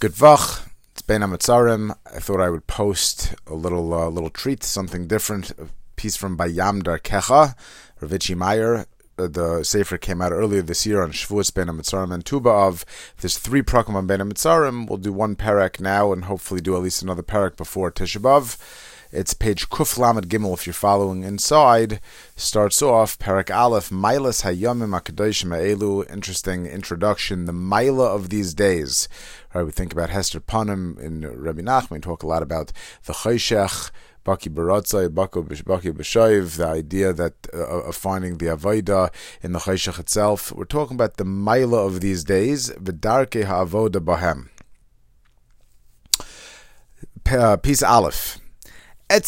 Good 0.00 0.12
vach. 0.12 0.66
It's 0.92 1.02
Bein 1.02 1.20
HaMetzarim. 1.20 1.94
I 2.06 2.20
thought 2.20 2.40
I 2.40 2.48
would 2.48 2.66
post 2.66 3.34
a 3.46 3.52
little 3.52 3.92
uh, 3.92 4.08
little 4.08 4.30
treat, 4.30 4.64
something 4.64 5.06
different. 5.06 5.50
A 5.50 5.66
piece 5.96 6.16
from 6.16 6.38
B'Yam 6.38 6.82
Darkecha, 6.82 7.54
Ravichi 8.00 8.34
Meyer. 8.34 8.86
Uh, 9.18 9.28
the 9.28 9.62
Sefer 9.62 9.98
came 9.98 10.22
out 10.22 10.32
earlier 10.32 10.62
this 10.62 10.86
year 10.86 11.02
on 11.02 11.12
Shavuos 11.12 11.52
Bein 11.52 11.66
HaMetzarim 11.66 12.14
and 12.14 12.24
Tuba 12.24 12.48
of. 12.48 12.86
There's 13.20 13.36
three 13.36 13.60
prakim 13.60 13.94
on 13.94 14.06
Bein 14.06 14.20
HaMetzarim. 14.20 14.88
We'll 14.88 14.96
do 14.96 15.12
one 15.12 15.36
parak 15.36 15.80
now 15.80 16.14
and 16.14 16.24
hopefully 16.24 16.62
do 16.62 16.74
at 16.76 16.82
least 16.82 17.02
another 17.02 17.22
parak 17.22 17.58
before 17.58 17.92
Tisha 17.92 18.22
B'Av. 18.22 18.56
It's 19.12 19.34
page 19.34 19.68
Kuf 19.70 19.98
Lamed 19.98 20.28
Gimel 20.28 20.54
if 20.54 20.66
you're 20.66 20.72
following 20.72 21.24
inside. 21.24 22.00
Starts 22.36 22.80
off 22.80 23.18
Parak 23.18 23.52
Aleph 23.52 23.90
Milas 23.90 24.44
Hayamim 24.44 24.96
Akadoshim 24.96 25.50
Elu. 25.50 26.08
Interesting 26.08 26.66
introduction. 26.66 27.46
The 27.46 27.52
Mila 27.52 28.14
of 28.14 28.30
these 28.30 28.54
days. 28.54 29.08
Right, 29.52 29.64
we 29.64 29.72
think 29.72 29.92
about 29.92 30.10
Hester 30.10 30.38
Panim 30.38 30.96
in 31.00 31.26
Rabbi 31.26 31.60
Nachman. 31.60 31.90
We 31.90 31.98
talk 31.98 32.22
a 32.22 32.28
lot 32.28 32.42
about 32.42 32.72
the 33.06 33.12
Choshech. 33.12 33.90
Baki 34.24 34.52
Baratzai, 34.52 35.08
Baki 35.08 35.92
B'Shoiv, 35.92 36.58
the 36.58 36.66
idea 36.66 37.12
that 37.14 37.32
uh, 37.54 37.56
of 37.56 37.96
finding 37.96 38.36
the 38.36 38.46
Avodah 38.46 39.10
in 39.40 39.52
the 39.52 39.60
Chayshach 39.60 39.98
itself. 39.98 40.52
We're 40.52 40.66
talking 40.66 40.94
about 40.94 41.16
the 41.16 41.24
Maila 41.24 41.86
of 41.86 42.02
these 42.02 42.22
days, 42.22 42.68
V'darke 42.72 43.46
HaAvoda 43.46 44.04
Bahem. 44.04 44.50
Uh, 47.26 47.56
piece 47.56 47.82
Aleph. 47.82 48.39
These 49.10 49.26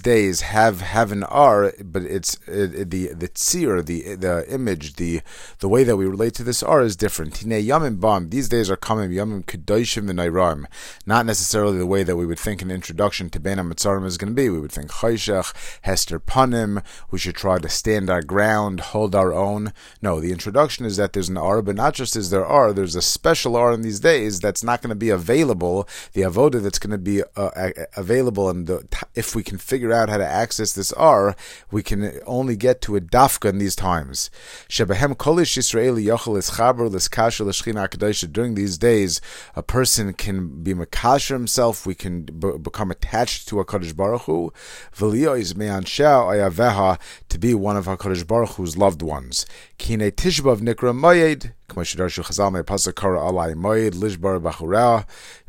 days 0.00 0.40
have 0.42 0.80
have 0.82 1.12
an 1.12 1.22
ar, 1.24 1.72
but 1.82 2.02
it's 2.02 2.36
it, 2.46 2.90
the 2.90 3.06
the 3.14 3.28
tzir, 3.28 3.82
the 3.82 4.16
the 4.16 4.44
image, 4.52 4.96
the 4.96 5.22
the 5.60 5.68
way 5.70 5.82
that 5.84 5.96
we 5.96 6.04
relate 6.04 6.34
to 6.34 6.42
this 6.44 6.62
ar 6.62 6.82
is 6.82 6.94
different. 6.94 7.36
These 7.36 8.48
days 8.50 8.70
are 8.70 8.76
coming 8.76 9.12
yomim 9.12 9.46
kedoshim 9.46 10.10
v'nayram. 10.10 10.66
Not 11.06 11.24
necessarily 11.24 11.78
the 11.78 11.86
way 11.86 12.02
that 12.02 12.16
we 12.16 12.26
would 12.26 12.38
think 12.38 12.60
an 12.60 12.70
introduction 12.70 13.30
to 13.30 13.40
Bein 13.40 13.56
HaMetzarim 13.56 14.04
is 14.04 14.18
going 14.18 14.30
to 14.30 14.36
be. 14.36 14.50
We 14.50 14.60
would 14.60 14.72
think 14.72 14.90
choshech, 14.90 15.54
hester 15.80 16.20
panim. 16.20 16.84
We 17.10 17.18
should 17.18 17.36
try 17.36 17.56
to 17.58 17.70
stand 17.70 18.10
our 18.10 18.20
ground, 18.20 18.80
hold 18.80 19.14
our 19.14 19.32
own. 19.32 19.72
No, 20.02 20.20
the 20.20 20.32
introduction 20.32 20.84
is 20.84 20.98
that 20.98 21.14
there's 21.14 21.30
an 21.30 21.38
R, 21.38 21.62
but 21.62 21.76
not 21.76 21.94
just 21.94 22.14
is 22.14 22.28
there 22.28 22.44
ar. 22.44 22.74
There's 22.74 22.94
a 22.94 23.00
special 23.00 23.56
R 23.56 23.72
in 23.72 23.80
these 23.80 24.00
days 24.00 24.38
that's 24.38 24.62
not 24.62 24.82
going 24.82 24.90
to 24.90 24.94
be 24.94 25.08
available 25.08 25.61
available, 25.62 25.88
the 26.12 26.22
avoda 26.22 26.62
that's 26.62 26.78
going 26.78 26.90
to 26.90 26.98
be 26.98 27.22
uh, 27.36 27.70
available, 27.96 28.50
and 28.50 28.66
the, 28.66 28.86
if 29.14 29.34
we 29.34 29.42
can 29.42 29.58
figure 29.58 29.92
out 29.92 30.08
how 30.08 30.18
to 30.18 30.26
access 30.26 30.72
this 30.72 30.92
R, 30.92 31.36
we 31.70 31.82
can 31.82 32.18
only 32.26 32.56
get 32.56 32.80
to 32.82 32.96
a 32.96 33.00
dafka 33.00 33.50
in 33.50 33.58
these 33.58 33.76
times. 33.76 34.30
Shebehem 34.68 35.16
kolish 35.16 35.56
yochel 35.56 36.38
ischaber 36.38 36.90
liskasher 36.90 37.46
l'shchina 37.46 38.32
During 38.32 38.54
these 38.54 38.78
days, 38.78 39.20
a 39.54 39.62
person 39.62 40.12
can 40.12 40.62
be 40.62 40.74
makasher 40.74 41.32
himself. 41.32 41.86
We 41.86 41.94
can 41.94 42.22
b- 42.22 42.58
become 42.60 42.90
attached 42.90 43.48
to 43.48 43.60
a 43.60 43.64
Kadosh 43.64 43.96
Baruch 43.96 44.22
Hu. 44.22 44.52
V'liyo 44.94 45.38
is 45.38 45.56
me'ansha 45.56 46.12
ayaveha 46.32 46.98
to 47.28 47.38
be 47.38 47.54
one 47.54 47.76
of 47.76 47.86
Hakadosh 47.86 48.26
Baruch 48.26 48.56
Hu's 48.56 48.76
loved 48.76 49.02
ones. 49.02 49.46
Kine 49.78 50.10
tishbav 50.10 50.60
nikra 50.60 50.92
mayed. 50.98 51.54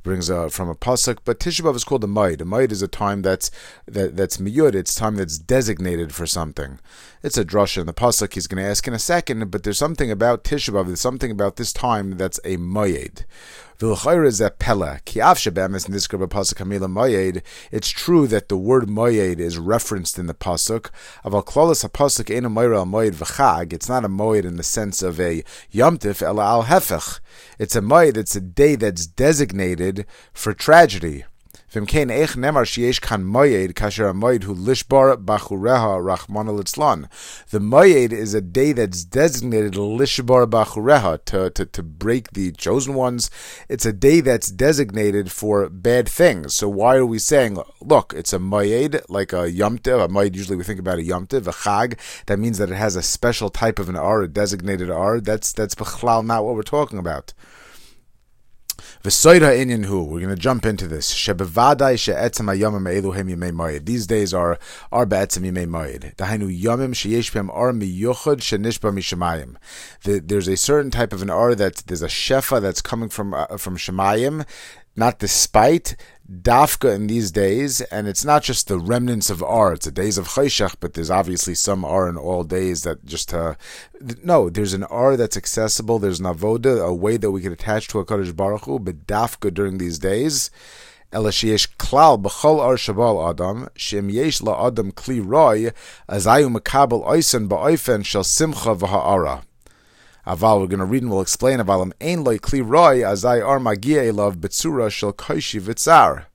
Brings 0.04 0.30
uh, 0.30 0.50
from 0.50 0.68
a 0.68 0.76
pasuk, 0.76 1.20
but 1.24 1.40
Tisha 1.40 1.62
B'av 1.62 1.76
is 1.76 1.86
called 1.86 2.04
a 2.04 2.08
Maid. 2.08 2.42
A 2.42 2.46
Maid 2.46 2.74
is 2.74 2.82
a 2.82 2.90
time 2.90 3.22
that's 3.22 3.50
that, 3.86 4.18
that's 4.18 4.38
miyud. 4.38 4.76
It's 4.76 4.96
time 4.96 5.16
that's 5.16 5.38
designated 5.38 6.14
for 6.14 6.26
something. 6.26 6.80
It's 7.24 7.38
a 7.38 7.46
drasha 7.46 7.78
in 7.78 7.86
the 7.86 7.94
pasuk. 7.94 8.34
He's 8.34 8.48
going 8.48 8.62
to 8.62 8.70
ask 8.70 8.86
in 8.86 8.94
a 8.94 9.00
second, 9.00 9.50
but 9.50 9.64
there's 9.64 9.78
something 9.78 10.12
about 10.12 10.44
Tisha. 10.44 10.86
There's 10.86 11.00
something 11.00 11.32
about 11.32 11.56
this 11.56 11.72
time 11.72 12.18
that's 12.18 12.38
a 12.44 12.58
Maid. 12.58 13.26
It's 13.80 14.00
true 17.90 18.28
that 18.28 18.50
the 18.50 18.58
word 18.58 18.90
moyed 18.90 19.40
is 19.40 19.58
referenced 19.58 20.20
in 20.20 20.28
the 20.28 20.34
pasuk. 20.34 20.90
Of 21.24 21.34
a 21.34 21.42
Claulas 21.42 21.90
Apasuk 21.90 22.30
Enamoir 22.30 22.76
al 22.76 22.86
Moyd 22.86 23.16
Vchag, 23.16 23.72
it's 23.72 23.88
not 23.88 24.04
a 24.04 24.10
moyed 24.10 24.44
in 24.44 24.58
the 24.58 24.64
sense 24.64 25.02
of 25.02 25.18
a 25.20 25.44
yomtiv 25.74 26.22
ela 26.22 26.44
al 26.44 26.64
hefech. 26.64 27.22
It's 27.58 27.78
a 27.78 27.82
moyed. 27.82 28.18
It's 28.18 28.36
a 28.36 28.42
day 28.42 28.76
that's 28.76 29.08
designated 29.08 30.06
for 30.34 30.54
tragedy. 30.54 31.24
V'imkein 31.74 32.12
eich 32.14 32.36
nemar 32.38 32.68
sheyesh 32.70 33.02
kan 33.02 33.24
moyed 33.26 33.72
kasher 33.74 34.14
moyed 34.14 34.44
hu 34.44 34.54
lishbar 34.54 35.18
bachureha 35.18 35.98
rachman 36.08 36.46
litzlan. 36.56 37.08
The 37.50 37.60
moyed 37.60 38.14
is 38.14 38.36
a 38.36 38.42
day 38.42 38.74
that's 38.74 39.04
designated 39.04 39.74
lishbar 39.74 40.46
bachureha 40.46 41.26
to, 41.26 41.50
to, 41.50 41.66
to 41.66 41.82
break 41.82 42.34
the 42.34 42.52
chosen 42.52 42.94
ones. 42.94 43.32
It's 43.70 43.88
a 43.88 43.92
day 43.92 44.22
that's 44.22 44.52
designated 44.52 45.32
for 45.32 45.68
bad 45.68 46.08
things. 46.08 46.54
So 46.54 46.70
why 46.70 46.98
are 46.98 47.08
we 47.08 47.18
saying, 47.18 47.58
look, 47.82 48.14
it's 48.16 48.34
a 48.34 48.38
moyed, 48.38 49.02
like 49.10 49.34
a 49.34 49.50
yomtiv, 49.50 50.06
a 50.06 50.08
moyed, 50.08 50.36
usually 50.36 50.58
we 50.58 50.64
think 50.64 50.80
about 50.80 51.00
a 51.00 51.02
yomtiv, 51.02 51.48
a 51.48 51.54
chag, 51.64 51.98
that 52.28 52.38
means 52.38 52.60
that 52.60 52.70
it 52.70 52.76
has 52.76 52.96
a 52.96 53.02
special 53.02 53.50
type 53.50 53.80
of 53.80 53.90
an 53.90 53.96
R, 53.96 54.22
a 54.22 54.28
designated 54.28 54.92
R. 54.92 55.20
That's, 55.20 55.52
that's 55.52 55.74
b'chlal 55.74 56.24
not 56.24 56.46
what 56.46 56.54
we're 56.54 56.62
talking 56.62 57.00
about. 57.00 57.34
We're 59.06 59.40
going 59.42 60.30
to 60.30 60.36
jump 60.38 60.66
into 60.66 60.88
this. 60.88 61.14
Shebevadai 61.14 62.00
she'etzem 62.00 62.46
hayomim 62.46 62.88
eluhem 62.88 63.30
yimei 63.30 63.52
moed. 63.52 63.86
These 63.86 64.08
days 64.08 64.34
are 64.34 64.58
are 64.94 65.06
be'etzem 65.06 65.44
yimei 65.44 65.68
moed. 65.68 66.16
Dahainu 66.16 66.48
yomim 66.58 66.94
sheyesh 66.94 67.34
b'hem 67.34 67.54
ar 67.54 67.74
miyuchad 67.74 68.38
shenishba 68.38 68.94
mishamayim. 68.94 69.58
There's 70.26 70.48
a 70.48 70.56
certain 70.56 70.90
type 70.90 71.12
of 71.12 71.22
an 71.22 71.30
ar 71.30 71.54
that 71.54 71.84
there's 71.88 72.02
a 72.02 72.08
shefa 72.08 72.62
that's 72.62 72.82
coming 72.82 73.10
from 73.10 73.34
uh, 73.34 73.58
from 73.58 73.76
shemayim 73.76 74.46
not 74.96 75.20
despite 75.20 75.96
Dafka 76.32 76.94
in 76.96 77.08
these 77.08 77.32
days, 77.32 77.82
and 77.82 78.08
it's 78.08 78.24
not 78.24 78.44
just 78.44 78.68
the 78.68 78.80
remnants 78.80 79.30
of 79.30 79.44
R. 79.44 79.74
It's 79.74 79.86
the 79.86 79.92
days 79.92 80.18
of 80.18 80.30
Chayshach, 80.30 80.76
but 80.80 80.94
there's 80.94 81.12
obviously 81.12 81.56
some 81.56 81.84
R 81.84 82.08
in 82.08 82.18
all 82.18 82.44
days 82.44 82.84
that 82.84 83.06
just 83.06 83.34
uh, 83.34 83.56
no. 84.24 84.50
There's 84.50 84.74
an 84.74 84.86
R 84.86 85.18
that's 85.18 85.38
accessible. 85.38 86.00
There's 86.00 86.20
an 86.20 86.26
avoda, 86.26 86.86
a 86.86 86.94
way 86.94 87.18
that 87.18 87.32
we 87.32 87.42
can 87.42 87.52
attach 87.52 87.88
to 87.90 88.00
a 88.00 88.06
Kadosh 88.06 88.36
Baruch 88.36 88.66
Hu, 88.66 88.80
but 88.80 89.06
Dafka 89.06 89.54
during 89.54 89.78
these 89.78 90.00
days. 90.00 90.50
אלא 91.14 91.30
klal 91.78 92.18
b'chol 92.18 92.22
בכל 92.22 92.60
אור 92.60 92.76
שבו 92.76 93.22
על 93.22 93.30
אדם, 93.30 93.66
שאם 93.76 94.08
יש 94.10 94.42
לאדם 94.42 94.92
כלי 94.92 95.20
רוי, 95.20 95.68
אזי 96.08 96.44
הוא 96.44 96.52
מקבל 96.52 96.98
אויסן 96.98 97.46
simcha 97.46 98.04
של 98.04 98.24
שמחה 98.24 98.74
Aval, 100.26 100.62
we're 100.62 100.68
going 100.68 100.80
to 100.80 100.86
read 100.86 101.02
and 101.02 101.12
we'll 101.12 101.20
explain. 101.20 101.60
Avalim 101.60 101.92
ein 102.00 102.24
loy 102.24 102.38
kli 102.38 102.62
roy 102.66 103.00
azai 103.00 103.46
ar 103.46 103.60
magia 103.60 104.04
elav 104.04 104.38
betzura 104.38 104.90
shel 104.90 105.12
koishi 105.12 105.60
vitzar. 105.60 106.28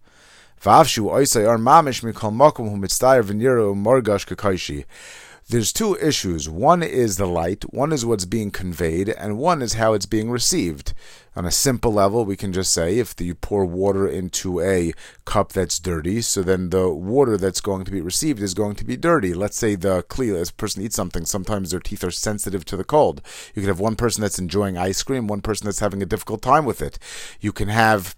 Vavshu 0.60 1.06
oisai 1.10 1.48
ar 1.48 1.56
mamish 1.56 2.02
mikol 2.02 2.30
mokum 2.30 2.68
hu 2.68 2.76
mitzdayer 2.76 3.22
v'niru 3.22 3.74
morgash 3.74 4.26
kakoishi. 4.26 4.84
There's 5.50 5.72
two 5.72 5.96
issues. 5.96 6.46
One 6.46 6.82
is 6.82 7.16
the 7.16 7.24
light, 7.24 7.64
one 7.72 7.90
is 7.90 8.04
what's 8.04 8.26
being 8.26 8.50
conveyed, 8.50 9.08
and 9.08 9.38
one 9.38 9.62
is 9.62 9.72
how 9.72 9.94
it's 9.94 10.04
being 10.04 10.30
received. 10.30 10.92
On 11.34 11.46
a 11.46 11.50
simple 11.50 11.90
level, 11.90 12.26
we 12.26 12.36
can 12.36 12.52
just 12.52 12.70
say 12.70 12.98
if 12.98 13.18
you 13.18 13.34
pour 13.34 13.64
water 13.64 14.06
into 14.06 14.60
a 14.60 14.92
cup 15.24 15.54
that's 15.54 15.78
dirty, 15.78 16.20
so 16.20 16.42
then 16.42 16.68
the 16.68 16.90
water 16.90 17.38
that's 17.38 17.62
going 17.62 17.86
to 17.86 17.90
be 17.90 18.02
received 18.02 18.42
is 18.42 18.52
going 18.52 18.74
to 18.74 18.84
be 18.84 18.94
dirty. 18.94 19.32
Let's 19.32 19.56
say 19.56 19.74
the 19.74 20.04
as 20.36 20.50
person 20.50 20.82
eats 20.82 20.96
something, 20.96 21.24
sometimes 21.24 21.70
their 21.70 21.80
teeth 21.80 22.04
are 22.04 22.10
sensitive 22.10 22.66
to 22.66 22.76
the 22.76 22.84
cold. 22.84 23.22
You 23.54 23.62
can 23.62 23.68
have 23.68 23.80
one 23.80 23.96
person 23.96 24.20
that's 24.20 24.38
enjoying 24.38 24.76
ice 24.76 25.02
cream, 25.02 25.28
one 25.28 25.40
person 25.40 25.64
that's 25.64 25.78
having 25.78 26.02
a 26.02 26.06
difficult 26.06 26.42
time 26.42 26.66
with 26.66 26.82
it. 26.82 26.98
You 27.40 27.52
can 27.52 27.68
have 27.68 28.16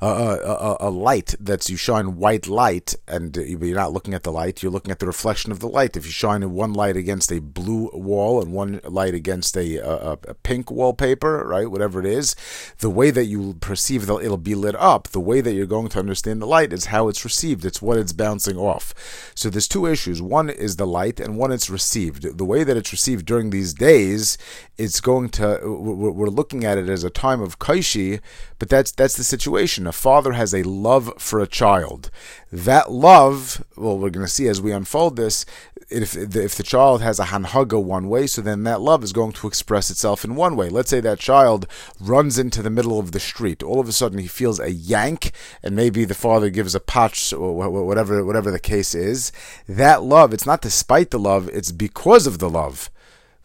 a, 0.00 0.06
a, 0.06 0.76
a, 0.80 0.90
light 0.90 1.34
that's 1.40 1.70
you 1.70 1.76
shine 1.76 2.16
white 2.16 2.46
light 2.46 2.94
and 3.08 3.36
you're 3.36 3.74
not 3.74 3.92
looking 3.92 4.14
at 4.14 4.22
the 4.22 4.32
light 4.32 4.62
you're 4.62 4.72
looking 4.72 4.90
at 4.90 4.98
the 4.98 5.06
reflection 5.06 5.52
of 5.52 5.60
the 5.60 5.68
light. 5.68 5.96
If 5.96 6.04
you 6.04 6.12
shine 6.12 6.48
one 6.50 6.72
light 6.72 6.96
against 6.96 7.32
a 7.32 7.40
blue 7.40 7.90
wall 7.92 8.42
and 8.42 8.52
one 8.52 8.80
light 8.84 9.14
against 9.14 9.56
a, 9.56 9.76
a, 9.76 10.12
a 10.12 10.34
pink 10.34 10.70
wallpaper 10.70 11.46
right 11.46 11.70
whatever 11.70 12.00
it 12.00 12.06
is 12.06 12.36
the 12.78 12.90
way 12.90 13.10
that 13.10 13.24
you 13.24 13.54
perceive 13.54 14.06
that 14.06 14.18
it'll 14.18 14.36
be 14.36 14.54
lit 14.54 14.76
up. 14.76 15.08
The 15.08 15.20
way 15.20 15.40
that 15.40 15.54
you're 15.54 15.66
going 15.66 15.88
to 15.88 15.98
understand 15.98 16.42
the 16.42 16.46
light 16.46 16.72
is 16.72 16.86
how 16.86 17.08
it's 17.08 17.24
received. 17.24 17.64
It's 17.64 17.82
what 17.82 17.98
it's 17.98 18.12
bouncing 18.12 18.56
off. 18.56 19.32
So 19.34 19.50
there's 19.50 19.68
two 19.68 19.86
issues. 19.86 20.20
One 20.20 20.50
is 20.50 20.76
the 20.76 20.86
light 20.86 21.20
and 21.20 21.36
one 21.36 21.52
it's 21.52 21.70
received. 21.70 22.38
The 22.38 22.44
way 22.44 22.64
that 22.64 22.76
it's 22.76 22.92
received 22.92 23.26
during 23.26 23.50
these 23.50 23.74
days 23.74 24.38
it's 24.78 25.00
going 25.00 25.30
to 25.30 25.58
we're 25.64 26.28
looking 26.28 26.64
at 26.64 26.78
it 26.78 26.88
as 26.88 27.04
a 27.04 27.10
time 27.10 27.40
of 27.40 27.58
kaishi 27.58 28.20
but 28.58 28.68
that's 28.68 28.92
that's 28.92 29.16
the 29.16 29.24
situation 29.24 29.85
a 29.86 29.92
father 29.92 30.32
has 30.32 30.54
a 30.54 30.62
love 30.62 31.12
for 31.18 31.40
a 31.40 31.46
child. 31.46 32.10
That 32.52 32.90
love, 32.90 33.64
well, 33.76 33.98
we're 33.98 34.10
going 34.10 34.26
to 34.26 34.32
see 34.32 34.48
as 34.48 34.60
we 34.60 34.72
unfold 34.72 35.16
this, 35.16 35.44
if 35.88 36.16
if 36.16 36.54
the 36.56 36.62
child 36.62 37.00
has 37.02 37.20
a 37.20 37.26
hanhaga 37.26 37.82
one 37.82 38.08
way, 38.08 38.26
so 38.26 38.42
then 38.42 38.64
that 38.64 38.80
love 38.80 39.04
is 39.04 39.12
going 39.12 39.32
to 39.32 39.46
express 39.46 39.90
itself 39.90 40.24
in 40.24 40.34
one 40.34 40.56
way. 40.56 40.68
Let's 40.68 40.90
say 40.90 41.00
that 41.00 41.20
child 41.20 41.66
runs 42.00 42.38
into 42.38 42.62
the 42.62 42.70
middle 42.70 42.98
of 42.98 43.12
the 43.12 43.20
street. 43.20 43.62
All 43.62 43.78
of 43.78 43.88
a 43.88 43.92
sudden, 43.92 44.18
he 44.18 44.26
feels 44.26 44.58
a 44.58 44.72
yank, 44.72 45.30
and 45.62 45.76
maybe 45.76 46.04
the 46.04 46.14
father 46.14 46.50
gives 46.50 46.74
a 46.74 46.80
patch, 46.80 47.32
or 47.32 47.54
whatever 47.70 48.24
whatever 48.24 48.50
the 48.50 48.58
case 48.58 48.94
is. 48.94 49.30
That 49.68 50.02
love, 50.02 50.32
it's 50.32 50.46
not 50.46 50.62
despite 50.62 51.10
the 51.10 51.20
love; 51.20 51.48
it's 51.50 51.72
because 51.72 52.26
of 52.26 52.38
the 52.38 52.50
love. 52.50 52.90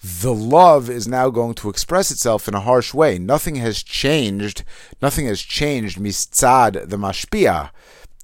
The 0.03 0.33
love 0.33 0.89
is 0.89 1.07
now 1.07 1.29
going 1.29 1.53
to 1.55 1.69
express 1.69 2.09
itself 2.09 2.47
in 2.47 2.55
a 2.55 2.59
harsh 2.59 2.93
way. 2.93 3.19
Nothing 3.19 3.55
has 3.55 3.83
changed. 3.83 4.63
Nothing 5.01 5.27
has 5.27 5.41
changed. 5.41 5.99
Mistzad 5.99 6.89
the 6.89 6.97
mashpia. 6.97 7.69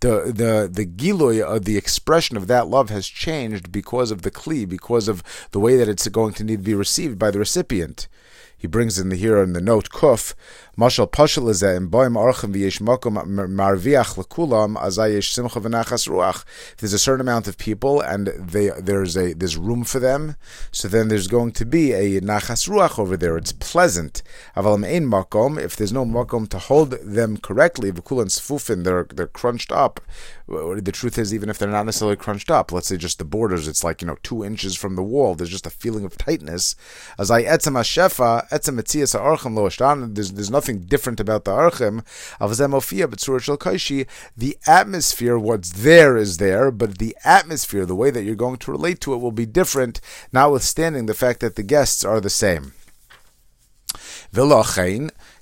The 0.01 0.31
the 0.33 0.69
the 0.71 0.85
giloy 0.85 1.41
of 1.41 1.65
the 1.65 1.77
expression 1.77 2.35
of 2.35 2.47
that 2.47 2.67
love 2.67 2.89
has 2.89 3.07
changed 3.07 3.71
because 3.71 4.11
of 4.11 4.23
the 4.23 4.31
kli, 4.31 4.67
because 4.67 5.07
of 5.07 5.23
the 5.51 5.59
way 5.59 5.75
that 5.75 5.89
it's 5.89 6.07
going 6.07 6.33
to 6.35 6.43
need 6.43 6.57
to 6.57 6.63
be 6.63 6.73
received 6.73 7.19
by 7.19 7.31
the 7.31 7.39
recipient. 7.39 8.07
He 8.57 8.67
brings 8.67 8.97
in 8.97 9.09
the 9.09 9.15
here 9.15 9.41
in 9.41 9.53
the 9.53 9.61
note 9.61 9.89
kuf 9.89 10.33
Mashal 10.77 11.09
pashal 11.09 11.49
is 11.49 11.63
in 11.63 11.89
boim 11.89 12.13
makom 12.13 13.17
marviach 13.17 14.15
lekulam 14.15 14.75
simcha 15.23 15.59
ruach. 15.59 16.43
There's 16.77 16.93
a 16.93 16.99
certain 16.99 17.21
amount 17.21 17.47
of 17.47 17.57
people 17.57 17.99
and 17.99 18.27
they 18.27 18.69
there's 18.79 19.17
a 19.17 19.33
there's 19.33 19.57
room 19.57 19.83
for 19.83 19.99
them, 19.99 20.35
so 20.71 20.87
then 20.87 21.07
there's 21.07 21.27
going 21.27 21.53
to 21.53 21.65
be 21.65 21.93
a 21.93 22.21
nachas 22.21 22.69
ruach 22.69 22.99
over 22.99 23.17
there. 23.17 23.37
It's 23.37 23.53
pleasant. 23.53 24.21
Avalam 24.55 24.85
ein 24.85 25.07
makom. 25.09 25.59
If 25.59 25.75
there's 25.75 25.91
no 25.91 26.05
makom 26.05 26.47
to 26.49 26.59
hold 26.59 26.91
them 26.91 27.37
correctly, 27.37 27.91
v'kulan 27.91 28.27
sfufin, 28.27 28.83
they're 28.83 29.07
they're 29.11 29.25
crunched 29.25 29.71
up. 29.71 29.99
The 30.47 30.91
truth 30.93 31.17
is, 31.17 31.33
even 31.33 31.49
if 31.49 31.57
they're 31.57 31.67
not 31.67 31.85
necessarily 31.85 32.15
crunched 32.15 32.49
up, 32.49 32.71
let's 32.71 32.87
say 32.87 32.95
just 32.95 33.19
the 33.19 33.25
borders, 33.25 33.67
it's 33.67 33.83
like 33.83 34.01
you 34.01 34.07
know 34.07 34.17
two 34.23 34.45
inches 34.45 34.77
from 34.77 34.95
the 34.95 35.03
wall. 35.03 35.35
There's 35.35 35.49
just 35.49 35.65
a 35.65 35.69
feeling 35.69 36.05
of 36.05 36.17
tightness. 36.17 36.75
As 37.19 37.29
I 37.29 37.43
etzem 37.43 37.73
hashefa 37.73 38.47
etzem 38.49 38.79
etzias 38.79 39.11
ha'archim 39.13 39.55
lo 39.55 40.07
There's 40.07 40.31
there's 40.31 40.49
nothing 40.49 40.79
different 40.81 41.19
about 41.19 41.43
the 41.43 41.51
Archim. 41.51 42.03
The 44.37 44.57
atmosphere, 44.67 45.37
what's 45.37 45.71
there 45.71 46.17
is 46.17 46.37
there, 46.37 46.71
but 46.71 46.97
the 46.97 47.17
atmosphere, 47.25 47.85
the 47.85 47.95
way 47.95 48.09
that 48.09 48.23
you're 48.23 48.35
going 48.35 48.57
to 48.57 48.71
relate 48.71 49.01
to 49.01 49.13
it 49.13 49.17
will 49.17 49.31
be 49.33 49.45
different, 49.45 49.99
notwithstanding 50.31 51.07
the 51.07 51.13
fact 51.13 51.41
that 51.41 51.55
the 51.55 51.63
guests 51.63 52.05
are 52.05 52.21
the 52.21 52.29
same. 52.29 52.73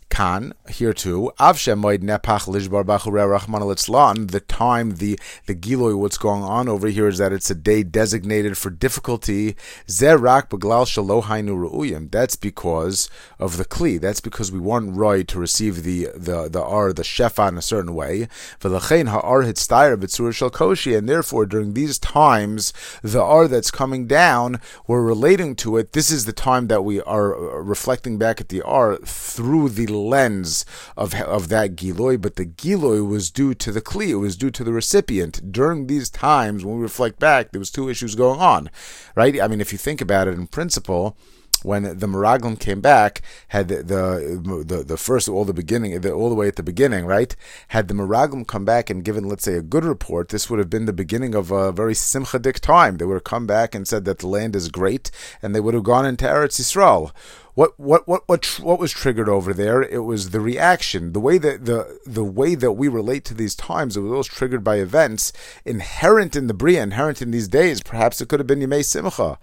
Kan 0.08 0.54
here 0.70 0.94
too. 0.94 1.32
Avshem 1.40 1.82
moed 1.82 2.00
nepach 2.00 2.48
lishbar 2.48 2.86
bachure 2.86 3.38
rachman 3.38 3.62
litzlan. 3.62 4.32
The 4.32 4.40
time, 4.40 4.96
the 4.96 5.20
the 5.46 5.56
giloy, 5.56 5.98
what's 5.98 6.18
going 6.18 6.44
on 6.44 6.70
over 6.70 6.88
here 6.88 7.08
is 7.08 7.18
that 7.18 7.34
it's 7.34 7.50
a 7.50 7.56
day 7.56 7.84
designated 7.84 8.58
for 8.58 8.70
difficulty. 8.70 9.58
Zerak 9.88 10.50
beglal 10.50 10.86
shalohainu 10.86 11.70
ruuyim. 11.70 12.12
That's 12.12 12.36
because 12.36 13.10
of 13.40 13.58
the 13.58 13.66
kli. 13.66 14.00
That's 14.00 14.22
because 14.22 14.52
we 14.52 14.60
weren't 14.60 14.96
right 14.96 15.28
to 15.28 15.40
receive 15.40 15.84
the 15.84 16.10
the 16.16 16.50
the 16.50 16.64
ar 16.64 16.94
the 16.94 17.04
shefa 17.04 17.50
in 17.50 17.58
a 17.58 17.62
certain 17.62 17.94
way. 17.94 18.30
V'lachein 18.62 19.10
ha'ar 19.10 19.42
hitztayer 19.42 19.98
b'tzur 19.98 20.34
shel 20.34 20.52
koshi. 20.52 20.98
And 20.98 21.10
therefore, 21.10 21.46
during 21.46 21.74
these 21.74 22.00
times, 22.00 22.72
the 23.02 23.22
ar 23.22 23.48
that's 23.48 23.72
coming 23.72 24.08
down, 24.08 24.62
we're 24.88 25.02
relating 25.02 25.56
to 25.58 25.78
it. 25.78 25.92
This 25.92 26.10
is 26.12 26.26
the 26.26 26.32
time 26.32 26.68
that 26.68 26.84
we 26.84 27.02
are 27.02 27.36
uh, 27.36 27.58
reflecting 27.58 28.18
back 28.18 28.40
at 28.40 28.50
the 28.50 28.62
ar 28.62 28.98
through 28.98 29.70
the 29.70 29.95
lens 29.96 30.66
of, 30.96 31.14
of 31.16 31.50
that 31.50 31.76
Giloy, 31.76 32.22
but 32.22 32.36
the 32.36 32.46
Giloy 32.46 33.02
was 33.04 33.32
due 33.32 33.54
to 33.56 33.72
the 33.72 33.82
Kli, 33.82 34.10
it 34.10 34.16
was 34.16 34.38
due 34.38 34.52
to 34.52 34.64
the 34.64 34.74
recipient. 34.74 35.52
During 35.52 35.88
these 35.88 36.10
times, 36.10 36.64
when 36.64 36.78
we 36.78 36.84
reflect 36.84 37.20
back, 37.20 37.52
there 37.52 37.60
was 37.60 37.72
two 37.72 37.90
issues 37.90 38.16
going 38.16 38.40
on, 38.40 38.70
right? 39.16 39.42
I 39.42 39.48
mean, 39.48 39.62
if 39.62 39.72
you 39.72 39.78
think 39.78 40.02
about 40.02 40.28
it 40.28 40.36
in 40.36 40.48
principle, 40.48 41.18
when 41.66 41.84
the 41.84 42.08
Meraglim 42.08 42.60
came 42.60 42.80
back, 42.80 43.22
had 43.50 43.68
the, 43.68 43.78
the 43.78 44.64
the, 44.66 44.84
the 44.84 44.98
first 44.98 45.28
all 45.28 45.46
the 45.46 45.54
beginning, 45.54 46.00
the, 46.02 46.12
all 46.12 46.30
the 46.30 46.36
way 46.36 46.48
at 46.48 46.56
the 46.56 46.64
beginning, 46.64 47.06
right? 47.06 47.36
Had 47.70 47.88
the 47.88 47.94
Meraglim 47.94 48.48
come 48.48 48.66
back 48.66 48.90
and 48.90 49.04
given, 49.04 49.28
let's 49.28 49.44
say, 49.44 49.56
a 49.56 49.62
good 49.62 49.84
report, 49.84 50.30
this 50.30 50.50
would 50.50 50.60
have 50.60 50.70
been 50.70 50.86
the 50.86 50.94
beginning 50.94 51.34
of 51.34 51.52
a 51.52 51.72
very 51.72 51.94
simchadik 51.94 52.60
time. 52.60 52.98
They 52.98 53.06
would 53.06 53.16
have 53.16 53.24
come 53.24 53.48
back 53.48 53.74
and 53.74 53.88
said 53.88 54.06
that 54.06 54.20
the 54.20 54.28
land 54.28 54.56
is 54.56 54.70
great, 54.70 55.10
and 55.42 55.56
they 55.56 55.60
would 55.60 55.74
have 55.74 55.84
gone 55.84 56.06
into 56.06 56.26
Eretz 56.26 56.60
Yisrael 56.60 57.12
what 57.56 57.80
what 57.80 58.06
what 58.08 58.24
what 58.28 58.46
what 58.62 58.80
was 58.80 58.92
triggered 58.92 59.30
over 59.30 59.54
there? 59.54 59.82
It 59.82 60.04
was 60.04 60.32
the 60.32 60.42
reaction, 60.42 61.14
the 61.14 61.22
way 61.22 61.38
that 61.38 61.66
the 61.66 62.00
the 62.06 62.24
way 62.24 62.54
that 62.54 62.74
we 62.74 62.90
relate 62.90 63.24
to 63.26 63.34
these 63.34 63.56
times. 63.56 63.96
It 63.96 64.02
was 64.02 64.12
always 64.12 64.28
triggered 64.28 64.64
by 64.64 64.76
events 64.76 65.32
inherent 65.64 66.36
in 66.36 66.48
the 66.48 66.54
bria, 66.54 66.84
inherent 66.84 67.22
in 67.22 67.32
these 67.32 67.48
days. 67.48 67.82
Perhaps 67.82 68.20
it 68.20 68.28
could 68.28 68.42
have 68.42 68.48
been 68.48 68.60
Yemei 68.60 68.84
Simcha. 68.84 69.40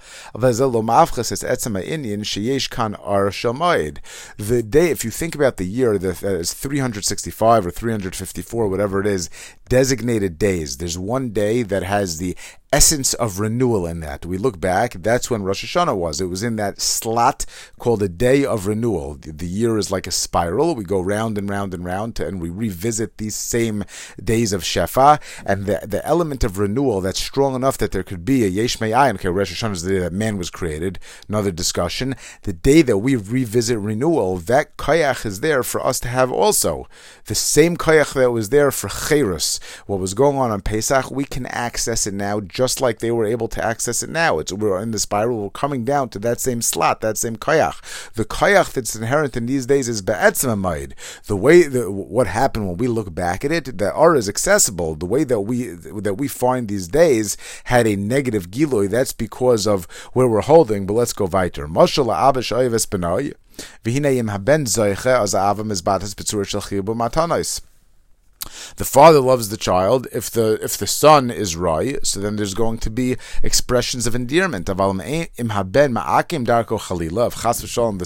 The 4.38 4.62
day, 4.62 4.90
if 4.90 5.04
you 5.04 5.10
think 5.10 5.34
about 5.34 5.56
the 5.56 5.64
year 5.66 5.98
that 5.98 6.22
is 6.22 6.52
365 6.52 7.66
or 7.66 7.70
354, 7.70 8.68
whatever 8.68 9.00
it 9.00 9.06
is, 9.06 9.30
designated 9.68 10.38
days. 10.38 10.76
There's 10.76 10.98
one 10.98 11.30
day 11.30 11.62
that 11.62 11.82
has 11.82 12.18
the 12.18 12.36
essence 12.72 13.12
of 13.14 13.38
renewal 13.38 13.86
in 13.86 14.00
that. 14.00 14.24
We 14.24 14.38
look 14.38 14.58
back, 14.58 14.94
that's 14.94 15.30
when 15.30 15.42
Rosh 15.42 15.62
Hashanah 15.64 15.96
was. 15.96 16.20
It 16.20 16.26
was 16.26 16.42
in 16.42 16.56
that 16.56 16.80
slot 16.80 17.44
called 17.78 18.02
a 18.02 18.08
day 18.08 18.46
of 18.46 18.66
renewal. 18.66 19.16
The, 19.20 19.52
year 19.52 19.76
is 19.76 19.90
like 19.90 20.06
a 20.06 20.10
spiral. 20.10 20.74
We 20.74 20.84
go 20.84 21.00
round 21.00 21.36
and 21.36 21.50
round 21.50 21.74
and 21.74 21.84
round 21.84 22.18
and 22.18 22.40
we 22.40 22.48
revisit 22.48 23.18
these 23.18 23.36
same 23.36 23.84
days 24.22 24.54
of 24.54 24.62
Shefa. 24.62 25.20
And 25.44 25.66
the, 25.66 25.80
the 25.86 26.04
element 26.06 26.44
of 26.44 26.58
renewal 26.58 27.02
that's 27.02 27.22
strong 27.22 27.54
enough 27.54 27.76
that 27.78 27.92
there 27.92 28.02
could 28.02 28.24
be 28.24 28.44
a 28.44 28.48
Yesh 28.48 28.80
Me'ayin. 28.80 29.16
Okay, 29.16 29.28
Rosh 29.28 29.52
Hashanah 29.52 29.72
is 29.72 29.82
the 29.82 29.92
day 29.92 29.98
that 29.98 30.12
man 30.14 30.38
was 30.38 30.48
created. 30.48 30.98
Another 31.28 31.50
discussion. 31.50 32.14
The 32.42 32.54
day 32.54 32.80
that 32.80 32.98
we 32.98 33.16
revisit 33.16 33.78
renewal, 33.78 34.38
that 34.38 34.78
kayach 34.78 35.26
is 35.26 35.40
there 35.40 35.62
for 35.62 35.84
us 35.84 36.00
to 36.00 36.08
have 36.08 36.32
also. 36.32 36.88
The 37.26 37.34
same 37.34 37.76
kayach 37.76 38.14
that 38.14 38.30
was 38.30 38.48
there 38.48 38.70
for 38.70 38.88
Cherus, 38.88 39.60
what 39.86 40.00
was 40.00 40.14
going 40.14 40.38
on 40.38 40.50
on 40.50 40.62
Pesach, 40.62 41.10
we 41.10 41.24
can 41.26 41.44
access 41.46 42.06
it 42.06 42.14
now 42.14 42.40
just 42.40 42.61
like 42.80 42.98
they 42.98 43.10
were 43.10 43.24
able 43.24 43.48
to 43.48 43.64
access 43.64 44.02
it 44.02 44.10
now. 44.10 44.38
It's 44.38 44.52
we're 44.52 44.80
in 44.80 44.90
the 44.90 44.98
spiral. 44.98 45.42
We're 45.42 45.50
coming 45.50 45.84
down 45.84 46.08
to 46.10 46.18
that 46.20 46.40
same 46.40 46.62
slot, 46.62 47.00
that 47.00 47.18
same 47.18 47.36
koyach. 47.36 48.12
The 48.14 48.24
koyach 48.24 48.72
that's 48.72 48.94
inherent 48.94 49.36
in 49.36 49.46
these 49.46 49.66
days 49.66 49.88
is 49.88 50.02
be'etzmamayid. 50.02 50.92
The 51.26 51.36
way 51.36 51.64
the, 51.64 51.90
what 51.90 52.26
happened 52.26 52.68
when 52.68 52.76
we 52.76 52.88
look 52.88 53.14
back 53.14 53.44
at 53.44 53.52
it, 53.52 53.78
the 53.78 53.92
R 53.92 54.14
is 54.14 54.28
accessible. 54.28 54.94
The 54.94 55.06
way 55.06 55.24
that 55.24 55.40
we 55.40 55.68
that 55.68 56.14
we 56.14 56.28
find 56.28 56.68
these 56.68 56.88
days 56.88 57.36
had 57.64 57.86
a 57.86 57.96
negative 57.96 58.50
giloy. 58.50 58.88
That's 58.88 59.12
because 59.12 59.66
of 59.66 59.84
where 60.12 60.28
we're 60.28 60.42
holding. 60.42 60.86
But 60.86 60.94
let's 60.94 61.12
go 61.12 61.26
weiter. 61.26 61.66
Mashal 61.66 62.06
abash 62.06 62.54
oives 62.56 62.86
benoy. 62.86 63.32
V'hinei 63.84 64.16
im 64.18 64.28
haben 64.28 64.64
zoiche 64.64 65.20
az 65.20 65.34
ava 65.34 65.62
mizbatas 65.62 66.14
betzur 66.14 66.46
shel 66.46 66.62
chibu 66.62 66.94
matanos. 66.94 67.60
The 68.76 68.84
father 68.84 69.20
loves 69.20 69.48
the 69.48 69.56
child. 69.56 70.06
If 70.12 70.30
the 70.30 70.58
if 70.62 70.76
the 70.76 70.86
son 70.86 71.30
is 71.30 71.56
right, 71.56 72.04
so 72.06 72.20
then 72.20 72.36
there's 72.36 72.54
going 72.54 72.78
to 72.78 72.90
be 72.90 73.16
expressions 73.42 74.06
of 74.06 74.14
endearment. 74.14 74.68
If 74.68 74.76
the 74.76 75.28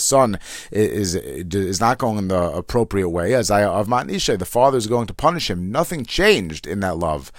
son 0.00 0.38
is 0.70 1.14
is 1.14 1.80
not 1.80 1.98
going 1.98 2.18
in 2.18 2.28
the 2.28 2.50
appropriate 2.52 3.08
way, 3.08 3.34
as 3.34 3.50
I 3.50 3.64
of 3.64 3.88
matnisha, 3.88 4.38
the 4.38 4.44
father 4.44 4.78
is 4.78 4.86
going 4.86 5.06
to 5.06 5.14
punish 5.14 5.50
him. 5.50 5.70
Nothing 5.70 6.04
changed 6.04 6.66
in 6.66 6.80
that 6.80 6.98
love 6.98 7.32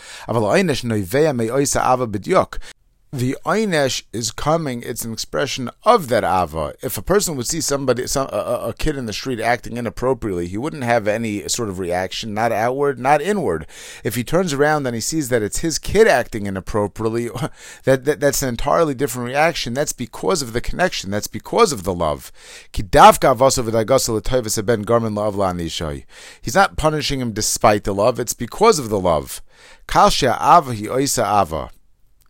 the 3.12 3.38
Einesh 3.46 4.04
is 4.12 4.32
coming, 4.32 4.84
it's 4.84 5.06
an 5.06 5.14
expression 5.14 5.70
of 5.84 6.10
that 6.10 6.26
Ava. 6.26 6.74
If 6.82 6.98
a 6.98 7.02
person 7.02 7.38
would 7.38 7.48
see 7.48 7.62
somebody, 7.62 8.06
some, 8.06 8.28
a, 8.34 8.68
a, 8.68 8.74
kid 8.74 8.98
in 8.98 9.06
the 9.06 9.14
street 9.14 9.40
acting 9.40 9.78
inappropriately, 9.78 10.48
he 10.48 10.58
wouldn't 10.58 10.84
have 10.84 11.08
any 11.08 11.48
sort 11.48 11.70
of 11.70 11.80
reaction, 11.80 12.34
not 12.34 12.52
outward, 12.52 13.00
not 13.00 13.22
inward. 13.22 13.66
If 14.04 14.16
he 14.16 14.26
turns 14.26 14.52
around 14.52 14.86
and 14.86 14.94
he 14.94 15.00
sees 15.00 15.30
that 15.30 15.42
it's 15.42 15.60
his 15.60 15.80
kid 15.80 16.06
acting 16.06 16.48
inappropriately, 16.48 17.30
that, 17.86 18.04
that 18.04 18.20
that's 18.20 18.44
an 18.44 18.50
entirely 18.50 18.94
different 18.94 19.30
reaction. 19.30 19.74
That's 19.74 19.94
because 19.94 20.42
of 20.42 20.52
the 20.52 20.60
connection. 20.60 21.10
That's 21.10 21.28
because 21.28 21.72
of 21.72 21.84
the 21.84 21.94
love. 21.94 22.34
He's 22.74 22.84
not 26.56 26.78
punishing 26.78 27.22
him 27.22 27.32
despite 27.32 27.84
the 27.86 27.94
love, 27.94 28.20
it's 28.20 28.34
because 28.34 28.80
of 28.80 28.90
the 28.90 29.00
love. 29.00 29.42
Kalsha 29.88 30.36
Ava 30.36 30.76
hi 30.76 30.88
oisa 30.94 31.42
Ava 31.42 31.70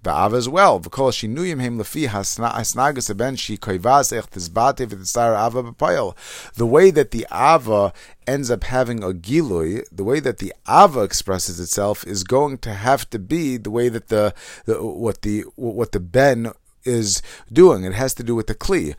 the 0.04 0.12
Av 0.12 0.34
as 0.34 0.48
well. 0.48 0.80
V'kol 0.80 1.12
shinuyim 1.12 1.78
lefi 1.78 2.08
hasnagas 2.08 3.16
ben 3.18 3.36
shi 3.36 3.58
koivas 3.58 4.16
ech 4.16 4.30
tizbate 4.30 4.82
Ava 4.82 5.64
b'payel. 5.64 6.16
The 6.54 6.66
way 6.66 6.92
that 6.92 7.12
the 7.12 7.26
Ava 7.32 7.94
ends 8.26 8.52
up 8.52 8.64
having 8.64 9.04
a 9.04 9.08
gilui, 9.08 9.86
the 9.92 10.04
way 10.04 10.20
that 10.20 10.40
the 10.40 10.54
Ava 10.68 11.02
expresses 11.02 11.60
itself 11.60 12.06
is 12.06 12.24
going 12.24 12.58
to 12.60 12.74
have 12.74 13.10
to 13.10 13.20
be 13.20 13.58
the 13.58 13.72
way 13.72 13.90
that 13.90 14.10
the, 14.10 14.34
the 14.66 14.84
what 14.84 15.22
the 15.22 15.42
what 15.56 15.92
the 15.92 16.00
Ben 16.00 16.52
is 16.84 17.22
doing. 17.52 17.84
It 17.84 17.94
has 17.94 18.14
to 18.16 18.24
do 18.24 18.36
with 18.36 18.48
the 18.48 18.56
Kli. 18.56 18.96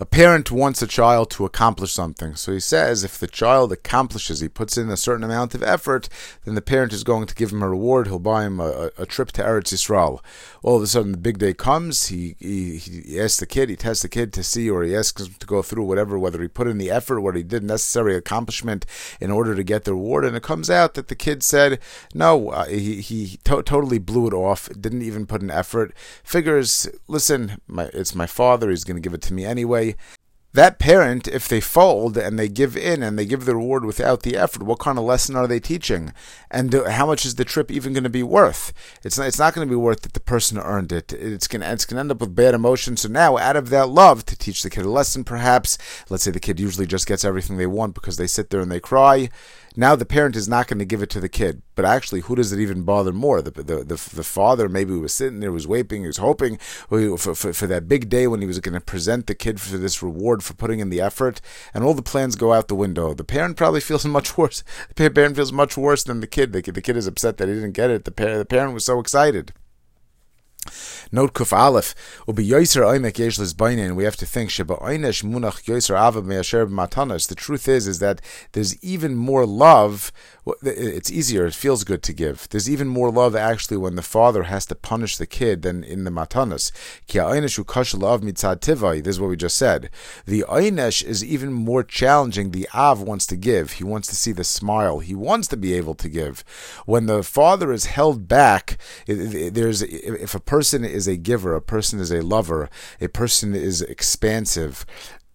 A 0.00 0.06
parent 0.06 0.50
wants 0.50 0.82
a 0.82 0.86
child 0.86 1.30
to 1.30 1.44
accomplish 1.44 1.92
something. 1.92 2.34
So 2.34 2.52
he 2.52 2.60
says 2.60 3.04
if 3.04 3.18
the 3.18 3.26
child 3.26 3.72
accomplishes, 3.72 4.40
he 4.40 4.48
puts 4.48 4.76
in 4.76 4.90
a 4.90 4.96
certain 4.96 5.24
amount 5.24 5.54
of 5.54 5.62
effort, 5.62 6.08
then 6.44 6.54
the 6.54 6.62
parent 6.62 6.92
is 6.92 7.04
going 7.04 7.26
to 7.26 7.34
give 7.34 7.52
him 7.52 7.62
a 7.62 7.68
reward. 7.68 8.06
He'll 8.06 8.18
buy 8.18 8.44
him 8.44 8.60
a, 8.60 8.90
a 8.98 9.06
trip 9.06 9.32
to 9.32 9.42
Eretz 9.42 9.72
Yisrael. 9.72 10.20
All 10.64 10.76
of 10.76 10.82
a 10.82 10.86
sudden, 10.86 11.12
the 11.12 11.18
big 11.18 11.36
day 11.36 11.52
comes. 11.52 12.06
He, 12.06 12.36
he, 12.38 12.78
he 12.78 13.20
asks 13.20 13.38
the 13.38 13.44
kid, 13.44 13.68
he 13.68 13.76
tests 13.76 14.00
the 14.00 14.08
kid 14.08 14.32
to 14.32 14.42
see, 14.42 14.70
or 14.70 14.82
he 14.82 14.96
asks 14.96 15.20
him 15.20 15.34
to 15.38 15.46
go 15.46 15.60
through 15.60 15.84
whatever, 15.84 16.18
whether 16.18 16.40
he 16.40 16.48
put 16.48 16.66
in 16.66 16.78
the 16.78 16.90
effort, 16.90 17.20
what 17.20 17.36
he 17.36 17.42
did 17.42 17.62
necessary 17.62 18.16
accomplishment 18.16 18.86
in 19.20 19.30
order 19.30 19.54
to 19.54 19.62
get 19.62 19.84
the 19.84 19.92
reward. 19.92 20.24
And 20.24 20.34
it 20.34 20.42
comes 20.42 20.70
out 20.70 20.94
that 20.94 21.08
the 21.08 21.14
kid 21.14 21.42
said, 21.42 21.80
no, 22.14 22.48
uh, 22.48 22.64
he, 22.64 23.02
he 23.02 23.38
to- 23.44 23.62
totally 23.62 23.98
blew 23.98 24.26
it 24.26 24.32
off, 24.32 24.70
didn't 24.80 25.02
even 25.02 25.26
put 25.26 25.42
an 25.42 25.50
effort. 25.50 25.92
Figures, 26.22 26.88
listen, 27.08 27.58
my, 27.66 27.90
it's 27.92 28.14
my 28.14 28.26
father, 28.26 28.70
he's 28.70 28.84
going 28.84 28.96
to 28.96 29.06
give 29.06 29.12
it 29.12 29.22
to 29.22 29.34
me 29.34 29.44
anyway 29.44 29.94
that 30.54 30.78
parent, 30.78 31.26
if 31.26 31.48
they 31.48 31.60
fold 31.60 32.16
and 32.16 32.38
they 32.38 32.48
give 32.48 32.76
in 32.76 33.02
and 33.02 33.18
they 33.18 33.26
give 33.26 33.44
the 33.44 33.56
reward 33.56 33.84
without 33.84 34.22
the 34.22 34.36
effort, 34.36 34.62
what 34.62 34.78
kind 34.78 34.98
of 34.98 35.04
lesson 35.04 35.34
are 35.34 35.48
they 35.48 35.58
teaching? 35.58 36.12
And 36.48 36.72
how 36.72 37.06
much 37.06 37.26
is 37.26 37.34
the 37.34 37.44
trip 37.44 37.72
even 37.72 37.92
going 37.92 38.04
to 38.04 38.10
be 38.10 38.22
worth? 38.22 38.72
It's 39.02 39.18
not, 39.18 39.26
it's 39.26 39.38
not 39.38 39.52
going 39.52 39.66
to 39.66 39.72
be 39.72 39.76
worth 39.76 40.02
that 40.02 40.12
the 40.12 40.20
person 40.20 40.58
earned 40.58 40.92
it. 40.92 41.12
It's 41.12 41.48
going 41.48 41.62
to, 41.62 41.72
it's 41.72 41.84
going 41.84 41.96
to 41.96 42.00
end 42.00 42.12
up 42.12 42.20
with 42.20 42.36
bad 42.36 42.54
emotions. 42.54 43.02
So 43.02 43.08
now, 43.08 43.36
out 43.36 43.56
of 43.56 43.68
that 43.70 43.88
love 43.88 44.24
to 44.26 44.36
teach 44.36 44.62
the 44.62 44.70
kid 44.70 44.84
a 44.84 44.90
lesson, 44.90 45.24
perhaps, 45.24 45.76
let's 46.08 46.22
say 46.22 46.30
the 46.30 46.40
kid 46.40 46.60
usually 46.60 46.86
just 46.86 47.08
gets 47.08 47.24
everything 47.24 47.56
they 47.56 47.66
want 47.66 47.94
because 47.94 48.16
they 48.16 48.28
sit 48.28 48.50
there 48.50 48.60
and 48.60 48.70
they 48.70 48.80
cry 48.80 49.28
now 49.76 49.96
the 49.96 50.06
parent 50.06 50.36
is 50.36 50.48
not 50.48 50.68
going 50.68 50.78
to 50.78 50.84
give 50.84 51.02
it 51.02 51.10
to 51.10 51.20
the 51.20 51.28
kid. 51.28 51.62
But 51.74 51.84
actually, 51.84 52.20
who 52.20 52.36
does 52.36 52.52
it 52.52 52.60
even 52.60 52.82
bother 52.82 53.12
more? 53.12 53.42
The 53.42 53.50
the 53.50 53.84
the, 53.84 54.10
the 54.14 54.22
father 54.22 54.68
maybe 54.68 54.94
was 54.94 55.12
sitting 55.12 55.40
there, 55.40 55.50
was 55.50 55.66
waiting, 55.66 56.02
he 56.02 56.06
was 56.06 56.18
hoping 56.18 56.58
for, 56.88 57.16
for, 57.16 57.52
for 57.52 57.66
that 57.66 57.88
big 57.88 58.08
day 58.08 58.26
when 58.26 58.40
he 58.40 58.46
was 58.46 58.60
going 58.60 58.74
to 58.74 58.80
present 58.80 59.26
the 59.26 59.34
kid 59.34 59.60
for 59.60 59.76
this 59.76 60.02
reward 60.02 60.44
for 60.44 60.54
putting 60.54 60.78
in 60.78 60.90
the 60.90 61.00
effort, 61.00 61.40
and 61.72 61.82
all 61.82 61.94
the 61.94 62.02
plans 62.02 62.36
go 62.36 62.52
out 62.52 62.68
the 62.68 62.74
window. 62.74 63.14
The 63.14 63.24
parent 63.24 63.56
probably 63.56 63.80
feels 63.80 64.04
much 64.04 64.38
worse. 64.38 64.62
The 64.94 65.10
parent 65.10 65.36
feels 65.36 65.52
much 65.52 65.76
worse 65.76 66.04
than 66.04 66.20
the 66.20 66.26
kid. 66.26 66.52
The, 66.52 66.60
the 66.60 66.82
kid 66.82 66.96
is 66.96 67.06
upset 67.06 67.38
that 67.38 67.48
he 67.48 67.54
didn't 67.54 67.72
get 67.72 67.90
it. 67.90 68.04
The, 68.04 68.10
the 68.10 68.46
parent 68.48 68.74
was 68.74 68.84
so 68.84 69.00
excited. 69.00 69.52
Note 71.14 71.32
Kuf 71.32 71.56
Aleph, 71.56 71.94
Ubi 72.26 72.44
Yoiser 72.44 72.82
Oimek 72.82 73.18
Yesh 73.18 73.38
Bainin, 73.54 73.94
we 73.94 74.02
have 74.02 74.16
to 74.16 74.26
think, 74.26 74.50
Sheba 74.50 74.74
Oinesh 74.74 75.22
Munach 75.22 75.62
Yoiser 75.62 75.96
Ava 75.96 76.20
Measher 76.20 76.66
Matanas. 76.68 77.28
The 77.28 77.36
truth 77.36 77.68
is, 77.68 77.86
is 77.86 78.00
that 78.00 78.20
there's 78.50 78.76
even 78.82 79.14
more 79.14 79.46
love 79.46 80.10
it's 80.62 81.10
easier, 81.10 81.46
it 81.46 81.54
feels 81.54 81.84
good 81.84 82.02
to 82.02 82.12
give. 82.12 82.48
There's 82.50 82.68
even 82.68 82.88
more 82.88 83.10
love 83.10 83.34
actually 83.34 83.78
when 83.78 83.96
the 83.96 84.02
father 84.02 84.44
has 84.44 84.66
to 84.66 84.74
punish 84.74 85.16
the 85.16 85.26
kid 85.26 85.62
than 85.62 85.82
in 85.82 86.04
the 86.04 86.10
matanas. 86.10 86.70
This 89.02 89.14
is 89.14 89.20
what 89.20 89.30
we 89.30 89.36
just 89.36 89.56
said. 89.56 89.90
The 90.26 90.44
einesh 90.48 91.02
is 91.02 91.24
even 91.24 91.52
more 91.52 91.82
challenging. 91.82 92.50
The 92.50 92.68
av 92.74 93.00
wants 93.00 93.26
to 93.26 93.36
give. 93.36 93.72
He 93.72 93.84
wants 93.84 94.08
to 94.08 94.16
see 94.16 94.32
the 94.32 94.44
smile. 94.44 94.98
He 94.98 95.14
wants 95.14 95.48
to 95.48 95.56
be 95.56 95.72
able 95.74 95.94
to 95.94 96.08
give. 96.08 96.44
When 96.84 97.06
the 97.06 97.22
father 97.22 97.72
is 97.72 97.86
held 97.86 98.28
back, 98.28 98.78
there's 99.06 99.82
if 99.82 100.34
a 100.34 100.40
person 100.40 100.84
is 100.84 101.08
a 101.08 101.16
giver, 101.16 101.54
a 101.54 101.62
person 101.62 102.00
is 102.00 102.10
a 102.10 102.20
lover, 102.20 102.68
a 103.00 103.08
person 103.08 103.54
is 103.54 103.80
expansive. 103.80 104.84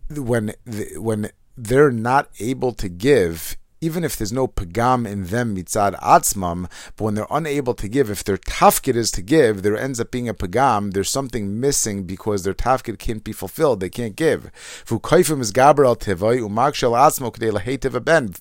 When 0.10 0.54
when 0.96 1.32
they're 1.58 1.92
not 1.92 2.30
able 2.40 2.74
to 2.74 2.90
give, 2.90 3.58
even 3.82 4.04
if 4.04 4.16
there's 4.18 4.32
no 4.32 4.48
pagam 4.48 5.08
in 5.08 5.26
them 5.26 5.56
mitzad 5.56 6.00
atzmam, 6.00 6.70
but 6.96 7.04
when 7.04 7.16
they're 7.16 7.28
unable 7.30 7.74
to 7.74 7.88
give, 7.88 8.10
if 8.10 8.24
their 8.24 8.38
tafkid 8.38 8.96
is 8.96 9.12
to 9.12 9.22
give, 9.22 9.62
there 9.62 9.78
ends 9.78 10.00
up 10.00 10.12
being 10.12 10.28
a 10.28 10.34
pagam. 10.34 10.94
There's 10.94 11.10
something 11.10 11.60
missing 11.60 12.04
because 12.04 12.44
their 12.44 12.54
tafkid 12.54 13.00
can't 13.00 13.24
be 13.24 13.32
fulfilled. 13.32 13.80
They 13.80 13.90
can't 13.90 14.16
give. 14.16 14.52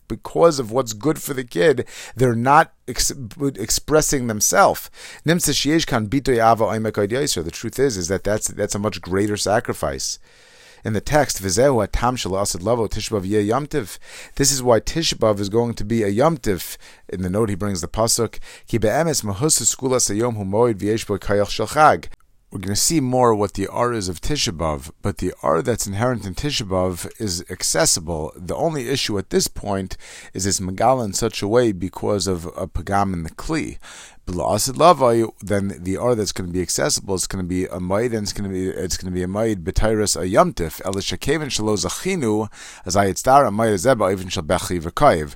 Because 0.08 0.58
of 0.58 0.72
what's 0.72 0.92
good 0.92 1.22
for 1.22 1.34
the 1.34 1.44
kid, 1.44 1.86
they're 2.16 2.34
not 2.34 2.72
ex- 2.86 3.12
expressing 3.40 4.26
themselves. 4.26 4.90
The 5.24 5.40
truth 7.52 7.78
is, 7.78 7.96
is 7.96 8.08
that 8.08 8.24
that's 8.24 8.48
that's 8.48 8.74
a 8.74 8.78
much 8.78 9.00
greater 9.00 9.36
sacrifice 9.36 10.18
in 10.88 10.94
the 10.94 11.00
text, 11.02 11.40
lavo 11.42 11.86
tishbav 11.86 13.24
yamtiv. 13.26 13.98
This 14.36 14.50
is 14.50 14.62
why 14.62 14.80
Tishbav 14.80 15.38
is 15.38 15.50
going 15.50 15.74
to 15.74 15.84
be 15.84 16.02
a 16.02 16.10
yamtiv. 16.10 16.78
In 17.08 17.20
the 17.22 17.28
note, 17.28 17.50
he 17.50 17.54
brings 17.54 17.82
the 17.82 17.88
pasuk, 17.88 18.38
Ki 18.66 18.78
be'emes 18.78 19.22
mahus 19.22 19.60
skulas 19.62 20.10
humoid 20.10 20.74
v'yesh 20.74 21.06
bo 21.06 21.18
kayach 21.18 21.50
shalchag. 21.50 22.06
We're 22.50 22.60
going 22.60 22.74
to 22.74 22.80
see 22.80 23.00
more 23.00 23.34
what 23.34 23.52
the 23.52 23.66
R 23.66 23.92
is 23.92 24.08
of 24.08 24.22
Tishabov, 24.22 24.90
but 25.02 25.18
the 25.18 25.34
R 25.42 25.60
that's 25.60 25.86
inherent 25.86 26.24
in 26.24 26.34
Tishabov 26.34 27.06
is 27.20 27.44
accessible. 27.50 28.32
The 28.34 28.56
only 28.56 28.88
issue 28.88 29.18
at 29.18 29.28
this 29.28 29.48
point 29.48 29.98
is 30.32 30.46
it's 30.46 30.58
Megala 30.58 31.04
in 31.04 31.12
such 31.12 31.42
a 31.42 31.48
way 31.48 31.72
because 31.72 32.26
of 32.26 32.46
a 32.46 32.66
Pagam 32.66 33.12
in 33.12 33.24
the 33.24 33.30
Kli 33.32 33.76
then 34.28 35.74
the 35.80 35.96
R 35.98 36.14
that's 36.14 36.32
going 36.32 36.48
to 36.48 36.52
be 36.52 36.60
accessible 36.60 37.14
is 37.14 37.26
going 37.26 37.42
to 37.42 37.48
be 37.48 37.64
a 37.66 37.80
maid, 37.80 38.12
and 38.12 38.24
it's 38.24 38.32
going 38.32 38.48
to 38.48 38.54
be 38.54 38.68
it's 38.68 38.96
going 38.96 39.10
to 39.10 39.14
be 39.14 39.22
a 39.22 39.28
maid 39.28 39.64
b'tyrus 39.64 40.20
a 40.20 40.28
yomtiv 40.28 40.82
elishakeven 40.82 41.46
shalo 41.46 41.76
zachinu 41.76 42.48
as 42.84 43.18
star 43.18 43.46
a 43.46 43.50
maid 43.50 43.74
zeba 43.74 44.12
even 44.12 44.28
shal 44.28 44.42
bechi 44.42 44.80
v'kayiv. 44.82 45.34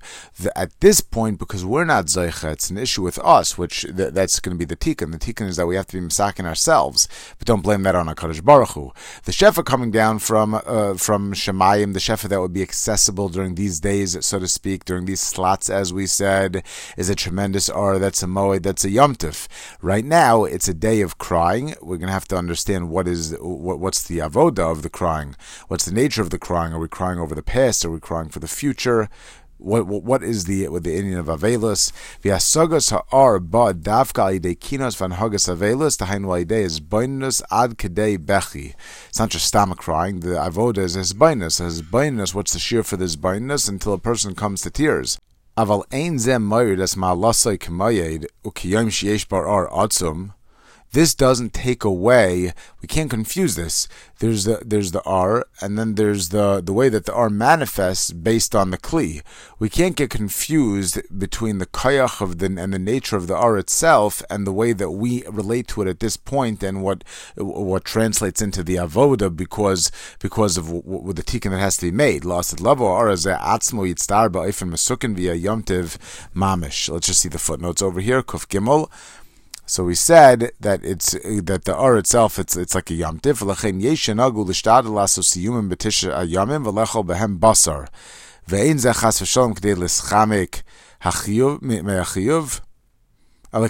At 0.54 0.78
this 0.80 1.00
point, 1.00 1.38
because 1.38 1.64
we're 1.64 1.84
not 1.84 2.06
zeicha, 2.06 2.52
it's 2.52 2.68
an 2.68 2.76
issue 2.76 3.02
with 3.02 3.18
us, 3.20 3.56
which 3.56 3.82
th- 3.82 4.12
that's 4.12 4.40
going 4.40 4.56
to 4.56 4.58
be 4.58 4.66
the 4.66 4.76
tikkun. 4.76 5.12
The 5.12 5.18
tikkun 5.18 5.49
is 5.49 5.56
that 5.56 5.66
we 5.66 5.76
have 5.76 5.87
to 5.87 5.99
be 5.99 6.06
misakin 6.06 6.44
ourselves, 6.44 7.08
but 7.38 7.46
don't 7.46 7.62
blame 7.62 7.82
that 7.84 7.94
on 7.94 8.08
Hakadosh 8.08 8.44
Baruch 8.44 8.70
Hu. 8.70 8.92
The 9.25 9.32
shefa 9.32 9.64
coming 9.64 9.90
down 9.90 10.18
from 10.18 10.54
uh, 10.54 10.94
from 10.94 11.32
Shemayim, 11.32 11.94
the 11.94 11.99
shefa 11.99 12.28
that 12.28 12.40
would 12.40 12.52
be 12.52 12.62
accessible 12.62 13.30
during 13.30 13.54
these 13.54 13.80
days, 13.80 14.25
so 14.25 14.38
to 14.38 14.49
speak, 14.49 14.84
during 14.84 15.06
these 15.06 15.20
slots, 15.20 15.70
as 15.70 15.92
we 15.92 16.06
said, 16.06 16.62
is 16.96 17.08
a 17.08 17.14
tremendous 17.14 17.70
R. 17.70 17.99
That's 17.99 18.22
a 18.22 18.26
moed. 18.26 18.62
That's 18.62 18.81
it's 18.82 18.90
a 18.90 18.90
Yom 18.90 19.14
Tif. 19.14 19.46
Right 19.80 20.04
now, 20.04 20.42
it's 20.42 20.66
a 20.66 20.74
day 20.74 21.02
of 21.02 21.16
crying. 21.16 21.76
We're 21.80 21.98
going 21.98 22.08
to 22.08 22.12
have 22.12 22.26
to 22.28 22.36
understand 22.36 22.90
what 22.90 23.06
is 23.06 23.32
what, 23.38 23.78
what's 23.78 24.02
the 24.02 24.18
avoda 24.18 24.72
of 24.72 24.82
the 24.82 24.90
crying. 24.90 25.36
What's 25.68 25.84
the 25.84 25.94
nature 25.94 26.20
of 26.20 26.30
the 26.30 26.38
crying? 26.38 26.72
Are 26.72 26.80
we 26.80 26.88
crying 26.88 27.20
over 27.20 27.32
the 27.32 27.44
past? 27.44 27.84
Are 27.84 27.90
we 27.92 28.00
crying 28.00 28.28
for 28.28 28.40
the 28.40 28.48
future? 28.48 29.08
What, 29.58 29.86
what, 29.86 30.02
what 30.02 30.24
is 30.24 30.46
the 30.46 30.66
with 30.66 30.82
the 30.82 30.96
Indian 30.96 31.20
of 31.20 31.26
Avelus? 31.26 31.92
V'asagas 32.24 32.90
ha'ar 32.90 33.38
ba 33.38 33.72
davka 33.72 34.34
ide 34.34 34.58
kinos 34.58 34.96
van 34.96 35.12
hagas 35.12 35.46
Avelus. 35.48 35.96
The 35.96 36.06
hainu 36.06 36.36
ide 36.36 36.50
is 36.50 36.80
boinus 36.80 37.40
ad 37.52 37.78
kedei 37.78 38.18
bechi. 38.18 38.74
It's 39.08 39.20
not 39.20 39.30
just 39.30 39.46
stomach 39.46 39.78
crying. 39.78 40.20
The 40.20 40.30
avoda 40.30 40.78
is 40.78 40.94
his 40.94 41.14
boinus. 41.14 41.62
His 41.62 41.82
boinus. 41.82 42.34
What's 42.34 42.52
the 42.52 42.58
shear 42.58 42.82
for 42.82 42.96
this 42.96 43.14
boinus? 43.14 43.68
Until 43.68 43.92
a 43.92 43.98
person 43.98 44.34
comes 44.34 44.62
to 44.62 44.70
tears. 44.70 45.20
אבל 45.57 45.77
אין 45.91 46.17
זה 46.17 46.38
מויר 46.39 46.83
דס 46.83 46.95
מעלסי 46.95 47.57
כמייד 47.57 48.25
וכיום 48.47 48.89
שיש 48.89 49.29
בר 49.29 49.45
אר 49.45 49.83
עצום 49.83 50.27
this 50.92 51.14
doesn't 51.14 51.54
take 51.54 51.84
away. 51.84 52.52
We 52.82 52.87
can't 52.87 53.11
confuse 53.11 53.54
this. 53.54 53.88
There's 54.18 54.44
the 54.44 54.62
there's 54.64 54.92
the 54.92 55.02
R, 55.02 55.46
and 55.61 55.78
then 55.78 55.94
there's 55.94 56.28
the 56.28 56.61
the 56.61 56.72
way 56.72 56.88
that 56.90 57.06
the 57.06 57.14
R 57.14 57.30
manifests 57.30 58.12
based 58.12 58.54
on 58.54 58.70
the 58.70 58.78
kli. 58.78 59.22
We 59.58 59.68
can't 59.68 59.96
get 59.96 60.11
confused 60.11 61.00
between 61.18 61.58
the 61.58 61.66
kayach 61.66 62.20
of 62.20 62.38
the 62.38 62.46
and 62.46 62.72
the 62.72 62.78
nature 62.78 63.16
of 63.16 63.26
the 63.26 63.34
R 63.34 63.56
itself 63.56 64.22
and 64.28 64.46
the 64.46 64.52
way 64.52 64.72
that 64.75 64.90
we 64.90 65.25
relate 65.26 65.66
to 65.68 65.82
it 65.82 65.88
at 65.88 66.00
this 66.00 66.16
point 66.16 66.62
and 66.62 66.82
what 66.82 67.04
what 67.37 67.84
translates 67.84 68.42
into 68.42 68.62
the 68.62 68.76
avoda 68.76 69.34
because 69.34 69.90
because 70.18 70.56
of 70.56 70.66
w- 70.66 70.82
w- 70.82 71.12
the 71.12 71.22
tikkun 71.22 71.50
that 71.50 71.58
has 71.58 71.78
to 71.78 71.87
be 71.87 71.90
made. 71.90 72.25
Lost 72.25 72.61
level 72.61 72.87
R 72.87 73.08
is 73.11 73.25
atzmo 73.25 73.90
yitztar 73.90 74.28
ba'ifim 74.28 74.70
mesukin 74.70 75.16
via 75.16 75.34
yomtiv 75.34 75.96
mamish. 76.34 76.90
Let's 76.90 77.06
just 77.06 77.20
see 77.20 77.30
the 77.30 77.38
footnotes 77.38 77.80
over 77.80 78.00
here. 78.00 78.22
Kuf 78.22 78.46
gimel. 78.46 78.90
So 79.72 79.84
we 79.84 79.94
said 79.94 80.52
that 80.60 80.84
it's 80.84 81.12
that 81.12 81.64
the 81.64 81.74
R 81.74 81.96
itself 81.96 82.38
it's 82.38 82.58
it's 82.58 82.74
like 82.74 82.90
a 82.90 82.94
yom 82.94 83.20
tiv. 83.20 83.38
V'lechem 83.38 83.80
yeshanagu 83.80 84.44
l'shtadel 84.46 85.00
asosiyumim 85.00 85.70
b'tisha 85.72 86.12
ayamim 86.12 86.66
v'lechol 86.66 87.06
behem 87.06 87.38
basar. 87.38 87.88
Ve'ein 88.46 88.74
zechas 88.74 89.22
v'shalom 89.22 89.54
k'dei 89.54 89.74
l'schamek 89.74 90.60
hachiyuv 91.00 91.62
me'achiyuv. 91.62 92.60
So 93.54 93.60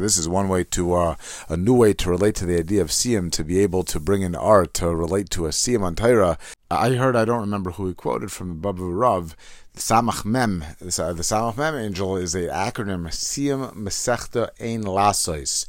this 0.00 0.16
is 0.16 0.28
one 0.28 0.48
way 0.48 0.62
to 0.62 0.92
uh, 0.94 1.16
a 1.48 1.56
new 1.56 1.74
way 1.74 1.92
to 1.92 2.08
relate 2.08 2.36
to 2.36 2.46
the 2.46 2.56
idea 2.56 2.82
of 2.82 2.88
siyam 2.90 3.32
to 3.32 3.42
be 3.42 3.58
able 3.58 3.82
to 3.82 3.98
bring 3.98 4.22
in 4.22 4.36
art 4.36 4.72
to 4.74 4.94
relate 4.94 5.28
to 5.30 5.46
a 5.46 5.48
siyam 5.48 5.82
on 5.82 5.96
Torah. 5.96 6.38
I 6.70 6.90
heard 6.90 7.16
I 7.16 7.24
don't 7.24 7.40
remember 7.40 7.72
who 7.72 7.88
he 7.88 7.94
quoted 7.94 8.30
from 8.30 8.60
Baba 8.60 8.84
Rav 8.84 9.34
Samach 9.80 10.26
Mem, 10.26 10.62
the, 10.78 10.84
the 10.84 11.22
Samach 11.22 11.56
Mem 11.56 11.74
angel 11.74 12.18
is 12.18 12.34
an 12.34 12.48
acronym 12.48 13.08
Siyam 13.08 13.74
Mesechta 13.74 14.50
Ein 14.60 14.84
Lasois. 14.84 15.64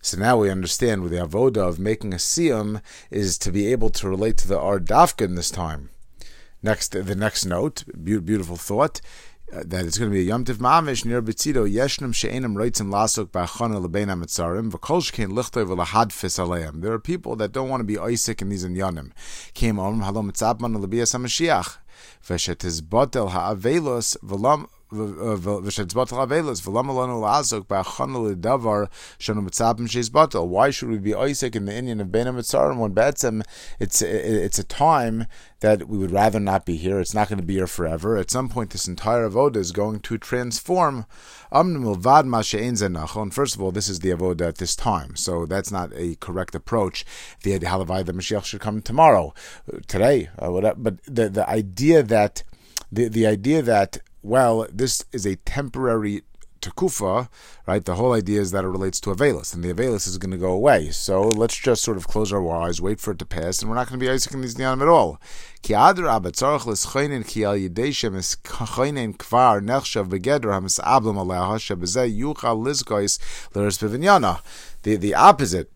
So 0.00 0.16
now 0.16 0.38
we 0.38 0.50
understand 0.50 1.02
with 1.02 1.10
the 1.10 1.18
avoda 1.18 1.68
of 1.68 1.80
making 1.80 2.12
a 2.12 2.16
siyam 2.16 2.80
is 3.10 3.36
to 3.38 3.50
be 3.50 3.66
able 3.72 3.90
to 3.90 4.08
relate 4.08 4.36
to 4.38 4.46
the 4.46 4.56
Ardafka 4.56 5.22
in 5.22 5.34
this 5.34 5.50
time. 5.50 5.90
Next, 6.62 6.92
the 6.92 7.16
next 7.16 7.44
note, 7.44 7.82
beautiful 8.04 8.56
thought. 8.56 9.00
uh, 9.52 9.62
that 9.64 9.84
it's 9.84 9.98
going 9.98 10.10
to 10.10 10.14
be 10.14 10.20
a 10.20 10.24
Yom 10.24 10.44
Tiv 10.44 10.58
Mamish 10.58 11.04
near 11.04 11.22
Betzido 11.22 11.68
Yeshnim 11.68 12.14
She'enim 12.14 12.54
Reitzim 12.54 12.90
Lasuk 12.90 13.26
Ba'achana 13.26 13.84
Lebein 13.84 14.06
HaMetzarim 14.06 14.70
V'kol 14.72 15.02
Shkein 15.02 15.32
Lichtoi 15.32 15.66
V'lahadfis 15.66 16.80
There 16.80 16.92
are 16.92 16.98
people 16.98 17.36
that 17.36 17.52
don't 17.52 17.68
want 17.68 17.80
to 17.80 17.84
be 17.84 17.98
Isaac 17.98 18.42
in 18.42 18.48
these 18.48 18.64
Inyanim 18.64 19.12
Came 19.54 19.78
Om 19.78 20.02
Halom 20.02 20.30
Mitzabman 20.30 20.84
Lebias 20.84 21.14
HaMashiach 21.14 21.78
V'shetizbotel 22.26 23.30
Ha'avelos 23.30 24.16
V'lam 24.22 24.66
why 30.46 30.70
should 30.70 30.88
we 30.88 30.98
be 30.98 31.14
Isaac 31.14 31.56
in 31.56 31.64
the 31.66 31.74
Indian 31.74 32.00
of 32.00 32.12
Bein 32.12 32.26
Mitzarim 32.26 32.78
when 32.78 32.94
Betzim 32.94 33.42
it's 33.78 34.02
it's 34.02 34.58
a 34.58 34.64
time 34.64 35.26
that 35.60 35.88
we 35.88 35.98
would 35.98 36.10
rather 36.10 36.38
not 36.38 36.66
be 36.66 36.76
here. 36.76 37.00
It's 37.00 37.14
not 37.14 37.28
going 37.28 37.38
to 37.38 37.44
be 37.44 37.54
here 37.54 37.66
forever. 37.66 38.16
At 38.16 38.30
some 38.30 38.48
point, 38.48 38.70
this 38.70 38.86
entire 38.86 39.28
avoda 39.28 39.56
is 39.56 39.72
going 39.72 40.00
to 40.00 40.18
transform. 40.18 41.06
And 41.50 43.34
first 43.34 43.54
of 43.54 43.62
all, 43.62 43.72
this 43.72 43.88
is 43.88 44.00
the 44.00 44.10
avoda 44.10 44.48
at 44.48 44.58
this 44.58 44.76
time, 44.76 45.16
so 45.16 45.46
that's 45.46 45.72
not 45.72 45.92
a 45.94 46.16
correct 46.16 46.54
approach. 46.54 47.04
The 47.42 47.58
halavai 47.58 48.04
the 48.04 48.12
Mashiach 48.12 48.44
should 48.44 48.60
come 48.60 48.82
tomorrow, 48.82 49.32
today, 49.86 50.28
uh, 50.38 50.74
but 50.76 51.02
the 51.04 51.28
the 51.28 51.48
idea 51.48 52.02
that 52.02 52.42
the 52.92 53.08
the 53.08 53.26
idea 53.26 53.62
that 53.62 53.98
well, 54.26 54.66
this 54.72 55.04
is 55.12 55.24
a 55.24 55.36
temporary 55.36 56.22
takufa, 56.60 57.28
right? 57.66 57.84
The 57.84 57.94
whole 57.94 58.12
idea 58.12 58.40
is 58.40 58.50
that 58.50 58.64
it 58.64 58.68
relates 58.68 59.00
to 59.00 59.10
Avelis, 59.10 59.54
and 59.54 59.62
the 59.62 59.72
Avelis 59.72 60.08
is 60.08 60.18
going 60.18 60.32
to 60.32 60.36
go 60.36 60.50
away. 60.50 60.90
So 60.90 61.22
let's 61.22 61.56
just 61.56 61.82
sort 61.82 61.96
of 61.96 62.08
close 62.08 62.32
our 62.32 62.50
eyes, 62.50 62.80
wait 62.80 63.00
for 63.00 63.12
it 63.12 63.18
to 63.20 63.26
pass, 63.26 63.60
and 63.60 63.70
we're 63.70 63.76
not 63.76 63.88
going 63.88 64.00
to 64.00 64.04
be 64.04 64.10
Isaac 64.10 64.34
in 64.34 64.40
these 64.40 64.56
Nyanim 64.56 64.82
at 64.82 64.88
all. 64.88 65.20
The 74.82 74.96
the 74.96 75.14
opposite. 75.14 75.70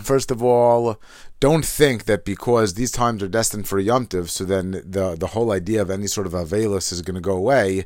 First 0.00 0.30
of 0.30 0.42
all, 0.42 0.98
don't 1.38 1.64
think 1.64 2.04
that 2.04 2.24
because 2.24 2.74
these 2.74 2.90
times 2.90 3.22
are 3.22 3.28
destined 3.28 3.68
for 3.68 3.80
yomtiv, 3.80 4.30
so 4.30 4.44
then 4.44 4.82
the 4.86 5.16
the 5.18 5.28
whole 5.28 5.52
idea 5.52 5.82
of 5.82 5.90
any 5.90 6.06
sort 6.06 6.26
of 6.26 6.32
avelus 6.32 6.92
is 6.92 7.02
going 7.02 7.14
to 7.14 7.20
go 7.20 7.36
away. 7.36 7.84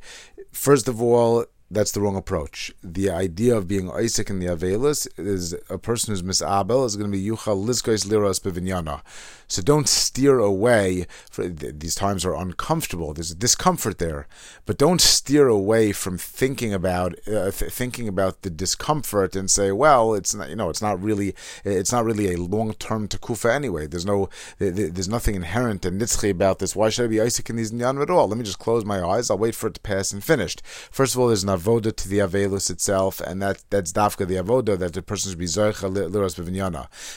First 0.53 0.87
of 0.87 1.03
all, 1.03 1.47
that's 1.71 1.91
the 1.93 2.01
wrong 2.01 2.17
approach. 2.17 2.73
The 2.83 3.11
idea 3.11 3.57
of 3.57 3.67
being 3.67 3.91
Isaac 3.91 4.31
in 4.31 4.39
the 4.39 4.47
Avelis 4.47 5.09
is 5.19 5.55
a 5.69 5.79
person 5.79 6.13
who's 6.13 6.23
misabel 6.23 6.87
is 6.87 6.97
going 6.97 7.11
to 7.11 7.17
be 7.17 7.25
Yuchal 7.25 7.65
Lizkois 7.67 8.07
Liras 8.07 8.39
Bevinyana. 8.39 9.01
So 9.49 9.63
don't 9.63 9.89
steer 9.89 10.39
away. 10.39 11.07
For, 11.31 11.49
these 11.49 11.95
times 11.95 12.25
are 12.25 12.35
uncomfortable. 12.35 13.15
There's 13.15 13.31
a 13.31 13.37
discomfort 13.37 13.99
there, 13.99 14.27
but 14.65 14.79
don't 14.79 15.01
steer 15.01 15.49
away 15.49 15.93
from 15.93 16.19
thinking 16.19 16.75
about 16.75 17.15
uh, 17.29 17.51
th- 17.51 17.73
thinking 17.73 18.09
about 18.09 18.43
the 18.43 18.51
discomfort 18.51 19.37
and 19.37 19.51
say, 19.51 19.73
well, 19.73 20.15
it's 20.15 20.35
not 20.35 20.51
you 20.51 20.57
know 20.57 20.69
it's 20.69 20.83
not 20.83 21.01
really 21.03 21.35
it's 21.65 21.93
not 21.93 22.05
really 22.05 22.33
a 22.33 22.39
long 22.39 22.73
term 22.75 23.09
takufa 23.09 23.53
anyway. 23.53 23.87
There's 23.87 24.07
no 24.07 24.29
there's 24.59 25.09
nothing 25.09 25.35
inherent 25.35 25.85
and 25.85 26.01
nitzchi 26.01 26.31
about 26.31 26.59
this. 26.59 26.75
Why 26.75 26.89
should 26.89 27.05
I 27.05 27.09
be 27.09 27.21
Isaac 27.21 27.49
in 27.51 27.57
these 27.57 27.73
nyanim 27.73 28.03
at 28.03 28.11
all? 28.11 28.29
Let 28.29 28.39
me 28.39 28.45
just 28.45 28.59
close 28.59 28.85
my 28.85 29.03
eyes. 29.03 29.31
I'll 29.31 29.39
wait 29.39 29.55
for 29.55 29.69
it 29.69 29.75
to 29.75 29.81
pass 29.81 30.13
and 30.13 30.23
finished. 30.23 30.63
First 30.91 31.15
of 31.15 31.21
all, 31.21 31.29
there's 31.29 31.45
an 31.45 31.51
avoda 31.51 31.95
to 31.95 32.09
the 32.09 32.19
avelus 32.19 32.71
itself, 32.71 33.21
and 33.21 33.41
that 33.43 33.65
that's 33.71 33.93
dafka 33.93 34.27
the 34.27 34.37
avoda 34.37 34.79
that 34.79 34.93
the 34.93 35.03
person 35.03 35.31
should 35.31 35.39
be 35.39 35.47
zoicha 35.47 35.91
liras. 36.11 36.37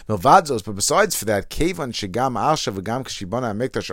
Milvadzos, 0.08 0.64
but 0.64 0.76
besides 0.76 1.16
for 1.16 1.26
that, 1.26 1.50
kevan 1.50 1.92
shigam 2.20 2.36
asha 2.36 2.74
mikdash 3.54 3.90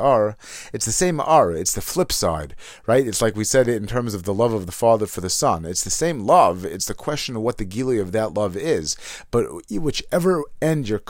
or. 0.00 0.36
It's 0.72 0.86
the 0.86 0.92
same 0.92 1.20
ar. 1.20 1.52
It's 1.52 1.74
the 1.74 1.80
flip 1.80 2.12
side, 2.12 2.54
right? 2.86 3.06
It's 3.06 3.22
like 3.22 3.36
we 3.36 3.44
said 3.44 3.68
it 3.68 3.76
in 3.76 3.86
terms 3.86 4.14
of 4.14 4.24
the 4.24 4.34
love 4.34 4.52
of 4.52 4.66
the 4.66 4.72
father 4.72 5.06
for 5.06 5.20
the 5.20 5.30
son. 5.30 5.64
It's 5.64 5.84
the 5.84 5.90
same 5.90 6.26
love. 6.26 6.64
It's 6.64 6.86
the 6.86 6.94
question 6.94 7.36
of 7.36 7.42
what 7.42 7.58
the 7.58 7.64
gili 7.64 7.98
of 7.98 8.12
that 8.12 8.34
love 8.34 8.56
is. 8.56 8.96
But 9.30 9.46
whichever 9.70 10.42
end 10.60 10.88
you're 10.88 11.02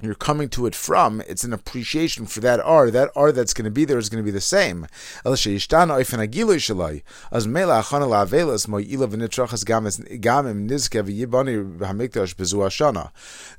you're 0.00 0.14
coming 0.14 0.48
to 0.50 0.66
it 0.66 0.74
from, 0.76 1.20
it's 1.26 1.42
an 1.42 1.52
appreciation 1.52 2.26
for 2.26 2.40
that 2.40 2.60
R. 2.60 2.90
That 2.90 3.10
R 3.16 3.32
that's 3.32 3.52
going 3.52 3.64
to 3.64 3.70
be 3.70 3.84
there 3.84 3.98
is 3.98 4.08
going 4.08 4.22
to 4.22 4.26
be 4.26 4.30
the 4.30 4.40
same. 4.40 4.86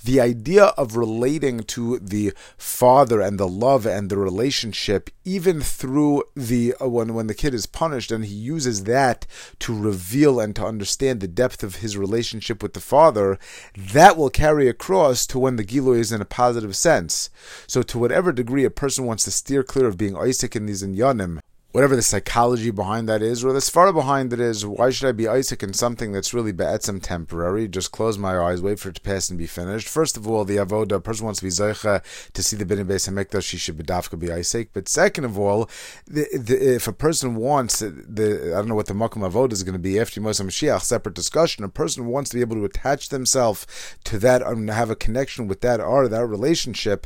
The 0.06 0.22
idea 0.22 0.64
of 0.64 0.96
relating 0.96 1.60
to 1.60 2.00
the 2.00 2.34
father 2.58 3.20
and 3.20 3.38
the 3.38 3.48
love 3.48 3.86
and 3.86 4.10
the 4.10 4.18
relationship, 4.18 5.10
even 5.26 5.60
through 5.62 6.24
the 6.36 6.74
uh, 6.82 6.88
when 6.88 7.14
when 7.14 7.28
the 7.28 7.34
kid 7.34 7.54
is 7.54 7.66
punished, 7.66 8.12
and 8.12 8.24
he 8.26 8.34
uses 8.34 8.86
that 8.86 9.28
to 9.60 9.78
reveal 9.78 10.40
and 10.40 10.56
to 10.56 10.66
understand 10.66 11.20
the 11.20 11.28
depth 11.28 11.64
of 11.64 11.78
his 11.78 11.98
relationship 11.98 12.64
with 12.64 12.74
the 12.74 12.80
father, 12.80 13.38
that 13.76 14.16
will 14.16 14.30
carry 14.30 14.70
across 14.70 15.28
to 15.28 15.38
when 15.38 15.58
the 15.58 15.66
gilu 15.66 16.00
is 16.00 16.12
in 16.12 16.22
a 16.22 16.29
positive 16.30 16.76
sense. 16.76 17.30
So, 17.68 17.82
to 17.84 18.00
whatever 18.00 18.32
degree 18.32 18.66
a 18.66 18.70
person 18.70 19.06
wants 19.06 19.24
to 19.26 19.32
steer 19.32 19.64
clear 19.64 19.88
of 19.88 19.98
being 19.98 20.16
Isaac 20.16 20.56
in 20.56 20.66
these 20.66 20.84
inyanim, 20.84 21.40
whatever 21.72 21.96
the 21.96 22.02
psychology 22.02 22.72
behind 22.72 23.08
that 23.08 23.22
is, 23.22 23.44
or 23.44 23.54
the 23.54 23.60
svara 23.60 23.94
behind 23.94 24.34
it 24.34 24.40
is, 24.40 24.66
why 24.66 24.90
should 24.90 25.08
I 25.08 25.12
be 25.12 25.28
Isaac 25.28 25.62
in 25.62 25.74
something 25.74 26.12
that's 26.12 26.34
really 26.34 26.52
be'etzem 26.52 27.00
temporary? 27.02 27.68
Just 27.68 27.92
close 27.92 28.18
my 28.18 28.40
eyes, 28.40 28.60
wait 28.62 28.80
for 28.80 28.90
it 28.90 28.96
to 28.96 29.02
pass 29.02 29.30
and 29.30 29.38
be 29.38 29.46
finished. 29.46 29.88
First 29.88 30.18
of 30.18 30.28
all, 30.28 30.46
the 30.46 30.58
avoda, 30.58 30.94
a 30.94 31.00
person 31.00 31.26
wants 31.26 31.42
to 31.42 31.46
be 31.46 31.52
zeicha 31.52 32.02
to 32.34 32.44
see 32.44 32.56
the 32.56 32.66
bin 32.66 32.80
beis 32.88 33.08
hamikdash, 33.08 33.44
she 33.44 33.58
should 33.58 33.78
be 33.78 33.84
dafka 33.84 34.18
be 34.18 34.32
Isaac. 34.32 34.70
But 34.74 34.90
second 34.90 35.26
of 35.26 35.38
all, 35.38 35.70
the, 36.08 36.26
the, 36.34 36.76
if 36.76 36.88
a 36.88 36.94
person 36.94 37.36
wants 37.36 37.80
the, 37.80 38.52
I 38.54 38.58
don't 38.58 38.68
know 38.68 38.76
what 38.76 38.88
the 38.88 38.94
makom 38.94 39.30
avoda 39.30 39.54
is 39.54 39.64
going 39.64 39.74
to 39.74 39.80
be 39.80 40.00
after 40.00 40.20
Moshe 40.20 40.44
Mashiach, 40.44 40.82
separate 40.82 41.14
discussion. 41.14 41.64
A 41.64 41.70
person 41.70 42.08
wants 42.08 42.32
to 42.32 42.38
be 42.38 42.42
able 42.42 42.56
to 42.56 42.66
attach 42.66 43.10
themselves 43.10 43.68
to 44.06 44.18
that 44.18 44.42
and 44.42 44.70
have 44.72 44.90
a 44.90 44.96
connection 44.96 45.48
with 45.48 45.62
that 45.62 45.80
art, 45.80 46.10
that 46.10 46.26
relationship. 46.26 47.06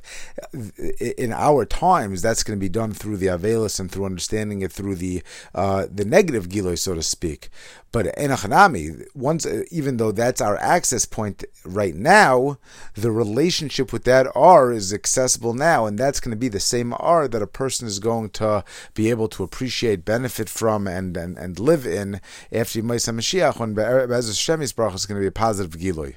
In 1.17 1.33
our 1.33 1.65
times, 1.65 2.21
that's 2.21 2.43
going 2.43 2.57
to 2.57 2.63
be 2.63 2.69
done 2.69 2.93
through 2.93 3.17
the 3.17 3.27
avelis 3.27 3.79
and 3.79 3.91
through 3.91 4.05
understanding 4.05 4.52
understanding 4.53 4.61
it 4.61 4.71
through 4.71 4.95
the 4.95 5.23
uh, 5.55 5.87
the 5.91 6.05
negative 6.05 6.49
giloy, 6.49 6.75
so 6.75 6.95
to 6.95 7.03
speak. 7.03 7.49
But 7.91 8.07
enachanami, 8.17 9.05
once 9.13 9.45
even 9.71 9.97
though 9.97 10.11
that's 10.11 10.41
our 10.41 10.57
access 10.57 11.05
point 11.05 11.43
right 11.63 11.95
now, 11.95 12.57
the 12.95 13.11
relationship 13.11 13.93
with 13.93 14.03
that 14.05 14.27
R 14.35 14.71
is 14.73 14.93
accessible 14.93 15.53
now, 15.53 15.85
and 15.85 15.97
that's 15.97 16.19
going 16.19 16.31
to 16.31 16.39
be 16.39 16.49
the 16.49 16.59
same 16.59 16.93
R 16.99 17.27
that 17.27 17.41
a 17.41 17.47
person 17.47 17.87
is 17.87 17.99
going 17.99 18.31
to 18.31 18.63
be 18.95 19.11
able 19.11 19.27
to 19.29 19.43
appreciate, 19.43 20.05
benefit 20.05 20.49
from, 20.49 20.87
and 20.87 21.17
and, 21.17 21.37
and 21.37 21.59
live 21.59 21.85
in 21.85 22.19
after 22.51 22.81
Yemais 22.81 23.09
Mashiach 23.09 23.59
when 23.59 23.73
Be'ez 23.73 24.27
Hashem 24.27 24.61
is 24.61 24.73
going 24.73 24.97
to 24.97 25.15
be 25.15 25.27
a 25.27 25.31
positive 25.31 25.79
giloy. 25.79 26.15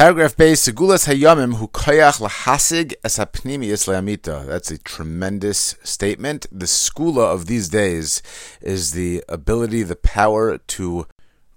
Paragraph 0.00 0.34
base 0.34 0.66
Segulas 0.66 1.06
Hayamim 1.06 1.56
Hu 1.56 1.68
Koyach 1.68 2.26
Lahasig 2.26 2.94
Es 3.04 3.18
Hapnimius 3.18 3.86
Leamita. 3.86 4.46
That's 4.46 4.70
a 4.70 4.78
tremendous 4.78 5.74
statement. 5.82 6.46
The 6.50 6.64
skula 6.64 7.30
of 7.30 7.48
these 7.48 7.68
days 7.68 8.22
is 8.62 8.92
the 8.92 9.22
ability, 9.28 9.82
the 9.82 9.96
power 9.96 10.56
to 10.56 11.06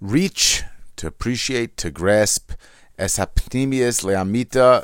reach, 0.01 0.63
to 0.97 1.07
appreciate, 1.07 1.77
to 1.77 1.89
grasp 1.89 2.51
Es 2.99 3.17
Hapnimius 3.17 4.03
Leamita. 4.03 4.83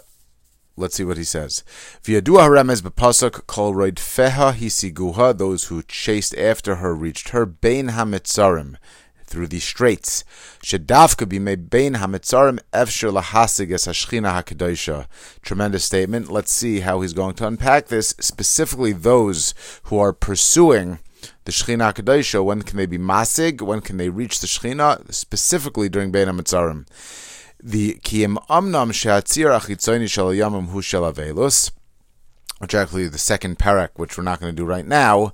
Let's 0.78 0.96
see 0.96 1.04
what 1.04 1.18
he 1.18 1.26
says. 1.26 1.66
V'yadu 2.02 2.40
haremes 2.40 2.82
b'pasuk 2.82 3.46
kol 3.46 3.74
roid 3.74 3.96
feha 3.96 4.54
hisiguha. 4.54 5.38
Those 5.38 5.66
who 5.66 5.84
chased 5.84 6.34
after 6.38 6.76
her 6.76 6.96
reached 6.96 7.30
her. 7.32 7.46
Bein 7.46 7.90
hamitzarim 7.90 8.78
through 9.30 9.48
these 9.48 9.64
straits. 9.64 10.24
Shadavka 10.64 11.28
bein 11.70 11.94
hamitzarim 11.94 12.60
efshir 12.74 13.14
lahasig 13.14 13.70
hashchina. 13.70 15.08
Tremendous 15.42 15.86
statement. 15.86 16.32
Let's 16.32 16.52
see 16.52 16.82
how 16.82 17.02
he's 17.02 17.14
going 17.14 17.36
to 17.36 17.48
unpack 17.48 17.88
this. 17.88 18.16
Specifically, 18.20 18.92
those 18.92 19.54
who 19.84 20.00
are 20.00 20.14
pursuing 20.14 21.00
the 21.46 21.52
Shechina 21.52 21.94
HaKadoshah, 21.94 22.44
when 22.44 22.62
can 22.62 22.78
they 22.78 22.86
be 22.86 22.98
masig? 22.98 23.62
When 23.62 23.82
can 23.82 23.98
they 23.98 24.10
reach 24.10 24.40
the 24.40 24.48
Shechina? 24.48 25.14
Specifically 25.14 25.90
during 25.90 26.12
Bein 26.12 26.28
HaMitzarim. 26.28 26.88
The 27.62 27.96
Kiyim 28.04 28.38
Amnam 28.48 28.92
Shehatzir 28.92 29.58
Achitzoni 29.60 30.08
Yamim 30.38 30.70
Hu 30.70 30.82
Shel 30.82 31.12
Avelus, 31.12 31.72
which 32.60 32.74
actually 32.74 33.08
the 33.08 33.18
second 33.18 33.60
parak, 33.60 33.90
which 33.96 34.18
we're 34.18 34.24
not 34.24 34.40
going 34.40 34.54
to 34.54 34.56
do 34.56 34.66
right 34.66 34.86
now, 34.86 35.34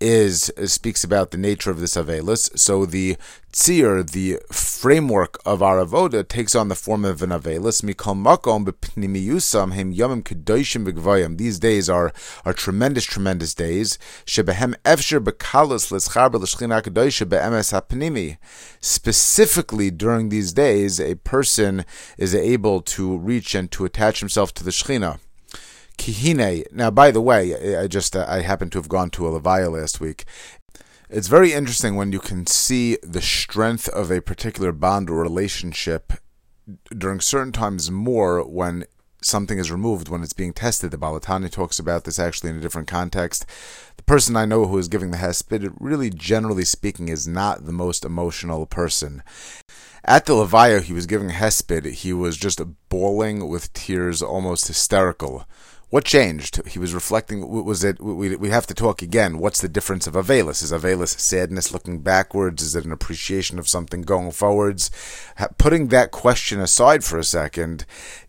is, 0.00 0.52
uh, 0.56 0.66
speaks 0.66 1.04
about 1.04 1.30
the 1.30 1.38
nature 1.38 1.70
of 1.70 1.80
this 1.80 1.96
avelus. 1.96 2.56
So 2.58 2.84
the 2.84 3.16
tzir, 3.52 4.10
the 4.10 4.38
framework 4.52 5.38
of 5.46 5.62
our 5.62 5.78
avoda, 5.78 6.26
takes 6.26 6.54
on 6.54 6.68
the 6.68 6.74
form 6.74 7.04
of 7.04 7.22
an. 7.22 7.30
Mikol 7.30 8.14
makom 8.14 8.66
b'gvayim. 10.84 11.38
These 11.38 11.58
days 11.58 11.88
are 11.88 12.12
are 12.44 12.52
tremendous, 12.52 13.04
tremendous 13.04 13.54
days. 13.54 13.98
Specifically 18.80 19.90
during 19.90 20.28
these 20.28 20.52
days, 20.52 21.00
a 21.00 21.14
person 21.14 21.84
is 22.18 22.34
able 22.34 22.80
to 22.82 23.16
reach 23.16 23.54
and 23.54 23.70
to 23.70 23.84
attach 23.84 24.20
himself 24.20 24.52
to 24.54 24.64
the 24.64 24.70
shchina. 24.70 25.18
Kihine. 25.98 26.70
Now, 26.72 26.90
by 26.90 27.10
the 27.10 27.20
way, 27.20 27.76
I 27.76 27.86
just 27.86 28.14
uh, 28.14 28.24
I 28.28 28.40
happened 28.40 28.72
to 28.72 28.78
have 28.78 28.88
gone 28.88 29.10
to 29.10 29.26
a 29.26 29.40
Levaya 29.40 29.70
last 29.70 30.00
week. 30.00 30.24
It's 31.08 31.28
very 31.28 31.52
interesting 31.52 31.94
when 31.94 32.12
you 32.12 32.18
can 32.18 32.46
see 32.46 32.98
the 33.02 33.22
strength 33.22 33.88
of 33.88 34.10
a 34.10 34.20
particular 34.20 34.72
bond 34.72 35.08
or 35.08 35.22
relationship 35.22 36.14
during 36.90 37.20
certain 37.20 37.52
times 37.52 37.90
more 37.90 38.42
when 38.44 38.86
something 39.22 39.58
is 39.58 39.70
removed 39.70 40.08
when 40.08 40.22
it's 40.22 40.32
being 40.32 40.52
tested. 40.52 40.90
The 40.90 40.98
Baal 40.98 41.18
HaTanya 41.18 41.50
talks 41.50 41.78
about 41.78 42.04
this 42.04 42.18
actually 42.18 42.50
in 42.50 42.56
a 42.56 42.60
different 42.60 42.88
context. 42.88 43.46
The 43.96 44.02
person 44.02 44.36
I 44.36 44.46
know 44.46 44.66
who 44.66 44.78
is 44.78 44.88
giving 44.88 45.10
the 45.10 45.18
hesped, 45.18 45.74
really 45.78 46.10
generally 46.10 46.64
speaking, 46.64 47.08
is 47.08 47.26
not 47.26 47.66
the 47.66 47.72
most 47.72 48.04
emotional 48.04 48.66
person. 48.66 49.22
At 50.04 50.26
the 50.26 50.34
Levaya, 50.34 50.82
he 50.82 50.92
was 50.92 51.06
giving 51.06 51.30
hesped, 51.30 51.86
he 51.92 52.12
was 52.12 52.36
just 52.36 52.60
bawling 52.88 53.48
with 53.48 53.72
tears, 53.72 54.22
almost 54.22 54.68
hysterical. 54.68 55.46
What 55.88 56.04
changed? 56.04 56.66
He 56.66 56.80
was 56.80 56.92
reflecting. 56.92 57.64
Was 57.64 57.84
it? 57.84 58.00
We, 58.00 58.34
we 58.34 58.50
have 58.50 58.66
to 58.66 58.74
talk 58.74 59.02
again. 59.02 59.38
What's 59.38 59.60
the 59.60 59.68
difference 59.68 60.08
of 60.08 60.14
Avelis? 60.14 60.60
Is 60.60 60.72
Avelis 60.72 61.16
sadness 61.16 61.72
looking 61.72 62.00
backwards? 62.00 62.60
Is 62.60 62.74
it 62.74 62.84
an 62.84 62.90
appreciation 62.90 63.56
of 63.56 63.68
something 63.68 64.02
going 64.02 64.32
forwards? 64.32 64.90
Putting 65.58 65.86
that 65.88 66.10
question 66.10 66.58
aside 66.58 67.04
for 67.04 67.20
a 67.20 67.24
second, 67.24 67.86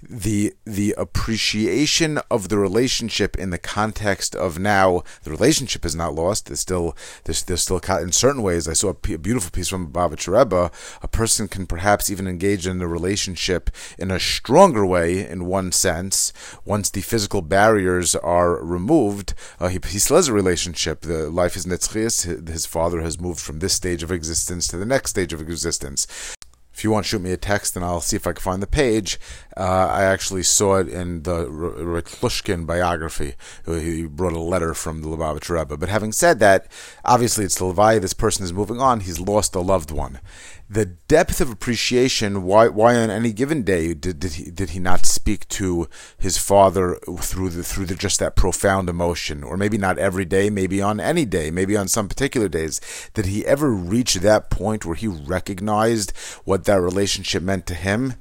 the 0.07 0.53
the 0.65 0.93
appreciation 0.99 2.19
of 2.29 2.49
the 2.49 2.59
relationship 2.59 3.35
in 3.35 3.49
the 3.49 3.57
context 3.57 4.35
of 4.35 4.59
now, 4.59 5.01
the 5.23 5.31
relationship 5.31 5.83
is 5.83 5.95
not 5.95 6.13
lost. 6.13 6.45
There's 6.45 6.59
still 6.59 6.95
there's, 7.23 7.41
there's 7.41 7.63
still 7.63 7.79
in 7.79 8.11
certain 8.11 8.43
ways. 8.43 8.67
I 8.67 8.73
saw 8.73 8.89
a, 8.89 8.93
beautiful 9.17 9.49
piece 9.49 9.69
from 9.69 9.91
Bavitch 9.91 10.27
Rebbe. 10.27 10.69
A 11.01 11.07
person 11.07 11.47
can 11.47 11.65
perhaps 11.65 12.11
even 12.11 12.27
engage 12.27 12.67
in 12.67 12.77
the 12.77 12.87
relationship 12.87 13.71
in 13.97 14.11
a 14.11 14.19
stronger 14.19 14.85
way, 14.85 15.27
in 15.27 15.47
one 15.47 15.71
sense, 15.71 16.31
once 16.63 16.91
the 16.91 17.01
physical 17.01 17.41
barriers 17.57 18.15
are 18.15 18.63
removed, 18.63 19.33
uh, 19.59 19.67
he, 19.67 19.79
he 19.87 19.97
still 19.97 20.17
has 20.17 20.27
a 20.27 20.33
relationship. 20.41 21.01
The 21.01 21.27
life 21.27 21.55
is 21.55 21.65
netzchias. 21.65 22.47
His 22.47 22.67
father 22.67 23.01
has 23.01 23.19
moved 23.19 23.39
from 23.39 23.57
this 23.57 23.73
stage 23.73 24.03
of 24.03 24.11
existence 24.11 24.67
to 24.67 24.77
the 24.77 24.85
next 24.85 25.09
stage 25.09 25.33
of 25.33 25.41
existence. 25.41 26.05
If 26.71 26.83
you 26.83 26.91
want 26.91 27.07
shoot 27.07 27.23
me 27.23 27.31
a 27.31 27.37
text, 27.37 27.75
and 27.75 27.83
I'll 27.83 28.01
see 28.01 28.15
if 28.15 28.27
I 28.27 28.33
can 28.33 28.43
find 28.43 28.61
the 28.61 28.67
page. 28.67 29.19
Uh, 29.57 29.87
I 29.91 30.03
actually 30.03 30.43
saw 30.43 30.75
it 30.75 30.87
in 30.87 31.23
the 31.23 31.45
Reklushkin 31.47 32.67
biography. 32.67 33.33
He 33.65 34.05
brought 34.05 34.33
a 34.33 34.39
letter 34.39 34.73
from 34.73 35.01
the 35.01 35.07
Lubavitch 35.07 35.49
Rebbe. 35.49 35.77
But 35.77 35.89
having 35.89 36.11
said 36.11 36.39
that, 36.39 36.71
obviously 37.03 37.45
it's 37.45 37.57
the 37.57 37.65
Levi. 37.65 37.97
This 37.97 38.13
person 38.13 38.45
is 38.45 38.53
moving 38.53 38.79
on. 38.79 38.99
He's 38.99 39.19
lost 39.19 39.55
a 39.55 39.59
loved 39.61 39.89
one 39.89 40.19
the 40.69 40.85
depth 40.85 41.39
of 41.39 41.49
appreciation 41.49 42.43
why 42.43 42.67
why 42.67 42.95
on 42.95 43.09
any 43.09 43.31
given 43.31 43.63
day 43.63 43.93
did, 43.93 44.19
did 44.19 44.33
he 44.33 44.51
did 44.51 44.71
he 44.71 44.79
not 44.79 45.05
speak 45.05 45.47
to 45.47 45.87
his 46.17 46.37
father 46.37 46.95
through 47.19 47.49
the 47.49 47.63
through 47.63 47.85
the, 47.85 47.95
just 47.95 48.19
that 48.19 48.35
profound 48.35 48.89
emotion 48.89 49.43
or 49.43 49.55
maybe 49.55 49.77
not 49.77 49.97
every 49.97 50.25
day 50.25 50.49
maybe 50.49 50.81
on 50.81 50.99
any 50.99 51.23
day 51.23 51.49
maybe 51.49 51.77
on 51.77 51.87
some 51.87 52.09
particular 52.09 52.49
days 52.49 52.81
did 53.13 53.25
he 53.27 53.45
ever 53.45 53.71
reach 53.71 54.15
that 54.15 54.49
point 54.49 54.85
where 54.85 54.95
he 54.95 55.07
recognized 55.07 56.11
what 56.43 56.65
that 56.65 56.81
relationship 56.81 57.41
meant 57.41 57.65
to 57.65 57.73
him 57.73 58.15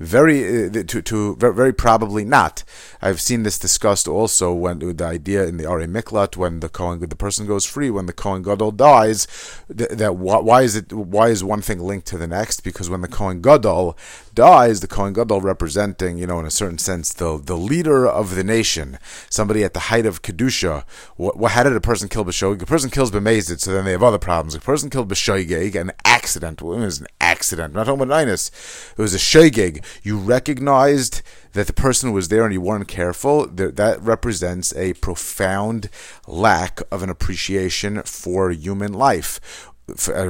very 0.00 0.66
uh, 0.66 0.82
to 0.86 1.02
to 1.02 1.36
very 1.36 1.72
probably 1.74 2.24
not. 2.24 2.64
I've 3.02 3.20
seen 3.20 3.42
this 3.42 3.58
discussed 3.58 4.08
also 4.08 4.52
when 4.52 4.78
the 4.78 5.04
idea 5.04 5.46
in 5.46 5.58
the 5.58 5.66
Ari 5.66 5.86
Miklat 5.86 6.36
when 6.38 6.60
the 6.60 6.70
Kohen 6.70 7.00
the 7.00 7.14
person 7.14 7.46
goes 7.46 7.66
free 7.66 7.90
when 7.90 8.06
the 8.06 8.14
Kohen 8.14 8.42
Gadol 8.42 8.72
dies 8.72 9.28
that, 9.68 9.98
that 9.98 10.16
why 10.16 10.62
is 10.62 10.74
it 10.74 10.90
why 10.92 11.28
is 11.28 11.44
one 11.44 11.60
thing 11.60 11.80
linked 11.80 12.06
to 12.08 12.18
the 12.18 12.26
next 12.26 12.62
because 12.64 12.88
when 12.88 13.02
the 13.02 13.08
Kohen 13.08 13.42
Gadol 13.42 13.96
dies 14.40 14.80
the 14.80 14.88
Kohen 14.88 15.12
Gadol 15.12 15.42
representing 15.42 16.16
you 16.16 16.26
know 16.26 16.40
in 16.40 16.46
a 16.46 16.50
certain 16.50 16.78
sense 16.78 17.12
the 17.12 17.36
the 17.36 17.58
leader 17.58 18.06
of 18.08 18.36
the 18.36 18.42
nation 18.42 18.98
somebody 19.28 19.62
at 19.62 19.74
the 19.74 19.90
height 19.90 20.06
of 20.06 20.22
kedusha. 20.22 20.84
What, 21.16 21.36
what 21.36 21.52
how 21.52 21.64
did 21.64 21.76
a 21.76 21.80
person 21.80 22.08
kill 22.08 22.24
b'shogeg 22.24 22.62
a 22.62 22.64
person 22.64 22.88
kills 22.88 23.10
b'mezid 23.10 23.60
so 23.60 23.70
then 23.70 23.84
they 23.84 23.92
have 23.92 24.02
other 24.02 24.18
problems. 24.18 24.54
A 24.54 24.60
person 24.60 24.88
killed 24.88 25.10
b'shogeg 25.10 25.78
an 25.78 25.92
accident. 26.06 26.62
Well, 26.62 26.78
it 26.78 26.86
was 26.86 27.00
an 27.00 27.08
accident 27.20 27.72
I'm 27.72 27.80
not 27.80 27.84
talking 27.84 28.00
about 28.00 28.28
it 28.28 28.50
was 28.96 29.14
a 29.14 29.18
shogeg 29.18 29.84
you 30.02 30.16
recognized 30.16 31.20
that 31.52 31.66
the 31.66 31.72
person 31.72 32.12
was 32.12 32.28
there 32.28 32.44
and 32.44 32.52
you 32.52 32.60
weren't 32.60 32.88
careful, 32.88 33.46
that, 33.46 33.76
that 33.76 34.00
represents 34.00 34.74
a 34.76 34.92
profound 34.94 35.90
lack 36.26 36.80
of 36.92 37.02
an 37.02 37.10
appreciation 37.10 38.02
for 38.04 38.50
human 38.50 38.92
life 38.92 39.40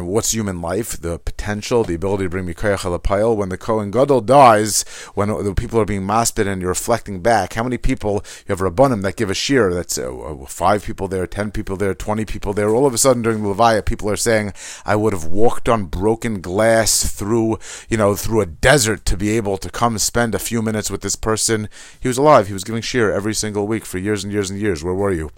what's 0.04 0.32
human 0.32 0.60
life, 0.60 1.00
the 1.00 1.18
potential, 1.18 1.84
the 1.84 1.94
ability 1.94 2.24
to 2.24 2.30
bring 2.30 2.46
Mikayach 2.46 2.78
Alapayel. 2.78 3.36
When 3.36 3.48
the 3.48 3.58
Kohen 3.58 3.90
Gadol 3.90 4.22
dies, 4.22 4.84
when 5.14 5.28
the 5.28 5.54
people 5.54 5.80
are 5.80 5.84
being 5.84 6.02
maspid 6.06 6.46
and 6.46 6.60
you're 6.60 6.70
reflecting 6.70 7.20
back, 7.20 7.54
how 7.54 7.62
many 7.62 7.78
people, 7.78 8.24
you 8.46 8.54
have 8.54 8.60
Rabbanim 8.60 9.02
that 9.02 9.16
give 9.16 9.30
a 9.30 9.34
shear, 9.34 9.72
that's 9.72 9.98
uh, 9.98 10.44
five 10.48 10.84
people 10.84 11.08
there, 11.08 11.26
ten 11.26 11.50
people 11.50 11.76
there, 11.76 11.94
twenty 11.94 12.24
people 12.24 12.52
there. 12.52 12.70
All 12.70 12.86
of 12.86 12.94
a 12.94 12.98
sudden 12.98 13.22
during 13.22 13.42
the 13.42 13.48
Levaya, 13.48 13.84
people 13.84 14.10
are 14.10 14.16
saying, 14.16 14.52
I 14.84 14.96
would 14.96 15.12
have 15.12 15.26
walked 15.26 15.68
on 15.68 15.84
broken 15.84 16.40
glass 16.40 17.12
through, 17.12 17.58
you 17.88 17.96
know, 17.96 18.14
through 18.14 18.40
a 18.40 18.46
desert 18.46 19.04
to 19.06 19.16
be 19.16 19.30
able 19.36 19.56
to 19.58 19.70
come 19.70 19.98
spend 19.98 20.34
a 20.34 20.38
few 20.38 20.62
minutes 20.62 20.90
with 20.90 21.02
this 21.02 21.16
person. 21.16 21.68
He 22.00 22.08
was 22.08 22.18
alive. 22.18 22.46
He 22.46 22.52
was 22.52 22.64
giving 22.64 22.82
shear 22.82 23.12
every 23.12 23.34
single 23.34 23.66
week 23.66 23.84
for 23.84 23.98
years 23.98 24.24
and 24.24 24.32
years 24.32 24.50
and 24.50 24.60
years. 24.60 24.82
Where 24.82 24.94
were 24.94 25.12
you? 25.12 25.30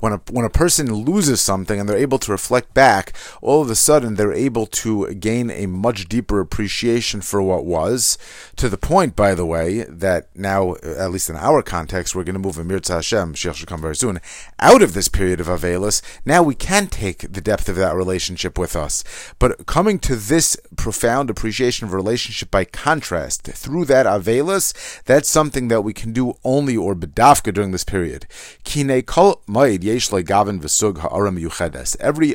When 0.00 0.12
a 0.12 0.20
when 0.30 0.44
a 0.44 0.50
person 0.50 0.92
loses 0.92 1.40
something 1.40 1.78
and 1.78 1.88
they're 1.88 1.96
able 1.96 2.18
to 2.18 2.32
reflect 2.32 2.74
back, 2.74 3.12
all 3.40 3.62
of 3.62 3.70
a 3.70 3.74
sudden 3.74 4.14
they're 4.14 4.32
able 4.32 4.66
to 4.66 5.12
gain 5.14 5.50
a 5.50 5.66
much 5.66 6.08
deeper 6.08 6.40
appreciation 6.40 7.20
for 7.20 7.42
what 7.42 7.64
was, 7.64 8.18
to 8.56 8.68
the 8.68 8.78
point, 8.78 9.16
by 9.16 9.34
the 9.34 9.46
way, 9.46 9.84
that 9.84 10.28
now, 10.34 10.74
at 10.82 11.10
least 11.10 11.30
in 11.30 11.36
our 11.36 11.62
context, 11.62 12.14
we're 12.14 12.24
going 12.24 12.34
to 12.34 12.38
move 12.38 12.58
Amir 12.58 12.80
Hashem, 12.86 13.34
Sheikh 13.34 13.54
should 13.54 13.68
come 13.68 13.80
very 13.80 13.96
soon, 13.96 14.20
out 14.58 14.82
of 14.82 14.94
this 14.94 15.08
period 15.08 15.40
of 15.40 15.46
Avelis. 15.46 16.02
Now 16.24 16.42
we 16.42 16.54
can 16.54 16.86
take 16.86 17.32
the 17.32 17.40
depth 17.40 17.68
of 17.68 17.76
that 17.76 17.94
relationship 17.94 18.58
with 18.58 18.76
us. 18.76 19.04
But 19.38 19.66
coming 19.66 19.98
to 20.00 20.16
this 20.16 20.56
profound 20.76 21.30
appreciation 21.30 21.86
of 21.86 21.92
relationship 21.92 22.50
by 22.50 22.64
contrast, 22.64 23.42
through 23.44 23.84
that 23.86 24.06
Avelis, 24.06 25.02
that's 25.04 25.28
something 25.28 25.68
that 25.68 25.82
we 25.82 25.92
can 25.92 26.12
do 26.12 26.34
only 26.44 26.76
or 26.76 26.94
bedafka 26.94 27.52
during 27.52 27.72
this 27.72 27.84
period. 27.84 28.26
Kine 28.64 29.02
kol 29.02 29.42
Every 29.54 29.74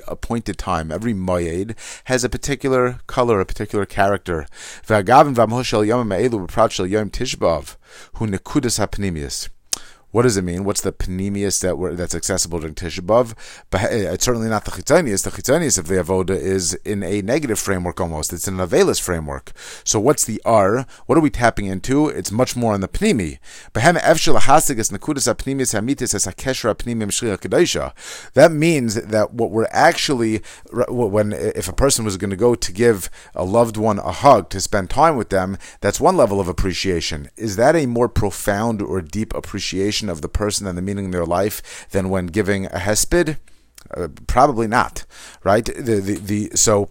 appointed 0.07 0.57
time, 0.59 0.91
every 0.91 1.13
moed 1.13 1.75
has 2.03 2.23
a 2.23 2.29
particular 2.29 2.99
color, 3.07 3.39
a 3.39 3.45
particular 3.45 3.85
character. 3.87 4.45
V'agavin 4.85 5.33
v'amhoshel 5.33 5.87
yom 5.87 6.07
me'elu 6.07 6.47
v'prat 6.47 6.69
shel 6.71 6.85
yom 6.85 7.09
tishbav 7.09 7.75
hu 8.13 8.27
nekudas. 8.27 9.49
What 10.11 10.21
does 10.21 10.37
it 10.37 10.43
mean? 10.43 10.63
What's 10.63 10.81
the 10.81 10.93
panemius 10.93 11.61
that 11.61 11.97
that's 11.97 12.15
accessible 12.15 12.59
during 12.59 12.75
Tisha 12.75 13.01
B'av? 13.01 13.33
But 13.69 13.81
eh, 13.91 14.13
it's 14.13 14.23
certainly 14.23 14.47
not 14.47 14.63
the 14.63 14.71
chitzonius. 14.71 15.23
The 15.23 15.31
chitzonius 15.31 15.77
of 15.77 15.87
the 15.87 15.95
avoda 15.95 16.29
is 16.29 16.75
in 16.85 17.03
a 17.03 17.21
negative 17.21 17.59
framework 17.59 17.99
almost. 17.99 18.31
It's 18.31 18.47
in 18.47 18.57
an 18.57 18.65
avelis 18.65 19.01
framework. 19.01 19.51
So 19.83 19.99
what's 19.99 20.23
the 20.23 20.41
r? 20.45 20.85
What 21.07 21.17
are 21.17 21.21
we 21.21 21.29
tapping 21.29 21.65
into? 21.65 22.07
It's 22.07 22.31
much 22.31 22.55
more 22.55 22.73
on 22.73 22.79
the 22.79 22.87
pnimi. 22.87 23.39
That 28.33 28.51
means 28.51 28.95
that 28.95 29.33
what 29.33 29.51
we're 29.51 29.67
actually 29.71 30.41
when 30.71 31.33
if 31.33 31.67
a 31.67 31.73
person 31.73 32.05
was 32.05 32.17
going 32.17 32.29
to 32.29 32.35
go 32.37 32.55
to 32.55 32.71
give 32.71 33.09
a 33.35 33.43
loved 33.43 33.75
one 33.75 33.99
a 33.99 34.11
hug 34.13 34.49
to 34.51 34.61
spend 34.61 34.89
time 34.89 35.17
with 35.17 35.29
them, 35.29 35.57
that's 35.81 35.99
one 35.99 36.15
level 36.15 36.39
of 36.39 36.47
appreciation. 36.47 37.29
Is 37.35 37.57
that 37.57 37.75
a 37.75 37.85
more 37.85 38.07
profound 38.07 38.81
or 38.81 39.01
deep 39.01 39.33
appreciation? 39.33 39.96
Of 40.03 40.21
the 40.21 40.29
person 40.29 40.67
and 40.67 40.77
the 40.77 40.81
meaning 40.81 41.07
of 41.07 41.11
their 41.11 41.25
life 41.25 41.87
than 41.91 42.09
when 42.09 42.27
giving 42.27 42.65
a 42.67 42.79
hesped? 42.79 43.37
Uh, 43.95 44.07
probably 44.27 44.67
not, 44.67 45.05
right? 45.43 45.65
The, 45.65 46.01
the, 46.01 46.15
the 46.15 46.51
so 46.55 46.89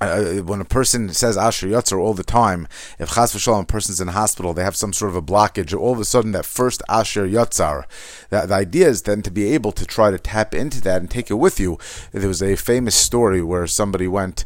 uh, 0.00 0.36
when 0.42 0.60
a 0.60 0.64
person 0.64 1.08
says 1.08 1.38
Asher 1.38 1.68
Yotzer 1.68 1.98
all 1.98 2.12
the 2.12 2.22
time, 2.22 2.68
if 2.98 3.14
Chas 3.14 3.34
v'shalom 3.34 3.62
a 3.62 3.66
person's 3.66 4.00
in 4.00 4.08
hospital, 4.08 4.52
they 4.52 4.62
have 4.62 4.76
some 4.76 4.92
sort 4.92 5.10
of 5.10 5.16
a 5.16 5.22
blockage, 5.22 5.76
all 5.76 5.94
of 5.94 6.00
a 6.00 6.04
sudden 6.04 6.32
that 6.32 6.44
first 6.44 6.82
Asher 6.88 7.26
Yotzar, 7.26 7.84
that 8.28 8.48
the 8.48 8.54
idea 8.54 8.88
is 8.88 9.02
then 9.02 9.22
to 9.22 9.30
be 9.30 9.52
able 9.54 9.72
to 9.72 9.86
try 9.86 10.10
to 10.10 10.18
tap 10.18 10.54
into 10.54 10.82
that 10.82 11.00
and 11.00 11.10
take 11.10 11.30
it 11.30 11.34
with 11.34 11.58
you. 11.58 11.78
There 12.12 12.28
was 12.28 12.42
a 12.42 12.56
famous 12.56 12.94
story 12.94 13.42
where 13.42 13.66
somebody 13.66 14.06
went 14.06 14.44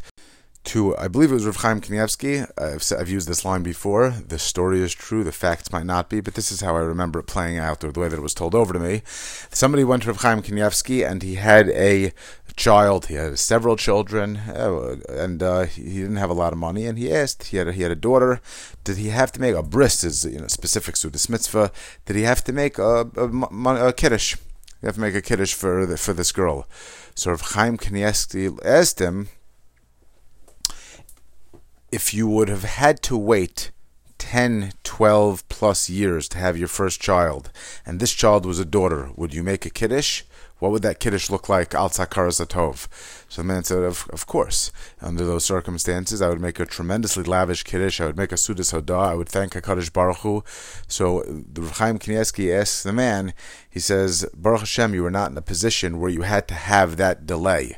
to, 0.63 0.95
I 0.97 1.07
believe 1.07 1.31
it 1.31 1.35
was 1.35 1.45
Rav 1.45 1.57
Chaim 1.57 1.81
Kanievsky. 1.81 2.47
I've, 2.57 2.99
I've, 2.99 3.09
used 3.09 3.27
this 3.27 3.43
line 3.43 3.63
before. 3.63 4.11
The 4.11 4.37
story 4.37 4.81
is 4.81 4.93
true, 4.93 5.23
the 5.23 5.31
facts 5.31 5.71
might 5.71 5.85
not 5.85 6.09
be, 6.09 6.21
but 6.21 6.35
this 6.35 6.51
is 6.51 6.61
how 6.61 6.75
I 6.75 6.79
remember 6.79 7.19
it 7.19 7.23
playing 7.23 7.57
out, 7.57 7.83
or 7.83 7.91
the 7.91 7.99
way 7.99 8.07
that 8.07 8.17
it 8.17 8.21
was 8.21 8.35
told 8.35 8.53
over 8.53 8.71
to 8.71 8.79
me. 8.79 9.01
Somebody 9.05 9.83
went 9.83 10.03
to 10.03 10.09
Rav 10.09 10.21
Chaim 10.21 10.41
Kanievsky, 10.41 11.09
and 11.09 11.23
he 11.23 11.35
had 11.35 11.69
a 11.69 12.13
child. 12.55 13.07
He 13.07 13.15
had 13.15 13.39
several 13.39 13.75
children, 13.75 14.37
uh, 14.37 14.97
and 15.09 15.41
uh, 15.41 15.63
he 15.63 16.01
didn't 16.01 16.17
have 16.17 16.29
a 16.29 16.35
lot 16.35 16.53
of 16.53 16.59
money. 16.59 16.85
And 16.85 16.97
he 16.97 17.11
asked, 17.11 17.45
he 17.45 17.57
had 17.57 17.67
a, 17.67 17.73
he 17.73 17.81
had 17.81 17.91
a 17.91 17.95
daughter. 17.95 18.39
Did 18.83 18.97
he 18.97 19.09
have 19.09 19.31
to 19.33 19.41
make 19.41 19.55
a 19.55 19.63
bris? 19.63 20.03
Is 20.03 20.25
you 20.25 20.39
know 20.39 20.47
specific 20.47 20.95
mitzvah? 21.29 21.71
Did 22.05 22.15
he 22.15 22.23
have 22.23 22.43
to 22.43 22.53
make 22.53 22.77
a, 22.77 23.09
a, 23.15 23.87
a 23.87 23.93
kiddush? 23.93 24.35
You 24.81 24.87
have 24.87 24.95
to 24.95 25.01
make 25.01 25.15
a 25.15 25.21
kiddush 25.21 25.53
for 25.53 25.85
the, 25.85 25.97
for 25.97 26.13
this 26.13 26.31
girl. 26.31 26.67
So 27.15 27.31
Rav 27.31 27.41
Chaim 27.41 27.77
Kanievsky 27.77 28.57
asked 28.65 28.99
him 28.99 29.29
if 31.91 32.13
you 32.13 32.27
would 32.27 32.49
have 32.49 32.63
had 32.63 33.01
to 33.03 33.17
wait 33.17 33.71
10, 34.17 34.73
12 34.83 35.47
plus 35.49 35.89
years 35.89 36.29
to 36.29 36.37
have 36.37 36.57
your 36.57 36.67
first 36.67 37.01
child, 37.01 37.51
and 37.85 37.99
this 37.99 38.13
child 38.13 38.45
was 38.45 38.59
a 38.59 38.65
daughter, 38.65 39.09
would 39.15 39.33
you 39.33 39.43
make 39.43 39.65
a 39.65 39.69
kiddush? 39.69 40.23
What 40.61 40.71
would 40.71 40.83
that 40.83 40.99
kiddush 40.99 41.31
look 41.31 41.49
like 41.49 41.73
al 41.73 41.89
Zatov? 41.89 42.87
So 43.27 43.41
the 43.41 43.47
man 43.47 43.63
said, 43.63 43.79
of, 43.79 44.07
of 44.13 44.27
course. 44.27 44.71
Under 45.01 45.25
those 45.25 45.43
circumstances, 45.43 46.21
I 46.21 46.29
would 46.29 46.39
make 46.39 46.59
a 46.59 46.67
tremendously 46.67 47.23
lavish 47.23 47.63
kiddush. 47.63 47.99
I 47.99 48.05
would 48.05 48.15
make 48.15 48.31
a 48.31 48.35
sudas 48.35 48.71
hodah. 48.71 49.07
I 49.09 49.15
would 49.15 49.27
thank 49.27 49.53
HaKadosh 49.53 49.91
Baruch 49.91 50.17
Hu. 50.17 50.43
So 50.87 51.21
uh, 51.21 51.41
the 51.51 51.63
Chaim 51.63 51.97
Kanievsky 51.97 52.55
asks 52.55 52.83
the 52.83 52.93
man, 52.93 53.33
he 53.71 53.79
says, 53.79 54.23
Baruch 54.35 54.59
Hashem, 54.59 54.93
you 54.93 55.01
were 55.01 55.09
not 55.09 55.31
in 55.31 55.37
a 55.37 55.41
position 55.41 55.99
where 55.99 56.11
you 56.11 56.21
had 56.21 56.47
to 56.49 56.53
have 56.53 56.97
that 56.97 57.25
delay. 57.25 57.77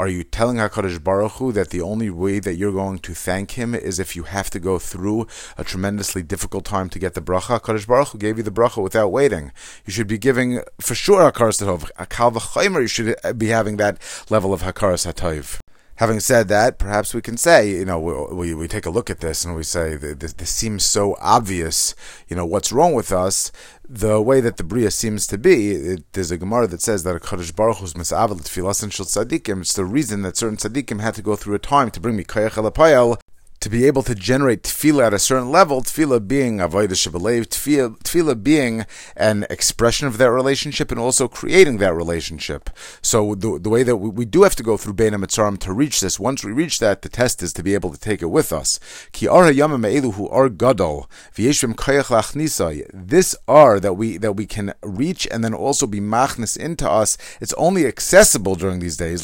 Are 0.00 0.06
you 0.06 0.22
telling 0.22 0.58
HaKadosh 0.58 1.02
Baruch 1.02 1.32
Hu 1.32 1.50
that 1.50 1.70
the 1.70 1.80
only 1.80 2.08
way 2.08 2.38
that 2.38 2.54
you're 2.54 2.70
going 2.70 3.00
to 3.00 3.14
thank 3.14 3.58
him 3.58 3.74
is 3.74 3.98
if 3.98 4.14
you 4.14 4.22
have 4.22 4.48
to 4.50 4.60
go 4.60 4.78
through 4.78 5.26
a 5.56 5.64
tremendously 5.64 6.22
difficult 6.22 6.64
time 6.64 6.88
to 6.90 7.00
get 7.00 7.14
the 7.14 7.20
bracha? 7.20 7.58
HaKadosh 7.58 7.88
Baruch 7.88 8.08
Hu 8.10 8.18
gave 8.18 8.36
you 8.36 8.44
the 8.44 8.52
bracha 8.52 8.80
without 8.80 9.08
waiting. 9.08 9.50
You 9.84 9.92
should 9.92 10.06
be 10.06 10.16
giving, 10.16 10.60
for 10.80 10.94
sure, 10.94 11.28
HaKaras 11.32 11.60
Hatov. 11.60 11.90
A 11.98 12.06
Kal 12.06 12.30
V'chaymer, 12.30 12.80
you 12.80 12.86
should 12.86 13.16
be 13.36 13.48
having 13.48 13.76
that 13.78 13.98
level 14.30 14.54
of 14.54 14.62
HaKaras 14.62 15.12
Hatov. 15.12 15.58
Having 15.98 16.20
said 16.20 16.46
that, 16.46 16.78
perhaps 16.78 17.12
we 17.12 17.20
can 17.20 17.36
say, 17.36 17.70
you 17.70 17.84
know, 17.84 17.98
we, 17.98 18.54
we, 18.54 18.68
take 18.68 18.86
a 18.86 18.90
look 18.90 19.10
at 19.10 19.18
this 19.18 19.44
and 19.44 19.56
we 19.56 19.64
say, 19.64 19.96
this, 19.96 20.32
this 20.32 20.50
seems 20.50 20.84
so 20.84 21.16
obvious, 21.20 21.96
you 22.28 22.36
know, 22.36 22.46
what's 22.46 22.70
wrong 22.70 22.94
with 22.94 23.10
us? 23.10 23.50
The 23.88 24.22
way 24.22 24.40
that 24.40 24.58
the 24.58 24.62
Bria 24.62 24.92
seems 24.92 25.26
to 25.26 25.36
be, 25.36 25.72
it, 25.72 26.12
there's 26.12 26.30
a 26.30 26.38
Gemara 26.38 26.68
that 26.68 26.82
says 26.82 27.02
that 27.02 27.16
a 27.16 27.18
Kadosh 27.18 27.54
Baruch 27.54 27.78
Hu's 27.78 27.94
misavel 27.94 28.38
and 28.82 28.92
shel 28.92 29.06
tzaddikim. 29.06 29.62
It's 29.62 29.74
the 29.74 29.84
reason 29.84 30.22
that 30.22 30.36
certain 30.36 30.56
tzaddikim 30.56 31.00
had 31.00 31.16
to 31.16 31.22
go 31.22 31.34
through 31.34 31.56
a 31.56 31.58
time 31.58 31.90
to 31.90 31.98
bring 31.98 32.14
me 32.14 32.22
kayach 32.22 32.52
elapayel 32.52 33.18
to 33.60 33.68
be 33.68 33.86
able 33.86 34.02
to 34.04 34.14
generate 34.14 34.62
tefillah 34.62 35.06
at 35.06 35.14
a 35.14 35.18
certain 35.18 35.50
level, 35.50 35.82
tefillah 35.82 36.26
being 36.26 36.58
avodah 36.58 36.90
shebelev, 36.90 37.46
tefillah, 37.46 37.98
tefillah 38.02 38.42
being 38.42 38.86
an 39.16 39.46
expression 39.50 40.06
of 40.06 40.18
that 40.18 40.30
relationship 40.30 40.90
and 40.90 41.00
also 41.00 41.26
creating 41.26 41.78
that 41.78 41.94
relationship. 41.94 42.70
So 43.02 43.34
the, 43.34 43.58
the 43.58 43.68
way 43.68 43.82
that 43.82 43.96
we, 43.96 44.10
we 44.10 44.24
do 44.24 44.42
have 44.42 44.54
to 44.56 44.62
go 44.62 44.76
through 44.76 44.94
Bein 44.94 45.12
HaMitzarim 45.12 45.58
to 45.60 45.72
reach 45.72 46.00
this, 46.00 46.20
once 46.20 46.44
we 46.44 46.52
reach 46.52 46.78
that, 46.78 47.02
the 47.02 47.08
test 47.08 47.42
is 47.42 47.52
to 47.54 47.62
be 47.62 47.74
able 47.74 47.90
to 47.90 47.98
take 47.98 48.22
it 48.22 48.26
with 48.26 48.52
us. 48.52 48.78
Ki 49.12 49.26
ar 49.26 49.52
hu 49.52 50.28
ar 50.28 50.48
gadol, 50.48 51.10
this 51.34 53.36
ar 53.48 53.80
that 53.80 53.94
we 53.94 54.18
that 54.18 54.32
we 54.32 54.46
can 54.46 54.74
reach 54.82 55.28
and 55.30 55.44
then 55.44 55.54
also 55.54 55.86
be 55.86 56.00
machnis 56.00 56.56
into 56.56 56.88
us, 56.88 57.16
it's 57.40 57.54
only 57.54 57.86
accessible 57.86 58.54
during 58.54 58.80
these 58.80 58.96
days, 58.96 59.22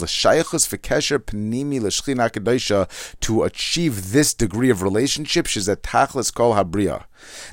to 3.20 3.42
achieve 3.42 4.12
this 4.12 4.23
this 4.24 4.32
degree 4.32 4.70
of 4.70 4.80
relationship, 4.80 5.46
she's 5.46 5.68
a 5.68 5.76
tachlis 5.76 6.32
kol 6.32 6.54
habriya. 6.54 7.04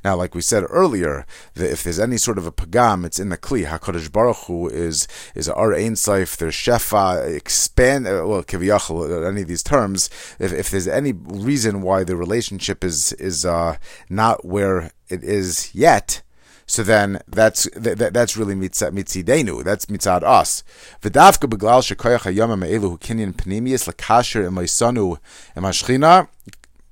Now, 0.05 0.15
like 0.15 0.33
we 0.33 0.39
said 0.39 0.63
earlier, 0.69 1.25
if 1.53 1.83
there's 1.83 1.99
any 1.99 2.15
sort 2.15 2.37
of 2.37 2.47
a 2.47 2.51
pagam, 2.51 3.05
it's 3.05 3.19
in 3.19 3.27
the 3.27 3.37
kli. 3.37 3.65
Hakadosh 3.65 4.09
Baruch 4.09 4.45
Hu 4.47 4.69
is 4.69 5.05
is 5.35 5.49
ar 5.49 5.73
ein 5.73 5.95
saif. 5.95 6.37
There's 6.37 6.55
shefa 6.55 7.35
expand. 7.35 8.07
Uh, 8.07 8.23
well, 8.25 8.43
kiviyachol. 8.43 9.23
Uh, 9.23 9.27
any 9.27 9.41
of 9.41 9.49
these 9.49 9.63
terms. 9.63 10.09
If, 10.39 10.53
if 10.53 10.69
there's 10.69 10.87
any 10.87 11.11
reason 11.11 11.81
why 11.81 12.05
the 12.05 12.15
relationship 12.15 12.85
is 12.85 13.11
is 13.13 13.45
uh, 13.45 13.75
not 14.09 14.45
where 14.45 14.91
it 15.09 15.25
is 15.25 15.75
yet, 15.75 16.21
so 16.65 16.83
then 16.83 17.19
that's 17.27 17.67
that, 17.75 18.13
that's 18.13 18.37
really 18.37 18.55
mitzidenu. 18.55 19.61
That's 19.65 19.87
mitzad 19.87 20.23
us. 20.23 20.63
V'davka 21.01 21.49
beglal 21.49 21.83
shekoyach 21.83 22.23
hayom 22.31 22.57
me'elu 22.59 22.91
hu 22.91 22.97
kinyan 22.97 23.33
panimius 23.33 23.91
lakasher 23.91 24.47
emaisanu 24.49 25.17
emashchina 25.57 26.29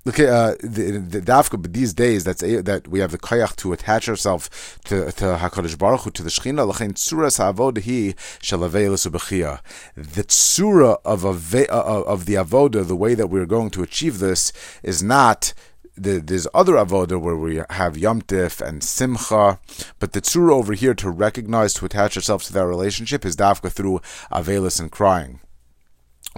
Look 0.10 0.20
at 0.20 0.30
uh, 0.30 0.56
the, 0.62 1.22
dafka, 1.22 1.62
but 1.62 1.72
these 1.72 1.94
days 1.94 2.24
that's 2.24 2.42
a, 2.42 2.64
that 2.64 2.88
we 2.88 3.00
have 3.00 3.12
the 3.12 3.20
koyach 3.20 3.56
to 3.58 3.74
attach 3.74 4.10
ourselves 4.10 4.50
to 4.86 5.12
to 5.12 5.26
Hakadosh 5.38 5.78
Baruch 5.78 6.02
Hu 6.02 6.10
to 6.10 6.24
the 6.24 6.32
Shechina. 6.32 6.66
The 9.96 10.24
tzura 10.24 10.98
of 11.06 11.54
a, 11.54 11.72
uh, 11.72 12.02
of 12.08 12.26
the 12.26 12.34
avoda, 12.34 12.88
the 12.88 12.96
way 12.96 13.14
that 13.14 13.28
we're 13.28 13.46
going 13.46 13.70
to 13.70 13.84
achieve 13.84 14.18
this, 14.18 14.52
is 14.82 15.04
not 15.04 15.54
the, 15.96 16.20
there's 16.20 16.48
other 16.56 16.74
avoda 16.74 17.22
where 17.22 17.38
we 17.38 17.58
have 17.70 17.94
yomtiv 17.94 18.62
and 18.68 18.84
simcha, 18.84 19.60
but 20.00 20.14
the 20.14 20.22
tzura 20.22 20.54
over 20.54 20.74
here 20.74 20.96
to 20.96 21.12
recognize, 21.12 21.76
to 21.76 21.86
attach 21.86 22.18
ourselves 22.18 22.48
to 22.48 22.54
that 22.54 22.66
relationship 22.66 23.24
is 23.26 23.36
dafka 23.36 23.72
through 23.72 24.02
avelis 24.32 24.80
and 24.80 24.92
crying 24.92 25.40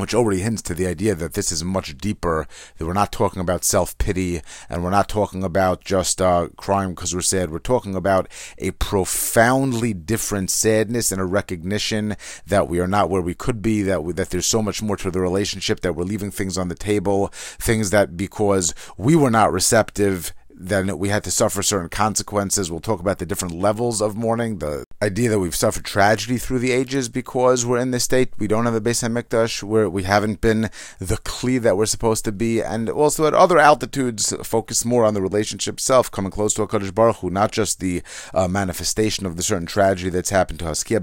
which 0.02 0.14
already 0.16 0.42
hints 0.42 0.62
to 0.64 0.74
the 0.74 0.88
idea 0.88 1.16
that 1.16 1.34
this 1.34 1.52
is 1.52 1.64
much 1.64 1.98
deeper, 1.98 2.48
that 2.78 2.86
we're 2.86 2.94
not 2.94 3.12
talking 3.12 3.42
about 3.42 3.64
self 3.64 3.98
pity 3.98 4.42
and 4.70 4.84
we're 4.84 4.90
not 4.90 5.08
talking 5.08 5.44
about 5.44 5.84
just 5.84 6.22
uh, 6.22 6.50
crying 6.58 6.90
because 6.90 7.14
we're 7.14 7.22
sad. 7.22 7.52
We're 7.52 7.60
talking 7.60 7.96
about 7.96 8.28
a 8.58 8.72
profoundly 8.72 9.94
different 9.94 10.50
sadness 10.50 11.12
and 11.12 11.22
a 11.22 11.26
recognition 11.26 12.16
that 12.48 12.68
we 12.68 12.80
are 12.80 12.88
not 12.88 13.10
where 13.10 13.22
we 13.22 13.36
could 13.36 13.62
be, 13.62 13.84
that, 13.84 14.04
we, 14.04 14.14
that 14.14 14.32
there's 14.32 14.46
so 14.46 14.62
much 14.62 14.82
more 14.82 14.98
to 14.98 15.12
the 15.12 15.22
relationship, 15.22 15.82
that 15.82 15.94
we're 15.94 16.04
leaving 16.04 16.32
things 16.32 16.58
on 16.58 16.68
the 16.68 16.76
table, 16.76 17.28
things 17.32 17.92
that 17.92 18.18
because 18.18 18.74
we 18.98 19.16
were 19.16 19.32
not 19.32 19.54
receptive, 19.54 20.34
then 20.68 20.98
we 20.98 21.10
had 21.10 21.24
to 21.24 21.32
suffer 21.32 21.64
certain 21.64 21.90
consequences. 21.90 22.70
We'll 22.70 22.80
talk 22.80 23.00
about 23.00 23.18
the 23.20 23.26
different 23.26 23.56
levels 23.56 24.02
of 24.02 24.16
mourning, 24.16 24.60
the 24.60 24.86
idea 25.02 25.30
that 25.30 25.40
we've 25.40 25.56
suffered 25.56 25.86
tragedy 25.86 26.38
through 26.38 26.60
the 26.60 26.72
ages 26.72 27.10
because 27.10 27.66
we're 27.66 27.80
in 27.80 27.92
this 27.92 28.04
state. 28.04 28.30
We 28.38 28.48
don't 28.48 28.66
have 28.66 28.76
a 28.76 28.82
Beis 28.82 29.02
Hamikdash, 29.02 29.64
where 29.64 29.90
we 29.90 30.04
haven't 30.04 30.40
been 30.42 30.70
the 31.00 31.18
Kli 31.18 31.60
that 31.62 31.78
we're 31.78 31.86
supposed 31.86 32.26
to 32.26 32.32
be, 32.32 32.62
and 32.62 32.90
also 32.90 33.26
at 33.26 33.34
other 33.34 33.58
altitudes, 33.58 34.34
focus 34.44 34.86
more 34.86 35.04
on 35.04 35.14
the 35.14 35.22
relationship 35.22 35.76
itself, 35.76 36.12
coming 36.12 36.32
close 36.32 36.54
to 36.54 36.66
HaKadosh 36.68 36.94
Baruch 36.94 37.18
Hu, 37.18 37.30
not 37.30 37.52
just 37.52 37.80
the 37.80 38.04
uh, 38.34 38.48
manifestation 38.48 39.26
of 39.26 39.38
the 39.38 39.44
certain 39.44 39.66
tragedy 39.66 40.10
that's 40.10 40.30
happened 40.30 40.60
to 40.60 40.70
us. 40.70 40.84
The 40.84 40.96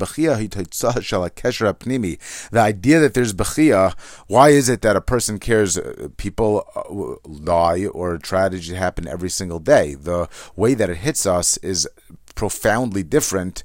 idea 2.54 3.00
that 3.00 3.14
there's 3.14 3.34
Bechia, 3.34 3.94
why 4.26 4.50
is 4.50 4.68
it 4.68 4.82
that 4.82 4.96
a 4.96 5.00
person 5.00 5.38
cares 5.38 5.78
uh, 5.78 6.08
people 6.16 6.64
uh, 6.76 7.16
die 7.44 7.86
or 7.86 8.18
tragedy 8.18 8.74
happen 8.74 9.08
every 9.08 9.30
single 9.30 9.47
day? 9.58 9.94
The 9.94 10.28
way 10.54 10.74
that 10.74 10.90
it 10.90 10.98
hits 10.98 11.24
us 11.24 11.56
is 11.58 11.88
profoundly 12.34 13.02
different 13.02 13.64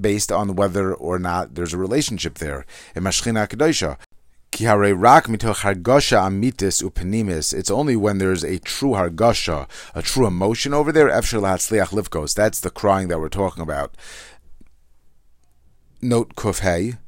based 0.00 0.32
on 0.32 0.56
whether 0.56 0.92
or 0.92 1.18
not 1.18 1.54
there's 1.54 1.72
a 1.72 1.78
relationship 1.78 2.38
there. 2.38 2.66
It's 2.94 3.26
only 7.70 7.96
when 7.96 8.18
there's 8.18 8.44
a 8.44 8.58
true 8.58 8.90
hargasha, 8.90 9.68
a 9.94 10.02
true 10.02 10.26
emotion 10.26 10.74
over 10.74 10.92
there. 10.92 11.08
That's 11.08 11.30
the 11.68 12.72
crying 12.74 13.08
that 13.08 13.20
we're 13.20 13.28
talking 13.28 13.62
about. 13.62 13.96
Note 16.02 16.36
kufhei. 16.36 16.98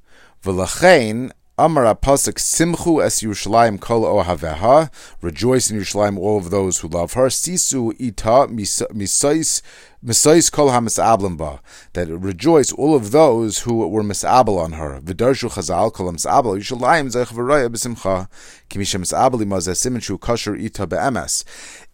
V'lachein 0.43 1.33
Amar 1.61 1.92
Pasuk 1.97 2.35
Simchu 2.38 3.05
es 3.05 3.21
Yerushalayim 3.21 3.81
kol 3.81 4.03
ohaveha. 4.03 4.92
Rejoice 5.21 5.73
in 5.73 5.77
Yerushalayim, 5.77 6.16
all 6.16 6.38
of 6.38 6.51
those 6.51 6.79
who 6.79 6.87
love 6.87 7.14
her. 7.14 7.27
Sisu 7.27 7.92
ita 7.99 8.47
misais 8.47 9.61
misais 10.05 10.53
kol 10.53 10.68
hamisablim 10.68 11.59
That 11.94 12.07
rejoice 12.07 12.71
all 12.71 12.94
of 12.94 13.11
those 13.11 13.62
who 13.62 13.88
were 13.88 14.05
misabel 14.05 14.61
on 14.61 14.75
her. 14.75 15.01
V'darshu 15.01 15.51
chazal 15.51 15.92
kol 15.92 16.12
misabel 16.12 16.59
Yerushalayim 16.59 17.11
zeich 17.11 17.33
v'raya 17.33 17.68
b'simcha. 17.68 18.29
Kimisha 18.71 19.01
misabel 19.01 19.42
imaz 19.42 19.66
esimin 19.66 20.01
shu 20.01 20.16
kosher 20.16 20.55
ita 20.55 20.87
be'emes 20.87 21.42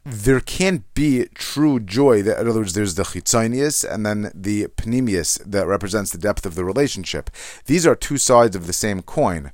there 0.05 0.41
can't 0.41 0.93
be 0.95 1.27
true 1.35 1.81
joy. 1.81 2.21
In 2.21 2.29
other 2.29 2.61
words, 2.61 2.75
there's 2.75 2.95
the 2.95 3.05
chitzonius 3.05 3.91
and 3.91 4.05
then 4.05 4.31
the 4.35 4.67
panemius 4.69 5.43
that 5.45 5.67
represents 5.67 6.11
the 6.11 6.19
depth 6.19 6.45
of 6.45 6.55
the 6.55 6.65
relationship. 6.65 7.31
These 7.65 7.87
are 7.87 7.95
two 7.95 8.19
sides 8.19 8.55
of 8.55 8.67
the 8.67 8.73
same 8.73 9.01
coin. 9.01 9.51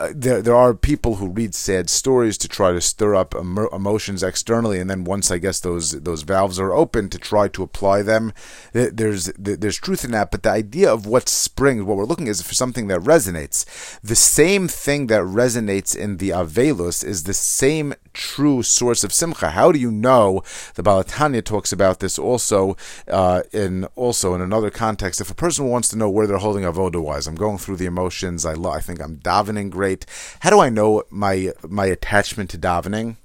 Uh, 0.00 0.12
there, 0.14 0.42
there 0.42 0.56
are 0.56 0.74
people 0.74 1.16
who 1.16 1.28
read 1.28 1.54
sad 1.54 1.88
stories 1.88 2.36
to 2.38 2.48
try 2.48 2.72
to 2.72 2.80
stir 2.80 3.14
up 3.14 3.34
emotions 3.34 4.22
externally, 4.22 4.80
and 4.80 4.90
then 4.90 5.04
once 5.04 5.30
I 5.30 5.38
guess 5.38 5.60
those 5.60 5.92
those 6.02 6.22
valves 6.22 6.58
are 6.58 6.72
open 6.72 7.08
to 7.10 7.18
try 7.18 7.48
to 7.48 7.62
apply 7.62 8.02
them, 8.02 8.32
there's 8.72 9.26
there's 9.38 9.78
truth 9.78 10.04
in 10.04 10.10
that. 10.12 10.30
But 10.30 10.42
the 10.42 10.50
idea 10.50 10.92
of 10.92 11.06
what 11.06 11.28
springs, 11.28 11.82
what 11.84 11.96
we're 11.96 12.04
looking 12.04 12.26
is 12.26 12.42
for 12.42 12.54
something 12.54 12.88
that 12.88 13.00
resonates. 13.00 13.64
The 14.00 14.16
same 14.16 14.66
thing 14.68 15.06
that 15.08 15.22
resonates 15.22 15.96
in 15.96 16.16
the 16.16 16.30
Avelus 16.30 17.04
is 17.04 17.22
the 17.22 17.34
same 17.34 17.94
true 18.12 18.62
source 18.62 19.04
of 19.04 19.12
simcha. 19.12 19.50
How 19.50 19.70
do 19.72 19.78
you 19.78 19.90
know? 19.90 20.42
The 20.74 20.82
Baal 20.82 21.04
HaTanya 21.04 21.44
talks 21.44 21.72
about 21.72 22.00
this 22.00 22.18
also 22.18 22.76
uh, 23.08 23.42
in 23.52 23.84
also 23.94 24.34
in 24.34 24.40
another 24.40 24.70
context. 24.70 25.20
If 25.20 25.30
a 25.30 25.34
person 25.34 25.68
wants 25.68 25.88
to 25.90 25.96
know 25.96 26.10
where 26.10 26.26
they're 26.26 26.38
holding 26.38 26.64
avoda 26.64 27.00
wise, 27.00 27.26
I'm 27.26 27.34
going 27.34 27.58
through 27.58 27.76
the 27.76 27.86
emotions. 27.86 28.44
I 28.44 28.54
I 28.54 28.80
think 28.80 29.00
I'm 29.00 29.18
davening 29.18 29.70
great 29.70 29.83
great. 29.84 30.06
How 30.40 30.48
do 30.48 30.60
I 30.60 30.70
know 30.70 31.02
my 31.10 31.52
my 31.62 31.86
attachment 31.86 32.48
to 32.50 32.58
davening? 32.58 33.16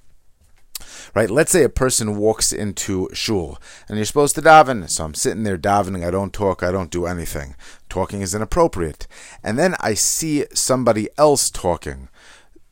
Right? 1.16 1.30
Let's 1.30 1.52
say 1.52 1.64
a 1.64 1.70
person 1.70 2.18
walks 2.18 2.52
into 2.52 3.10
shul 3.14 3.58
and 3.88 3.98
you're 3.98 4.06
supposed 4.06 4.36
to 4.36 4.42
daven. 4.42 4.90
So 4.90 5.06
I'm 5.06 5.14
sitting 5.14 5.44
there 5.44 5.58
davening. 5.58 6.06
I 6.06 6.12
don't 6.12 6.34
talk. 6.34 6.62
I 6.62 6.72
don't 6.72 6.92
do 6.92 7.06
anything. 7.06 7.56
Talking 7.88 8.22
is 8.22 8.36
inappropriate. 8.36 9.08
And 9.42 9.58
then 9.58 9.76
I 9.80 9.94
see 9.94 10.46
somebody 10.54 11.08
else 11.18 11.50
talking. 11.50 12.10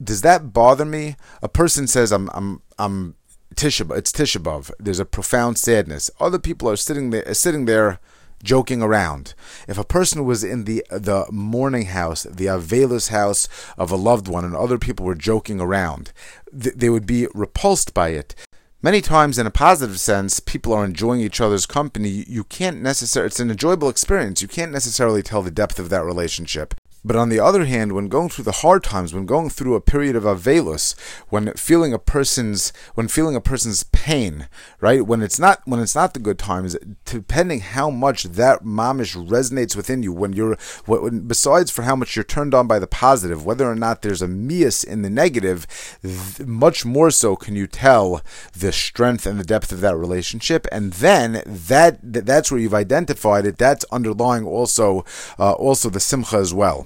Does 0.03 0.21
that 0.21 0.51
bother 0.51 0.85
me? 0.85 1.15
A 1.41 1.49
person 1.49 1.87
says 1.87 2.11
I'm 2.11 2.29
I'm 2.33 2.61
I'm 2.77 3.15
Tisha, 3.55 3.97
it's 3.97 4.11
Tisha. 4.11 4.71
There's 4.79 4.99
a 4.99 5.05
profound 5.05 5.57
sadness. 5.57 6.11
Other 6.19 6.39
people 6.39 6.69
are 6.69 6.75
sitting 6.75 7.09
there, 7.11 7.33
sitting 7.33 7.65
there 7.65 7.99
joking 8.43 8.81
around. 8.81 9.33
If 9.67 9.77
a 9.77 9.83
person 9.83 10.25
was 10.25 10.43
in 10.43 10.63
the 10.65 10.85
the 10.89 11.25
mourning 11.31 11.87
house, 11.87 12.23
the 12.23 12.45
Avelus 12.45 13.09
house 13.09 13.47
of 13.77 13.91
a 13.91 13.95
loved 13.95 14.27
one, 14.27 14.45
and 14.45 14.55
other 14.55 14.77
people 14.77 15.05
were 15.05 15.15
joking 15.15 15.59
around, 15.59 16.11
th- 16.51 16.75
they 16.75 16.89
would 16.89 17.05
be 17.05 17.27
repulsed 17.33 17.93
by 17.93 18.09
it. 18.09 18.35
Many 18.81 19.01
times, 19.01 19.39
in 19.39 19.47
a 19.47 19.51
positive 19.51 19.99
sense, 19.99 20.39
people 20.39 20.71
are 20.71 20.85
enjoying 20.85 21.19
each 21.19 21.41
other's 21.41 21.65
company. 21.65 22.25
You 22.27 22.43
can't 22.43 22.79
necessarily, 22.79 23.27
it's 23.27 23.39
an 23.39 23.49
enjoyable 23.49 23.89
experience. 23.89 24.41
You 24.41 24.47
can't 24.47 24.71
necessarily 24.71 25.23
tell 25.23 25.41
the 25.41 25.49
depth 25.49 25.79
of 25.79 25.89
that 25.89 26.05
relationship. 26.05 26.75
But 27.07 27.15
on 27.15 27.29
the 27.29 27.39
other 27.39 27.63
hand, 27.63 27.93
when 27.93 28.09
going 28.09 28.27
through 28.27 28.43
the 28.43 28.51
hard 28.63 28.83
times, 28.83 29.13
when 29.13 29.25
going 29.25 29.49
through 29.49 29.75
a 29.75 29.81
period 29.81 30.17
of 30.17 30.23
avelus, 30.23 30.93
when 31.29 31.53
feeling 31.53 31.93
a 31.93 31.99
person's 31.99 32.73
when 32.95 33.07
feeling 33.07 33.33
a 33.33 33.39
person's 33.39 33.83
pain, 33.83 34.49
right? 34.81 35.07
When 35.07 35.21
it's 35.21 35.39
not 35.39 35.61
when 35.63 35.79
it's 35.79 35.95
not 35.95 36.13
the 36.13 36.19
good 36.19 36.37
times, 36.37 36.75
depending 37.05 37.61
how 37.61 37.89
much 37.89 38.23
that 38.23 38.65
mamish 38.65 39.15
resonates 39.15 39.73
within 39.73 40.03
you, 40.03 40.11
when 40.11 40.33
you're 40.33 40.57
when, 40.85 41.27
besides 41.27 41.71
for 41.71 41.83
how 41.83 41.95
much 41.95 42.17
you're 42.17 42.25
turned 42.25 42.53
on 42.53 42.67
by 42.67 42.77
the 42.77 42.87
positive, 42.87 43.45
whether 43.45 43.71
or 43.71 43.75
not 43.75 44.01
there's 44.01 44.21
a 44.21 44.27
mias 44.27 44.83
in 44.83 45.01
the 45.01 45.09
negative, 45.09 45.65
th- 46.01 46.45
much 46.45 46.83
more 46.83 47.09
so 47.09 47.37
can 47.37 47.55
you 47.55 47.67
tell 47.67 48.21
the 48.51 48.73
strength 48.73 49.25
and 49.25 49.39
the 49.39 49.45
depth 49.45 49.71
of 49.71 49.79
that 49.79 49.95
relationship, 49.95 50.67
and 50.73 50.91
then 50.93 51.41
that 51.45 51.99
that's 52.01 52.51
where 52.51 52.59
you've 52.59 52.73
identified 52.73 53.45
it. 53.45 53.57
That's 53.57 53.85
underlying 53.93 54.45
also 54.45 55.05
uh, 55.39 55.53
also 55.53 55.89
the 55.89 56.01
simcha 56.01 56.35
as 56.35 56.53
well. 56.53 56.85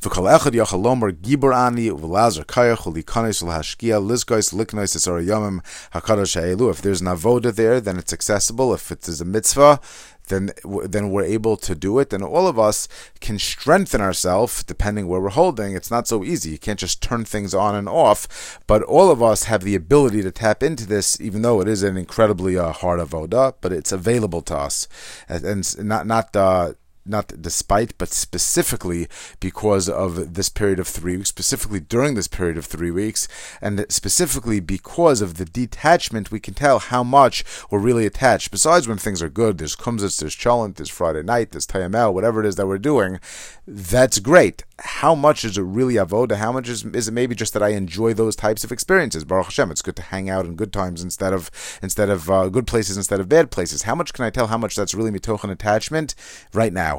V'kol 0.00 0.38
echad 0.38 0.52
yachal 0.52 1.12
gibor 1.20 1.54
ani 1.54 1.90
kayach 1.90 2.84
ulikanis 2.86 3.42
l'hashkia 3.42 4.00
lizgois 4.00 4.52
liknois 4.52 4.94
yomim 5.26 5.60
hakadosh 5.92 6.40
ha'elu. 6.40 6.70
If 6.70 6.82
there's 6.82 7.00
an 7.00 7.06
avoda 7.06 7.54
there, 7.54 7.80
then 7.80 7.98
it's 7.98 8.12
accessible. 8.12 8.74
If 8.74 8.90
it 8.90 9.08
is 9.08 9.20
a 9.20 9.24
mitzvah, 9.24 9.80
then 10.28 10.50
then 10.84 11.10
we're 11.10 11.24
able 11.24 11.56
to 11.56 11.74
do 11.74 11.98
it, 11.98 12.12
and 12.12 12.22
all 12.22 12.46
of 12.46 12.58
us 12.58 12.88
can 13.20 13.38
strengthen 13.38 14.00
ourselves 14.00 14.62
depending 14.62 15.08
where 15.08 15.20
we're 15.20 15.30
holding. 15.30 15.74
It's 15.74 15.90
not 15.90 16.06
so 16.06 16.22
easy. 16.24 16.50
You 16.50 16.58
can't 16.58 16.78
just 16.78 17.02
turn 17.02 17.24
things 17.24 17.54
on 17.54 17.74
and 17.74 17.88
off, 17.88 18.60
but 18.66 18.82
all 18.82 19.10
of 19.10 19.22
us 19.22 19.44
have 19.44 19.62
the 19.62 19.74
ability 19.74 20.22
to 20.22 20.30
tap 20.30 20.62
into 20.62 20.86
this, 20.86 21.20
even 21.20 21.42
though 21.42 21.60
it 21.60 21.68
is 21.68 21.82
an 21.82 21.96
incredibly 21.96 22.56
uh, 22.56 22.72
hard 22.72 23.00
avoda, 23.00 23.54
but 23.60 23.72
it's 23.72 23.92
available 23.92 24.42
to 24.42 24.56
us, 24.56 24.86
and, 25.28 25.44
and 25.44 25.76
not 25.84 26.06
not. 26.06 26.34
Uh, 26.36 26.74
not 27.08 27.40
despite, 27.40 27.96
but 27.98 28.10
specifically 28.10 29.08
because 29.40 29.88
of 29.88 30.34
this 30.34 30.48
period 30.48 30.78
of 30.78 30.88
three 30.88 31.16
weeks, 31.16 31.28
specifically 31.28 31.80
during 31.80 32.14
this 32.14 32.28
period 32.28 32.56
of 32.58 32.66
three 32.66 32.90
weeks, 32.90 33.28
and 33.60 33.84
specifically 33.88 34.60
because 34.60 35.20
of 35.20 35.34
the 35.34 35.44
detachment, 35.44 36.30
we 36.30 36.40
can 36.40 36.54
tell 36.54 36.78
how 36.78 37.02
much 37.02 37.44
we're 37.70 37.78
really 37.78 38.06
attached. 38.06 38.50
Besides 38.50 38.86
when 38.86 38.98
things 38.98 39.22
are 39.22 39.28
good, 39.28 39.58
there's 39.58 39.76
kumzitz, 39.76 40.20
there's 40.20 40.36
cholent, 40.36 40.76
there's 40.76 40.88
Friday 40.88 41.22
night, 41.22 41.50
there's 41.50 41.66
tayamel, 41.66 42.12
whatever 42.12 42.40
it 42.40 42.46
is 42.46 42.56
that 42.56 42.66
we're 42.66 42.78
doing, 42.78 43.20
that's 43.66 44.18
great. 44.18 44.64
How 44.80 45.14
much 45.14 45.44
is 45.44 45.58
it 45.58 45.62
really 45.62 45.94
avoda? 45.94 46.36
How 46.36 46.52
much 46.52 46.68
is, 46.68 46.84
is 46.84 47.08
it 47.08 47.12
maybe 47.12 47.34
just 47.34 47.52
that 47.52 47.62
I 47.62 47.70
enjoy 47.70 48.14
those 48.14 48.36
types 48.36 48.64
of 48.64 48.70
experiences? 48.70 49.24
Baruch 49.24 49.46
Hashem, 49.46 49.70
it's 49.70 49.82
good 49.82 49.96
to 49.96 50.02
hang 50.02 50.30
out 50.30 50.46
in 50.46 50.54
good 50.54 50.72
times 50.72 51.02
instead 51.02 51.32
of 51.32 51.50
instead 51.82 52.08
of 52.08 52.30
uh, 52.30 52.48
good 52.48 52.66
places 52.66 52.96
instead 52.96 53.20
of 53.20 53.28
bad 53.28 53.50
places. 53.50 53.82
How 53.82 53.94
much 53.94 54.12
can 54.12 54.24
I 54.24 54.30
tell 54.30 54.46
how 54.46 54.58
much 54.58 54.76
that's 54.76 54.94
really 54.94 55.10
mitochen 55.10 55.50
attachment 55.50 56.14
right 56.52 56.72
now? 56.72 56.97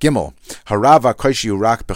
Gimel 0.00 0.32
harava 0.66 1.14
koishi 1.14 1.50
urak. 1.50 1.86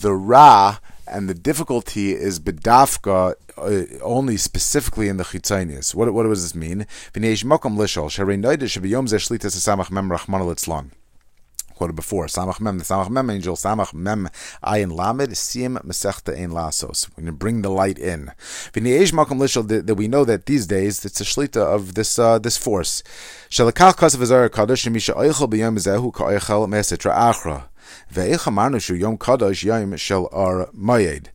The 0.00 0.12
ra 0.12 0.78
and 1.06 1.28
the 1.28 1.34
difficulty 1.34 2.12
is 2.12 2.40
bedafka 2.40 3.34
uh, 3.56 3.82
only 4.02 4.36
specifically 4.36 5.08
in 5.08 5.16
the 5.16 5.24
chitzonius. 5.24 5.94
What 5.94 6.12
what 6.14 6.24
does 6.24 6.42
this 6.42 6.54
mean? 6.54 6.86
Quoted 11.82 11.96
before. 11.96 12.26
Samach 12.26 12.60
Mem, 12.60 12.78
the 12.78 12.84
Samach 12.84 13.10
Mem 13.10 13.28
angel, 13.28 13.56
Samach 13.56 13.92
Mem 13.92 14.28
Ayin 14.62 14.92
Lamed, 14.92 15.36
Sim 15.36 15.78
Mesechta 15.84 16.32
Ein 16.32 16.50
Lasos. 16.50 17.08
We're 17.10 17.22
going 17.22 17.26
to 17.26 17.32
bring 17.32 17.62
the 17.62 17.70
light 17.70 17.98
in. 17.98 18.30
That 18.72 19.94
we 19.96 20.06
know 20.06 20.24
that 20.24 20.46
these 20.46 20.68
days 20.68 21.04
it's 21.04 21.20
a 21.20 21.24
shlita 21.24 21.56
of 21.56 21.94
this 21.94 22.20
uh, 22.20 22.38
this 22.38 22.56
force. 22.56 23.02
Shalakach 23.50 23.96
Kasav 23.96 24.22
Azar 24.22 24.48
Kadosh, 24.48 24.88
Misha 24.92 25.12
Eichel 25.14 25.50
B'yom 25.50 25.76
Zehu 25.76 26.12
Ka'eichel 26.12 26.68
Mesetra 26.68 27.12
Achra. 27.16 27.64
Ve'eich 28.14 28.46
Amarnu 28.46 28.80
Shu 28.80 28.94
Yom 28.94 29.18
Kadosh 29.18 29.64
Yom 29.64 29.96
Shel 29.96 30.28
Ar 30.30 30.68
Mayed 30.72 31.31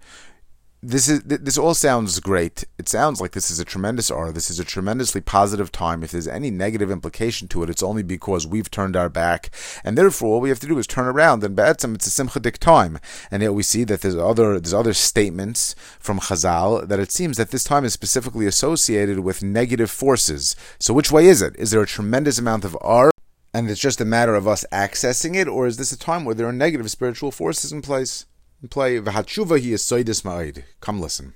this 0.88 1.10
is 1.10 1.21
this 1.23 1.58
all 1.58 1.73
sounds 1.73 2.21
great. 2.21 2.63
It 2.78 2.88
sounds 2.88 3.19
like 3.19 3.34
this 3.34 3.52
is 3.52 3.60
a 3.60 3.65
tremendous 3.65 4.10
hour. 4.10 4.32
This 4.32 4.50
is 4.50 4.58
a 4.58 4.63
tremendously 4.63 5.19
positive 5.19 5.69
time. 5.69 6.02
If 6.02 6.12
there's 6.12 6.30
any 6.30 6.50
negative 6.50 6.89
implication 6.89 7.50
to 7.50 7.63
it, 7.63 7.69
it's 7.69 7.84
only 7.84 8.04
because 8.04 8.47
we've 8.47 8.71
turned 8.71 8.95
our 8.95 9.10
back, 9.10 9.50
and 9.84 9.97
therefore 9.97 10.36
all 10.36 10.41
we 10.41 10.47
have 10.47 10.62
to 10.62 10.67
do 10.67 10.78
is 10.80 10.88
turn 10.88 11.06
around. 11.06 11.43
And 11.43 11.58
be'etzim, 11.58 11.86
um, 11.86 11.95
it's 11.95 12.08
a 12.08 12.23
simchadik 12.23 12.58
time. 12.58 13.00
And 13.30 13.43
yet 13.43 13.54
we 13.54 13.63
see 13.63 13.84
that 13.84 14.00
there's 14.00 14.15
other 14.15 14.60
there's 14.60 14.73
other 14.73 14.93
statements 14.93 15.76
from 16.00 16.21
Chazal 16.21 16.88
that 16.88 17.02
it 17.02 17.12
seems 17.12 17.36
that 17.36 17.52
this 17.52 17.65
time 17.65 17.84
is 17.84 17.91
specifically 17.91 18.45
associated 18.45 19.19
with 19.19 19.43
negative 19.43 19.91
forces. 19.91 20.56
So 20.80 20.93
which 20.93 21.12
way 21.12 21.28
is 21.28 21.41
it? 21.41 21.54
Is 21.58 21.71
there 21.71 21.82
a 21.82 21.88
tremendous 21.88 22.39
amount 22.39 22.63
of 22.63 22.78
R? 22.80 23.12
And 23.54 23.69
it's 23.69 23.82
just 23.82 24.00
a 24.00 24.06
matter 24.06 24.36
of 24.36 24.47
us 24.47 24.63
accessing 24.71 25.36
it, 25.36 25.47
or 25.50 25.67
is 25.67 25.76
this 25.78 25.91
a 25.91 26.00
time 26.00 26.23
where 26.23 26.36
there 26.36 26.47
are 26.47 26.54
negative 26.54 26.89
spiritual 26.89 27.32
forces 27.32 27.73
in 27.73 27.82
place? 27.82 28.26
Play 28.65 29.00
v'hatshuva 29.00 29.60
he 29.60 29.72
is 29.72 29.84
soidis 29.84 30.24
ma'id. 30.24 30.63
Come 30.82 31.00
listen. 31.00 31.36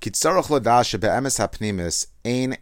Kitzarach 0.00 0.46
ladash 0.46 0.98
be'emes 1.00 1.38
hapnimis 1.40 2.06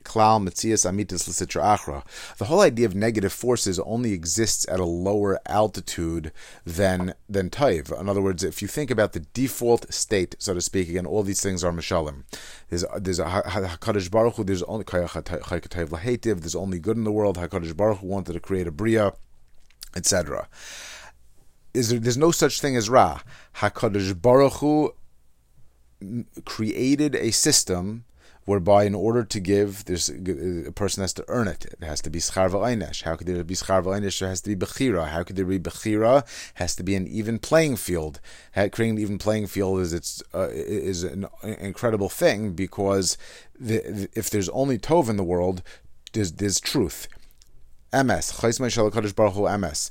klal 0.03 0.40
amitis 0.87 1.29
l'sitra 1.29 1.77
achra. 1.77 2.37
The 2.38 2.47
whole 2.47 2.62
idea 2.62 2.87
of 2.87 2.94
negative 2.94 3.35
forces 3.35 3.79
only 3.81 4.14
exists 4.14 4.66
at 4.71 4.81
a 4.81 4.85
lower 4.85 5.38
altitude 5.44 6.33
than 6.64 7.12
than 7.29 7.51
taiv. 7.51 8.01
In 8.01 8.09
other 8.09 8.23
words, 8.23 8.42
if 8.42 8.62
you 8.62 8.68
think 8.68 8.90
about 8.90 9.12
the 9.12 9.21
default 9.21 9.92
state, 9.92 10.37
so 10.38 10.55
to 10.55 10.62
speak, 10.62 10.88
again, 10.88 11.05
all 11.05 11.23
these 11.23 11.42
things 11.42 11.62
are 11.62 11.73
mishalim. 11.73 12.25
There's 12.71 12.87
there's 12.97 13.18
a 13.18 13.27
Hakadosh 13.27 14.11
Baruch 14.11 14.37
Hu. 14.37 14.44
There's 14.44 14.62
only 14.62 14.85
There's 14.85 16.55
only 16.55 16.79
good 16.79 16.97
in 16.97 17.05
the 17.05 17.12
world. 17.12 17.37
Hakadosh 17.37 17.77
Baruch 17.77 17.99
Hu 17.99 18.07
wanted 18.07 18.33
to 18.33 18.40
create 18.40 18.66
a 18.66 18.73
bria, 18.73 19.12
etc 19.94 20.49
is 21.74 21.90
there, 21.90 21.98
there's 21.98 22.16
no 22.16 22.31
such 22.31 22.61
thing 22.61 22.76
as 22.76 22.88
Ra. 22.88 23.20
Hakadosh 23.57 24.20
Baruch 24.20 24.54
Hu 24.54 24.94
created 26.44 27.14
a 27.14 27.31
system 27.31 28.04
whereby, 28.44 28.85
in 28.85 28.94
order 28.94 29.24
to 29.24 29.40
give, 29.40 29.85
there's 29.85 30.09
a 30.09 30.72
person 30.72 31.02
has 31.02 31.12
to 31.12 31.24
earn 31.28 31.46
it. 31.46 31.66
It 31.66 31.85
has 31.85 32.00
to 32.00 32.09
be 32.09 32.18
schar 32.18 32.48
v'aynesh. 32.48 33.02
How 33.02 33.14
could 33.14 33.26
there 33.26 33.44
be 33.44 33.54
schar 33.54 33.83
v'aynesh? 33.83 34.20
There 34.20 34.28
has 34.31 34.40
to 34.40 34.57
be 34.57 34.66
bechira. 34.66 35.09
How 35.09 35.22
could 35.22 35.37
there 35.37 35.44
be 35.44 35.59
bechira? 35.59 36.26
Has 36.54 36.74
to 36.76 36.83
be 36.83 36.94
an 36.94 37.07
even 37.07 37.38
playing 37.38 37.76
field. 37.76 38.20
Creating 38.54 38.90
an 38.90 38.98
even 38.98 39.18
playing 39.18 39.48
field 39.48 39.81
is 39.81 39.92
it's 39.92 40.22
uh, 40.33 40.48
is 40.50 41.04
an 41.04 41.26
incredible 41.42 42.09
thing 42.09 42.52
because 42.52 43.18
the, 43.59 44.09
if 44.14 44.31
there's 44.31 44.48
only 44.48 44.78
tov 44.78 45.11
in 45.11 45.18
the 45.18 45.24
world, 45.24 45.62
there's, 46.14 46.33
there's 46.33 46.59
truth. 46.59 47.07
MS. 47.92 48.33
MS. 49.48 49.90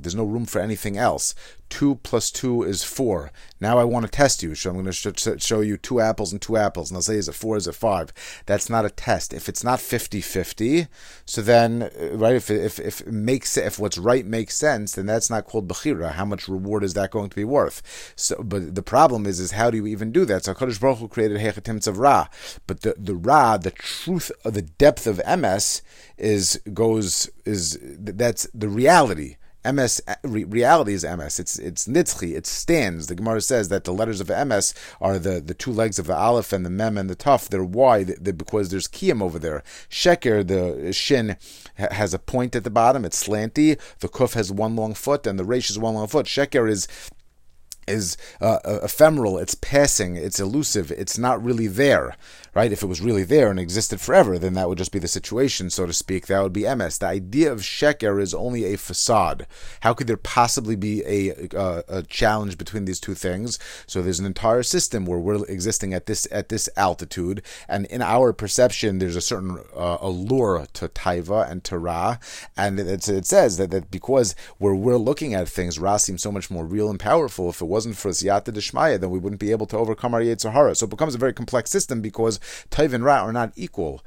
There's 0.00 0.14
no 0.14 0.24
room 0.24 0.46
for 0.46 0.60
anything 0.60 0.96
else. 0.96 1.34
Two 1.70 1.94
plus 2.02 2.30
two 2.30 2.62
is 2.62 2.84
four. 2.84 3.30
Now 3.60 3.78
I 3.78 3.84
want 3.84 4.04
to 4.04 4.10
test 4.10 4.42
you. 4.42 4.54
So 4.54 4.70
I'm 4.70 4.82
going 4.82 4.92
to 4.92 5.38
show 5.38 5.60
you 5.60 5.76
two 5.76 6.00
apples 6.00 6.32
and 6.32 6.42
two 6.42 6.56
apples. 6.56 6.90
And 6.90 6.96
I'll 6.96 7.02
say, 7.02 7.14
is 7.14 7.28
it 7.28 7.34
four, 7.34 7.56
is 7.56 7.68
it 7.68 7.74
five? 7.74 8.12
That's 8.46 8.68
not 8.68 8.84
a 8.84 8.90
test. 8.90 9.32
If 9.32 9.48
it's 9.48 9.62
not 9.62 9.80
50 9.80 10.20
50, 10.20 10.88
so 11.24 11.40
then, 11.40 11.84
uh, 11.84 12.16
right, 12.16 12.34
if, 12.34 12.50
if, 12.50 12.78
if 12.78 13.00
it 13.02 13.12
makes 13.12 13.56
if 13.56 13.78
what's 13.78 13.98
right 13.98 14.26
makes 14.26 14.56
sense, 14.56 14.92
then 14.92 15.06
that's 15.06 15.30
not 15.30 15.46
called 15.46 15.68
Bechira. 15.68 16.12
How 16.12 16.24
much 16.24 16.48
reward 16.48 16.82
is 16.82 16.94
that 16.94 17.12
going 17.12 17.30
to 17.30 17.36
be 17.36 17.44
worth? 17.44 18.12
So, 18.16 18.42
But 18.42 18.74
the 18.74 18.82
problem 18.82 19.24
is, 19.24 19.38
is 19.40 19.52
how 19.52 19.70
do 19.70 19.76
you 19.76 19.86
even 19.86 20.12
do 20.12 20.24
that? 20.24 20.44
So 20.44 20.54
HaKadosh 20.54 20.80
Baruch 20.80 20.98
Hu 20.98 21.08
created 21.08 21.38
Hechatim 21.38 21.86
of 21.86 21.98
Ra. 21.98 22.26
But 22.66 22.80
the, 22.82 22.94
the 22.98 23.14
Ra, 23.14 23.56
the 23.56 23.70
truth 23.70 24.32
of 24.44 24.54
the 24.54 24.62
depth 24.62 25.06
of 25.06 25.20
MS, 25.24 25.82
is 26.18 26.60
goes 26.74 27.30
is 27.44 27.78
that's 27.98 28.46
the 28.52 28.68
reality. 28.68 29.36
MS 29.64 30.00
reality 30.22 30.94
is 30.94 31.04
MS. 31.04 31.38
It's 31.38 31.58
it's 31.58 31.86
nitzchi. 31.86 32.34
It 32.34 32.46
stands. 32.46 33.06
The 33.06 33.14
Gemara 33.14 33.40
says 33.40 33.68
that 33.68 33.84
the 33.84 33.92
letters 33.92 34.20
of 34.20 34.28
MS 34.28 34.74
are 35.00 35.18
the, 35.18 35.40
the 35.40 35.54
two 35.54 35.72
legs 35.72 35.98
of 35.98 36.06
the 36.06 36.16
aleph 36.16 36.52
and 36.52 36.64
the 36.64 36.70
mem 36.70 36.96
and 36.96 37.10
the 37.10 37.16
tuf. 37.16 37.48
They're 37.48 37.62
wide 37.62 38.14
because 38.22 38.70
there's 38.70 38.88
kiyam 38.88 39.22
over 39.22 39.38
there. 39.38 39.62
Sheker 39.90 40.46
the 40.46 40.92
shin 40.92 41.36
has 41.74 42.14
a 42.14 42.18
point 42.18 42.56
at 42.56 42.64
the 42.64 42.70
bottom. 42.70 43.04
It's 43.04 43.26
slanty. 43.26 43.78
The 43.98 44.08
kuf 44.08 44.34
has 44.34 44.50
one 44.50 44.76
long 44.76 44.94
foot 44.94 45.26
and 45.26 45.38
the 45.38 45.44
resh 45.44 45.70
is 45.70 45.78
one 45.78 45.94
long 45.94 46.08
foot. 46.08 46.26
Sheker 46.26 46.68
is 46.68 46.88
is 47.90 48.16
uh, 48.40 48.58
ephemeral, 48.82 49.38
it's 49.38 49.54
passing, 49.54 50.16
it's 50.16 50.40
elusive, 50.40 50.90
it's 50.92 51.18
not 51.18 51.42
really 51.42 51.66
there, 51.66 52.16
right? 52.54 52.72
If 52.72 52.82
it 52.82 52.86
was 52.86 53.00
really 53.00 53.24
there 53.24 53.50
and 53.50 53.60
existed 53.60 54.00
forever, 54.00 54.38
then 54.38 54.54
that 54.54 54.68
would 54.68 54.78
just 54.78 54.92
be 54.92 54.98
the 54.98 55.08
situation, 55.08 55.70
so 55.70 55.86
to 55.86 55.92
speak. 55.92 56.26
That 56.26 56.42
would 56.42 56.52
be 56.52 56.72
MS. 56.74 56.98
The 56.98 57.06
idea 57.06 57.52
of 57.52 57.60
sheker 57.60 58.20
is 58.20 58.34
only 58.34 58.64
a 58.64 58.76
facade. 58.76 59.46
How 59.80 59.94
could 59.94 60.06
there 60.06 60.16
possibly 60.16 60.76
be 60.76 61.02
a, 61.04 61.48
a, 61.88 62.02
challenge 62.02 62.58
between 62.58 62.86
these 62.86 63.00
two 63.00 63.14
things? 63.14 63.58
So 63.86 64.02
there's 64.02 64.18
an 64.18 64.26
entire 64.26 64.62
system 64.62 65.06
where 65.06 65.18
we're 65.18 65.44
existing 65.46 65.94
at 65.94 66.06
this 66.06 66.26
at 66.30 66.48
this 66.48 66.68
altitude, 66.76 67.42
and 67.68 67.86
in 67.86 68.02
our 68.02 68.32
perception, 68.32 68.98
there's 68.98 69.16
a 69.16 69.20
certain 69.20 69.58
uh, 69.74 69.98
allure 70.00 70.66
to 70.74 70.88
taiva 70.88 71.48
and 71.50 71.62
to 71.64 71.78
ra, 71.78 72.16
and 72.56 72.80
it, 72.80 73.08
it 73.08 73.26
says 73.26 73.56
that, 73.58 73.70
that 73.70 73.90
because 73.90 74.34
where 74.58 74.74
we're 74.74 74.96
looking 74.96 75.34
at 75.34 75.48
things, 75.48 75.78
ra 75.78 75.96
seems 75.96 76.22
so 76.22 76.32
much 76.32 76.50
more 76.50 76.64
real 76.64 76.90
and 76.90 76.98
powerful. 76.98 77.50
If 77.50 77.60
it 77.60 77.66
wasn't 77.66 77.96
for 77.96 78.10
siyata 78.10 78.52
deshmaya, 78.52 79.00
then 79.00 79.10
we 79.10 79.18
wouldn't 79.18 79.40
be 79.40 79.52
able 79.52 79.66
to 79.66 79.76
overcome 79.76 80.14
our 80.14 80.20
yetzer 80.20 80.52
hara. 80.52 80.74
So 80.74 80.86
it 80.86 80.90
becomes 80.90 81.14
a 81.14 81.18
very 81.18 81.32
complex 81.32 81.70
system 81.70 82.00
because 82.00 82.39
Taiv 82.70 82.92
and 82.92 83.04
Ra 83.04 83.20
are 83.20 83.32
not 83.32 83.52
equal. 83.56 84.02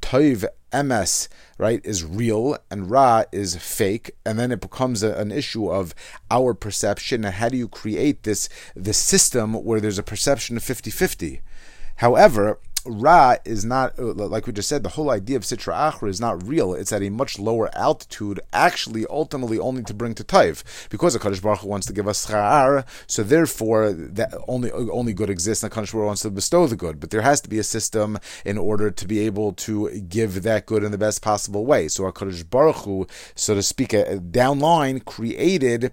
Taiv 0.00 0.44
MS, 0.72 1.28
right, 1.58 1.80
is 1.84 2.04
real 2.04 2.56
and 2.70 2.90
Ra 2.90 3.24
is 3.32 3.56
fake, 3.56 4.12
and 4.24 4.38
then 4.38 4.52
it 4.52 4.60
becomes 4.60 5.02
a, 5.02 5.14
an 5.14 5.30
issue 5.30 5.70
of 5.70 5.94
our 6.30 6.54
perception 6.54 7.24
and 7.24 7.34
how 7.34 7.48
do 7.48 7.56
you 7.56 7.68
create 7.68 8.22
this 8.22 8.48
this 8.74 8.98
system 8.98 9.54
where 9.54 9.80
there's 9.80 9.98
a 9.98 10.02
perception 10.02 10.56
of 10.56 10.62
50-50. 10.62 11.40
However, 11.96 12.58
Ra 12.86 13.36
is 13.44 13.64
not, 13.64 13.98
uh, 13.98 14.12
like 14.12 14.46
we 14.46 14.52
just 14.52 14.68
said, 14.68 14.82
the 14.82 14.90
whole 14.90 15.10
idea 15.10 15.36
of 15.36 15.42
Sitra 15.42 15.74
Achra 15.74 16.08
is 16.08 16.20
not 16.20 16.46
real. 16.46 16.74
It's 16.74 16.92
at 16.92 17.02
a 17.02 17.10
much 17.10 17.38
lower 17.38 17.70
altitude, 17.76 18.40
actually, 18.52 19.06
ultimately 19.08 19.58
only 19.58 19.82
to 19.84 19.94
bring 19.94 20.14
to 20.14 20.24
Taiv. 20.24 20.62
Because 20.88 21.12
the 21.12 21.18
Kadosh 21.18 21.42
Baruch 21.42 21.60
Hu 21.60 21.68
wants 21.68 21.86
to 21.86 21.92
give 21.92 22.08
us 22.08 22.26
Cha'ar, 22.26 22.84
so 23.06 23.22
therefore, 23.22 23.92
that 23.92 24.34
only 24.48 24.70
only 24.72 25.12
good 25.12 25.30
exists, 25.30 25.62
and 25.64 25.72
Kadosh 25.72 25.92
Baruch 25.92 26.04
Hu 26.04 26.06
wants 26.06 26.22
to 26.22 26.30
bestow 26.30 26.66
the 26.66 26.76
good. 26.76 27.00
But 27.00 27.10
there 27.10 27.22
has 27.22 27.40
to 27.42 27.48
be 27.48 27.58
a 27.58 27.64
system 27.64 28.18
in 28.44 28.58
order 28.58 28.90
to 28.90 29.06
be 29.06 29.20
able 29.20 29.52
to 29.52 29.90
give 30.00 30.42
that 30.42 30.66
good 30.66 30.84
in 30.84 30.92
the 30.92 30.98
best 30.98 31.22
possible 31.22 31.66
way. 31.66 31.88
So 31.88 32.10
Kadosh 32.10 32.48
Baruch 32.48 32.76
Hu, 32.76 33.06
so 33.34 33.54
to 33.54 33.62
speak, 33.62 33.94
uh, 33.94 34.04
downline, 34.16 35.04
created 35.04 35.92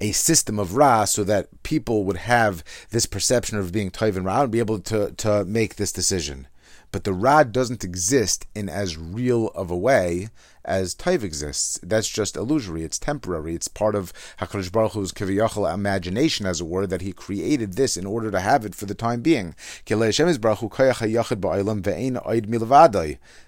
a 0.00 0.12
system 0.12 0.58
of 0.58 0.76
Ra 0.76 1.04
so 1.04 1.24
that 1.24 1.62
people 1.62 2.04
would 2.04 2.18
have 2.18 2.64
this 2.90 3.06
perception 3.06 3.58
of 3.58 3.72
being 3.72 3.90
Toiv 3.90 4.16
and 4.16 4.24
Ra 4.24 4.42
and 4.42 4.52
be 4.52 4.58
able 4.58 4.80
to, 4.80 5.12
to 5.12 5.44
make 5.44 5.76
this 5.76 5.92
decision. 5.92 6.48
But 6.90 7.04
the 7.04 7.14
Ra 7.14 7.42
doesn't 7.42 7.84
exist 7.84 8.46
in 8.54 8.68
as 8.68 8.98
real 8.98 9.48
of 9.48 9.70
a 9.70 9.76
way 9.76 10.28
as 10.64 10.94
Taiv 10.94 11.22
exists. 11.22 11.78
That's 11.82 12.08
just 12.08 12.36
illusory. 12.36 12.82
It's 12.82 12.98
temporary. 12.98 13.54
It's 13.54 13.68
part 13.68 13.94
of 13.94 14.12
Hakadosh 14.38 14.72
Baruch 14.72 14.92
Hu's 14.92 15.12
kiviyachal 15.12 15.72
imagination, 15.72 16.46
as 16.46 16.60
a 16.60 16.64
word 16.64 16.90
that 16.90 17.02
He 17.02 17.12
created 17.12 17.74
this 17.74 17.96
in 17.96 18.06
order 18.06 18.30
to 18.30 18.40
have 18.40 18.64
it 18.64 18.74
for 18.74 18.86
the 18.86 18.94
time 18.94 19.20
being. 19.22 19.54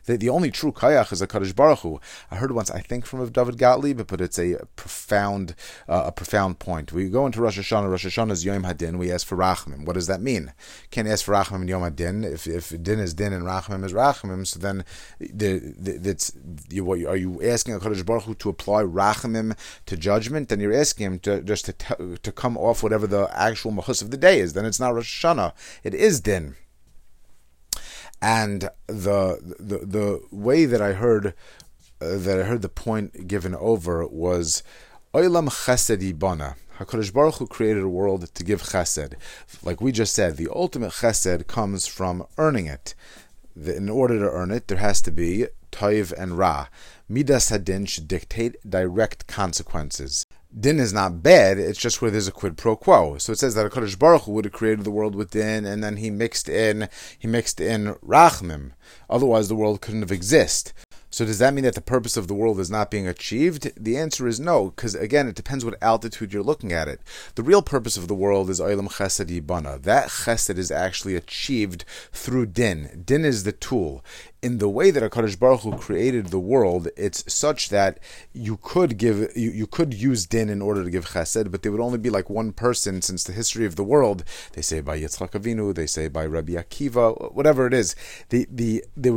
The, 0.07 0.19
the 0.19 0.29
only 0.29 0.51
true 0.51 0.73
kayach 0.73 1.13
is 1.13 1.23
a 1.23 1.27
Kadosh 1.27 1.55
Baruch 1.55 1.81
Hu. 1.81 2.01
I 2.31 2.37
heard 2.37 2.53
once, 2.53 2.71
I 2.71 2.81
think 2.81 3.07
from 3.07 3.27
David 3.31 3.59
Gottlieb, 3.59 4.07
but 4.07 4.21
it's 4.21 4.39
a 4.39 4.59
profound, 4.77 5.55
uh, 5.89 6.05
a 6.07 6.13
profound 6.13 6.59
point. 6.59 6.93
We 6.93 7.09
go 7.09 7.27
into 7.27 7.41
Rosh 7.41 7.59
Hashanah. 7.59 7.91
Rosh 7.91 8.07
Hashanah 8.07 8.33
is 8.33 8.45
Yom 8.45 8.65
Hadin. 8.65 8.99
We 8.99 9.11
ask 9.11 9.27
for 9.27 9.37
Rachmim. 9.37 9.87
What 9.87 9.95
does 9.95 10.07
that 10.07 10.21
mean? 10.21 10.53
Can't 10.91 11.09
ask 11.09 11.25
for 11.25 11.33
Rachmim 11.33 11.63
in 11.63 11.69
Yom 11.69 11.83
Hadin. 11.83 12.25
If 12.25 12.47
if 12.47 12.71
Din 12.83 13.01
is 13.01 13.15
Din 13.15 13.33
and 13.33 13.45
Rachmim 13.45 13.85
is 13.85 13.93
Rachmim, 13.93 14.47
so 14.47 14.59
then 14.59 14.85
the, 15.19 15.75
the, 15.79 16.11
it's 16.11 16.33
you, 16.71 16.85
are 17.07 17.17
you 17.17 17.43
asking 17.43 17.75
a 17.75 17.79
Kadosh 17.79 18.05
Baruch 18.05 18.25
Hu 18.25 18.35
to 18.35 18.49
apply 18.49 18.83
Rachamim 18.83 19.57
to 19.87 19.97
judgment? 19.97 20.49
Then 20.49 20.61
you're 20.61 20.73
asking 20.73 21.07
him 21.07 21.19
to 21.21 21.43
just 21.43 21.67
to, 21.67 21.73
t- 21.73 22.17
to 22.23 22.33
come 22.33 22.57
off 22.57 22.83
whatever 22.83 23.07
the 23.07 23.31
actual 23.33 23.73
Mahus 23.73 24.03
of 24.03 24.11
the 24.11 24.17
day 24.17 24.41
is. 24.41 24.53
Then 24.53 24.65
it's 24.65 24.81
not 24.81 24.95
Rosh 24.95 25.25
Hashanah. 25.25 25.53
It 25.83 25.95
is 25.95 26.21
Din. 26.21 26.57
And 28.23 28.71
the 28.87 29.55
the 29.59 29.79
the 29.79 30.23
way 30.31 30.65
that 30.65 30.81
I 30.81 30.93
heard 30.93 31.35
uh, 32.01 32.17
that 32.17 32.41
I 32.41 32.45
heard 32.45 32.63
the 32.63 32.69
point 32.69 33.27
given 33.27 33.55
over 33.55 34.07
was 34.07 34.63
Oilam 35.13 35.49
Chesed 35.49 36.13
Ibana. 36.13 36.55
Hakadosh 36.79 37.13
Baruch 37.13 37.37
Hu 37.37 37.47
created 37.47 37.85
a 37.85 37.89
world 37.89 38.35
to 38.35 38.45
give 38.45 38.63
chesed. 38.63 39.15
Like 39.63 39.81
we 39.81 39.93
just 39.93 40.13
said, 40.13 40.37
the 40.37 40.49
ultimate 40.53 40.91
chesed 40.93 41.47
comes 41.47 41.87
from 41.87 42.27
earning 42.37 42.67
it. 42.67 42.95
In 43.57 43.89
order 43.89 44.19
to 44.19 44.29
earn 44.29 44.51
it, 44.51 44.67
there 44.67 44.79
has 44.79 45.01
to 45.03 45.13
be 45.13 45.47
toiv 45.75 46.13
and 46.13 46.39
ra. 46.39 46.69
Midas 47.09 47.51
hadin 47.51 47.87
should 47.87 48.07
dictate 48.07 48.57
direct 48.69 49.27
consequences. 49.27 50.25
Din 50.59 50.79
is 50.79 50.93
not 50.93 51.21
bad, 51.21 51.59
it's 51.59 51.81
just 51.81 52.01
where 52.01 52.13
there's 52.13 52.29
a 52.29 52.33
quid 52.33 52.57
pro 52.57 52.77
quo. 52.77 53.19
So 53.19 53.33
it 53.33 53.41
says 53.41 53.57
that 53.57 53.71
HaKadosh 53.73 53.99
Baruch 53.99 54.29
would 54.29 54.45
have 54.45 54.55
created 54.55 54.85
the 54.85 54.93
world 54.93 55.17
with 55.17 55.33
din, 55.33 55.67
and 55.67 55.83
then 55.83 55.97
he 55.97 56.11
mixed 56.11 56.49
in 56.49 56.89
he 57.19 57.27
mixed 57.27 57.61
in 57.61 57.95
rachmim. 57.97 58.71
Otherwise 59.11 59.49
the 59.49 59.57
world 59.57 59.81
couldn't 59.81 60.03
have 60.03 60.13
existed. 60.13 60.73
So 61.15 61.25
does 61.25 61.39
that 61.39 61.55
mean 61.55 61.63
that 61.63 61.77
the 61.77 61.81
purpose 61.81 62.17
of 62.17 62.27
the 62.27 62.35
world 62.35 62.59
is 62.59 62.73
not 62.73 62.91
being 62.91 63.07
achieved? 63.07 63.71
The 63.77 63.97
answer 63.97 64.27
is 64.27 64.41
no, 64.41 64.71
because 64.71 64.97
again, 64.97 65.29
it 65.29 65.37
depends 65.37 65.65
what 65.65 65.81
altitude 65.81 66.33
you're 66.33 66.43
looking 66.43 66.73
at 66.73 66.89
it. 66.89 67.01
The 67.37 67.45
real 67.45 67.63
purpose 67.63 67.97
of 67.97 68.09
the 68.09 68.17
world 68.17 68.51
is 68.51 68.59
Olam 68.59 68.91
Chesed 68.91 69.29
Yibana. 69.29 69.81
That 69.81 70.09
Chesed 70.09 70.59
is 70.59 70.73
actually 70.73 71.15
achieved 71.15 71.85
through 72.11 72.47
Din. 72.47 73.05
Din 73.07 73.25
is 73.25 73.45
the 73.45 73.53
tool 73.53 74.05
in 74.45 74.59
the 74.59 74.69
way 74.69 74.91
that 74.91 75.03
Hakadosh 75.03 75.39
Baruch 75.39 75.61
Hu 75.61 75.73
created 75.79 76.27
the 76.27 76.39
world, 76.39 76.89
it's 76.99 77.25
such 77.33 77.71
that 77.71 77.99
you 78.35 78.59
could 78.59 78.99
give 78.99 79.35
you, 79.35 79.51
you 79.51 79.67
could 79.67 79.95
use 79.95 80.27
din 80.27 80.51
in 80.51 80.61
order 80.61 80.85
to 80.85 80.91
give 80.91 81.07
chesed, 81.07 81.51
but 81.51 81.63
there 81.63 81.73
would 81.73 81.81
only 81.81 81.97
be 81.97 82.11
like 82.11 82.29
one 82.29 82.53
person 82.53 83.01
since 83.01 83.25
the 83.25 83.33
history 83.33 83.65
of 83.65 83.77
the 83.77 83.83
world. 83.83 84.23
They 84.53 84.61
say 84.61 84.83
by 84.83 85.01
Yitzchak 85.01 85.31
Avinu, 85.31 85.75
they 85.75 85.87
say 85.87 86.09
by 86.09 86.27
Rabbi 86.27 86.53
Akiva, 86.53 87.33
whatever 87.33 87.67
it 87.67 87.73
is. 87.73 87.97
The 88.29 88.47
the 88.51 88.85
the 88.95 89.13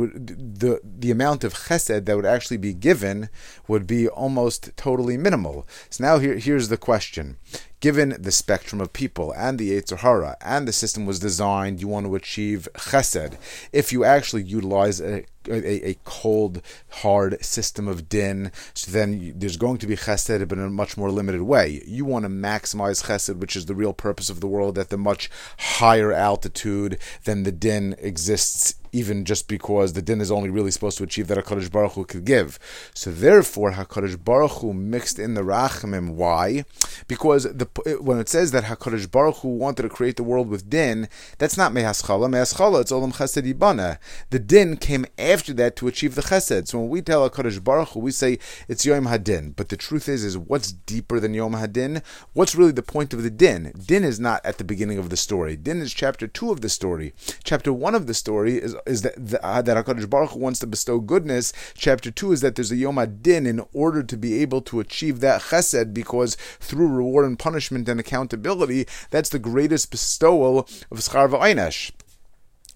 the, 0.62 0.80
the 0.82 1.10
amount 1.10 1.44
of 1.44 1.52
chesed 1.52 2.06
that 2.06 2.16
would 2.16 2.24
actually 2.24 2.56
be 2.56 2.72
given 2.72 3.28
would 3.68 3.86
be 3.86 4.08
almost 4.08 4.74
totally 4.78 5.18
minimal. 5.18 5.68
So 5.90 6.04
now 6.04 6.18
here 6.18 6.38
here's 6.38 6.68
the 6.70 6.78
question 6.78 7.36
given 7.80 8.16
the 8.18 8.32
spectrum 8.32 8.80
of 8.80 8.92
people 8.92 9.32
and 9.32 9.58
the 9.58 9.70
Yetzer 9.70 9.98
Hara 9.98 10.36
and 10.40 10.66
the 10.66 10.72
system 10.72 11.06
was 11.06 11.20
designed, 11.20 11.80
you 11.80 11.88
want 11.88 12.06
to 12.06 12.14
achieve 12.14 12.68
chesed. 12.74 13.36
If 13.72 13.92
you 13.92 14.04
actually 14.04 14.42
utilize 14.42 15.00
a 15.00 15.24
a, 15.50 15.90
a, 15.90 15.96
cold, 16.04 16.62
hard 17.02 17.42
system 17.44 17.88
of 17.88 18.08
din. 18.08 18.52
So 18.74 18.90
then 18.90 19.34
there's 19.36 19.56
going 19.56 19.78
to 19.78 19.86
be 19.86 19.96
chesed, 19.96 20.48
but 20.48 20.58
in 20.58 20.64
a 20.64 20.70
much 20.70 20.96
more 20.96 21.10
limited 21.10 21.42
way. 21.42 21.82
You 21.86 22.04
want 22.04 22.24
to 22.24 22.28
maximize 22.30 23.04
chesed, 23.04 23.36
which 23.36 23.56
is 23.56 23.66
the 23.66 23.74
real 23.74 23.92
purpose 23.92 24.30
of 24.30 24.40
the 24.40 24.46
world, 24.46 24.78
at 24.78 24.90
the 24.90 24.98
much 24.98 25.30
higher 25.58 26.12
altitude 26.12 26.98
than 27.24 27.42
the 27.42 27.52
din 27.52 27.94
exists 27.98 28.74
even 28.92 29.24
just 29.24 29.48
because 29.48 29.92
the 29.92 30.02
din 30.02 30.20
is 30.20 30.30
only 30.30 30.50
really 30.50 30.70
supposed 30.70 30.98
to 30.98 31.04
achieve 31.04 31.28
that 31.28 31.38
HaKadosh 31.38 31.70
Baruch 31.70 31.92
Hu 31.92 32.04
could 32.04 32.24
give. 32.24 32.58
So 32.94 33.10
therefore, 33.10 33.72
HaKadosh 33.72 34.22
Baruch 34.22 34.52
Hu 34.52 34.72
mixed 34.72 35.18
in 35.18 35.34
the 35.34 35.42
Rachamim. 35.42 36.14
Why? 36.14 36.64
Because 37.06 37.44
the, 37.44 37.68
when 38.00 38.18
it 38.18 38.28
says 38.28 38.50
that 38.52 38.64
HaKadosh 38.64 39.10
Baruch 39.10 39.36
Hu 39.36 39.48
wanted 39.48 39.82
to 39.82 39.88
create 39.88 40.16
the 40.16 40.22
world 40.22 40.48
with 40.48 40.70
din, 40.70 41.08
that's 41.38 41.56
not 41.56 41.72
Mehaschala. 41.72 42.28
Mehaschala, 42.28 42.80
it's 42.80 42.92
Olam 42.92 43.14
Chesed 43.14 43.52
Ibana. 43.52 43.98
The 44.30 44.38
din 44.38 44.76
came 44.76 45.06
after 45.18 45.37
after 45.38 45.52
that 45.52 45.76
to 45.76 45.86
achieve 45.86 46.16
the 46.16 46.22
chesed. 46.22 46.66
So 46.66 46.80
when 46.80 46.88
we 46.88 47.00
tell 47.00 47.30
HaKadosh 47.30 47.62
Baruch 47.62 47.90
Hu, 47.90 48.00
we 48.00 48.10
say 48.10 48.40
it's 48.66 48.84
Yom 48.84 49.06
Hadin. 49.06 49.54
But 49.54 49.68
the 49.68 49.76
truth 49.76 50.08
is, 50.08 50.24
is 50.24 50.36
what's 50.36 50.72
deeper 50.72 51.20
than 51.20 51.32
Yom 51.32 51.52
Hadin? 51.52 52.02
What's 52.32 52.56
really 52.56 52.72
the 52.72 52.82
point 52.82 53.14
of 53.14 53.22
the 53.22 53.30
din? 53.30 53.72
Din 53.86 54.02
is 54.02 54.18
not 54.18 54.44
at 54.44 54.58
the 54.58 54.64
beginning 54.64 54.98
of 54.98 55.10
the 55.10 55.16
story. 55.16 55.54
Din 55.54 55.80
is 55.80 55.94
chapter 55.94 56.26
two 56.26 56.50
of 56.50 56.60
the 56.60 56.68
story. 56.68 57.14
Chapter 57.44 57.72
one 57.72 57.94
of 57.94 58.08
the 58.08 58.14
story 58.14 58.58
is, 58.58 58.74
is 58.84 59.02
that, 59.02 59.14
the, 59.16 59.38
uh, 59.46 59.62
that 59.62 59.76
HaKadosh 59.86 60.10
Baruch 60.10 60.30
Hu 60.30 60.40
wants 60.40 60.58
to 60.58 60.66
bestow 60.66 60.98
goodness. 60.98 61.52
Chapter 61.74 62.10
two 62.10 62.32
is 62.32 62.40
that 62.40 62.56
there's 62.56 62.72
a 62.72 62.76
Yom 62.76 62.96
Hadin 62.96 63.46
in 63.46 63.64
order 63.72 64.02
to 64.02 64.16
be 64.16 64.42
able 64.42 64.60
to 64.62 64.80
achieve 64.80 65.20
that 65.20 65.42
chesed 65.42 65.94
because 65.94 66.34
through 66.58 66.88
reward 66.88 67.26
and 67.26 67.38
punishment 67.38 67.88
and 67.88 68.00
accountability, 68.00 68.88
that's 69.10 69.28
the 69.28 69.38
greatest 69.38 69.92
bestowal 69.92 70.58
of 70.90 70.98
Schar 70.98 71.30
V'Einesh. 71.30 71.92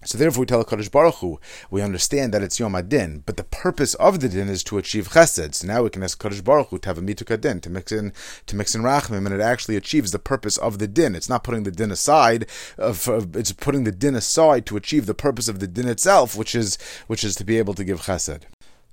So 0.05 0.17
therefore, 0.17 0.41
we 0.41 0.45
tell 0.45 0.63
Kadosh 0.63 0.91
Baruch 0.91 1.15
Hu, 1.15 1.39
we 1.71 1.81
understand 1.81 2.33
that 2.33 2.41
it's 2.41 2.59
Yom 2.59 2.75
Adin, 2.75 3.23
but 3.25 3.37
the 3.37 3.43
purpose 3.43 3.93
of 3.95 4.19
the 4.19 4.29
din 4.29 4.49
is 4.49 4.63
to 4.65 4.77
achieve 4.77 5.09
Chesed. 5.09 5.55
So 5.55 5.67
now 5.67 5.83
we 5.83 5.89
can 5.89 6.03
ask 6.03 6.21
Kadosh 6.21 6.43
Baruch 6.43 6.69
Hu 6.69 6.79
to 6.79 6.89
have 6.89 6.97
a 6.97 7.01
mituk 7.01 7.39
din 7.41 7.61
to 7.61 7.69
mix 7.69 7.91
in 7.91 8.13
to 8.45 8.55
mix 8.55 8.75
in 8.75 8.81
Rachmim, 8.81 9.25
and 9.25 9.33
it 9.33 9.41
actually 9.41 9.75
achieves 9.75 10.11
the 10.11 10.19
purpose 10.19 10.57
of 10.57 10.79
the 10.79 10.87
din. 10.87 11.15
It's 11.15 11.29
not 11.29 11.43
putting 11.43 11.63
the 11.63 11.71
din 11.71 11.91
aside; 11.91 12.47
of, 12.77 13.35
it's 13.35 13.51
putting 13.51 13.83
the 13.83 13.91
din 13.91 14.15
aside 14.15 14.65
to 14.67 14.77
achieve 14.77 15.05
the 15.05 15.13
purpose 15.13 15.47
of 15.47 15.59
the 15.59 15.67
din 15.67 15.87
itself, 15.87 16.35
which 16.35 16.55
is 16.55 16.77
which 17.07 17.23
is 17.23 17.35
to 17.35 17.43
be 17.43 17.57
able 17.57 17.73
to 17.73 17.83
give 17.83 18.01
Chesed 18.01 18.41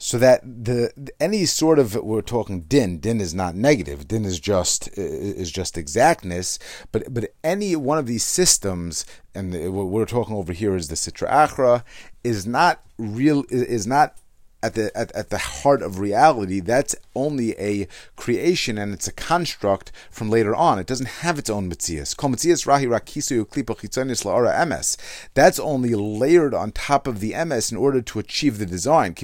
so 0.03 0.16
that 0.16 0.40
the 0.42 0.90
any 1.20 1.44
sort 1.44 1.78
of 1.78 1.94
we're 1.94 2.22
talking 2.22 2.62
din 2.62 2.98
din 2.98 3.20
is 3.20 3.34
not 3.34 3.55
negative. 3.55 4.09
Din 4.09 4.24
is 4.24 4.40
just 4.40 4.88
is 4.96 5.51
just 5.53 5.76
exactness. 5.76 6.59
But 6.90 7.12
but 7.12 7.34
any 7.44 7.76
one 7.76 7.98
of 7.98 8.07
these 8.07 8.24
systems 8.24 9.05
and 9.34 9.53
what 9.74 9.88
we're 9.88 10.07
talking 10.07 10.34
over 10.34 10.55
here 10.55 10.74
is 10.74 10.88
the 10.88 10.94
sitra 10.94 11.28
achra 11.28 11.84
is 12.24 12.46
not 12.46 12.82
real 12.96 13.44
is 13.51 13.86
not 13.86 14.16
at 14.62 14.74
the 14.74 14.96
at, 14.96 15.12
at 15.12 15.30
the 15.30 15.38
heart 15.38 15.82
of 15.82 15.98
reality, 15.98 16.61
that's 16.61 16.94
only 17.14 17.58
a 17.58 17.88
creation 18.16 18.78
and 18.78 18.92
it's 18.92 19.08
a 19.08 19.12
construct 19.12 19.92
from 20.11 20.30
later 20.30 20.54
on. 20.54 20.78
It 20.78 20.86
doesn't 20.86 21.20
have 21.24 21.38
its 21.38 21.50
own 21.50 21.70
mitzias. 21.70 22.16
Kol 22.16 22.30
rahi 22.30 22.86
la'ara. 22.86 24.96
That's 25.34 25.58
only 25.58 25.94
layered 25.94 26.54
on 26.54 26.72
top 26.72 27.06
of 27.06 27.20
the 27.20 27.32
emes 27.32 27.72
in 27.72 27.78
order 27.78 28.02
to 28.02 28.18
achieve 28.18 28.58
the 28.58 28.66
design. 28.66 29.14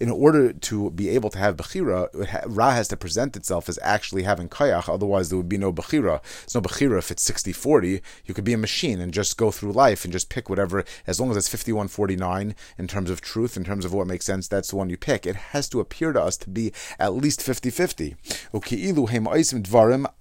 In 0.00 0.10
order 0.10 0.52
to 0.52 0.90
be 0.90 1.08
able 1.08 1.30
to 1.30 1.38
have 1.38 1.56
bechira, 1.56 2.44
ra 2.46 2.70
has 2.70 2.88
to 2.88 2.96
present 2.96 3.36
itself 3.36 3.68
as 3.68 3.78
actually 3.82 4.22
having 4.24 4.48
kayach. 4.48 4.92
Otherwise, 4.92 5.28
there 5.28 5.36
would 5.36 5.48
be 5.48 5.58
no 5.58 5.72
bechira. 5.72 6.20
There's 6.22 6.54
no 6.54 6.60
bechira 6.60 6.98
if 6.98 7.10
it's 7.10 7.28
60-40. 7.28 8.00
You 8.24 8.34
could 8.34 8.44
be 8.44 8.52
a 8.52 8.58
machine 8.58 9.00
and 9.00 9.12
just 9.12 9.36
go 9.36 9.50
through 9.50 9.72
life 9.72 10.04
and 10.04 10.12
just 10.12 10.28
pick 10.28 10.48
whatever 10.48 10.84
as 11.06 11.20
long 11.20 11.30
as 11.30 11.36
it's 11.36 11.48
5149 11.48 12.54
in 12.78 12.86
terms 12.86 13.10
of 13.10 13.20
truth, 13.20 13.56
in 13.56 13.64
terms 13.64 13.84
of 13.84 13.92
what 13.92 14.06
makes 14.06 14.26
sense, 14.26 14.48
that's 14.48 14.70
the 14.70 14.76
one 14.76 14.90
you 14.90 14.96
pick. 14.96 15.26
It 15.26 15.36
has 15.36 15.68
to 15.70 15.80
appear 15.80 16.12
to 16.12 16.22
us 16.22 16.36
to 16.38 16.50
be 16.50 16.72
at 16.98 17.14
least 17.14 17.42
50 17.42 17.70
50. 17.70 18.16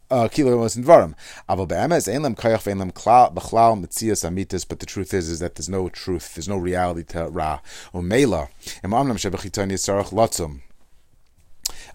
Uh, 0.10 0.30
but 4.64 4.80
the 4.80 4.86
truth 4.86 5.14
is 5.14 5.28
is 5.28 5.40
that 5.40 5.56
there's 5.56 5.70
no 5.70 5.90
truth, 5.90 6.36
there's 6.36 6.48
no 6.48 6.58
reality 6.58 7.04
to 7.04 7.26
Ra. 7.26 7.60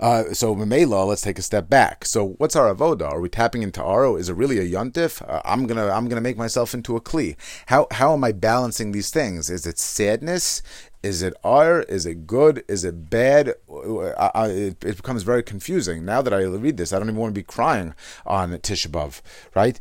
Uh, 0.00 0.32
so 0.32 0.54
Mamela, 0.54 1.06
let's 1.06 1.22
take 1.22 1.38
a 1.38 1.42
step 1.42 1.68
back. 1.68 2.04
So 2.04 2.34
what's 2.38 2.56
our 2.56 2.74
avoda? 2.74 3.10
Are 3.10 3.20
we 3.20 3.28
tapping 3.28 3.62
into 3.62 3.80
aro? 3.80 4.18
Is 4.18 4.28
it 4.28 4.34
really 4.36 4.58
a 4.58 4.64
yontif? 4.64 5.22
Uh, 5.28 5.42
I'm 5.44 5.66
gonna 5.66 5.88
I'm 5.88 6.08
gonna 6.08 6.20
make 6.20 6.36
myself 6.36 6.74
into 6.74 6.96
a 6.96 7.00
kli. 7.00 7.36
How 7.66 7.86
how 7.90 8.12
am 8.12 8.24
I 8.24 8.32
balancing 8.32 8.92
these 8.92 9.10
things? 9.10 9.50
Is 9.50 9.66
it 9.66 9.78
sadness? 9.78 10.62
Is 11.02 11.20
it 11.20 11.34
ar? 11.42 11.82
Is 11.82 12.06
it 12.06 12.26
good? 12.28 12.62
Is 12.68 12.84
it 12.84 13.10
bad? 13.10 13.54
I, 13.68 14.30
I, 14.34 14.46
it, 14.48 14.84
it, 14.84 14.96
becomes 14.96 15.24
very 15.24 15.42
confusing. 15.42 16.04
Now 16.04 16.22
that 16.22 16.32
I 16.32 16.42
read 16.44 16.76
this, 16.76 16.92
I 16.92 16.98
don't 16.98 17.08
even 17.08 17.20
want 17.20 17.34
to 17.34 17.38
be 17.38 17.42
crying 17.42 17.94
on 18.24 18.50
Tisha 18.58 18.86
B'Av, 18.88 19.20
right? 19.54 19.80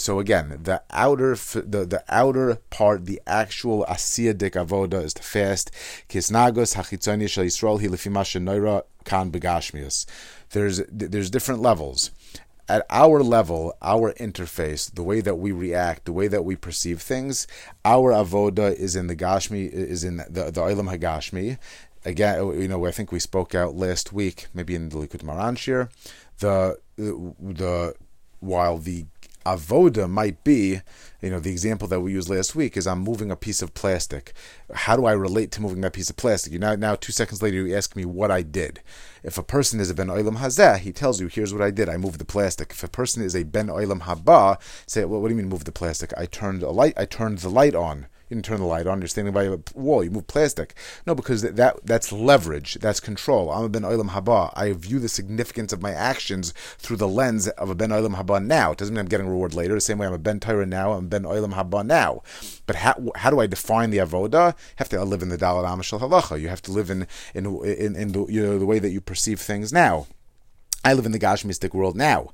So 0.00 0.18
again, 0.20 0.60
the 0.62 0.82
outer, 0.90 1.34
the, 1.34 1.84
the 1.84 2.04
outer 2.08 2.56
part, 2.70 3.06
the 3.06 3.20
actual 3.26 3.84
asiya 3.88 4.38
dik 4.38 4.52
avoda 4.52 5.02
is 5.02 5.14
to 5.14 5.22
fast. 5.22 5.72
Kisnagos 6.08 6.74
begashmius. 9.32 10.06
There's 10.50 10.82
there's 10.88 11.30
different 11.30 11.60
levels 11.60 12.10
at 12.68 12.86
our 12.90 13.22
level, 13.22 13.76
our 13.82 14.12
interface, 14.14 14.92
the 14.94 15.02
way 15.02 15.20
that 15.20 15.36
we 15.36 15.52
react, 15.52 16.04
the 16.04 16.12
way 16.12 16.28
that 16.28 16.44
we 16.44 16.56
perceive 16.56 17.02
things, 17.02 17.46
our 17.84 18.12
avoda 18.12 18.74
is 18.74 18.96
in 18.96 19.06
the 19.06 19.16
Gashmi, 19.16 19.70
is 19.70 20.04
in 20.04 20.16
the, 20.16 20.50
the 20.50 20.60
Olam 20.60 20.94
Hagashmi. 20.94 21.58
Again, 22.04 22.38
uh, 22.38 22.50
you 22.50 22.68
know, 22.68 22.86
I 22.86 22.90
think 22.90 23.12
we 23.12 23.18
spoke 23.18 23.54
out 23.54 23.74
last 23.74 24.12
week, 24.12 24.48
maybe 24.54 24.74
in 24.74 24.88
the 24.88 24.96
Likut 24.96 25.22
Maranshir, 25.22 25.90
the 26.38 26.78
the 26.96 27.94
while 28.40 28.78
the 28.78 29.06
avoda 29.44 30.08
might 30.08 30.42
be, 30.44 30.80
you 31.20 31.30
know, 31.30 31.40
the 31.40 31.50
example 31.50 31.88
that 31.88 32.00
we 32.00 32.12
used 32.12 32.28
last 32.28 32.54
week 32.54 32.76
is 32.76 32.86
I'm 32.86 33.00
moving 33.00 33.30
a 33.30 33.36
piece 33.36 33.62
of 33.62 33.74
plastic. 33.74 34.32
How 34.72 34.96
do 34.96 35.06
I 35.06 35.12
relate 35.12 35.50
to 35.52 35.62
moving 35.62 35.80
that 35.82 35.92
piece 35.92 36.10
of 36.10 36.16
plastic? 36.16 36.52
You 36.52 36.58
now, 36.58 36.74
now 36.74 36.94
two 36.94 37.12
seconds 37.12 37.42
later, 37.42 37.56
you 37.56 37.76
ask 37.76 37.96
me 37.96 38.04
what 38.04 38.30
I 38.30 38.42
did. 38.42 38.80
If 39.22 39.38
a 39.38 39.42
person 39.42 39.80
is 39.80 39.90
a 39.90 39.94
ben 39.94 40.08
oilam 40.08 40.38
hazeh, 40.38 40.78
he 40.78 40.92
tells 40.92 41.20
you, 41.20 41.28
"Here's 41.28 41.52
what 41.52 41.62
I 41.62 41.70
did. 41.70 41.88
I 41.88 41.96
moved 41.96 42.18
the 42.18 42.24
plastic." 42.24 42.72
If 42.72 42.84
a 42.84 42.88
person 42.88 43.22
is 43.22 43.34
a 43.34 43.44
ben 43.44 43.68
oilam 43.68 44.02
haba, 44.02 44.58
say, 44.86 45.04
"Well, 45.04 45.20
what 45.20 45.28
do 45.28 45.34
you 45.34 45.40
mean 45.40 45.48
move 45.48 45.64
the 45.64 45.72
plastic? 45.72 46.12
I 46.16 46.26
turned 46.26 46.62
a 46.62 46.70
light. 46.70 46.94
I 46.96 47.04
turned 47.04 47.38
the 47.38 47.50
light 47.50 47.74
on." 47.74 48.06
Didn't 48.34 48.46
turn 48.46 48.58
the 48.58 48.66
light 48.66 48.88
on. 48.88 49.00
You're 49.00 49.06
standing 49.06 49.32
by 49.32 49.44
a 49.44 49.58
wall. 49.76 50.02
You 50.02 50.10
move 50.10 50.26
plastic. 50.26 50.74
No, 51.06 51.14
because 51.14 51.42
that, 51.42 51.54
that 51.54 51.86
that's 51.86 52.10
leverage. 52.10 52.74
That's 52.80 52.98
control. 52.98 53.48
I'm 53.48 53.62
a 53.62 53.68
ben 53.68 53.82
olam 53.82 54.10
haba. 54.10 54.52
I 54.56 54.72
view 54.72 54.98
the 54.98 55.08
significance 55.08 55.72
of 55.72 55.80
my 55.80 55.92
actions 55.92 56.52
through 56.78 56.96
the 56.96 57.06
lens 57.06 57.46
of 57.46 57.70
a 57.70 57.76
ben 57.76 57.90
olam 57.90 58.16
haba 58.16 58.44
now. 58.44 58.72
It 58.72 58.78
doesn't 58.78 58.92
mean 58.92 59.02
I'm 59.02 59.08
getting 59.08 59.28
reward 59.28 59.54
later. 59.54 59.74
The 59.74 59.80
same 59.80 59.98
way 59.98 60.08
I'm 60.08 60.12
a 60.12 60.18
ben 60.18 60.40
Torah 60.40 60.66
now. 60.66 60.94
I'm 60.94 61.04
a 61.04 61.06
ben 61.06 61.22
olam 61.22 61.54
haba 61.54 61.86
now. 61.86 62.24
But 62.66 62.74
how, 62.74 63.12
how 63.14 63.30
do 63.30 63.38
I 63.38 63.46
define 63.46 63.90
the 63.90 63.98
avoda? 63.98 64.56
Have 64.76 64.88
to 64.88 65.04
live 65.04 65.22
in 65.22 65.28
the 65.28 65.38
dalat 65.38 65.64
amashal 65.64 66.00
halacha. 66.00 66.40
You 66.40 66.48
have 66.48 66.62
to 66.62 66.72
live 66.72 66.90
in 66.90 67.06
in 67.34 67.46
in, 67.62 67.94
in 67.94 68.10
the 68.10 68.26
you 68.28 68.42
know 68.44 68.58
the 68.58 68.66
way 68.66 68.80
that 68.80 68.90
you 68.90 69.00
perceive 69.00 69.40
things 69.40 69.72
now. 69.72 70.08
I 70.84 70.92
live 70.92 71.06
in 71.06 71.12
the 71.12 71.18
Gashmistic 71.18 71.72
world 71.72 71.96
now. 71.96 72.28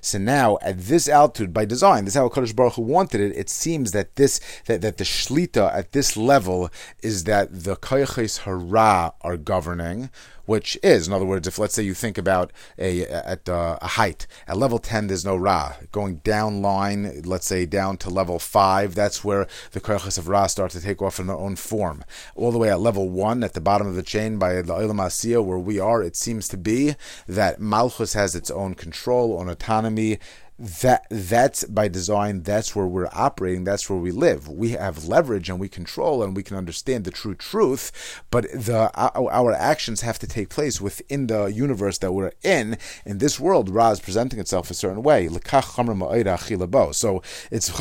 So 0.00 0.18
now, 0.18 0.58
at 0.62 0.78
this 0.78 1.08
altitude, 1.08 1.52
by 1.52 1.64
design, 1.64 2.04
this 2.04 2.14
is 2.14 2.18
how 2.18 2.28
Kadosh 2.28 2.54
Baruch 2.54 2.74
Hu 2.74 2.82
wanted 2.82 3.20
it. 3.20 3.36
It 3.36 3.50
seems 3.50 3.90
that 3.90 4.14
this 4.14 4.40
that, 4.66 4.80
that 4.82 4.98
the 4.98 5.04
shlita 5.04 5.74
at 5.74 5.90
this 5.90 6.16
level 6.16 6.70
is 7.02 7.24
that 7.24 7.64
the 7.64 7.74
koyches 7.76 8.38
hara 8.40 9.14
are 9.20 9.36
governing, 9.36 10.10
which 10.48 10.78
is, 10.82 11.06
in 11.06 11.12
other 11.12 11.26
words, 11.26 11.46
if 11.46 11.58
let's 11.58 11.74
say 11.74 11.82
you 11.82 11.92
think 11.92 12.16
about 12.16 12.50
a 12.78 13.02
at 13.04 13.46
uh, 13.50 13.78
a 13.82 13.86
height 13.86 14.26
at 14.46 14.56
level 14.56 14.78
ten, 14.78 15.06
there's 15.06 15.22
no 15.24 15.36
ra. 15.36 15.74
Going 15.92 16.16
down 16.24 16.62
line, 16.62 17.20
let's 17.26 17.46
say 17.46 17.66
down 17.66 17.98
to 17.98 18.08
level 18.08 18.38
five, 18.38 18.94
that's 18.94 19.22
where 19.22 19.46
the 19.72 19.80
koyches 19.80 20.16
of 20.16 20.26
ra 20.26 20.46
start 20.46 20.70
to 20.70 20.80
take 20.80 21.02
off 21.02 21.20
in 21.20 21.26
their 21.26 21.36
own 21.36 21.54
form. 21.54 22.02
All 22.34 22.50
the 22.50 22.56
way 22.56 22.70
at 22.70 22.80
level 22.80 23.10
one, 23.10 23.44
at 23.44 23.52
the 23.52 23.60
bottom 23.60 23.86
of 23.86 23.94
the 23.94 24.02
chain 24.02 24.38
by 24.38 24.54
the 24.62 24.72
Olam 24.72 25.44
where 25.44 25.58
we 25.58 25.78
are, 25.78 26.02
it 26.02 26.16
seems 26.16 26.48
to 26.48 26.56
be 26.56 26.94
that 27.26 27.60
Malchus 27.60 28.14
has 28.14 28.34
its 28.34 28.50
own 28.50 28.74
control, 28.74 29.38
own 29.38 29.50
autonomy 29.50 30.18
that 30.58 31.06
that's 31.08 31.62
by 31.64 31.86
design 31.86 32.42
that's 32.42 32.74
where 32.74 32.86
we're 32.86 33.08
operating 33.12 33.62
that's 33.62 33.88
where 33.88 33.98
we 33.98 34.10
live. 34.10 34.48
We 34.48 34.72
have 34.72 35.06
leverage 35.06 35.48
and 35.48 35.60
we 35.60 35.68
control 35.68 36.22
and 36.22 36.34
we 36.34 36.42
can 36.42 36.56
understand 36.56 37.04
the 37.04 37.12
true 37.12 37.36
truth 37.36 38.22
but 38.30 38.50
the 38.52 38.90
our, 38.94 39.52
actions 39.52 40.00
have 40.00 40.18
to 40.18 40.26
take 40.26 40.48
place 40.48 40.80
within 40.80 41.28
the 41.28 41.46
universe 41.46 41.98
that 41.98 42.12
we're 42.12 42.32
in. 42.42 42.76
In 43.06 43.18
this 43.18 43.38
world 43.38 43.68
ra 43.68 43.90
is 43.90 44.00
presenting 44.00 44.40
itself 44.40 44.70
a 44.70 44.74
certain 44.74 45.02
way. 45.02 45.28
So 45.28 47.22
it's 47.50 47.78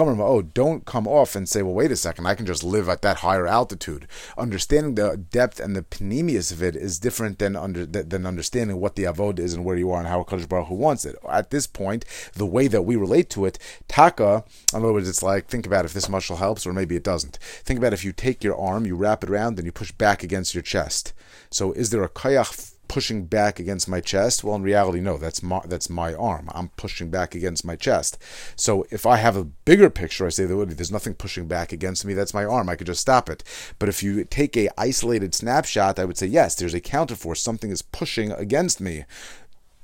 don't 0.53 0.86
come 0.86 1.07
off 1.07 1.36
and 1.36 1.49
say 1.49 1.63
well 1.63 1.73
wait 1.73 1.91
a 1.91 1.95
second. 1.95 2.28
I 2.28 2.36
can 2.36 2.45
just 2.45 2.63
live 2.63 2.88
at 2.89 3.01
that 3.01 3.17
higher 3.17 3.47
altitude. 3.47 4.07
Understanding 4.38 4.95
the 4.95 5.17
depth 5.17 5.59
and 5.59 5.75
the 5.75 5.82
panemius 5.82 6.51
of 6.51 6.61
it 6.61 6.75
is 6.75 6.99
different 6.99 7.39
than 7.39 7.55
under 7.55 7.88
than 7.88 8.28
understanding 8.28 8.80
what 8.80 8.95
the 8.95 9.05
avod 9.05 9.39
is 9.39 9.55
and 9.55 9.65
where 9.65 9.78
you 9.78 9.91
are 9.91 9.99
and 9.99 10.07
how 10.07 10.21
Kadosh 10.23 10.47
Baruch 10.47 10.67
Hu 10.67 10.75
wants 10.75 11.05
it. 11.05 11.15
At 11.28 11.49
this 11.49 11.65
point 11.65 12.05
the 12.34 12.45
way 12.45 12.66
that 12.68 12.84
we 12.84 12.95
relate 12.95 13.30
to 13.32 13.45
it, 13.45 13.59
taka, 13.88 14.43
in 14.74 14.84
other 14.84 14.93
words, 14.93 15.09
it's 15.09 15.24
like, 15.24 15.47
think 15.47 15.65
about 15.65 15.86
if 15.86 15.93
this 15.93 16.09
muscle 16.09 16.38
helps 16.38 16.65
or 16.65 16.74
maybe 16.74 16.95
it 16.95 17.03
doesn't. 17.03 17.38
Think 17.38 17.78
about 17.78 17.93
if 17.93 18.03
you 18.03 18.11
take 18.11 18.43
your 18.43 18.59
arm, 18.59 18.86
you 18.86 18.95
wrap 18.95 19.24
it 19.24 19.30
around, 19.30 19.57
and 19.57 19.65
you 19.65 19.72
push 19.72 19.91
back 19.91 20.24
against 20.24 20.53
your 20.53 20.63
chest. 20.63 21.13
So 21.49 21.72
is 21.72 21.89
there 21.89 22.03
a 22.03 22.09
kayach 22.09 22.74
pushing 22.88 23.26
back 23.26 23.59
against 23.59 23.88
my 23.88 23.99
chest? 23.99 24.43
Well, 24.43 24.55
in 24.55 24.61
reality, 24.61 24.99
no. 24.99 25.18
That's 25.18 25.43
my 25.43 25.61
that's 25.65 25.89
my 25.89 26.13
arm. 26.13 26.49
I'm 26.53 26.70
pushing 26.70 27.09
back 27.09 27.36
against 27.36 27.65
my 27.65 27.76
chest. 27.76 28.18
So 28.55 28.86
if 28.89 29.05
I 29.05 29.18
have 29.18 29.36
a 29.36 29.43
bigger 29.43 29.89
picture, 29.89 30.26
I 30.26 30.30
say 30.30 30.45
there's 30.45 30.91
nothing 30.91 31.13
pushing 31.13 31.47
back 31.47 31.72
against 31.72 32.05
me. 32.05 32.13
That's 32.13 32.34
my 32.34 32.45
arm. 32.45 32.70
I 32.70 32.76
could 32.76 32.88
just 32.88 33.01
stop 33.01 33.30
it. 33.30 33.43
But 33.80 33.89
if 33.89 34.03
you 34.03 34.24
take 34.24 34.55
a 34.57 34.70
isolated 34.80 35.36
snapshot, 35.36 35.99
I 35.99 36.05
would 36.05 36.18
say 36.18 36.28
yes. 36.28 36.55
There's 36.55 36.74
a 36.74 36.82
counterforce. 36.82 37.38
Something 37.38 37.72
is 37.72 37.82
pushing 37.82 38.32
against 38.32 38.80
me 38.80 39.05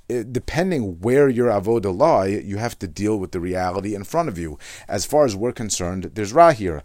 it, 0.09 0.33
depending 0.33 0.99
where 0.99 1.29
your 1.29 1.47
avoda 1.47 1.95
lie, 1.95 2.27
you 2.27 2.57
have 2.57 2.77
to 2.79 2.87
deal 2.87 3.17
with 3.17 3.31
the 3.31 3.39
reality 3.39 3.95
in 3.95 4.03
front 4.03 4.29
of 4.29 4.37
you. 4.37 4.57
As 4.87 5.05
far 5.05 5.25
as 5.25 5.35
we're 5.35 5.51
concerned, 5.51 6.11
there's 6.13 6.33
ra 6.33 6.51
here. 6.51 6.83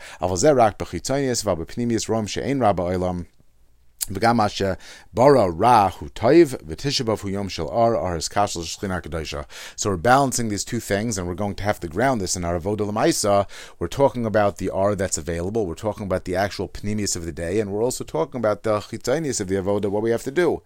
So 9.76 9.90
we're 9.90 9.96
balancing 9.96 10.48
these 10.48 10.64
two 10.64 10.80
things, 10.80 11.18
and 11.18 11.26
we're 11.26 11.34
going 11.34 11.54
to 11.56 11.62
have 11.62 11.80
to 11.80 11.88
ground 11.88 12.20
this 12.20 12.34
in 12.36 12.44
our 12.44 12.58
Avodah 12.58 12.86
L'Maisa. 12.86 13.46
We're 13.78 13.88
talking 13.88 14.24
about 14.24 14.56
the 14.56 14.70
R 14.70 14.94
that's 14.94 15.18
available. 15.18 15.66
We're 15.66 15.74
talking 15.74 16.06
about 16.06 16.24
the 16.24 16.36
actual 16.36 16.68
Pnimius 16.68 17.16
of 17.16 17.26
the 17.26 17.32
day, 17.32 17.60
and 17.60 17.70
we're 17.70 17.84
also 17.84 18.04
talking 18.04 18.38
about 18.38 18.62
the 18.62 18.80
Chitzonius 18.80 19.40
of 19.40 19.48
the 19.48 19.56
Avodah, 19.56 19.90
what 19.90 20.02
we 20.02 20.10
have 20.10 20.22
to 20.22 20.30
do. 20.30 20.62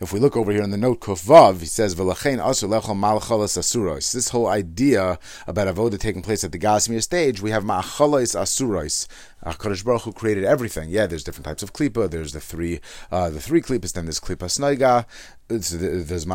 If 0.00 0.12
we 0.12 0.20
look 0.20 0.36
over 0.36 0.52
here 0.52 0.62
in 0.62 0.70
the 0.70 0.76
note 0.76 1.00
Kuf 1.00 1.60
he 1.60 1.66
says 1.66 1.94
V'lachein 1.94 2.38
asur 2.38 2.68
lechol 2.68 2.96
asuros. 2.96 4.12
This 4.12 4.30
whole 4.30 4.46
idea 4.46 5.18
about 5.46 5.74
avoda 5.74 5.98
taking 5.98 6.22
place 6.22 6.44
at 6.44 6.52
the 6.52 6.58
Gasmir 6.58 7.02
stage, 7.02 7.40
we 7.40 7.50
have 7.50 7.64
ma'achalas 7.64 8.34
asuros. 8.36 9.06
Hakadosh 9.44 9.84
Baruch 9.84 10.02
Hu 10.02 10.12
created 10.12 10.44
everything. 10.44 10.88
Yeah, 10.90 11.06
there's 11.06 11.24
different 11.24 11.46
types 11.46 11.62
of 11.62 11.72
klipa. 11.72 12.10
There's 12.10 12.32
the 12.32 12.40
three, 12.40 12.80
uh, 13.10 13.30
the 13.30 13.40
three 13.40 13.60
klipas. 13.60 13.92
Then 13.92 14.06
there's 14.06 14.20
klipa 14.20 14.48
snaiga. 14.48 15.06
There's 15.48 16.26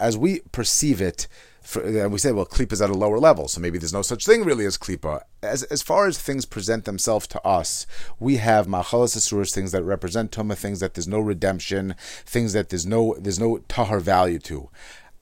as 0.00 0.16
we 0.16 0.40
perceive 0.52 1.00
it 1.00 1.28
for, 1.62 1.82
uh, 1.84 2.08
we 2.08 2.18
say, 2.18 2.32
well, 2.32 2.46
klipa 2.46 2.72
is 2.72 2.82
at 2.82 2.90
a 2.90 2.94
lower 2.94 3.18
level, 3.18 3.48
so 3.48 3.60
maybe 3.60 3.78
there's 3.78 3.92
no 3.92 4.02
such 4.02 4.26
thing 4.26 4.44
really 4.44 4.66
as 4.66 4.76
klipa. 4.76 5.16
Uh, 5.16 5.20
as, 5.42 5.62
as 5.64 5.82
far 5.82 6.06
as 6.06 6.18
things 6.18 6.44
present 6.44 6.84
themselves 6.84 7.26
to 7.28 7.46
us, 7.46 7.86
we 8.18 8.36
have 8.36 8.66
machalas 8.66 9.16
asuras, 9.16 9.54
things 9.54 9.72
that 9.72 9.82
represent 9.82 10.30
tuma, 10.30 10.56
things 10.56 10.80
that 10.80 10.94
there's 10.94 11.08
no 11.08 11.20
redemption, 11.20 11.94
things 12.26 12.52
that 12.52 12.68
there's 12.68 12.86
no 12.86 13.16
there's 13.18 13.40
no 13.40 13.58
tahar 13.68 14.00
value 14.00 14.38
to 14.38 14.68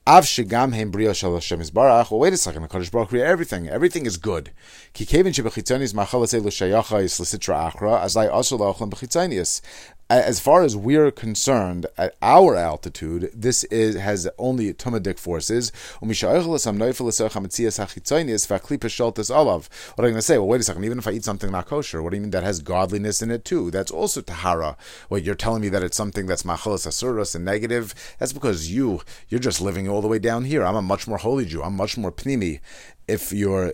Av 0.07 0.23
shigam 0.23 0.73
heim 0.73 0.89
brio 0.89 1.13
shel 1.13 1.35
Hashem 1.35 1.61
Well, 1.75 2.07
wait 2.09 2.33
a 2.33 2.37
second. 2.37 2.63
The 2.63 2.67
Kodesh 2.69 2.91
Baruch 2.91 3.09
created 3.09 3.29
everything. 3.29 3.69
Everything 3.69 4.07
is 4.07 4.17
good. 4.17 4.51
Ki 4.93 5.05
kevin 5.05 5.31
shebechitzonis 5.31 5.93
machalas 5.93 6.33
elu 6.33 6.47
shayacha 6.47 7.03
is 7.03 7.19
l'sitra 7.19 7.71
achra, 7.71 8.01
as 8.01 8.17
I 8.17 8.27
also 8.27 8.57
la'ochlam 8.57 8.89
bechitzonius 8.89 9.61
as 10.11 10.39
far 10.39 10.63
as 10.63 10.75
we're 10.75 11.09
concerned, 11.11 11.85
at 11.97 12.15
our 12.21 12.55
altitude, 12.55 13.31
this 13.33 13.63
is 13.65 13.95
has 13.95 14.27
only 14.37 14.73
tumadik 14.73 15.17
forces. 15.17 15.71
What 15.99 16.07
I'm 16.07 16.11
going 20.11 20.15
to 20.15 20.21
say, 20.21 20.37
well, 20.37 20.47
wait 20.47 20.61
a 20.61 20.63
second, 20.63 20.83
even 20.83 20.97
if 20.97 21.07
I 21.07 21.11
eat 21.11 21.23
something 21.23 21.51
not 21.51 21.67
kosher, 21.67 22.03
what 22.03 22.09
do 22.09 22.17
you 22.17 22.21
mean 22.21 22.31
that 22.31 22.43
has 22.43 22.59
godliness 22.59 23.21
in 23.21 23.31
it 23.31 23.45
too? 23.45 23.71
That's 23.71 23.91
also 23.91 24.21
tahara. 24.21 24.75
Well, 25.09 25.21
you're 25.21 25.35
telling 25.35 25.61
me 25.61 25.69
that 25.69 25.83
it's 25.83 25.97
something 25.97 26.25
that's 26.25 26.43
machalas 26.43 26.85
asuras 26.85 27.33
and 27.33 27.45
negative. 27.45 27.93
That's 28.19 28.33
because 28.33 28.69
you, 28.71 29.01
you're 29.29 29.39
just 29.39 29.61
living 29.61 29.87
all 29.87 30.01
the 30.01 30.07
way 30.07 30.19
down 30.19 30.45
here. 30.45 30.63
I'm 30.65 30.75
a 30.75 30.81
much 30.81 31.07
more 31.07 31.19
holy 31.19 31.45
Jew. 31.45 31.63
I'm 31.63 31.75
much 31.75 31.97
more 31.97 32.11
pnimi. 32.11 32.59
If 33.07 33.31
you're 33.31 33.73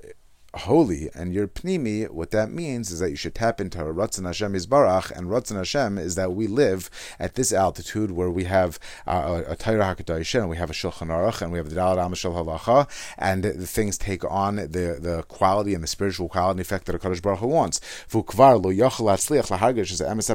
holy 0.58 1.10
and 1.14 1.34
you're 1.34 1.48
pnimi, 1.48 2.10
what 2.10 2.32
that 2.32 2.52
means 2.52 2.92
is 2.92 3.00
that 3.00 3.10
you 3.10 3.16
should 3.16 3.36
tap 3.36 3.62
into 3.62 3.78
Ratzon 3.78 4.26
Hashem 4.26 4.54
Izbarach, 4.54 5.12
and 5.12 5.28
Ratzon 5.28 5.56
Hashem 5.56 5.98
is 5.98 6.16
that 6.16 6.34
we 6.34 6.48
live 6.48 6.90
at 7.20 7.36
this 7.36 7.54
altitude 7.54 8.12
where 8.12 8.30
we 8.30 8.44
have 8.44 8.80
uh, 9.06 9.44
a 9.48 9.56
Torah 9.56 9.96
HaKadosh, 9.96 10.40
and 10.40 10.50
we 10.50 10.58
have 10.58 10.70
a 10.70 10.74
Shulchan 10.74 11.08
Aruch, 11.08 11.42
and 11.42 11.52
we 11.52 11.58
have 11.58 11.70
the 11.70 11.76
Dalad 11.76 11.98
Amashal 11.98 12.34
Halacha, 12.36 12.90
and 13.18 13.44
the 13.44 13.68
things 13.68 13.98
take 13.98 14.24
on 14.26 14.58
the, 14.58 14.98
the 15.00 15.24
quality 15.28 15.74
and 15.74 15.84
the 15.84 15.88
spiritual 15.88 16.28
quality 16.28 16.58
and 16.58 16.60
effect 16.60 16.86
that 16.86 16.96
a 16.96 17.00
Kadosh 17.00 17.22
Baruch 17.22 17.40
Hu 17.40 17.48
wants. 17.48 17.80
V'ukvar 18.10 18.64
lo 18.64 18.72
atzliach 18.72 19.50
emes 20.08 20.28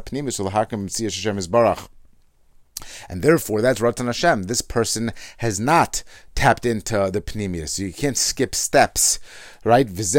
Hashem 1.03 1.37
Izbarach. 1.37 1.89
And 3.09 3.23
therefore, 3.23 3.61
that's 3.61 3.81
Ratzon 3.81 4.07
Hashem. 4.07 4.45
This 4.45 4.63
person 4.63 5.13
has 5.39 5.59
not 5.61 6.03
tapped 6.35 6.65
into 6.65 7.11
the 7.13 7.21
Pnimius. 7.21 7.79
You 7.79 7.93
can't 7.93 8.17
skip 8.17 8.55
steps, 8.55 9.19
right? 9.65 9.87
There's 9.87 10.15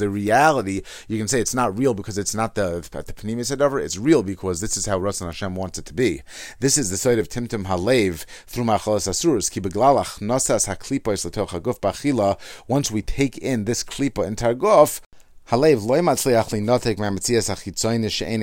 a 0.00 0.10
reality. 0.10 0.82
You 1.06 1.18
can 1.18 1.28
say 1.28 1.40
it's 1.40 1.54
not 1.54 1.78
real 1.78 1.94
because 1.94 2.18
it's 2.18 2.34
not 2.34 2.54
the, 2.56 2.80
the 2.90 3.12
Pnimius 3.12 3.56
Hadavar. 3.56 3.82
It's 3.82 3.96
real 3.96 4.22
because 4.22 4.60
this 4.60 4.76
is 4.76 4.86
how 4.86 4.98
Ratzon 4.98 5.26
Hashem 5.26 5.54
wants 5.54 5.78
it 5.78 5.84
to 5.86 5.94
be. 5.94 6.22
This 6.60 6.76
is 6.76 6.90
the 6.90 6.96
side 6.96 7.18
of 7.18 7.28
Timtum 7.28 7.66
Halev 7.66 8.24
through 8.46 8.64
Machalas 8.64 9.06
Asuras. 9.08 9.48
Once 12.68 12.90
we 12.90 13.02
take 13.02 13.38
in 13.38 13.64
this 13.64 13.84
klipa 13.84 14.26
into 14.26 14.46
our 14.46 14.54
Halev 15.50 15.82
loy 15.82 16.00
matzliach 16.00 16.50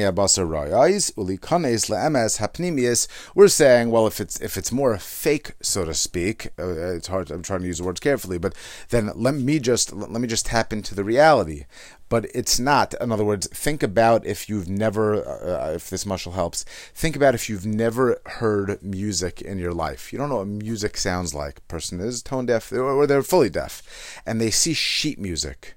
abasar 0.07 0.47
hapnimius. 2.39 3.07
We're 3.35 3.47
saying, 3.47 3.91
well, 3.91 4.07
if 4.07 4.19
it's 4.19 4.41
if 4.41 4.57
it's 4.57 4.71
more 4.71 4.97
fake, 4.97 5.51
so 5.61 5.85
to 5.85 5.93
speak, 5.93 6.47
uh, 6.57 6.95
it's 6.95 7.05
hard. 7.05 7.29
I'm 7.29 7.43
trying 7.43 7.59
to 7.59 7.67
use 7.67 7.77
the 7.77 7.83
words 7.83 7.99
carefully, 7.99 8.39
but 8.39 8.55
then 8.89 9.11
let 9.13 9.35
me 9.35 9.59
just 9.59 9.93
let 9.93 10.19
me 10.19 10.27
just 10.27 10.47
tap 10.47 10.73
into 10.73 10.95
the 10.95 11.03
reality. 11.03 11.65
But 12.09 12.25
it's 12.33 12.59
not. 12.59 12.95
In 12.99 13.11
other 13.11 13.23
words, 13.23 13.45
think 13.49 13.83
about 13.83 14.25
if 14.25 14.49
you've 14.49 14.67
never, 14.67 15.23
uh, 15.27 15.73
if 15.73 15.91
this 15.91 16.07
muscle 16.07 16.31
helps. 16.31 16.63
Think 16.95 17.15
about 17.15 17.35
if 17.35 17.49
you've 17.49 17.67
never 17.67 18.19
heard 18.25 18.81
music 18.81 19.43
in 19.43 19.59
your 19.59 19.73
life. 19.73 20.11
You 20.11 20.17
don't 20.17 20.29
know 20.29 20.37
what 20.37 20.47
music 20.47 20.97
sounds 20.97 21.35
like. 21.35 21.67
Person 21.67 21.99
is 21.99 22.23
tone 22.23 22.47
deaf, 22.47 22.71
or 22.71 23.05
they're 23.05 23.21
fully 23.21 23.51
deaf, 23.51 23.83
and 24.25 24.41
they 24.41 24.49
see 24.49 24.73
sheet 24.73 25.19
music 25.19 25.75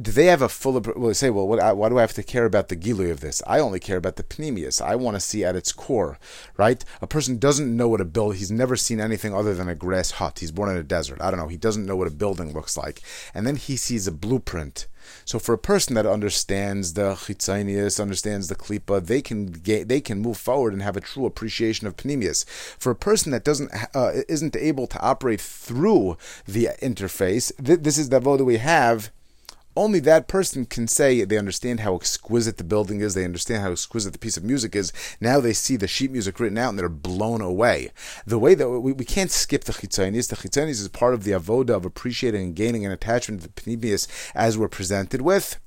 do 0.00 0.10
they 0.10 0.26
have 0.26 0.42
a 0.42 0.48
full? 0.48 0.74
Well, 0.74 1.08
they 1.08 1.14
say, 1.14 1.30
well, 1.30 1.48
what, 1.48 1.76
why 1.76 1.88
do 1.88 1.96
I 1.96 2.02
have 2.02 2.12
to 2.14 2.22
care 2.22 2.44
about 2.44 2.68
the 2.68 2.76
gilui 2.76 3.10
of 3.10 3.20
this? 3.20 3.42
I 3.46 3.60
only 3.60 3.80
care 3.80 3.96
about 3.96 4.16
the 4.16 4.24
pnimius. 4.24 4.82
I 4.82 4.94
want 4.94 5.16
to 5.16 5.20
see 5.20 5.42
at 5.42 5.56
its 5.56 5.72
core, 5.72 6.18
right? 6.58 6.84
A 7.00 7.06
person 7.06 7.38
doesn't 7.38 7.74
know 7.74 7.88
what 7.88 8.02
a 8.02 8.04
build. 8.04 8.36
He's 8.36 8.50
never 8.50 8.76
seen 8.76 9.00
anything 9.00 9.34
other 9.34 9.54
than 9.54 9.70
a 9.70 9.74
grass 9.74 10.12
hut. 10.12 10.40
He's 10.40 10.52
born 10.52 10.68
in 10.68 10.76
a 10.76 10.82
desert. 10.82 11.22
I 11.22 11.30
don't 11.30 11.40
know. 11.40 11.48
He 11.48 11.56
doesn't 11.56 11.86
know 11.86 11.96
what 11.96 12.08
a 12.08 12.10
building 12.10 12.52
looks 12.52 12.76
like, 12.76 13.00
and 13.32 13.46
then 13.46 13.56
he 13.56 13.76
sees 13.76 14.06
a 14.06 14.12
blueprint. 14.12 14.86
So 15.24 15.38
for 15.38 15.54
a 15.54 15.58
person 15.58 15.94
that 15.94 16.04
understands 16.04 16.92
the 16.92 17.14
chitzanius, 17.14 18.00
understands 18.00 18.48
the 18.48 18.56
klipa, 18.56 19.06
they 19.06 19.22
can 19.22 19.46
get, 19.46 19.88
they 19.88 20.00
can 20.00 20.20
move 20.20 20.36
forward 20.36 20.72
and 20.72 20.82
have 20.82 20.96
a 20.96 21.00
true 21.00 21.24
appreciation 21.24 21.86
of 21.86 21.96
pnimius. 21.96 22.44
For 22.46 22.90
a 22.90 22.96
person 22.96 23.32
that 23.32 23.44
doesn't 23.44 23.70
uh, 23.94 24.12
isn't 24.28 24.56
able 24.56 24.86
to 24.88 25.00
operate 25.00 25.40
through 25.40 26.18
the 26.46 26.70
interface, 26.82 27.50
th- 27.64 27.80
this 27.80 27.96
is 27.96 28.10
the 28.10 28.20
vote 28.20 28.38
that 28.38 28.44
we 28.44 28.58
have 28.58 29.10
only 29.76 30.00
that 30.00 30.28
person 30.28 30.64
can 30.64 30.88
say 30.88 31.24
they 31.24 31.38
understand 31.38 31.80
how 31.80 31.94
exquisite 31.94 32.56
the 32.56 32.64
building 32.64 33.00
is, 33.00 33.14
they 33.14 33.24
understand 33.24 33.62
how 33.62 33.72
exquisite 33.72 34.12
the 34.12 34.18
piece 34.18 34.36
of 34.36 34.44
music 34.44 34.74
is. 34.74 34.92
Now 35.20 35.40
they 35.40 35.52
see 35.52 35.76
the 35.76 35.86
sheet 35.86 36.10
music 36.10 36.40
written 36.40 36.58
out 36.58 36.70
and 36.70 36.78
they're 36.78 36.88
blown 36.88 37.40
away. 37.40 37.90
The 38.26 38.38
way 38.38 38.54
that 38.54 38.68
we, 38.68 38.92
we 38.92 39.04
can't 39.04 39.30
skip 39.30 39.64
the 39.64 39.72
chitzonis, 39.72 40.28
the 40.28 40.36
chitzonis 40.36 40.80
is 40.80 40.88
part 40.88 41.14
of 41.14 41.24
the 41.24 41.32
avoda 41.32 41.70
of 41.70 41.84
appreciating 41.84 42.42
and 42.42 42.56
gaining 42.56 42.86
an 42.86 42.92
attachment 42.92 43.42
to 43.42 43.48
the 43.48 43.54
pnimius 43.54 44.08
as 44.34 44.56
we're 44.56 44.68
presented 44.68 45.22
with 45.22 45.58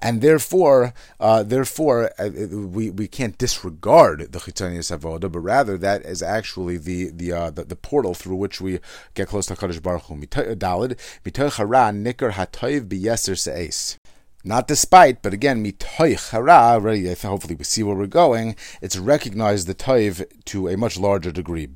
and 0.00 0.20
therefore, 0.20 0.94
uh, 1.20 1.42
therefore, 1.42 2.10
uh, 2.18 2.28
we, 2.50 2.90
we 2.90 3.08
can't 3.08 3.38
disregard 3.38 4.32
the 4.32 4.38
chitzonius 4.38 4.96
avoda, 4.96 5.30
but 5.30 5.40
rather 5.40 5.76
that 5.78 6.02
is 6.02 6.22
actually 6.22 6.76
the 6.76 7.10
the, 7.10 7.32
uh, 7.32 7.50
the, 7.50 7.64
the 7.64 7.76
portal 7.76 8.14
through 8.14 8.36
which 8.36 8.60
we 8.60 8.80
get 9.14 9.28
close 9.28 9.46
to 9.46 9.54
Kadosh 9.54 9.82
Baruch 9.82 10.02
Hu. 10.04 10.14
Hara 10.14 11.92
nikar 11.92 12.32
hatoiv. 12.32 13.98
Not 14.46 14.68
despite, 14.68 15.22
but 15.22 15.32
again, 15.32 15.64
hara. 15.64 16.52
Already, 16.52 17.14
hopefully, 17.14 17.54
we 17.54 17.64
see 17.64 17.82
where 17.82 17.96
we're 17.96 18.06
going. 18.06 18.56
It's 18.82 18.98
recognized 18.98 19.66
the 19.66 19.74
toiv 19.74 20.26
to 20.44 20.68
a 20.68 20.76
much 20.76 20.98
larger 20.98 21.32
degree. 21.32 21.66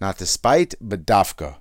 Not 0.00 0.18
despite, 0.18 0.74
but 0.82 1.06
dafka. 1.06 1.56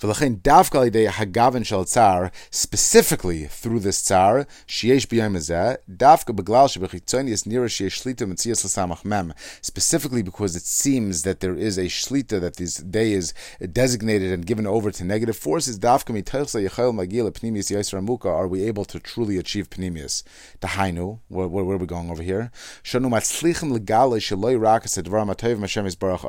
V'lachein 0.00 0.40
davka 0.40 0.80
lidei 0.84 1.08
hagaven 1.08 1.64
shel 1.64 1.84
tzar, 1.84 2.30
specifically 2.50 3.46
through 3.46 3.80
this 3.80 4.00
tzar, 4.02 4.46
sheyesh 4.66 5.06
b'yom 5.06 5.36
hazeh, 5.36 5.78
davka 5.90 6.34
beglal 6.34 6.68
shebechitzonius 6.68 7.46
nira 7.46 7.68
sheyesh 7.68 8.02
shlita 8.02 8.26
mitzias 8.26 8.64
l'samach 8.64 9.04
mem, 9.04 9.32
specifically 9.60 10.22
because 10.22 10.56
it 10.56 10.62
seems 10.62 11.22
that 11.22 11.40
there 11.40 11.54
is 11.54 11.78
a 11.78 11.86
shlita, 11.86 12.40
that 12.40 12.56
this 12.56 12.76
day 12.76 13.12
is 13.12 13.34
designated 13.72 14.32
and 14.32 14.46
given 14.46 14.66
over 14.66 14.90
to 14.90 15.04
negative 15.04 15.36
forces, 15.36 15.78
davka 15.78 16.12
mitochsa 16.14 16.66
yechel 16.66 16.92
magil 16.92 17.30
pnimius 17.30 17.70
yisra 17.70 18.04
muka, 18.04 18.28
are 18.28 18.48
we 18.48 18.62
able 18.64 18.84
to 18.84 18.98
truly 19.00 19.38
achieve 19.38 19.70
pnimius? 19.70 20.22
Tahainu, 20.60 21.20
where, 21.28 21.48
where, 21.48 21.64
where 21.64 21.76
are 21.76 21.78
we 21.80 21.86
going 21.86 22.10
over 22.10 22.22
here? 22.22 22.50
Shanu 22.82 23.08
matzlichim 23.08 23.76
legale 23.76 24.18
sheloi 24.18 24.58
rakas 24.58 25.02
advar 25.02 25.26
matayv 25.26 25.58
Mashem 25.58 25.86
is 25.86 25.96
baruch 25.96 26.24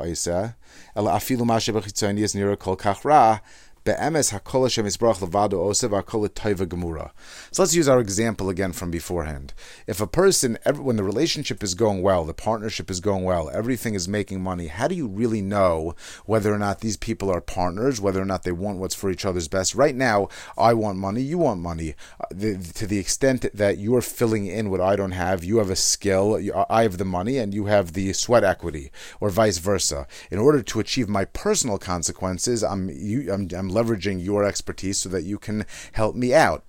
oiseh, 0.74 0.92
ela 0.96 1.14
afilu 1.14 1.44
mashe 1.44 1.72
bechitzonius 1.72 2.34
nira 2.34 2.56
kol 2.56 2.76
kach 2.76 3.04
ra, 3.04 3.40
Be'emes 3.84 4.32
hakol 4.32 4.62
Hashem 4.62 4.86
Yisbarach 4.86 5.20
levado 5.20 5.52
osev 5.52 5.90
hakol 5.90 6.26
gemura. 6.66 7.10
So 7.50 7.62
let's 7.62 7.74
use 7.74 7.86
our 7.86 8.00
example 8.00 8.48
again 8.48 8.72
from 8.72 8.90
beforehand. 8.90 9.52
If 9.86 10.00
a 10.00 10.06
person, 10.06 10.56
when 10.74 10.96
the 10.96 11.04
relationship 11.04 11.62
is 11.62 11.74
going 11.74 12.00
well, 12.00 12.24
the 12.24 12.32
partnership 12.32 12.90
is 12.90 13.00
going 13.00 13.24
well, 13.24 13.50
everything 13.50 13.92
is 13.92 14.08
making 14.08 14.42
money, 14.42 14.68
how 14.68 14.88
do 14.88 14.94
you 14.94 15.06
really 15.06 15.42
know 15.42 15.94
whether 16.24 16.50
or 16.50 16.58
not 16.58 16.80
these 16.80 16.96
people 16.96 17.30
are 17.30 17.42
partners, 17.42 18.00
whether 18.00 18.22
or 18.22 18.24
not 18.24 18.42
they 18.44 18.52
want 18.52 18.78
what's 18.78 18.94
for 18.94 19.10
each 19.10 19.26
other's 19.26 19.48
best? 19.48 19.74
Right 19.74 19.94
now, 19.94 20.28
I 20.56 20.72
want 20.72 20.96
money, 20.96 21.20
you 21.20 21.36
want 21.36 21.60
money. 21.60 21.94
Uh, 22.18 22.24
the, 22.30 22.56
to 22.56 22.86
the 22.86 22.98
extent 22.98 23.44
that 23.52 23.76
you 23.76 23.94
are 23.96 24.00
filling 24.00 24.46
in 24.46 24.70
what 24.70 24.80
I 24.80 24.96
don't 24.96 25.10
have, 25.10 25.44
you 25.44 25.58
have 25.58 25.68
a 25.68 25.76
skill, 25.76 26.40
I 26.70 26.84
have 26.84 26.96
the 26.96 27.04
money, 27.04 27.36
and 27.36 27.52
you 27.52 27.66
have 27.66 27.92
the 27.92 28.14
sweat 28.14 28.44
equity, 28.44 28.90
or 29.20 29.28
vice 29.28 29.58
versa. 29.58 30.06
In 30.30 30.38
order 30.38 30.62
to 30.62 30.80
achieve 30.80 31.10
my 31.10 31.26
personal 31.26 31.76
consequences, 31.76 32.64
I'm, 32.64 32.88
you, 32.88 33.30
I'm, 33.30 33.46
I'm 33.54 33.73
leveraging 33.74 34.24
your 34.24 34.44
expertise 34.44 34.98
so 34.98 35.08
that 35.08 35.24
you 35.24 35.38
can 35.38 35.66
help 35.92 36.14
me 36.14 36.32
out. 36.32 36.64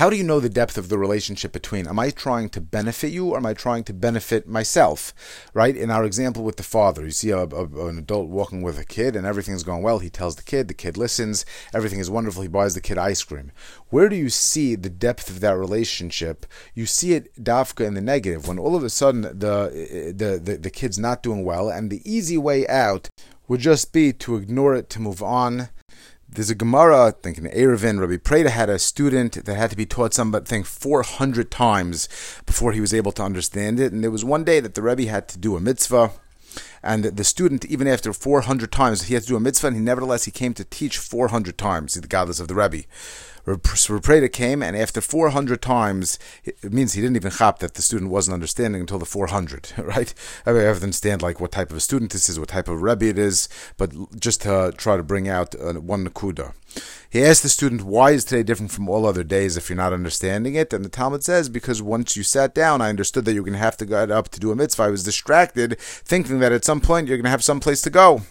How 0.00 0.08
do 0.08 0.16
you 0.16 0.24
know 0.24 0.40
the 0.40 0.48
depth 0.48 0.78
of 0.78 0.88
the 0.88 0.98
relationship 0.98 1.52
between? 1.52 1.86
Am 1.86 1.98
I 1.98 2.10
trying 2.10 2.48
to 2.50 2.60
benefit 2.60 3.12
you 3.12 3.30
or 3.30 3.36
am 3.36 3.46
I 3.46 3.54
trying 3.54 3.84
to 3.84 3.92
benefit 3.92 4.48
myself? 4.48 5.12
Right? 5.52 5.76
In 5.76 5.90
our 5.90 6.04
example 6.04 6.42
with 6.42 6.56
the 6.56 6.62
father, 6.62 7.04
you 7.04 7.10
see 7.10 7.30
a, 7.30 7.40
a, 7.40 7.86
an 7.86 7.98
adult 7.98 8.28
walking 8.28 8.62
with 8.62 8.78
a 8.78 8.84
kid 8.84 9.16
and 9.16 9.26
everything's 9.26 9.62
going 9.62 9.82
well. 9.82 9.98
He 9.98 10.10
tells 10.10 10.36
the 10.36 10.42
kid, 10.42 10.68
the 10.68 10.74
kid 10.74 10.96
listens, 10.96 11.44
everything 11.74 11.98
is 11.98 12.10
wonderful. 12.10 12.42
He 12.42 12.48
buys 12.48 12.74
the 12.74 12.80
kid 12.80 12.98
ice 12.98 13.22
cream. 13.22 13.52
Where 13.88 14.08
do 14.08 14.16
you 14.16 14.30
see 14.30 14.74
the 14.74 14.90
depth 14.90 15.28
of 15.28 15.40
that 15.40 15.56
relationship? 15.56 16.46
You 16.74 16.86
see 16.86 17.14
it 17.14 17.34
dafka 17.42 17.84
in 17.84 17.94
the 17.94 18.00
negative 18.00 18.46
when 18.46 18.58
all 18.58 18.76
of 18.76 18.84
a 18.84 18.90
sudden 18.90 19.22
the, 19.22 20.14
the, 20.16 20.40
the, 20.42 20.56
the 20.56 20.70
kid's 20.70 20.98
not 20.98 21.22
doing 21.22 21.44
well 21.44 21.68
and 21.68 21.90
the 21.90 22.00
easy 22.10 22.38
way 22.38 22.66
out 22.68 23.10
would 23.50 23.60
just 23.60 23.92
be 23.92 24.12
to 24.12 24.36
ignore 24.36 24.76
it, 24.76 24.88
to 24.88 25.00
move 25.00 25.20
on. 25.20 25.70
There's 26.28 26.50
a 26.50 26.54
Gemara, 26.54 27.08
I 27.08 27.10
think 27.10 27.36
in 27.36 27.46
Erevin, 27.46 27.98
Rabbi 27.98 28.18
Preda 28.18 28.50
had 28.50 28.70
a 28.70 28.78
student 28.78 29.44
that 29.44 29.56
had 29.56 29.70
to 29.70 29.76
be 29.76 29.86
taught 29.86 30.14
something 30.14 30.62
400 30.62 31.50
times 31.50 32.08
before 32.46 32.70
he 32.70 32.80
was 32.80 32.94
able 32.94 33.10
to 33.10 33.24
understand 33.24 33.80
it. 33.80 33.92
And 33.92 34.04
there 34.04 34.10
was 34.12 34.24
one 34.24 34.44
day 34.44 34.60
that 34.60 34.76
the 34.76 34.82
Rebbe 34.82 35.10
had 35.10 35.26
to 35.30 35.36
do 35.36 35.56
a 35.56 35.60
mitzvah. 35.60 36.12
And 36.80 37.02
the 37.02 37.24
student, 37.24 37.64
even 37.64 37.88
after 37.88 38.12
400 38.12 38.70
times, 38.70 39.02
he 39.02 39.14
had 39.14 39.24
to 39.24 39.30
do 39.30 39.36
a 39.36 39.40
mitzvah, 39.40 39.66
and 39.66 39.76
he 39.76 39.82
nevertheless 39.82 40.26
he 40.26 40.30
came 40.30 40.54
to 40.54 40.62
teach 40.62 40.98
400 40.98 41.58
times, 41.58 41.94
the 41.94 42.06
godless 42.06 42.38
of 42.38 42.46
the 42.46 42.54
Rebbe. 42.54 42.84
Rav 43.46 44.32
came, 44.32 44.62
and 44.62 44.76
after 44.76 45.00
400 45.00 45.62
times, 45.62 46.18
it 46.44 46.72
means 46.72 46.92
he 46.92 47.00
didn't 47.00 47.16
even 47.16 47.30
chop 47.30 47.58
that 47.60 47.74
the 47.74 47.82
student 47.82 48.10
wasn't 48.10 48.34
understanding 48.34 48.80
until 48.80 48.98
the 48.98 49.06
400, 49.06 49.72
right? 49.78 50.14
I, 50.46 50.52
mean, 50.52 50.62
I 50.62 50.64
have 50.66 50.78
to 50.78 50.84
understand 50.84 51.22
like 51.22 51.40
what 51.40 51.52
type 51.52 51.70
of 51.70 51.76
a 51.76 51.80
student 51.80 52.12
this 52.12 52.28
is, 52.28 52.38
what 52.38 52.48
type 52.48 52.68
of 52.68 52.82
rebbe 52.82 53.06
it 53.06 53.18
is, 53.18 53.48
but 53.76 53.92
just 54.18 54.42
to 54.42 54.72
try 54.76 54.96
to 54.96 55.02
bring 55.02 55.28
out 55.28 55.54
uh, 55.54 55.74
one 55.74 56.06
nakuda. 56.06 56.52
He 57.08 57.24
asked 57.24 57.42
the 57.42 57.48
student, 57.48 57.82
Why 57.82 58.12
is 58.12 58.24
today 58.24 58.44
different 58.44 58.70
from 58.70 58.88
all 58.88 59.04
other 59.04 59.24
days 59.24 59.56
if 59.56 59.68
you're 59.68 59.76
not 59.76 59.92
understanding 59.92 60.54
it? 60.54 60.72
And 60.72 60.84
the 60.84 60.88
Talmud 60.88 61.24
says, 61.24 61.48
Because 61.48 61.82
once 61.82 62.16
you 62.16 62.22
sat 62.22 62.54
down, 62.54 62.80
I 62.80 62.88
understood 62.88 63.24
that 63.24 63.32
you're 63.32 63.42
going 63.42 63.54
to 63.54 63.58
have 63.58 63.76
to 63.78 63.86
get 63.86 64.10
up 64.10 64.28
to 64.28 64.40
do 64.40 64.52
a 64.52 64.56
mitzvah. 64.56 64.84
I 64.84 64.90
was 64.90 65.02
distracted, 65.02 65.80
thinking 65.80 66.38
that 66.38 66.52
at 66.52 66.64
some 66.64 66.80
point 66.80 67.08
you're 67.08 67.16
going 67.16 67.24
to 67.24 67.30
have 67.30 67.42
some 67.42 67.58
place 67.58 67.82
to 67.82 67.90
go 67.90 68.22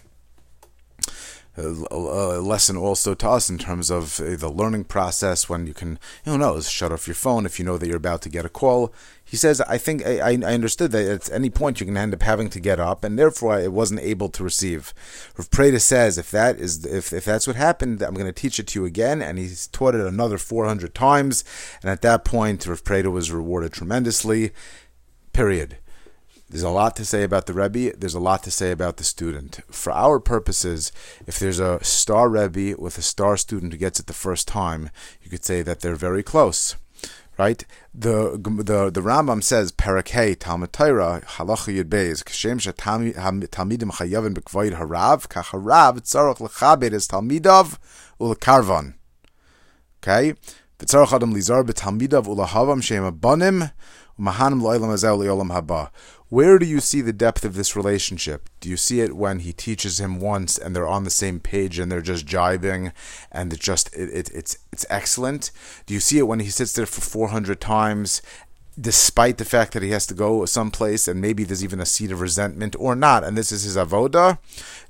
a, 1.60 2.40
lesson 2.40 2.78
also 2.78 3.14
to 3.14 3.30
us 3.30 3.50
in 3.50 3.58
terms 3.58 3.90
of 3.90 4.20
uh, 4.20 4.36
the 4.36 4.50
learning 4.50 4.86
process 4.86 5.50
when 5.50 5.68
you 5.68 5.74
can, 5.74 6.00
who 6.26 6.38
knows, 6.38 6.70
shut 6.70 6.92
off 6.92 7.08
your 7.08 7.16
phone 7.16 7.46
if 7.46 7.60
you 7.60 7.66
know 7.66 7.78
that 7.78 7.88
you're 7.88 7.98
about 7.98 8.22
to 8.24 8.30
get 8.30 8.46
a 8.46 8.50
call. 8.50 8.94
He 9.24 9.38
says, 9.38 9.62
I 9.62 9.78
think 9.78 10.06
I, 10.06 10.32
I 10.32 10.54
understood 10.54 10.92
that 10.92 11.08
at 11.08 11.32
any 11.32 11.50
point 11.50 11.80
you 11.80 11.86
can 11.86 11.98
end 11.98 12.14
up 12.14 12.24
having 12.24 12.50
to 12.50 12.60
get 12.60 12.80
up, 12.80 13.04
and 13.04 13.18
therefore 13.18 13.54
I 13.54 13.68
wasn't 13.68 14.00
able 14.02 14.30
to 14.30 14.44
receive. 14.44 14.94
Rav 15.38 15.50
Preda 15.52 15.80
says, 15.80 16.18
if 16.18 16.32
that 16.32 16.58
is 16.58 16.86
if, 16.86 17.14
if 17.14 17.26
that's 17.26 17.46
what 17.46 17.56
happened, 17.56 18.02
I'm 18.02 18.16
going 18.16 18.26
to 18.26 18.32
teach 18.32 18.60
it 18.60 18.68
to 18.68 18.80
you 18.80 18.86
again, 18.86 19.22
and 19.22 19.38
he's 19.38 19.68
taught 19.68 19.96
it 19.96 20.02
another 20.02 20.38
400 20.38 20.96
times, 20.96 21.44
and 21.82 21.92
at 21.92 22.02
that 22.02 22.26
point, 22.26 22.66
Rav 22.66 22.84
Preda 22.84 23.12
was 23.12 23.32
rewarded 23.32 23.74
tremendously. 23.74 24.52
Period. 25.32 25.78
There's 26.50 26.64
a 26.64 26.70
lot 26.70 26.96
to 26.96 27.06
say 27.06 27.22
about 27.22 27.46
the 27.46 27.54
Rebbe. 27.54 27.96
There's 27.96 28.16
a 28.16 28.20
lot 28.20 28.42
to 28.44 28.52
say 28.52 28.72
about 28.72 28.98
the 28.98 29.04
student. 29.04 29.60
For 29.70 29.94
our 29.94 30.20
purposes, 30.20 30.92
if 31.28 31.38
there's 31.38 31.60
a 31.60 31.84
star 31.84 32.28
Rebbe 32.28 32.76
with 32.82 32.98
a 32.98 33.04
star 33.04 33.38
student 33.38 33.72
who 33.72 33.78
gets 33.78 34.00
it 34.00 34.08
the 34.08 34.14
first 34.14 34.48
time, 34.48 34.90
you 35.22 35.30
could 35.30 35.46
say 35.46 35.62
that 35.62 35.82
they're 35.82 35.96
very 35.96 36.24
close. 36.24 36.76
Right? 37.38 37.64
The 37.94 38.38
the 38.38 38.90
the 38.90 39.02
Rambam 39.02 39.44
says 39.44 39.72
Parakei 39.72 40.38
Talmud 40.38 40.74
Torah 40.74 41.22
Halacha 41.26 41.72
Yud 41.78 41.86
Beis 41.86 42.24
Kashem 42.24 42.58
Talmidim 42.60 43.92
Chayavin 43.92 44.34
Bekvoid 44.34 44.74
Harav 44.74 45.28
Kach 45.30 45.52
Harav 45.52 46.02
Tzarach 46.02 46.40
Lechabed 46.40 46.94
Es 46.94 47.08
Talmidav 47.08 47.78
Ulekarvan. 48.20 48.96
Okay, 50.04 50.34
V'tzarach 50.80 51.14
Adam 51.14 51.34
Lizar 51.34 51.64
BeTalmidav 51.64 52.26
Ulahavam 52.26 52.84
Shem 52.84 53.10
Abanim 53.10 53.72
Umahanim 54.20 54.62
Lo'ilam 54.62 54.92
Azel 54.92 55.20
Le'olam 55.20 55.52
Haba. 55.52 55.92
Where 56.30 56.60
do 56.60 56.66
you 56.68 56.80
see 56.80 57.02
the 57.02 57.12
depth 57.12 57.44
of 57.44 57.56
this 57.56 57.76
relationship? 57.76 58.50
Do 58.60 58.70
you 58.70 58.78
see 58.78 59.02
it 59.02 59.16
when 59.16 59.40
he 59.40 59.52
teaches 59.52 60.00
him 60.00 60.20
once 60.20 60.60
and 60.60 60.76
they're 60.76 60.88
on 60.88 61.04
the 61.04 61.10
same 61.10 61.40
page 61.40 61.80
and 61.80 61.92
they're 61.92 62.02
just 62.02 62.28
jibing 62.28 62.94
and 63.32 63.52
it's 63.52 63.66
just 63.66 63.92
it, 63.96 64.10
it, 64.14 64.30
it's 64.30 64.60
it's 64.72 64.86
excellent? 64.92 65.50
Do 65.88 65.96
you 65.96 66.00
see 66.00 66.20
it 66.20 66.28
when 66.28 66.40
he 66.40 66.52
sits 66.52 66.74
there 66.74 66.86
for 66.86 67.02
400 67.02 67.60
times 67.60 68.22
despite 68.80 69.40
the 69.40 69.46
fact 69.46 69.74
that 69.74 69.82
he 69.82 69.90
has 69.90 70.06
to 70.06 70.14
go 70.14 70.46
someplace 70.46 71.08
and 71.08 71.20
maybe 71.20 71.44
there's 71.44 71.64
even 71.64 71.80
a 71.80 71.86
seed 71.86 72.12
of 72.12 72.22
resentment 72.22 72.76
or 72.78 72.96
not, 72.96 73.24
and 73.24 73.36
this 73.36 73.52
is 73.52 73.64
his 73.64 73.76
avoda? 73.76 74.38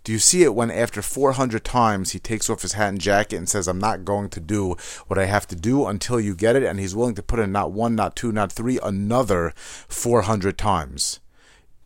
Do 0.04 0.12
you 0.12 0.20
see 0.20 0.44
it 0.44 0.54
when 0.54 0.70
after 0.70 1.02
400 1.02 1.64
times 1.64 2.12
he 2.12 2.20
takes 2.20 2.50
off 2.50 2.64
his 2.64 2.74
hat 2.74 2.90
and 2.90 3.02
jacket 3.02 3.38
and 3.38 3.50
says, 3.50 3.68
I'm 3.68 3.80
not 3.80 4.06
going 4.06 4.30
to 4.32 4.42
do 4.42 4.76
what 5.08 5.18
I 5.18 5.26
have 5.26 5.48
to 5.48 5.56
do 5.56 5.88
until 5.88 6.20
you 6.20 6.36
get 6.36 6.58
it, 6.58 6.64
and 6.64 6.80
he's 6.80 6.96
willing 6.96 7.16
to 7.16 7.24
put 7.24 7.40
in 7.40 7.54
not 7.54 7.72
one, 7.72 7.96
not 7.96 8.18
two, 8.18 8.34
not 8.34 8.52
three, 8.52 8.78
another 8.84 9.54
400 9.56 10.58
times? 10.58 11.20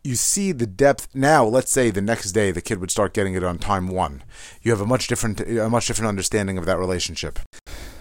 You 0.04 0.14
see 0.14 0.52
the 0.52 0.66
depth 0.66 1.08
now 1.14 1.44
let's 1.44 1.72
say 1.72 1.90
the 1.90 2.00
next 2.00 2.32
day 2.32 2.50
the 2.50 2.60
kid 2.60 2.78
would 2.78 2.90
start 2.90 3.14
getting 3.14 3.34
it 3.34 3.42
on 3.42 3.58
time 3.58 3.88
one 3.88 4.22
you 4.62 4.70
have 4.70 4.80
a 4.80 4.86
much 4.86 5.08
different 5.08 5.40
a 5.40 5.68
much 5.68 5.86
different 5.86 6.08
understanding 6.08 6.58
of 6.58 6.66
that 6.66 6.78
relationship 6.78 7.38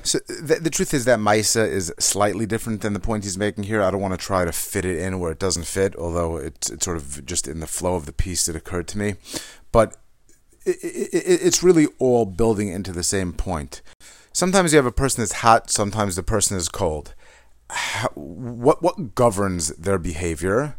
so 0.04 0.20
the, 0.28 0.60
the 0.62 0.70
truth 0.70 0.94
is 0.94 1.06
that 1.06 1.20
Misa 1.20 1.66
is 1.68 1.94
slightly 1.98 2.46
different 2.46 2.82
than 2.82 2.92
the 2.92 3.00
point 3.00 3.24
he's 3.24 3.38
making 3.38 3.64
here. 3.64 3.82
I 3.82 3.90
don't 3.90 4.02
want 4.02 4.14
to 4.14 4.24
try 4.24 4.44
to 4.44 4.52
fit 4.52 4.84
it 4.84 5.00
in 5.00 5.20
where 5.20 5.32
it 5.32 5.40
doesn't 5.40 5.66
fit, 5.66 5.96
although 5.96 6.36
it's, 6.36 6.70
it's 6.70 6.84
sort 6.84 6.98
of 6.98 7.26
just 7.26 7.48
in 7.48 7.62
the 7.62 7.68
flow 7.68 7.96
of 7.96 8.06
the 8.06 8.12
piece 8.12 8.46
that 8.46 8.56
occurred 8.56 8.90
to 8.90 8.98
me. 8.98 9.16
But 9.72 9.96
it, 10.66 10.78
it, 10.84 11.42
it's 11.42 11.64
really 11.64 11.88
all 12.00 12.26
building 12.26 12.68
into 12.68 12.92
the 12.92 13.04
same 13.04 13.32
point. 13.32 13.82
Sometimes 14.34 14.74
you 14.74 14.78
have 14.78 14.86
a 14.86 14.92
person 14.92 15.22
that's 15.22 15.34
hot, 15.36 15.70
sometimes 15.70 16.16
the 16.16 16.24
person 16.24 16.58
is 16.58 16.68
cold. 16.68 17.14
How, 17.70 18.10
what 18.14 18.84
what 18.84 19.16
governs 19.16 19.70
their 19.70 19.98
behavior? 19.98 20.76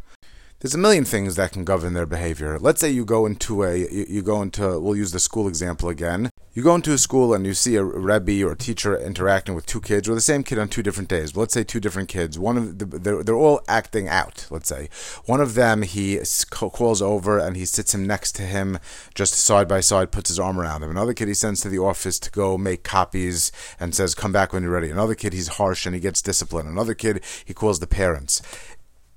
There's 0.64 0.74
a 0.74 0.78
million 0.78 1.04
things 1.04 1.36
that 1.36 1.52
can 1.52 1.62
govern 1.62 1.92
their 1.92 2.06
behavior. 2.06 2.58
Let's 2.58 2.80
say 2.80 2.88
you 2.88 3.04
go 3.04 3.26
into 3.26 3.64
a, 3.64 3.76
you, 3.76 4.22
go 4.22 4.40
into, 4.40 4.80
we'll 4.80 4.96
use 4.96 5.12
the 5.12 5.20
school 5.20 5.46
example 5.46 5.90
again. 5.90 6.30
You 6.54 6.62
go 6.62 6.74
into 6.74 6.94
a 6.94 6.96
school 6.96 7.34
and 7.34 7.44
you 7.44 7.52
see 7.52 7.76
a 7.76 7.84
rebbe 7.84 8.42
or 8.42 8.52
a 8.52 8.56
teacher 8.56 8.96
interacting 8.96 9.54
with 9.54 9.66
two 9.66 9.82
kids 9.82 10.08
or 10.08 10.14
the 10.14 10.22
same 10.22 10.42
kid 10.42 10.58
on 10.58 10.68
two 10.68 10.82
different 10.82 11.10
days. 11.10 11.32
But 11.32 11.40
let's 11.40 11.52
say 11.52 11.64
two 11.64 11.80
different 11.80 12.08
kids. 12.08 12.38
One 12.38 12.56
of 12.56 12.78
the, 12.78 12.86
they're, 12.86 13.22
they're 13.22 13.34
all 13.34 13.60
acting 13.68 14.08
out. 14.08 14.46
Let's 14.48 14.70
say 14.70 14.88
one 15.26 15.42
of 15.42 15.52
them 15.52 15.82
he 15.82 16.20
calls 16.48 17.02
over 17.02 17.38
and 17.38 17.58
he 17.58 17.66
sits 17.66 17.92
him 17.92 18.06
next 18.06 18.32
to 18.36 18.42
him, 18.42 18.78
just 19.14 19.34
side 19.34 19.68
by 19.68 19.80
side, 19.80 20.12
puts 20.12 20.30
his 20.30 20.38
arm 20.38 20.58
around 20.58 20.82
him. 20.82 20.88
Another 20.88 21.12
kid 21.12 21.28
he 21.28 21.34
sends 21.34 21.60
to 21.60 21.68
the 21.68 21.78
office 21.78 22.18
to 22.20 22.30
go 22.30 22.56
make 22.56 22.84
copies 22.84 23.52
and 23.78 23.94
says, 23.94 24.14
"Come 24.14 24.32
back 24.32 24.54
when 24.54 24.62
you're 24.62 24.72
ready." 24.72 24.90
Another 24.90 25.14
kid 25.14 25.34
he's 25.34 25.48
harsh 25.48 25.84
and 25.84 25.94
he 25.94 26.00
gets 26.00 26.22
discipline. 26.22 26.66
Another 26.66 26.94
kid 26.94 27.22
he 27.44 27.52
calls 27.52 27.80
the 27.80 27.86
parents 27.86 28.40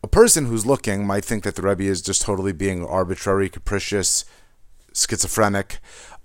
a 0.04 0.08
person 0.08 0.46
who's 0.46 0.66
looking 0.66 1.06
might 1.06 1.26
think 1.26 1.44
that 1.44 1.56
the 1.56 1.62
Rebbe 1.62 1.84
is 1.84 2.02
just 2.02 2.22
totally 2.22 2.52
being 2.52 2.86
arbitrary, 2.86 3.50
capricious, 3.50 4.26
schizophrenic. 4.94 5.80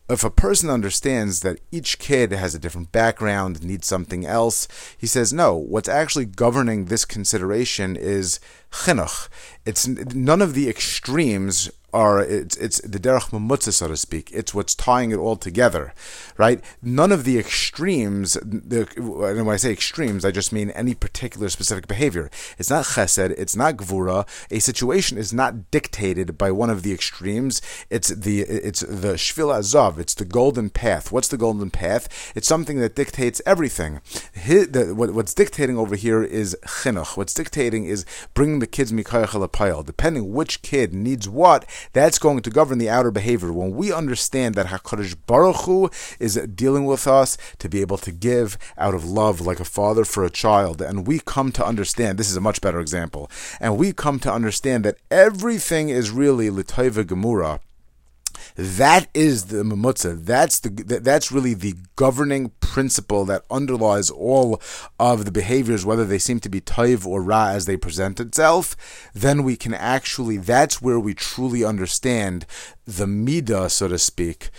If 0.09 0.25
a 0.25 0.31
person 0.31 0.69
understands 0.69 1.41
that 1.41 1.61
each 1.71 1.99
kid 1.99 2.33
has 2.33 2.55
a 2.55 2.59
different 2.59 2.93
background, 2.93 3.63
needs 3.65 3.87
something 3.87 4.27
else, 4.27 4.69
he 4.99 5.07
says, 5.07 5.33
no, 5.33 5.55
what's 5.57 5.89
actually 5.89 6.27
governing 6.27 6.87
this 6.87 7.05
consideration 7.05 7.97
is 7.97 8.41
chinuch. 8.71 9.29
It's 9.65 9.87
none 9.87 10.43
of 10.43 10.55
the 10.55 10.69
extremes 10.69 11.71
are 11.93 12.21
it's 12.21 12.57
it's 12.57 12.81
the 12.81 12.99
derech 12.99 13.31
mamutza, 13.31 13.73
so 13.73 13.89
to 13.89 13.97
speak. 13.97 14.31
It's 14.33 14.55
what's 14.55 14.75
tying 14.75 15.11
it 15.11 15.19
all 15.19 15.37
together, 15.37 15.93
right? 16.37 16.61
None 16.83 17.13
of 17.13 17.25
the 17.25 17.39
extremes. 17.39 18.35
The, 18.35 18.89
and 18.97 19.47
when 19.47 19.55
I 19.55 19.57
say 19.57 19.73
extremes, 19.73 20.25
I 20.25 20.31
just 20.31 20.53
mean 20.53 20.71
any 20.71 20.95
particular 20.95 21.49
specific 21.49 21.87
behavior. 21.87 22.31
It's 22.59 22.71
not 22.71 22.85
chesed. 22.85 23.35
It's 23.39 23.57
not 23.57 23.77
gvura. 23.77 24.27
A 24.51 24.59
situation 24.59 25.19
is 25.19 25.33
not 25.33 25.71
dictated 25.71 26.39
by 26.39 26.51
one 26.51 26.71
of 26.71 26.83
the 26.83 26.93
extremes. 26.93 27.61
It's 27.91 28.09
the 28.09 28.41
it's 28.41 28.81
the 28.81 29.15
shvil 29.15 29.55
azov. 29.55 29.99
It's 29.99 30.15
the 30.15 30.25
golden 30.25 30.71
path. 30.71 31.13
What's 31.13 31.29
the 31.29 31.37
golden 31.37 31.71
path? 31.71 32.33
It's 32.35 32.49
something 32.49 32.79
that 32.79 32.97
dictates 32.97 33.43
everything. 33.45 34.01
the, 34.35 34.95
what, 34.97 35.13
what's 35.13 35.35
dictating 35.35 35.77
over 35.77 35.97
here 35.97 36.23
is 36.23 36.57
chinuch. 36.65 37.17
What's 37.17 37.35
dictating 37.35 37.85
is 37.85 38.07
bringing 38.35 38.61
the 38.61 38.67
kids 38.67 38.93
mikayach 38.93 39.87
Depending 39.87 40.33
which 40.33 40.63
kid 40.63 40.95
needs 40.95 41.29
what 41.29 41.67
that's 41.93 42.19
going 42.19 42.41
to 42.41 42.51
govern 42.51 42.79
the 42.79 42.91
outer 42.91 43.11
behavior. 43.11 43.53
When 43.53 43.75
we 43.75 43.93
understand 43.93 44.55
that 44.55 44.67
HaKadosh 44.67 45.17
Baruch 45.27 45.63
Hu 45.65 45.91
is 46.19 46.35
dealing 46.55 46.85
with 46.85 47.07
us 47.07 47.37
to 47.59 47.69
be 47.69 47.81
able 47.81 47.99
to 47.99 48.13
give 48.13 48.59
out 48.79 48.95
of 48.95 49.05
love 49.05 49.41
like 49.41 49.61
a 49.61 49.65
father 49.65 50.05
for 50.05 50.25
a 50.25 50.31
child, 50.31 50.81
and 50.81 51.07
we 51.07 51.21
come 51.21 51.53
to 51.53 51.67
understand, 51.67 52.19
this 52.19 52.31
is 52.31 52.37
a 52.37 52.41
much 52.41 52.61
better 52.61 52.81
example, 52.81 53.31
and 53.61 53.77
we 53.77 53.93
come 53.93 54.19
to 54.21 54.33
understand 54.33 54.85
that 54.85 54.99
everything 55.11 55.89
is 55.89 56.11
really 56.11 56.51
Litaiva 56.51 57.05
Gemura, 57.05 57.61
that 58.57 59.09
is 59.15 59.47
the 59.47 59.63
mamutza. 59.63 60.25
That's 60.25 60.61
the 60.61 60.71
that's 61.03 61.33
really 61.33 61.55
the 61.55 61.75
governing 61.97 62.51
principle 62.61 63.25
that 63.27 63.45
underlies 63.51 64.11
all 64.11 64.61
of 64.99 65.25
the 65.25 65.33
behaviors, 65.33 65.85
whether 65.85 66.05
they 66.05 66.19
seem 66.19 66.41
to 66.41 66.49
be 66.49 66.61
taiv 66.61 67.07
or 67.07 67.23
ra 67.23 67.49
as 67.49 67.67
they 67.67 67.77
present 67.77 68.21
itself. 68.21 69.11
Then 69.15 69.43
we 69.43 69.57
can 69.57 69.75
actually 69.75 70.37
that's 70.39 70.81
where 70.81 71.01
we 71.01 71.15
truly 71.15 71.65
understand 71.65 72.47
the 72.87 73.07
midah, 73.07 73.71
so 73.71 73.89
to 73.89 73.99
speak, 73.99 74.51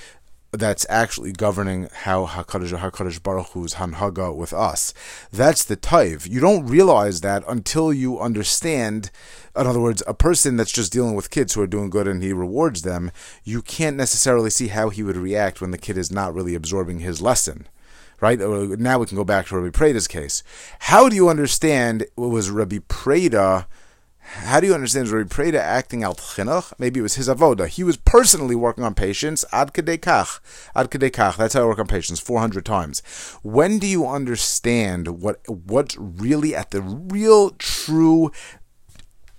that's 0.53 0.85
actually 0.87 1.31
governing 1.31 1.89
how 1.91 2.27
Hakadosh 2.27 2.77
Hakadosh 2.77 3.21
Baruch 3.21 3.47
Hu's 3.53 3.75
hanhaga 3.75 4.35
with 4.35 4.53
us. 4.53 4.93
That's 5.31 5.63
the 5.63 5.75
taiv. 5.75 6.29
You 6.29 6.39
don't 6.39 6.67
realize 6.67 7.21
that 7.21 7.43
until 7.47 7.91
you 7.91 8.19
understand. 8.19 9.09
In 9.55 9.67
other 9.67 9.79
words, 9.79 10.01
a 10.07 10.15
person 10.15 10.57
that's 10.57 10.71
just 10.71 10.91
dealing 10.91 11.13
with 11.13 11.29
kids 11.29 11.53
who 11.53 11.61
are 11.61 11.67
doing 11.67 11.91
good 11.91 12.07
and 12.07 12.23
he 12.23 12.33
rewards 12.33 12.81
them, 12.81 13.11
you 13.43 13.61
can't 13.61 13.95
necessarily 13.95 14.49
see 14.49 14.69
how 14.69 14.89
he 14.89 15.03
would 15.03 15.17
react 15.17 15.61
when 15.61 15.71
the 15.71 15.77
kid 15.77 15.97
is 15.97 16.11
not 16.11 16.33
really 16.33 16.55
absorbing 16.55 16.99
his 16.99 17.21
lesson. 17.21 17.67
Right 18.19 18.39
now, 18.39 18.99
we 18.99 19.05
can 19.05 19.17
go 19.17 19.23
back 19.23 19.47
to 19.47 19.59
Rabbi 19.59 19.77
Preda's 19.77 20.07
case. 20.07 20.43
How 20.79 21.09
do 21.09 21.15
you 21.15 21.29
understand 21.29 22.05
what 22.15 22.29
was 22.29 22.49
Rabbi 22.49 22.77
Preda? 22.87 23.65
How 24.19 24.61
do 24.61 24.67
you 24.67 24.73
understand 24.73 25.09
Rabbi 25.09 25.27
Preda 25.27 25.59
acting 25.59 26.03
out 26.03 26.17
chinuch? 26.17 26.71
Maybe 26.79 27.01
it 27.01 27.03
was 27.03 27.15
his 27.15 27.27
avoda. 27.27 27.67
He 27.67 27.83
was 27.83 27.97
personally 27.97 28.55
working 28.55 28.85
on 28.85 28.95
patience. 28.95 29.43
Ad 29.51 29.73
kach, 29.73 30.39
ad 30.73 30.89
kach. 30.89 31.35
That's 31.35 31.53
how 31.53 31.63
I 31.63 31.65
work 31.65 31.79
on 31.79 31.87
patience. 31.87 32.21
Four 32.21 32.39
hundred 32.39 32.65
times. 32.65 33.01
When 33.43 33.77
do 33.77 33.87
you 33.87 34.07
understand 34.07 35.21
what 35.21 35.41
what's 35.49 35.97
really 35.97 36.55
at 36.55 36.71
the 36.71 36.81
real 36.81 37.49
true 37.51 38.31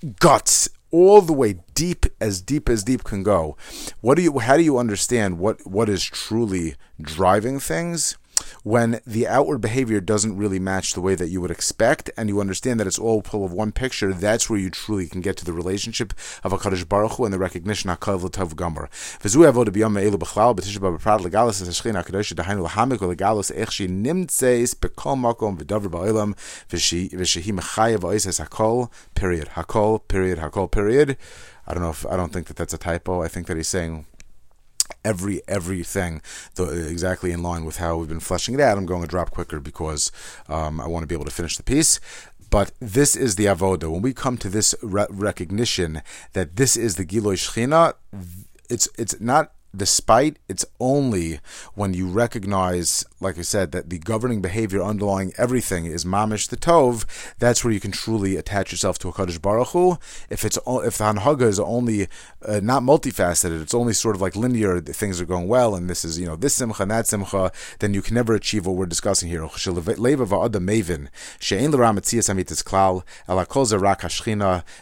guts 0.05 0.69
all 0.91 1.21
the 1.21 1.33
way 1.33 1.57
deep 1.75 2.07
as 2.21 2.41
deep 2.41 2.69
as 2.69 2.85
deep 2.85 3.03
can 3.05 3.23
go. 3.23 3.57
What 4.01 4.15
do 4.15 4.23
you 4.23 4.39
how 4.39 4.57
do 4.57 4.63
you 4.63 4.79
understand 4.79 5.39
what 5.39 5.67
what 5.67 5.89
is 5.89 6.05
truly 6.05 6.77
driving 7.01 7.59
things 7.59 8.17
when 8.63 9.01
the 9.07 9.27
outward 9.27 9.59
behavior 9.59 10.01
doesn't 10.01 10.37
really 10.37 10.59
match 10.59 10.93
the 10.93 11.01
way 11.01 11.15
that 11.15 11.29
you 11.29 11.41
would 11.41 11.51
expect, 11.51 12.11
and 12.17 12.29
you 12.29 12.41
understand 12.41 12.81
that 12.81 12.87
it's 12.87 12.99
all 12.99 13.23
pull 13.23 13.45
of 13.45 13.53
one 13.53 13.73
picture, 13.73 14.13
that's 14.13 14.49
where 14.49 14.59
you 14.59 14.71
truly 14.71 15.07
can 15.07 15.21
get 15.21 15.37
to 15.37 15.45
the 15.45 15.53
relationship 15.53 16.13
of 16.43 16.53
a 16.53 16.59
Kadosh 16.59 16.89
Baruch 16.89 17.13
Hu 17.13 17.25
and 17.25 17.35
the 17.35 17.39
recognition 17.39 17.91
of 17.91 18.01
Hakav 18.01 18.23
L'Tov 18.23 18.57
Gomer. 18.57 18.89
Hakadosh 28.55 28.85
period 29.15 29.49
hakol 29.55 30.09
period 30.09 30.39
hakol 30.39 30.71
period. 30.71 31.17
I 31.67 31.75
don't 31.75 31.83
know 31.83 31.91
if 31.91 32.07
I 32.07 32.17
don't 32.17 32.33
think 32.33 32.47
that 32.49 32.57
that's 32.57 32.75
a 32.75 32.79
typo. 32.79 33.23
I 33.23 33.29
think 33.29 33.47
that 33.47 33.57
he's 33.57 33.69
saying 33.69 34.07
every 35.05 35.43
everything 35.47 36.23
the, 36.55 36.65
exactly 36.89 37.33
in 37.33 37.43
line 37.43 37.65
with 37.65 37.77
how 37.77 37.97
we've 37.97 38.09
been 38.09 38.21
fleshing 38.21 38.55
it 38.55 38.61
out. 38.61 38.79
I'm 38.79 38.87
going 38.87 39.03
to 39.03 39.09
drop 39.09 39.31
quicker 39.31 39.61
because 39.61 40.11
um, 40.49 40.81
I 40.81 40.87
want 40.87 41.03
to 41.03 41.07
be 41.07 41.15
able 41.15 41.25
to 41.27 41.31
finish 41.31 41.57
the 41.57 41.63
piece. 41.63 42.01
But 42.51 42.71
this 42.79 43.17
is 43.17 43.37
the 43.37 43.47
avoda. 43.47 43.91
When 43.91 44.03
we 44.03 44.13
come 44.13 44.39
to 44.39 44.49
this 44.49 44.75
re- 44.81 45.07
recognition 45.11 46.03
that 46.35 46.57
this 46.57 46.77
is 46.77 46.97
the 46.97 47.05
Giloi 47.05 47.35
Shechina, 47.35 47.95
it's 48.71 48.89
it's 48.97 49.21
not 49.21 49.53
despite 49.77 50.39
it's 50.49 50.65
only 50.81 51.41
when 51.75 51.95
you 51.95 52.07
recognize, 52.09 53.05
like 53.21 53.39
I 53.39 53.43
said, 53.43 53.73
that 53.73 53.91
the 53.91 53.99
governing 53.99 54.41
behavior 54.41 54.83
underlying 54.83 55.33
everything 55.37 55.87
is 55.87 56.05
mamish 56.05 56.49
the 56.49 56.57
tov. 56.57 57.05
That's 57.39 57.65
where 57.65 57.73
you 57.73 57.81
can 57.81 57.93
truly 57.93 58.37
attach 58.37 58.73
yourself 58.73 58.99
to 59.01 59.09
a 59.09 59.13
kadosh 59.13 59.41
baruch 59.41 59.69
Hu. 59.69 59.99
If 60.31 60.45
it's 60.45 60.59
if 60.67 60.99
the 60.99 61.05
hanhaga 61.05 61.43
is 61.43 61.59
only 61.59 62.09
uh, 62.47 62.61
not 62.63 62.83
multifaceted, 62.83 63.63
it's 63.63 63.75
only 63.75 63.93
sort 63.93 64.15
of 64.15 64.23
like 64.23 64.37
linear. 64.37 64.81
Things 64.81 65.21
are 65.21 65.27
going 65.27 65.49
well, 65.49 65.75
and 65.75 65.89
this 65.91 66.05
is 66.05 66.19
you 66.19 66.27
know 66.27 66.37
this 66.37 66.55
simcha 66.55 66.83
and 66.83 66.91
that 66.91 67.07
simcha. 67.07 67.51
Then 67.81 67.95
you 67.95 68.03
can 68.03 68.15
never 68.15 68.35
achieve 68.35 68.67
what 68.67 68.77
we're 68.77 68.87
discussing 68.87 69.29
here. 69.29 69.49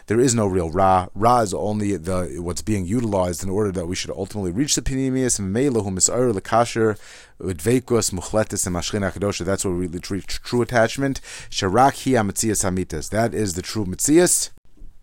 There 0.07 0.19
is 0.19 0.35
no 0.35 0.47
real 0.47 0.69
ra. 0.69 1.07
Ra 1.15 1.39
is 1.39 1.53
only 1.53 1.97
the 1.97 2.37
what's 2.39 2.61
being 2.61 2.85
utilized 2.85 3.43
in 3.43 3.49
order 3.49 3.71
that 3.71 3.87
we 3.87 3.95
should 3.95 4.11
ultimately 4.11 4.51
reach 4.51 4.75
the 4.75 4.82
pnimius 4.83 5.39
meilahu 5.39 5.89
misar 5.91 6.33
lekasher 6.33 6.97
udveikus 7.39 8.11
muchletis 8.13 8.67
and 8.67 8.75
mashchina 8.75 9.11
kadosha. 9.11 9.45
That's 9.45 9.65
what 9.65 9.71
really 9.71 9.99
true, 9.99 10.21
true 10.21 10.61
attachment. 10.61 11.21
Sharak 11.49 12.03
hi 12.03 12.11
amatzias 12.21 12.63
hamitas. 12.63 13.09
That 13.09 13.33
is 13.33 13.53
the 13.55 13.61
true 13.61 13.85
mitzias. 13.85 14.51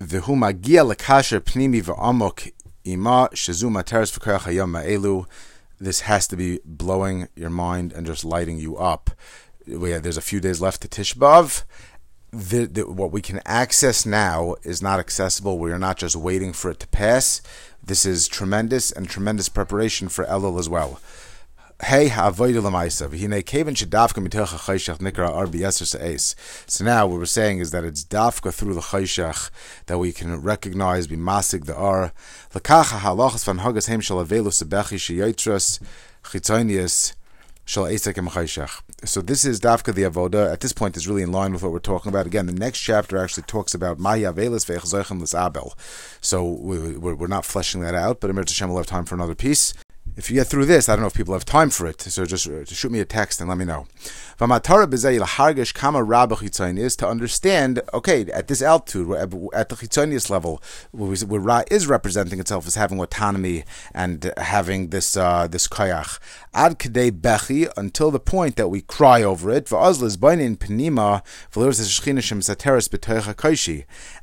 V'hu 0.00 0.36
magia 0.36 0.84
lekasher 0.84 1.40
pnimi 1.40 1.82
v'amok 1.82 2.52
ima 2.84 3.28
shazu 3.32 3.70
materes 3.70 4.16
v'koyach 4.16 4.40
hayom 4.40 4.70
ma'elu. 4.70 5.26
This 5.80 6.00
has 6.02 6.28
to 6.28 6.36
be 6.36 6.60
blowing 6.64 7.28
your 7.34 7.50
mind 7.50 7.92
and 7.94 8.06
just 8.06 8.24
lighting 8.24 8.58
you 8.58 8.76
up. 8.76 9.10
We 9.66 9.92
have, 9.92 10.02
there's 10.02 10.18
a 10.18 10.22
few 10.22 10.40
days 10.40 10.60
left 10.60 10.82
to 10.82 10.88
Tishbav. 10.88 11.64
The, 12.32 12.66
the, 12.66 12.90
what 12.90 13.12
we 13.12 13.22
can 13.22 13.40
access 13.46 14.04
now 14.04 14.56
is 14.62 14.82
not 14.82 15.00
accessible. 15.00 15.58
We 15.58 15.72
are 15.72 15.78
not 15.78 15.96
just 15.96 16.16
waiting 16.16 16.52
for 16.52 16.70
it 16.70 16.80
to 16.80 16.88
pass. 16.88 17.40
This 17.82 18.04
is 18.06 18.28
tremendous 18.28 18.92
and 18.92 19.08
tremendous 19.08 19.48
preparation 19.48 20.08
for 20.08 20.24
Elul 20.26 20.58
as 20.58 20.68
well. 20.68 21.00
Hey 21.82 22.08
chayshach 24.58 24.98
nikra 24.98 25.30
ar 25.30 25.46
b'yeser 25.46 25.86
se'es. 25.86 26.34
So 26.70 26.84
now 26.84 27.06
what 27.06 27.18
we're 27.18 27.24
saying 27.24 27.60
is 27.60 27.70
that 27.70 27.84
it's 27.84 28.04
dafka 28.04 28.52
through 28.52 28.74
the 28.74 28.80
chayshach 28.80 29.50
that 29.86 29.98
we 29.98 30.12
can 30.12 30.42
recognize 30.42 31.06
be 31.06 31.16
masig 31.16 31.64
the 31.64 31.74
ar. 31.74 32.12
Lakacha 32.52 32.98
halachas 33.00 33.44
van 33.46 33.60
hagas 33.60 33.88
heim 33.88 34.00
shal 34.00 34.22
avelu 34.22 34.52
sebechi 34.52 34.98
chitzonius 36.24 37.14
so 39.04 39.20
this 39.20 39.44
is 39.44 39.60
Dafka 39.60 39.94
the 39.94 40.02
Avoda. 40.02 40.52
At 40.52 40.60
this 40.60 40.72
point, 40.72 40.96
is 40.96 41.08
really 41.08 41.22
in 41.22 41.32
line 41.32 41.52
with 41.52 41.62
what 41.62 41.72
we're 41.72 41.78
talking 41.78 42.10
about. 42.10 42.26
Again, 42.26 42.46
the 42.46 42.52
next 42.52 42.80
chapter 42.80 43.16
actually 43.18 43.44
talks 43.44 43.74
about 43.74 43.98
Maya 43.98 44.32
Avelis 44.32 44.66
Abel. 45.34 45.74
So 46.20 46.44
we, 46.44 46.96
we're 46.96 47.26
not 47.26 47.44
fleshing 47.44 47.80
that 47.82 47.94
out, 47.94 48.20
but 48.20 48.30
Emir 48.30 48.44
Hashem 48.46 48.68
will 48.68 48.76
have 48.76 48.86
time 48.86 49.04
for 49.04 49.14
another 49.14 49.34
piece 49.34 49.74
if 50.16 50.30
you 50.30 50.36
get 50.36 50.46
through 50.46 50.66
this, 50.66 50.88
I 50.88 50.94
don't 50.94 51.02
know 51.02 51.08
if 51.08 51.14
people 51.14 51.34
have 51.34 51.44
time 51.44 51.70
for 51.70 51.86
it, 51.86 52.00
so 52.00 52.24
just 52.24 52.48
uh, 52.48 52.64
shoot 52.64 52.92
me 52.92 53.00
a 53.00 53.04
text 53.04 53.40
and 53.40 53.48
let 53.48 53.58
me 53.58 53.64
know. 53.64 53.86
is 56.78 56.96
to 56.96 57.08
understand, 57.08 57.80
okay, 57.92 58.24
at 58.32 58.48
this 58.48 58.62
altitude, 58.62 59.10
at 59.12 59.68
the 59.68 59.76
chitzonius 59.76 60.30
level, 60.30 60.62
where 60.92 61.40
Ra 61.40 61.62
is 61.70 61.86
representing 61.86 62.40
itself 62.40 62.66
as 62.66 62.74
having 62.74 62.98
autonomy 63.00 63.64
and 63.94 64.32
having 64.36 64.88
this 64.88 65.16
uh, 65.16 65.46
this 65.46 65.68
kayach, 65.68 66.18
ad 66.54 66.78
kadei 66.78 67.10
bechi, 67.10 67.70
until 67.76 68.10
the 68.10 68.20
point 68.20 68.56
that 68.56 68.68
we 68.68 68.80
cry 68.80 69.22
over 69.22 69.50
it, 69.50 69.66
penima, 69.66 71.22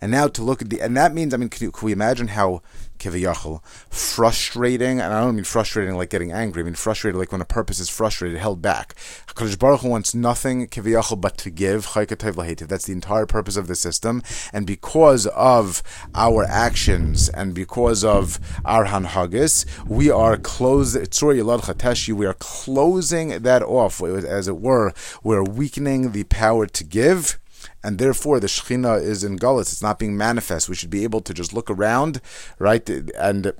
and 0.02 0.12
now 0.12 0.28
to 0.28 0.44
look 0.44 0.62
at 0.62 0.70
the, 0.70 0.82
and 0.82 0.98
that 0.98 1.14
means, 1.14 1.34
I 1.34 1.38
mean, 1.38 1.50
can, 1.50 1.64
you, 1.64 1.72
can 1.72 1.86
we 1.86 1.92
imagine 1.92 2.30
how 2.30 2.62
kiviyachol, 2.98 3.64
frustrating, 3.89 5.00
and 5.00 5.14
I 5.14 5.22
don't 5.22 5.36
mean 5.36 5.43
frustrating 5.43 5.95
like 5.95 6.10
getting 6.10 6.32
angry. 6.32 6.62
I 6.62 6.66
mean 6.66 6.76
frustrated 6.76 7.20
like 7.20 7.32
when 7.32 7.41
a 7.41 7.45
purpose 7.45 7.80
is 7.80 7.89
frustrated, 7.89 8.38
held 8.38 8.62
back. 8.62 8.95
Hakadosh 9.28 9.58
Baruch 9.60 9.82
Hu 9.82 9.89
wants 9.89 10.14
nothing 10.16 10.68
kiviyachol 10.68 11.22
but 11.22 11.38
to 11.38 11.50
give. 11.50 11.88
That's 11.93 12.86
the 12.86 12.93
entire 12.93 13.26
purpose 13.26 13.58
of 13.58 13.68
the 13.68 13.76
system, 13.76 14.22
and 14.54 14.66
because 14.68 15.28
of 15.28 15.84
our 16.16 16.43
actions 16.43 17.30
and 17.30 17.54
because 17.54 18.04
of 18.04 18.39
our 18.66 18.86
hanhagis, 18.86 19.66
we 19.88 20.10
are 20.10 20.38
closed. 20.38 20.98
We 21.28 22.26
are 22.26 22.34
closing 22.34 23.30
that 23.30 23.64
off, 23.64 24.02
as 24.02 24.48
it 24.48 24.58
were. 24.58 24.93
We're 25.24 25.43
weakening 25.43 26.12
the 26.12 26.24
power 26.26 26.66
to 26.68 26.84
give 26.84 27.39
and 27.84 27.98
therefore 27.98 28.40
the 28.40 28.48
Shechina 28.48 29.02
is 29.02 29.24
in 29.24 29.38
Gullus. 29.38 29.74
It's 29.74 29.82
not 29.82 30.00
being 30.00 30.18
manifest. 30.18 30.70
We 30.70 30.76
should 30.76 30.90
be 30.90 31.04
able 31.04 31.22
to 31.22 31.34
just 31.34 31.54
look 31.54 31.70
around, 31.70 32.22
right, 32.60 32.88
and 32.90 33.54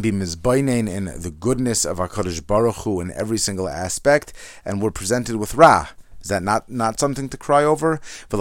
be 0.00 0.10
mizbainen 0.10 0.88
in 0.88 1.04
the 1.04 1.30
goodness 1.30 1.84
of 1.84 1.98
Hakadosh 1.98 2.46
Baruch 2.46 2.76
Hu 2.76 3.00
in 3.00 3.12
every 3.12 3.38
single 3.38 3.68
aspect, 3.68 4.32
and 4.64 4.82
we're 4.82 4.90
presented 4.90 5.36
with 5.36 5.54
Ra. 5.54 5.88
Is 6.24 6.30
that 6.30 6.42
not, 6.42 6.70
not 6.70 6.98
something 6.98 7.28
to 7.28 7.36
cry 7.36 7.62
over? 7.62 8.00
It's 8.24 8.34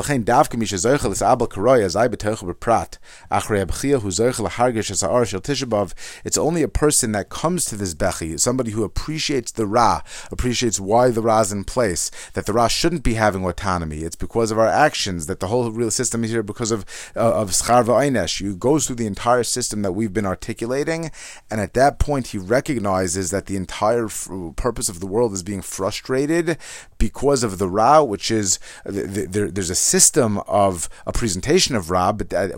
only 6.38 6.64
a 6.64 6.68
person 6.70 7.12
that 7.12 7.30
comes 7.30 7.66
to 7.66 7.76
this 7.76 7.94
bechi, 7.94 8.40
somebody 8.40 8.72
who 8.72 8.86
appreciates 8.86 9.52
the 9.52 9.66
ra, 9.66 10.02
appreciates 10.32 10.80
why 10.80 11.10
the 11.10 11.22
ra 11.22 11.42
is 11.42 11.52
in 11.52 11.66
place, 11.66 12.10
that 12.34 12.46
the 12.46 12.54
ra 12.54 12.70
shouldn't 12.70 13.04
be 13.04 13.16
having 13.16 13.44
autonomy. 13.44 13.98
It's 13.98 14.16
because 14.16 14.50
of 14.50 14.58
our 14.58 14.68
actions 14.68 15.28
that 15.28 15.42
the 15.42 15.48
whole 15.48 15.70
real 15.70 15.92
system 15.92 16.24
is 16.24 16.32
here 16.32 16.42
because 16.42 16.72
of 16.72 16.86
uh, 17.18 17.34
of 17.34 17.50
schar 17.50 17.84
v'aynesh. 17.84 18.40
You 18.40 18.56
goes 18.56 18.88
through 18.88 18.96
the 18.96 19.08
entire 19.08 19.44
system 19.44 19.82
that 19.82 19.92
we've 19.92 20.14
been 20.14 20.26
articulating, 20.26 21.12
and 21.52 21.60
at 21.60 21.74
that 21.74 22.00
point 22.00 22.28
he 22.28 22.38
recognizes 22.38 23.30
that 23.32 23.48
the 23.48 23.58
entire 23.58 24.06
f- 24.06 24.30
purpose 24.56 24.88
of 24.88 25.02
the 25.02 25.08
world 25.08 25.34
is 25.34 25.44
being 25.44 25.62
frustrated 25.62 26.58
because 26.98 27.44
of 27.44 27.58
the 27.58 27.73
Ra, 27.74 28.04
which 28.04 28.32
is 28.32 28.60
there, 28.86 29.50
there's 29.50 29.70
a 29.70 29.76
system 29.76 30.38
of 30.40 30.90
a 31.06 31.12
presentation 31.12 31.76
of 31.76 31.90
Ra, 31.90 32.12
but 32.12 32.30
that, 32.30 32.52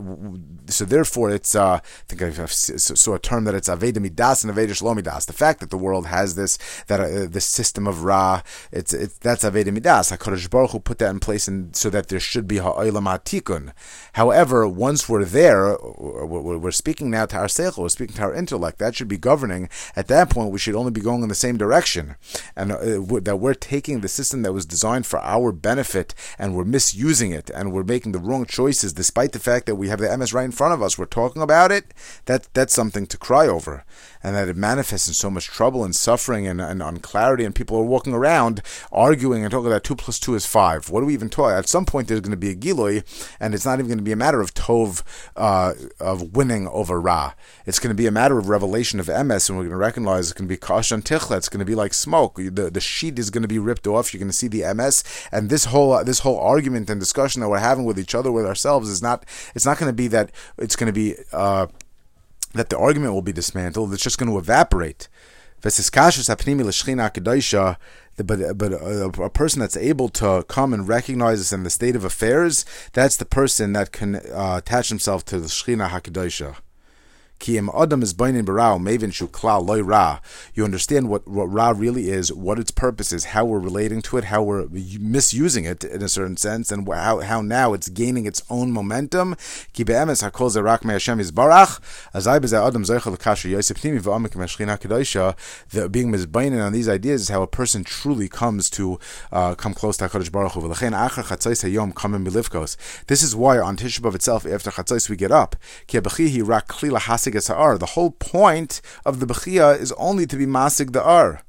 so 0.68 0.86
therefore 0.86 1.32
it's 1.32 1.55
uh, 1.55 1.76
I 1.76 1.82
think 2.07 2.22
I 2.22 2.45
saw 2.45 3.13
a 3.13 3.20
term 3.20 3.45
that 3.45 3.55
it's 3.55 3.70
Aveda 3.70 3.99
Midas 4.01 4.43
and 4.43 4.53
Aveda 4.53 4.72
Shlomidas. 4.72 5.26
The 5.26 5.34
fact 5.34 5.59
that 5.59 5.70
the 5.70 5.78
world 5.78 6.07
has 6.07 6.36
this 6.36 6.57
that 6.88 6.99
uh, 6.99 7.28
this 7.28 7.45
system 7.45 7.88
of 7.88 8.03
Ra, 8.03 8.41
it's, 8.72 8.93
it's 8.93 9.18
that's 9.20 9.43
Aveda 9.43 9.72
Midas. 9.72 10.11
Hakadosh 10.11 10.49
Baruch 10.49 10.72
Hu 10.72 10.80
put 10.80 10.99
that 10.99 11.11
in 11.11 11.20
place, 11.20 11.47
and 11.47 11.76
so 11.76 11.89
that 11.89 12.07
there 12.09 12.20
should 12.20 12.47
be 12.47 12.57
Ha'olam 12.57 13.05
Hatikun. 13.05 13.72
However, 14.13 14.68
once 14.68 15.07
we're 15.07 15.26
there, 15.26 15.78
we're, 15.97 16.57
we're 16.57 16.72
speaking 16.72 17.09
now 17.09 17.26
to 17.26 17.38
our 17.38 17.47
seichel, 17.47 17.80
we're 17.84 17.89
speaking 17.89 18.16
to 18.18 18.24
our 18.24 18.34
intellect. 18.34 18.80
That 18.80 18.95
should 18.95 19.07
be 19.07 19.18
governing. 19.18 19.70
At 19.95 20.07
that 20.07 20.30
point, 20.30 20.51
we 20.51 20.59
should 20.59 20.76
only 20.76 20.91
be 20.91 21.01
going 21.01 21.24
in 21.24 21.30
the 21.30 21.36
same 21.36 21.57
direction, 21.57 22.16
and 22.55 22.72
uh, 22.72 23.20
that 23.22 23.38
we're 23.39 23.53
taking 23.53 24.01
the 24.01 24.07
system 24.07 24.41
that 24.43 24.53
was 24.53 24.66
designed 24.66 25.05
for 25.06 25.20
our 25.20 25.51
benefit 25.51 26.14
and 26.38 26.56
we're 26.56 26.66
misusing 26.66 27.32
it 27.32 27.49
and 27.49 27.72
we're 27.72 27.84
making 27.84 28.12
the 28.12 28.20
wrong 28.20 28.45
choices 28.45 28.93
despite 28.93 29.32
the 29.32 29.39
fact 29.39 29.66
that 29.66 29.76
we 29.76 29.88
have 29.89 29.99
the 29.99 30.18
MS 30.18 30.34
right 30.34 30.45
in 30.45 30.51
front 30.51 30.74
of 30.74 30.82
us. 30.82 30.97
We're 30.97 31.06
talking 31.06 31.41
about 31.41 31.72
it. 31.72 31.93
That 32.26 32.47
that's 32.53 32.74
something 32.74 33.08
to 33.08 33.18
cry 33.18 33.47
over. 33.47 33.86
And 34.26 34.36
that 34.36 34.49
it 34.49 34.57
manifests 34.57 35.07
in 35.07 35.13
so 35.13 35.30
much 35.30 35.45
trouble 35.45 35.84
and 35.84 35.95
suffering 35.95 36.47
and, 36.47 36.59
and 36.59 36.82
unclarity 36.82 37.45
and 37.45 37.53
people 37.53 37.78
are 37.78 37.84
walking 37.84 38.11
around 38.11 38.63
arguing 38.91 39.43
and 39.43 39.51
talking 39.51 39.67
about 39.67 39.84
two 39.84 39.95
plus 39.95 40.17
two 40.19 40.34
is 40.34 40.47
five. 40.47 40.89
What 40.89 41.01
do 41.01 41.05
we 41.05 41.13
even 41.13 41.30
talk? 41.30 41.51
At 41.51 41.69
some 41.69 41.86
point 41.86 42.07
there's 42.07 42.21
going 42.21 42.32
to 42.32 42.38
be 42.38 42.49
a 42.49 42.55
giloi 42.55 43.03
and 43.39 43.53
it's 43.53 43.65
not 43.65 43.76
even 43.76 43.88
going 43.88 43.99
to 43.99 44.03
be 44.03 44.11
a 44.11 44.15
matter 44.15 44.41
of 44.41 44.55
tov 44.55 45.03
uh, 45.36 45.73
of 45.99 46.36
winning 46.36 46.67
over 46.69 46.99
ra. 46.99 47.34
It's 47.67 47.78
going 47.78 47.89
to 47.89 47.95
be 47.95 48.07
a 48.07 48.11
matter 48.11 48.39
of 48.39 48.49
revelation 48.49 48.99
of 48.99 49.05
emes 49.05 49.47
and 49.47 49.57
we're 49.59 49.65
going 49.65 49.71
to 49.71 49.78
recognize 49.78 50.32
it's 50.32 50.34
going 50.34 50.49
to 50.49 50.53
be 50.53 50.57
kashan 50.57 51.03
tichla. 51.03 51.38
It's 51.38 51.49
going 51.49 51.59
to 51.59 51.65
be 51.65 51.76
like 51.76 51.93
smoke. 51.93 52.38
The, 52.38 52.71
the 52.71 52.82
sheet 52.82 53.19
is 53.19 53.30
going 53.30 53.43
to 53.43 53.47
be 53.47 53.59
ripped 53.59 53.86
off. 53.86 54.11
You're 54.11 54.19
going 54.19 54.32
to 54.32 54.36
see 54.36 54.47
the 54.47 54.61
emes 54.61 55.03
and 55.32 55.51
this 55.51 55.65
whole 55.65 56.03
this 56.03 56.19
whole 56.19 56.39
argument 56.39 56.89
and 56.89 56.99
discussion 56.99 57.41
that 57.41 57.49
we're 57.49 57.59
having 57.59 57.86
with 57.86 57.99
each 57.99 58.15
other 58.15 58.32
with 58.32 58.45
ourselves 58.45 58.89
is 58.89 59.03
not 59.03 59.23
it's 59.53 59.65
not 59.65 59.78
going 59.78 59.89
to 59.89 59.93
be 59.93 60.07
that 60.07 60.32
it's 60.57 60.76
going 60.76 60.91
to 60.91 60.93
be 60.93 61.15
uh, 61.32 61.67
that 62.56 62.70
the 62.70 62.78
argument 62.78 63.14
will 63.14 63.22
be 63.22 63.34
dismantled. 63.34 63.93
It's 63.93 64.03
just 64.03 64.18
going 64.18 64.32
to 64.32 64.38
evaporate. 64.38 65.08
but 68.18 68.58
but 68.58 68.72
a, 68.72 69.06
a, 69.06 69.30
person 69.30 69.60
that's 69.60 69.76
able 69.76 70.10
to 70.10 70.45
come 70.47 70.74
and 70.74 70.88
recognize 70.88 71.39
this 71.39 71.51
in 71.51 71.64
the 71.64 71.70
state 71.70 71.95
of 71.95 72.06
affairs, 72.06 72.66
that's 72.93 73.18
the 73.18 73.26
person 73.26 73.74
that 73.74 73.91
can 73.91 74.16
uh, 74.16 74.56
attach 74.58 74.89
himself 74.89 75.26
to 75.26 75.39
the 75.39 75.47
Shechina 75.47 75.89
Hakadosha. 75.89 76.58
You 77.40 77.72
understand 80.64 81.10
what, 81.10 81.28
what 81.28 81.46
ra 81.46 81.74
really 81.76 82.10
is, 82.10 82.34
what 82.34 82.60
its 82.60 82.72
purpose 82.72 83.14
is, 83.14 83.26
how 83.26 83.46
we're 83.46 83.60
relating 83.60 84.02
to 84.04 84.18
it, 84.18 84.26
how 84.26 84.42
we're 84.42 84.68
misusing 84.70 85.66
it 85.66 85.84
in 85.84 86.02
a 86.02 86.10
certain 86.10 86.38
sense, 86.38 86.72
and 86.72 86.88
how, 86.88 87.20
how 87.20 87.42
now 87.42 87.74
it's 87.74 87.90
gaining 87.90 88.26
its 88.26 88.42
own 88.50 88.72
momentum. 88.72 89.36
The 89.74 89.84
being 95.90 96.12
mizbainin 96.12 96.66
on 96.66 96.74
these 96.74 96.90
ideas 96.90 97.22
is 97.22 97.30
how 97.30 97.42
a 97.42 97.48
person 97.48 97.84
truly 97.84 98.28
comes 98.28 98.70
to 98.72 99.00
uh, 99.32 99.56
come 99.56 99.74
close 99.74 99.98
to 99.98 100.08
HaKadosh 100.08 100.32
Baruch 100.32 100.54
Hu. 100.54 100.68
This 103.08 103.24
is 103.24 103.36
why 103.36 103.60
on 103.60 103.78
Tisha 103.78 104.00
B'Av 104.00 104.16
itself, 104.16 104.46
after 104.46 104.72
chatzais 104.72 105.10
we 105.10 105.16
get 105.16 105.32
up. 105.32 105.56
Rak 107.26 107.43
klila 107.43 107.80
the 107.80 107.86
whole 107.88 108.11
point 108.11 108.82
of 109.05 109.19
the 109.19 109.26
Bechia 109.26 109.80
is 109.80 109.91
only 109.93 110.26
to 110.26 110.36
be 110.36 110.45
Masig 110.45 110.93
the 110.93 111.03
Ar. 111.03 111.41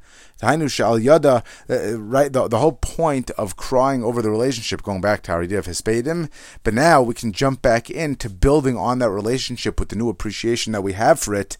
Yada, 0.42 1.42
uh, 1.70 1.98
right? 1.98 2.30
The, 2.30 2.46
the 2.46 2.58
whole 2.58 2.72
point 2.72 3.30
of 3.32 3.56
crying 3.56 4.04
over 4.04 4.20
the 4.20 4.30
relationship, 4.30 4.82
going 4.82 5.00
back 5.00 5.22
to 5.22 5.32
our 5.32 5.42
idea 5.42 5.58
of 5.58 5.64
Hispedim, 5.64 6.28
but 6.62 6.74
now 6.74 7.00
we 7.00 7.14
can 7.14 7.32
jump 7.32 7.62
back 7.62 7.88
into 7.88 8.28
building 8.28 8.76
on 8.76 8.98
that 8.98 9.08
relationship 9.08 9.80
with 9.80 9.88
the 9.88 9.96
new 9.96 10.10
appreciation 10.10 10.72
that 10.72 10.82
we 10.82 10.92
have 10.92 11.18
for 11.18 11.34
it. 11.34 11.56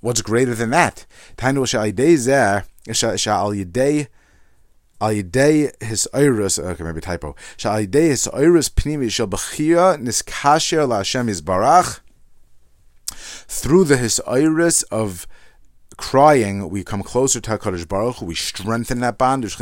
What's 0.00 0.22
greater 0.22 0.54
than 0.54 0.70
that? 0.70 1.04
Tainu 1.36 1.62
Sha'al 1.66 2.46
Yidei 3.56 4.08
his 5.80 6.08
iris 6.14 6.58
okay 6.58 6.84
maybe 6.84 7.00
typo 7.00 7.34
shal 7.56 7.74
yidei 7.74 8.08
his 8.08 8.28
iris 8.28 8.68
pnimi 8.68 9.10
shel 9.10 9.26
bechia 9.26 9.96
niskasher 10.00 10.86
la 10.86 10.98
Hashem 10.98 11.26
barach 11.26 12.00
through 13.48 13.84
the 13.84 13.96
hisiris 13.96 14.84
of 14.90 15.26
crying, 15.96 16.68
we 16.68 16.82
come 16.84 17.02
closer 17.02 17.40
to 17.40 17.50
HaKadosh 17.50 17.86
Baruch 17.88 18.16
Hu, 18.16 18.26
we 18.26 18.34
strengthen 18.34 19.00
that 19.00 19.18
bond. 19.18 19.44
If 19.44 19.58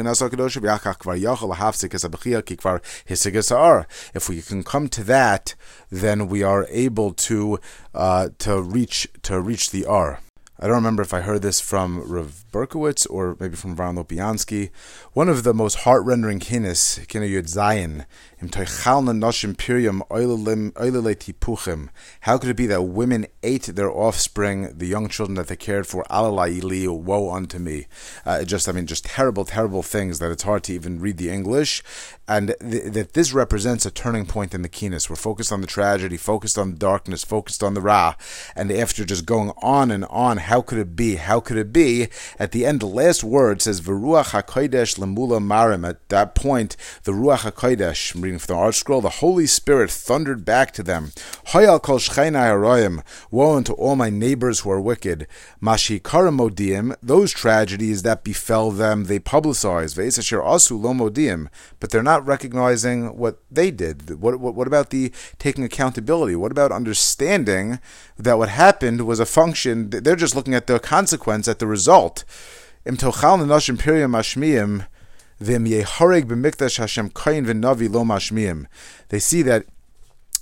we 4.28 4.42
can 4.42 4.62
come 4.62 4.88
to 4.88 5.04
that, 5.04 5.54
then 5.90 6.28
we 6.28 6.42
are 6.42 6.66
able 6.70 7.12
to 7.12 7.58
uh, 7.94 8.28
to 8.38 8.62
reach 8.62 9.08
to 9.22 9.40
reach 9.40 9.70
the 9.70 9.84
R. 9.84 10.20
I 10.62 10.66
don't 10.66 10.76
remember 10.76 11.02
if 11.02 11.14
I 11.14 11.22
heard 11.22 11.40
this 11.40 11.58
from 11.58 12.02
Rav 12.06 12.44
Berkowitz 12.52 13.06
or 13.08 13.34
maybe 13.40 13.56
from 13.56 13.76
Ron 13.76 13.96
Lopiansky. 13.96 14.68
One 15.14 15.30
of 15.30 15.42
the 15.42 15.54
most 15.54 15.76
heart-rendering 15.76 16.38
kinnis, 16.38 17.08
kinna 17.08 17.24
Yud 17.24 17.48
Zayin. 17.48 18.04
How 22.20 22.38
could 22.38 22.50
it 22.50 22.56
be 22.56 22.66
that 22.66 22.82
women 22.82 23.26
ate 23.42 23.62
their 23.64 23.90
offspring, 23.90 24.76
the 24.76 24.86
young 24.86 25.08
children 25.08 25.36
that 25.36 25.48
they 25.48 25.56
cared 25.56 25.86
for, 25.86 26.04
alalai 26.10 26.88
woe 26.88 27.30
unto 27.30 27.58
me? 27.58 27.86
Uh, 28.26 28.44
just, 28.44 28.68
I 28.68 28.72
mean, 28.72 28.86
just 28.86 29.06
terrible, 29.06 29.46
terrible 29.46 29.82
things 29.82 30.18
that 30.18 30.30
it's 30.30 30.42
hard 30.42 30.64
to 30.64 30.74
even 30.74 31.00
read 31.00 31.16
the 31.16 31.30
English. 31.30 31.82
And 32.28 32.54
th- 32.60 32.92
that 32.92 33.14
this 33.14 33.32
represents 33.32 33.86
a 33.86 33.90
turning 33.90 34.26
point 34.26 34.54
in 34.54 34.62
the 34.62 34.68
kinnis. 34.68 35.08
We're 35.08 35.16
focused 35.16 35.52
on 35.52 35.62
the 35.62 35.66
tragedy, 35.66 36.16
focused 36.16 36.58
on 36.58 36.72
the 36.72 36.78
darkness, 36.78 37.24
focused 37.24 37.62
on 37.62 37.74
the 37.74 37.80
ra. 37.80 38.14
And 38.54 38.70
after 38.70 39.04
just 39.04 39.26
going 39.26 39.52
on 39.62 39.90
and 39.90 40.04
on, 40.06 40.38
how 40.50 40.60
could 40.60 40.78
it 40.78 40.96
be? 40.96 41.14
How 41.14 41.38
could 41.38 41.56
it 41.56 41.72
be? 41.72 42.08
At 42.36 42.50
the 42.50 42.66
end, 42.66 42.80
the 42.80 42.86
last 42.86 43.22
word 43.22 43.62
says, 43.62 43.80
Veruach 43.80 44.32
HaKodesh 44.32 44.98
lemula 44.98 45.38
marim. 45.40 45.88
At 45.88 46.08
that 46.08 46.34
point, 46.34 46.76
the 47.04 47.12
Ruach 47.12 47.48
HaKodesh, 47.48 48.20
reading 48.20 48.40
from 48.40 48.56
the 48.56 48.60
ArtScroll, 48.60 49.00
the 49.00 49.20
Holy 49.20 49.46
Spirit 49.46 49.92
thundered 49.92 50.44
back 50.44 50.72
to 50.72 50.82
them, 50.82 51.12
Hoyal 51.52 51.78
kol 51.78 52.00
woe 53.30 53.56
unto 53.56 53.72
all 53.74 53.94
my 53.94 54.10
neighbors 54.10 54.60
who 54.60 54.72
are 54.72 54.80
wicked. 54.80 55.28
Mashi 55.62 56.02
karamodiim, 56.02 56.96
those 57.00 57.30
tragedies 57.30 58.02
that 58.02 58.24
befell 58.24 58.72
them, 58.72 59.04
they 59.04 59.20
publicize. 59.20 59.94
Ve'esasher 59.94 60.44
asu 60.44 60.80
lomodiim, 60.80 61.46
but 61.78 61.90
they're 61.90 62.02
not 62.02 62.26
recognizing 62.26 63.16
what 63.16 63.38
they 63.52 63.70
did. 63.70 64.20
What, 64.20 64.40
what, 64.40 64.56
what 64.56 64.66
about 64.66 64.90
the 64.90 65.12
taking 65.38 65.62
accountability? 65.62 66.34
What 66.34 66.50
about 66.50 66.72
understanding 66.72 67.78
that 68.18 68.36
what 68.36 68.48
happened 68.48 69.06
was 69.06 69.20
a 69.20 69.26
function, 69.26 69.90
they're 69.90 70.16
just 70.16 70.39
looking 70.40 70.54
at 70.54 70.66
the 70.66 70.78
consequence, 70.78 71.46
at 71.46 71.58
the 71.58 71.66
result. 71.66 72.24
Im 72.86 72.96
yehoreg 72.96 73.44
b'mikdash 76.24 76.78
v'navi. 77.44 78.66
They 79.10 79.18
see 79.18 79.42
that 79.42 79.66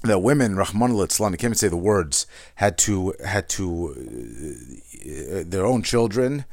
the 0.03 0.21
women, 0.21 0.55
Rahman 0.55 0.93
al 0.93 1.03
I 1.03 1.07
can't 1.09 1.43
even 1.43 1.57
say 1.57 1.67
the 1.67 1.77
words, 1.77 2.29
had 2.55 2.79
to 2.79 3.13
had 3.25 3.49
to 3.49 3.91
uh, 3.91 5.43
their 5.45 5.67
own 5.67 5.83
children. 5.83 6.45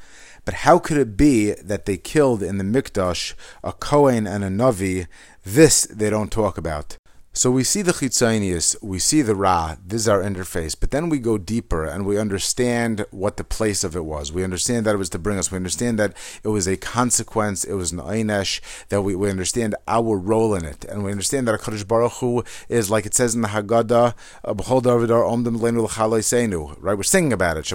But 0.43 0.55
how 0.65 0.79
could 0.79 0.97
it 0.97 1.15
be 1.15 1.53
that 1.53 1.85
they 1.85 1.97
killed 1.97 2.41
in 2.41 2.57
the 2.57 2.63
Mikdash 2.63 3.35
a 3.63 3.73
Kohen 3.73 4.25
and 4.25 4.43
a 4.43 4.49
Navi? 4.49 5.05
This 5.43 5.85
they 5.85 6.09
don't 6.09 6.31
talk 6.31 6.57
about. 6.57 6.97
So 7.37 7.51
we 7.51 7.65
see 7.65 7.81
the 7.81 7.91
chitzonius, 7.91 8.81
we 8.81 8.97
see 8.97 9.21
the 9.21 9.35
ra, 9.35 9.75
this 9.85 10.03
is 10.03 10.07
our 10.07 10.21
interface, 10.21 10.73
but 10.79 10.91
then 10.91 11.09
we 11.09 11.19
go 11.19 11.37
deeper 11.37 11.83
and 11.83 12.05
we 12.05 12.17
understand 12.17 13.05
what 13.11 13.35
the 13.35 13.43
place 13.43 13.83
of 13.83 13.93
it 13.93 14.05
was. 14.05 14.31
We 14.31 14.45
understand 14.45 14.85
that 14.85 14.95
it 14.95 14.97
was 14.97 15.09
to 15.09 15.19
bring 15.19 15.37
us, 15.37 15.51
we 15.51 15.57
understand 15.57 15.99
that 15.99 16.13
it 16.45 16.47
was 16.47 16.65
a 16.65 16.77
consequence, 16.77 17.65
it 17.65 17.73
was 17.73 17.91
an 17.91 17.99
einesh, 17.99 18.61
that 18.87 19.01
we, 19.01 19.15
we 19.15 19.29
understand 19.29 19.75
our 19.85 20.17
role 20.17 20.55
in 20.55 20.63
it, 20.63 20.85
and 20.85 21.03
we 21.03 21.11
understand 21.11 21.45
that 21.49 21.59
HaKadosh 21.59 21.85
Baruch 21.85 22.13
Hu 22.13 22.45
is, 22.69 22.89
like 22.89 23.05
it 23.05 23.13
says 23.13 23.35
in 23.35 23.41
the 23.41 23.49
Haggadah, 23.49 24.13
uh, 24.45 24.53
B'chol 24.53 24.81
Davidar 24.81 25.29
Omdim 25.29 25.57
Lenu 25.57 25.89
Seinu, 25.89 26.77
right? 26.79 26.95
We're 26.95 27.03
singing 27.03 27.33
about 27.33 27.57
it. 27.57 27.69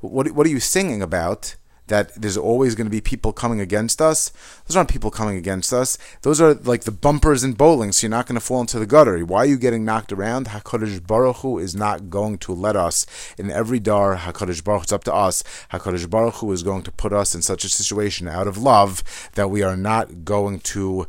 What, 0.00 0.30
what 0.32 0.46
are 0.46 0.50
you 0.50 0.60
singing 0.60 1.02
about? 1.02 1.54
That 1.90 2.14
there's 2.14 2.36
always 2.36 2.74
going 2.74 2.86
to 2.86 2.90
be 2.90 3.00
people 3.00 3.32
coming 3.32 3.60
against 3.60 4.00
us. 4.00 4.32
Those 4.66 4.76
aren't 4.76 4.88
people 4.88 5.10
coming 5.10 5.36
against 5.36 5.72
us. 5.72 5.98
Those 6.22 6.40
are 6.40 6.54
like 6.54 6.84
the 6.84 6.90
bumpers 6.90 7.44
in 7.44 7.52
bowling, 7.52 7.92
so 7.92 8.06
you're 8.06 8.10
not 8.10 8.26
going 8.26 8.38
to 8.38 8.44
fall 8.44 8.62
into 8.62 8.78
the 8.78 8.86
gutter. 8.86 9.18
Why 9.24 9.40
are 9.40 9.46
you 9.46 9.58
getting 9.58 9.84
knocked 9.84 10.12
around? 10.12 10.46
HaKadosh 10.46 11.06
Baruch 11.06 11.36
Hu 11.38 11.58
is 11.58 11.74
not 11.74 12.08
going 12.08 12.38
to 12.38 12.54
let 12.54 12.76
us 12.76 13.06
in 13.36 13.50
every 13.50 13.80
dar. 13.80 14.16
HaKadosh 14.16 14.64
Baruch 14.64 14.84
it's 14.84 14.92
up 14.92 15.04
to 15.04 15.14
us. 15.14 15.44
HaKadosh 15.72 16.08
Baruch 16.08 16.36
Hu 16.36 16.52
is 16.52 16.62
going 16.62 16.82
to 16.84 16.92
put 16.92 17.12
us 17.12 17.34
in 17.34 17.42
such 17.42 17.64
a 17.64 17.68
situation 17.68 18.26
out 18.26 18.46
of 18.46 18.56
love 18.56 19.02
that 19.34 19.50
we 19.50 19.62
are 19.62 19.76
not 19.76 20.24
going 20.24 20.60
to 20.60 21.06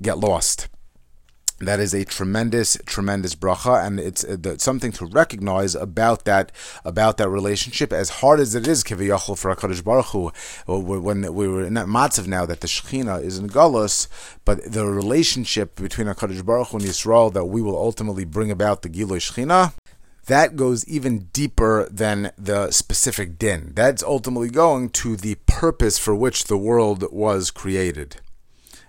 get 0.00 0.18
lost 0.18 0.68
that 1.66 1.80
is 1.80 1.94
a 1.94 2.04
tremendous, 2.04 2.76
tremendous 2.86 3.34
bracha, 3.34 3.84
and 3.86 4.00
it's 4.00 4.24
uh, 4.24 4.56
something 4.58 4.92
to 4.92 5.06
recognize 5.06 5.74
about 5.74 6.24
that 6.24 6.52
about 6.84 7.16
that 7.18 7.28
relationship. 7.28 7.92
As 7.92 8.08
hard 8.20 8.40
as 8.40 8.54
it 8.54 8.66
is, 8.66 8.82
kiviyachol 8.84 9.38
for 9.38 9.54
Hakadosh 9.54 9.82
Baruch 9.84 10.06
Hu, 10.06 10.32
uh, 10.68 10.78
when 10.78 11.34
we 11.34 11.48
were 11.48 11.64
in 11.64 11.74
that 11.74 11.86
matzav 11.86 12.26
now 12.26 12.46
that 12.46 12.60
the 12.60 12.66
Shechina 12.66 13.22
is 13.22 13.38
in 13.38 13.48
Galus, 13.48 14.08
but 14.44 14.64
the 14.64 14.86
relationship 14.86 15.76
between 15.76 16.06
Hakadosh 16.06 16.44
Baruch 16.44 16.68
Hu 16.68 16.78
and 16.78 16.86
Yisrael 16.86 17.32
that 17.32 17.46
we 17.46 17.62
will 17.62 17.76
ultimately 17.76 18.24
bring 18.24 18.50
about 18.50 18.82
the 18.82 18.88
Gilui 18.88 19.18
Shechina, 19.18 19.72
that 20.26 20.56
goes 20.56 20.86
even 20.88 21.28
deeper 21.32 21.86
than 21.90 22.30
the 22.38 22.70
specific 22.70 23.38
din. 23.38 23.72
That's 23.74 24.02
ultimately 24.02 24.48
going 24.48 24.90
to 24.90 25.16
the 25.16 25.36
purpose 25.46 25.98
for 25.98 26.14
which 26.14 26.44
the 26.44 26.56
world 26.56 27.04
was 27.12 27.50
created. 27.50 28.16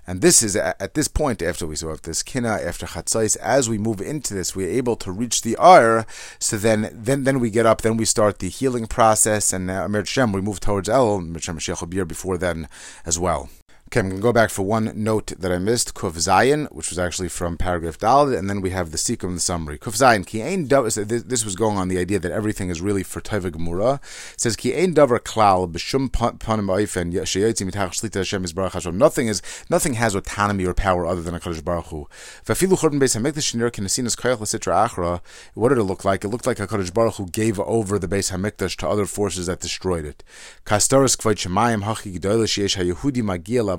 And 0.07 0.21
this 0.21 0.43
is 0.43 0.55
at 0.55 0.93
this 0.93 1.07
point, 1.07 1.41
after 1.41 1.65
we 1.65 1.75
saw 1.75 1.95
this 1.95 2.21
kina, 2.21 2.49
after 2.49 2.85
chatzais, 2.85 3.37
as 3.37 3.67
we 3.67 3.77
move 3.77 4.01
into 4.01 4.33
this, 4.33 4.55
we're 4.55 4.69
able 4.69 4.95
to 4.97 5.11
reach 5.11 5.41
the 5.41 5.57
ir. 5.59 6.05
So 6.39 6.57
then, 6.57 6.89
then, 6.93 7.23
then 7.23 7.39
we 7.39 7.49
get 7.49 7.65
up, 7.65 7.81
then 7.81 7.97
we 7.97 8.05
start 8.05 8.39
the 8.39 8.49
healing 8.49 8.85
process, 8.85 9.51
and 9.51 9.71
Amir 9.71 10.05
Shem, 10.05 10.31
we 10.31 10.41
move 10.41 10.59
towards 10.59 10.89
El, 10.89 11.19
Shem 11.39 11.57
Mashiach 11.57 12.07
before 12.07 12.37
then 12.37 12.67
as 13.05 13.17
well. 13.17 13.49
Okay, 13.87 13.99
I'm 13.99 14.09
going 14.09 14.19
to 14.19 14.23
go 14.23 14.33
back 14.33 14.49
for 14.49 14.63
one 14.63 14.91
note 14.95 15.27
that 15.37 15.51
I 15.51 15.59
missed. 15.59 15.93
Kuf 15.93 16.13
Zayin, 16.13 16.71
which 16.71 16.89
was 16.89 16.97
actually 16.97 17.29
from 17.29 17.55
paragraph 17.55 17.99
Daled, 17.99 18.35
and 18.35 18.49
then 18.49 18.59
we 18.59 18.71
have 18.71 18.89
the 18.89 18.97
Sikum, 18.97 19.35
the 19.35 19.39
summary. 19.39 19.77
Kuf 19.77 19.95
Zayin, 19.95 20.25
ki 20.25 20.41
ein 20.41 20.67
this 20.67 21.45
was 21.45 21.55
going 21.55 21.77
on 21.77 21.87
the 21.87 21.99
idea 21.99 22.17
that 22.17 22.31
everything 22.31 22.71
is 22.71 22.81
really 22.81 23.03
for 23.03 23.21
Teva 23.21 23.51
Gemura. 23.51 23.99
Says, 24.37 24.55
ki 24.55 24.73
ein 24.73 24.95
davar 24.95 25.19
klal, 25.19 25.71
b'shum 25.71 26.09
panim 26.09 26.65
oifen, 26.65 27.13
sheyotzi 27.13 27.69
mitach 27.69 27.91
shlita 27.91 28.15
Hashem 28.15 28.43
is 28.43 28.53
Baruch 28.53 28.73
Hashem. 28.73 28.97
Nothing 28.97 29.27
is, 29.27 29.43
nothing 29.69 29.93
has 29.93 30.15
autonomy 30.15 30.65
or 30.65 30.73
power 30.73 31.05
other 31.05 31.21
than 31.21 31.35
a 31.35 31.39
HaKadosh 31.39 31.63
Baruch 31.63 31.85
Hu. 31.85 32.07
V'afilu 32.43 32.79
chorban 32.79 32.99
beis 32.99 33.15
HaMikdash 33.15 33.53
shenir 33.53 33.69
kinesinas 33.69 34.17
koyach 34.17 34.39
l'sitra 34.39 34.89
achra. 34.89 35.21
What 35.53 35.69
did 35.69 35.77
it 35.77 35.83
look 35.83 36.03
like? 36.03 36.23
It 36.23 36.29
looked 36.29 36.47
like 36.47 36.57
HaKadosh 36.57 36.91
Baruch 36.91 37.17
Hu 37.17 37.27
gave 37.27 37.59
over 37.59 37.99
the 37.99 38.07
Beis 38.07 38.31
HaMikdash 38.35 38.77
to 38.77 38.89
other 38.89 39.05
forces 39.05 39.45
that 39.45 39.59
destroyed 39.59 40.05
it. 40.05 40.23
Kastoris 40.65 41.15
kvoit 41.15 41.35
shemayim 41.35 41.83
hachi 41.83 42.19
sheyesh 42.19 42.77
ha-Yehudi 42.77 43.21
magia 43.21 43.74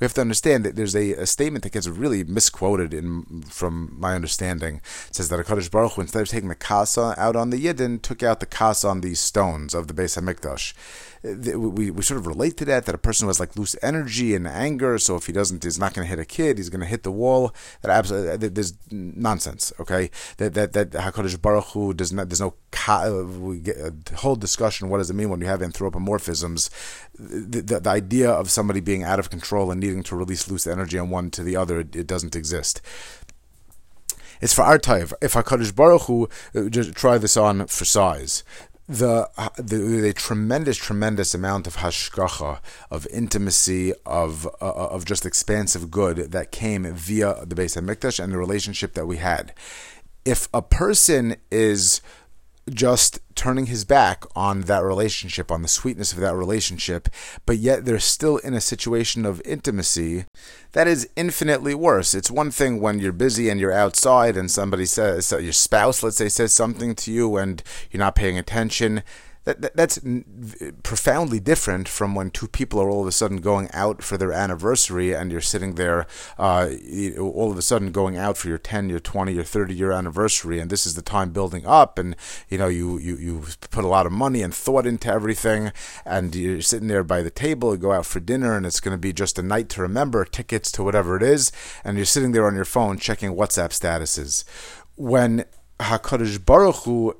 we 0.00 0.04
have 0.04 0.14
to 0.14 0.20
understand 0.20 0.64
that 0.64 0.76
there's 0.76 0.96
a, 0.96 1.12
a, 1.12 1.26
statement 1.26 1.64
that 1.64 1.72
gets 1.72 1.86
really 1.86 2.24
misquoted 2.24 2.94
in 2.94 3.42
from 3.42 3.94
my 3.98 4.14
understanding. 4.14 4.80
It 5.08 5.16
says 5.16 5.28
that 5.28 5.44
HaKadosh 5.44 5.70
Baruch 5.70 5.92
Hu, 5.92 6.02
instead 6.02 6.22
of 6.22 6.28
taking 6.28 6.48
the 6.48 6.54
kasa 6.54 7.14
out 7.16 7.36
on 7.36 7.50
the 7.50 7.64
Yidden, 7.64 8.00
took 8.02 8.22
out 8.22 8.40
the 8.40 8.46
kasa 8.46 8.88
on 8.88 9.00
these 9.00 9.20
stones 9.20 9.74
of 9.74 9.86
the 9.88 9.94
Beis 9.94 10.18
HaMikdash 10.20 10.74
we, 11.22 11.90
we 11.90 12.02
sort 12.02 12.18
of 12.18 12.26
relate 12.26 12.56
to 12.56 12.64
that 12.64 12.86
that 12.86 12.94
a 12.94 12.98
person 12.98 13.26
has 13.26 13.40
like 13.40 13.56
loose 13.56 13.76
energy 13.82 14.34
and 14.34 14.46
anger 14.46 14.98
so 14.98 15.16
if 15.16 15.26
he 15.26 15.32
doesn't 15.32 15.64
he's 15.64 15.78
not 15.78 15.94
going 15.94 16.06
to 16.06 16.08
hit 16.08 16.18
a 16.18 16.24
kid 16.24 16.58
he's 16.58 16.68
going 16.68 16.80
to 16.80 16.86
hit 16.86 17.02
the 17.02 17.10
wall 17.10 17.54
that 17.82 17.90
absolutely 17.90 18.48
there's 18.48 18.74
nonsense 18.90 19.72
okay 19.80 20.10
that 20.36 20.54
that 20.54 20.72
that 20.72 20.90
Hakadosh 20.90 21.40
Baruch 21.40 21.66
Hu 21.66 21.92
does 21.92 22.12
not 22.12 22.28
there's 22.28 22.40
no 22.40 22.54
we 23.40 23.58
get 23.58 23.76
a 23.76 23.94
whole 24.16 24.36
discussion 24.36 24.88
what 24.88 24.98
does 24.98 25.10
it 25.10 25.14
mean 25.14 25.30
when 25.30 25.40
you 25.40 25.46
have 25.46 25.60
anthropomorphisms 25.60 26.70
the, 27.18 27.60
the, 27.60 27.80
the 27.80 27.90
idea 27.90 28.30
of 28.30 28.50
somebody 28.50 28.80
being 28.80 29.02
out 29.02 29.18
of 29.18 29.30
control 29.30 29.70
and 29.70 29.80
needing 29.80 30.02
to 30.02 30.16
release 30.16 30.48
loose 30.50 30.66
energy 30.66 30.98
on 30.98 31.10
one 31.10 31.30
to 31.30 31.42
the 31.42 31.56
other 31.56 31.80
it, 31.80 31.94
it 31.94 32.06
doesn't 32.06 32.34
exist 32.34 32.80
it's 34.40 34.54
for 34.54 34.62
our 34.62 34.78
type. 34.78 35.12
If 35.20 35.32
Hakadosh 35.32 35.74
Baruch 35.74 36.02
Hu 36.02 36.28
uh, 36.54 36.68
just 36.68 36.94
try 36.94 37.18
this 37.18 37.36
on 37.36 37.66
for 37.66 37.84
size, 37.84 38.44
the, 38.88 39.28
the, 39.56 39.76
the 39.76 40.12
tremendous, 40.14 40.78
tremendous 40.78 41.34
amount 41.34 41.66
of 41.66 41.76
hashgacha, 41.76 42.60
of 42.90 43.06
intimacy, 43.08 43.92
of 44.06 44.46
uh, 44.46 44.68
uh, 44.68 44.88
of 44.90 45.04
just 45.04 45.26
expansive 45.26 45.90
good 45.90 46.32
that 46.32 46.50
came 46.50 46.84
via 46.94 47.44
the 47.44 47.54
Beis 47.54 47.78
Hamikdash 47.78 48.22
and 48.22 48.32
the 48.32 48.38
relationship 48.38 48.94
that 48.94 49.06
we 49.06 49.18
had. 49.18 49.52
If 50.24 50.48
a 50.54 50.62
person 50.62 51.36
is 51.50 52.00
just 52.70 53.20
turning 53.34 53.66
his 53.66 53.84
back 53.84 54.24
on 54.34 54.62
that 54.62 54.82
relationship, 54.82 55.52
on 55.52 55.62
the 55.62 55.68
sweetness 55.68 56.12
of 56.12 56.18
that 56.18 56.34
relationship, 56.34 57.08
but 57.46 57.58
yet 57.58 57.84
they're 57.84 57.98
still 57.98 58.38
in 58.38 58.54
a 58.54 58.60
situation 58.60 59.24
of 59.24 59.40
intimacy, 59.44 60.24
that 60.72 60.88
is 60.88 61.08
infinitely 61.16 61.74
worse. 61.74 62.14
It's 62.14 62.30
one 62.30 62.50
thing 62.50 62.80
when 62.80 62.98
you're 62.98 63.12
busy 63.12 63.48
and 63.48 63.60
you're 63.60 63.72
outside 63.72 64.36
and 64.36 64.50
somebody 64.50 64.86
says, 64.86 65.30
your 65.30 65.52
spouse, 65.52 66.02
let's 66.02 66.16
say, 66.16 66.28
says 66.28 66.52
something 66.52 66.94
to 66.96 67.12
you 67.12 67.36
and 67.36 67.62
you're 67.90 68.00
not 68.00 68.16
paying 68.16 68.38
attention 68.38 69.02
that, 69.48 69.62
that, 69.62 69.76
that's 69.76 69.98
profoundly 70.82 71.40
different 71.40 71.88
from 71.88 72.14
when 72.14 72.30
two 72.30 72.48
people 72.48 72.78
are 72.80 72.90
all 72.90 73.00
of 73.00 73.06
a 73.06 73.12
sudden 73.12 73.38
going 73.38 73.70
out 73.72 74.02
for 74.02 74.18
their 74.18 74.30
anniversary 74.30 75.14
and 75.14 75.32
you're 75.32 75.40
sitting 75.40 75.76
there 75.76 76.06
uh, 76.38 76.68
all 77.18 77.50
of 77.50 77.56
a 77.56 77.62
sudden 77.62 77.90
going 77.90 78.18
out 78.18 78.36
for 78.36 78.48
your 78.48 78.58
10 78.58 78.90
your 78.90 79.00
20 79.00 79.32
your 79.32 79.44
30 79.44 79.74
year 79.74 79.90
anniversary 79.90 80.60
and 80.60 80.70
this 80.70 80.84
is 80.84 80.96
the 80.96 81.02
time 81.02 81.30
building 81.30 81.64
up 81.64 81.98
and 81.98 82.14
you 82.50 82.58
know 82.58 82.68
you, 82.68 82.98
you 82.98 83.16
you 83.16 83.44
put 83.70 83.84
a 83.84 83.88
lot 83.88 84.04
of 84.04 84.12
money 84.12 84.42
and 84.42 84.54
thought 84.54 84.86
into 84.86 85.08
everything 85.08 85.72
and 86.04 86.34
you're 86.34 86.60
sitting 86.60 86.88
there 86.88 87.02
by 87.02 87.22
the 87.22 87.30
table 87.30 87.72
you 87.72 87.78
go 87.78 87.92
out 87.92 88.04
for 88.04 88.20
dinner 88.20 88.54
and 88.54 88.66
it's 88.66 88.80
going 88.80 88.94
to 88.94 88.98
be 88.98 89.14
just 89.14 89.38
a 89.38 89.42
night 89.42 89.70
to 89.70 89.80
remember 89.80 90.26
tickets 90.26 90.70
to 90.70 90.84
whatever 90.84 91.16
it 91.16 91.22
is 91.22 91.50
and 91.84 91.96
you're 91.96 92.04
sitting 92.04 92.32
there 92.32 92.46
on 92.46 92.54
your 92.54 92.66
phone 92.66 92.98
checking 92.98 93.30
whatsapp 93.30 93.70
statuses. 93.70 94.44
When 94.96 95.44
HaKadosh 95.80 96.44
Baruch 96.44 96.84
Hu 96.84 97.16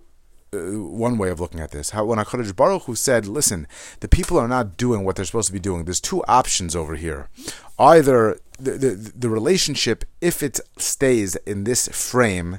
uh, 0.52 0.58
one 0.58 1.18
way 1.18 1.30
of 1.30 1.40
looking 1.40 1.60
at 1.60 1.70
this. 1.70 1.90
How 1.90 2.04
when 2.04 2.18
Hakadosh 2.18 2.54
Baruch 2.54 2.84
Hu 2.84 2.94
said, 2.94 3.26
"Listen, 3.26 3.66
the 4.00 4.08
people 4.08 4.38
are 4.38 4.48
not 4.48 4.76
doing 4.76 5.04
what 5.04 5.16
they're 5.16 5.24
supposed 5.24 5.48
to 5.48 5.52
be 5.52 5.60
doing." 5.60 5.84
There's 5.84 6.00
two 6.00 6.24
options 6.24 6.74
over 6.74 6.96
here. 6.96 7.28
Either 7.78 8.38
the, 8.58 8.72
the, 8.72 9.12
the 9.14 9.28
relationship, 9.28 10.04
if 10.20 10.42
it 10.42 10.60
stays 10.78 11.36
in 11.46 11.64
this 11.64 11.88
frame, 11.88 12.58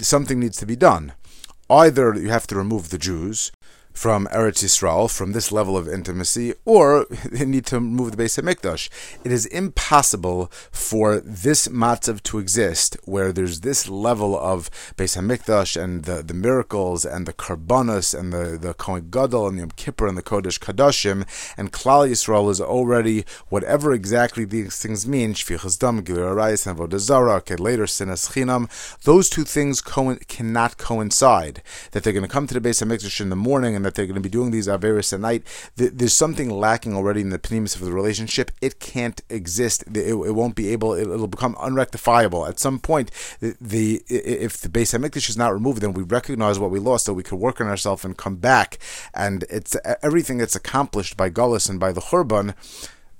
something 0.00 0.40
needs 0.40 0.56
to 0.58 0.66
be 0.66 0.76
done. 0.76 1.12
Either 1.68 2.14
you 2.14 2.30
have 2.30 2.48
to 2.48 2.56
remove 2.56 2.90
the 2.90 2.98
Jews, 2.98 3.52
from 3.92 4.26
Eretz 4.28 4.64
Yisrael, 4.64 5.10
from 5.10 5.32
this 5.32 5.52
level 5.52 5.76
of 5.76 5.88
intimacy, 5.88 6.54
or 6.64 7.06
they 7.32 7.44
need 7.44 7.66
to 7.66 7.80
move 7.80 8.16
the 8.16 8.22
Beis 8.22 8.40
Hamikdash. 8.40 8.88
It 9.24 9.32
is 9.32 9.46
impossible 9.46 10.50
for 10.70 11.20
this 11.20 11.68
matzav 11.68 12.22
to 12.24 12.38
exist 12.38 12.96
where 13.04 13.32
there's 13.32 13.60
this 13.60 13.88
level 13.88 14.38
of 14.38 14.70
Beis 14.96 15.18
Hamikdash 15.18 15.80
and 15.80 16.04
the, 16.04 16.22
the 16.22 16.34
miracles 16.34 17.04
and 17.04 17.26
the 17.26 17.32
karbanos 17.32 18.18
and 18.18 18.32
the, 18.32 18.58
the 18.58 18.74
Kohen 18.74 19.08
Gadol 19.10 19.48
and 19.48 19.58
the 19.58 19.60
Yom 19.62 19.70
Kippur 19.72 20.06
and 20.06 20.16
the 20.16 20.22
Kodesh 20.22 20.58
Kadashim, 20.58 21.26
and 21.56 21.72
Klal 21.72 22.08
Yisrael 22.08 22.50
is 22.50 22.60
already 22.60 23.24
whatever 23.48 23.92
exactly 23.92 24.44
these 24.44 24.76
things 24.76 25.06
mean, 25.06 25.34
Shvichas 25.34 25.78
Dam, 25.78 26.02
Gilur 26.02 26.34
Arayis, 26.34 26.66
and 26.66 26.78
Vodazara, 26.78 27.40
later 27.60 27.84
Sinas 27.84 28.32
Chinam, 28.32 28.68
those 29.02 29.28
two 29.28 29.44
things 29.44 29.80
co- 29.80 30.16
cannot 30.28 30.78
coincide. 30.78 31.62
That 31.92 32.04
they're 32.04 32.12
going 32.12 32.24
to 32.24 32.28
come 32.28 32.46
to 32.46 32.58
the 32.58 32.66
Beis 32.66 32.84
Hamikdash 32.84 33.20
in 33.20 33.30
the 33.30 33.36
morning 33.36 33.79
and 33.80 33.86
that 33.86 33.94
they're 33.94 34.06
going 34.06 34.14
to 34.14 34.20
be 34.20 34.28
doing 34.28 34.50
these 34.50 34.68
Averis 34.68 35.12
at 35.14 35.20
night, 35.20 35.42
there's 35.76 36.12
something 36.12 36.50
lacking 36.50 36.94
already 36.94 37.22
in 37.22 37.30
the 37.30 37.38
pnimis 37.38 37.74
of 37.74 37.80
the 37.80 37.92
relationship. 37.92 38.50
It 38.60 38.78
can't 38.78 39.22
exist. 39.30 39.84
It, 39.88 40.12
it 40.12 40.34
won't 40.34 40.54
be 40.54 40.68
able. 40.68 40.92
It, 40.92 41.08
will 41.08 41.26
become 41.26 41.56
unrectifiable 41.58 42.46
at 42.46 42.58
some 42.58 42.78
point. 42.78 43.10
The, 43.40 43.56
the 43.58 44.02
if 44.08 44.58
the 44.58 44.68
Beis 44.68 44.96
Hamikdash 44.96 45.30
is 45.30 45.36
not 45.38 45.54
removed, 45.54 45.80
then 45.80 45.94
we 45.94 46.02
recognize 46.02 46.58
what 46.58 46.70
we 46.70 46.78
lost, 46.78 47.06
so 47.06 47.14
we 47.14 47.22
can 47.22 47.38
work 47.38 47.60
on 47.60 47.68
ourselves 47.68 48.04
and 48.04 48.16
come 48.16 48.36
back. 48.36 48.78
And 49.14 49.44
it's 49.48 49.76
everything 50.02 50.36
that's 50.36 50.56
accomplished 50.56 51.16
by 51.16 51.30
Gullus 51.30 51.70
and 51.70 51.80
by 51.80 51.92
the 51.92 52.02
Churban 52.02 52.54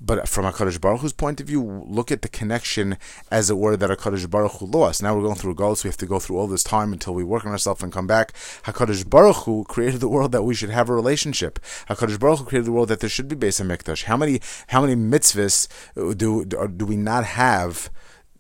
but 0.01 0.29
from 0.29 0.47
a 0.47 0.53
Kadosh 0.53 0.81
Baruch 0.81 1.01
Hu's 1.03 1.13
point 1.13 1.41
of 1.41 1.47
view, 1.47 1.85
look 1.87 2.11
at 2.11 2.23
the 2.23 2.29
connection, 2.29 2.97
as 3.31 3.51
it 3.51 3.59
were, 3.59 3.77
that 3.77 3.91
a 3.91 3.97
Kadosh 3.97 4.29
Baruch 4.29 4.53
Hu 4.53 4.67
lost. 4.67 5.03
Now 5.03 5.15
we're 5.15 5.23
going 5.23 5.37
through 5.37 5.53
a 5.53 5.77
so 5.77 5.85
we 5.85 5.89
have 5.89 5.97
to 5.99 6.07
go 6.07 6.19
through 6.19 6.39
all 6.39 6.47
this 6.47 6.63
time 6.63 6.93
until 6.93 7.15
we 7.15 7.23
work 7.23 7.45
on 7.45 7.53
ourselves 7.53 7.83
and 7.83 7.93
come 7.93 8.07
back. 8.07 8.33
Hakadosh 8.65 9.09
Baruch 9.09 9.45
Hu 9.45 9.65
created 9.65 10.01
the 10.01 10.09
world 10.09 10.33
that 10.33 10.43
we 10.43 10.55
should 10.55 10.71
have 10.71 10.89
a 10.89 10.95
relationship. 10.95 11.59
Hakadosh 11.89 12.19
Baruch 12.19 12.39
Hu 12.39 12.45
created 12.47 12.67
the 12.67 12.73
world 12.73 12.89
that 12.89 13.01
there 13.01 13.11
should 13.11 13.29
be 13.29 13.37
Beis 13.37 13.61
Hamikdash. 13.61 14.05
How 14.05 14.17
many 14.17 14.41
how 14.69 14.81
many 14.81 14.97
mitzvahs 14.97 15.69
do 16.17 16.45
do 16.45 16.87
we 16.87 16.97
not 16.97 17.25
have 17.25 17.91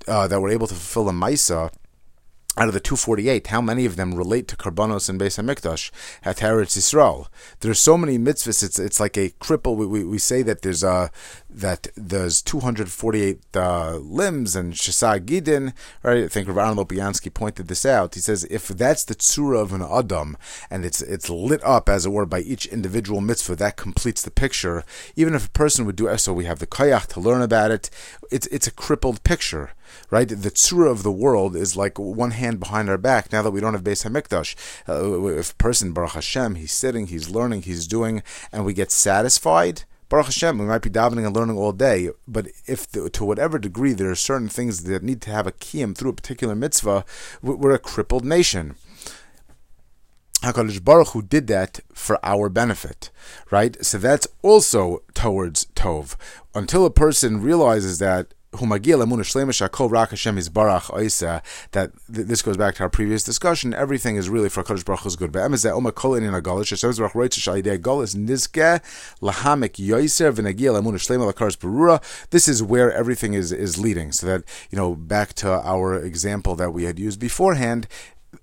uh, 0.08 0.26
that 0.28 0.40
we're 0.40 0.50
able 0.50 0.66
to 0.66 0.74
fulfill 0.74 1.08
a 1.08 1.12
Maisa? 1.12 1.70
Out 2.60 2.68
of 2.68 2.74
the 2.74 2.80
248, 2.80 3.46
how 3.46 3.62
many 3.62 3.86
of 3.86 3.96
them 3.96 4.14
relate 4.14 4.46
to 4.48 4.54
Karbanos 4.54 5.08
and 5.08 5.18
Beis 5.18 5.42
Hamikdash 5.42 5.90
at 6.22 6.36
Eretz 6.38 6.76
Yisrael? 6.76 7.28
There's 7.60 7.78
so 7.78 7.96
many 7.96 8.18
mitzvahs. 8.18 8.62
It's 8.62 8.78
it's 8.78 9.00
like 9.00 9.16
a 9.16 9.30
cripple. 9.40 9.76
We, 9.76 9.86
we, 9.86 10.04
we 10.04 10.18
say 10.18 10.42
that 10.42 10.60
there's 10.60 10.84
a 10.84 11.10
that 11.48 11.86
there's 11.96 12.42
248 12.42 13.40
uh, 13.56 13.96
limbs 13.96 14.54
and 14.54 14.74
Shesag 14.74 15.24
Gidin. 15.24 15.72
Right? 16.02 16.24
I 16.24 16.28
think 16.28 16.48
Rav 16.48 16.76
Lopiansky 16.76 17.32
pointed 17.32 17.68
this 17.68 17.86
out. 17.86 18.14
He 18.14 18.20
says 18.20 18.44
if 18.50 18.68
that's 18.68 19.04
the 19.04 19.14
tzura 19.14 19.62
of 19.62 19.72
an 19.72 19.80
adam 19.80 20.36
and 20.70 20.84
it's 20.84 21.00
it's 21.00 21.30
lit 21.30 21.64
up 21.64 21.88
as 21.88 22.04
it 22.04 22.10
were 22.10 22.26
by 22.26 22.40
each 22.40 22.66
individual 22.66 23.22
mitzvah, 23.22 23.56
that 23.56 23.78
completes 23.78 24.20
the 24.20 24.30
picture. 24.30 24.84
Even 25.16 25.34
if 25.34 25.46
a 25.46 25.50
person 25.50 25.86
would 25.86 25.96
do 25.96 26.14
so, 26.18 26.34
we 26.34 26.44
have 26.44 26.58
the 26.58 26.66
koyach 26.66 27.06
to 27.06 27.20
learn 27.20 27.40
about 27.40 27.70
it. 27.70 27.88
It's 28.30 28.46
it's 28.48 28.66
a 28.66 28.70
crippled 28.70 29.24
picture 29.24 29.70
right? 30.10 30.28
The 30.28 30.50
tzura 30.50 30.90
of 30.90 31.02
the 31.02 31.12
world 31.12 31.56
is 31.56 31.76
like 31.76 31.98
one 31.98 32.32
hand 32.32 32.60
behind 32.60 32.88
our 32.88 32.98
back. 32.98 33.32
Now 33.32 33.42
that 33.42 33.50
we 33.50 33.60
don't 33.60 33.74
have 33.74 33.84
Beis 33.84 34.08
Hamikdash, 34.08 34.54
uh, 34.88 35.26
if 35.38 35.56
person 35.58 35.92
Baruch 35.92 36.12
Hashem, 36.12 36.56
he's 36.56 36.72
sitting, 36.72 37.06
he's 37.06 37.30
learning, 37.30 37.62
he's 37.62 37.86
doing, 37.86 38.22
and 38.52 38.64
we 38.64 38.72
get 38.72 38.90
satisfied. 38.90 39.84
Baruch 40.08 40.26
Hashem, 40.26 40.58
we 40.58 40.64
might 40.64 40.82
be 40.82 40.90
davening 40.90 41.24
and 41.24 41.36
learning 41.36 41.56
all 41.56 41.70
day, 41.72 42.10
but 42.26 42.48
if 42.66 42.90
the, 42.90 43.08
to 43.10 43.24
whatever 43.24 43.60
degree 43.60 43.92
there 43.92 44.10
are 44.10 44.16
certain 44.16 44.48
things 44.48 44.82
that 44.82 45.04
need 45.04 45.20
to 45.22 45.30
have 45.30 45.46
a 45.46 45.52
kiyum 45.52 45.96
through 45.96 46.10
a 46.10 46.14
particular 46.14 46.56
mitzvah, 46.56 47.04
we're 47.42 47.70
a 47.70 47.78
crippled 47.78 48.24
nation. 48.24 48.74
Hakadosh 50.42 50.82
Baruch 50.82 51.08
Hu 51.08 51.22
did 51.22 51.46
that 51.48 51.80
for 51.92 52.18
our 52.24 52.48
benefit, 52.48 53.10
right? 53.50 53.82
So 53.84 53.98
that's 53.98 54.26
also 54.42 55.02
towards 55.14 55.66
tov. 55.76 56.16
Until 56.54 56.86
a 56.86 56.90
person 56.90 57.42
realizes 57.42 57.98
that 57.98 58.32
that 61.70 61.92
this 62.08 62.42
goes 62.42 62.56
back 62.56 62.74
to 62.74 62.82
our 62.82 62.88
previous 62.88 63.22
discussion. 63.22 63.72
Everything 63.72 64.16
is 64.16 64.28
really 64.28 64.48
for 64.48 64.64
Kadosh 64.64 64.84
Baruch 64.84 65.00
Hu's 65.00 65.16
good. 65.16 65.30
This 72.30 72.48
is 72.48 72.62
where 72.62 72.92
everything 72.92 73.34
is 73.34 73.52
is 73.52 73.78
leading. 73.78 74.12
So 74.12 74.26
that 74.26 74.44
you 74.70 74.76
know, 74.76 74.94
back 74.96 75.32
to 75.34 75.48
our 75.48 75.94
example 75.94 76.56
that 76.56 76.72
we 76.72 76.84
had 76.84 76.98
used 76.98 77.20
beforehand, 77.20 77.86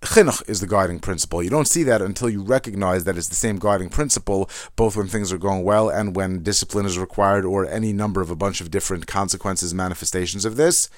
chinuch 0.02 0.48
is 0.48 0.60
the 0.60 0.68
guiding 0.68 1.00
principle. 1.00 1.42
You 1.42 1.50
don't 1.50 1.68
see 1.68 1.84
that 1.84 2.02
until 2.02 2.30
you 2.30 2.42
recognize 2.42 3.04
that 3.06 3.18
it's 3.18 3.28
the 3.28 3.36
same 3.36 3.58
guiding 3.58 3.90
principle, 3.90 4.50
both 4.76 4.96
when 4.96 5.08
things 5.08 5.34
are 5.34 5.38
going 5.38 5.64
well 5.64 5.90
and 5.90 6.16
when 6.16 6.44
discipline 6.44 6.86
is 6.86 7.00
required, 7.00 7.46
or 7.46 7.66
any 7.66 7.94
number 7.94 8.22
of 8.22 8.30
a 8.30 8.36
bunch 8.36 8.62
of 8.62 8.70
different 8.72 9.08
consequences, 9.08 9.74
manifestations 9.74 10.46
of 10.46 10.56
this. 10.56 10.90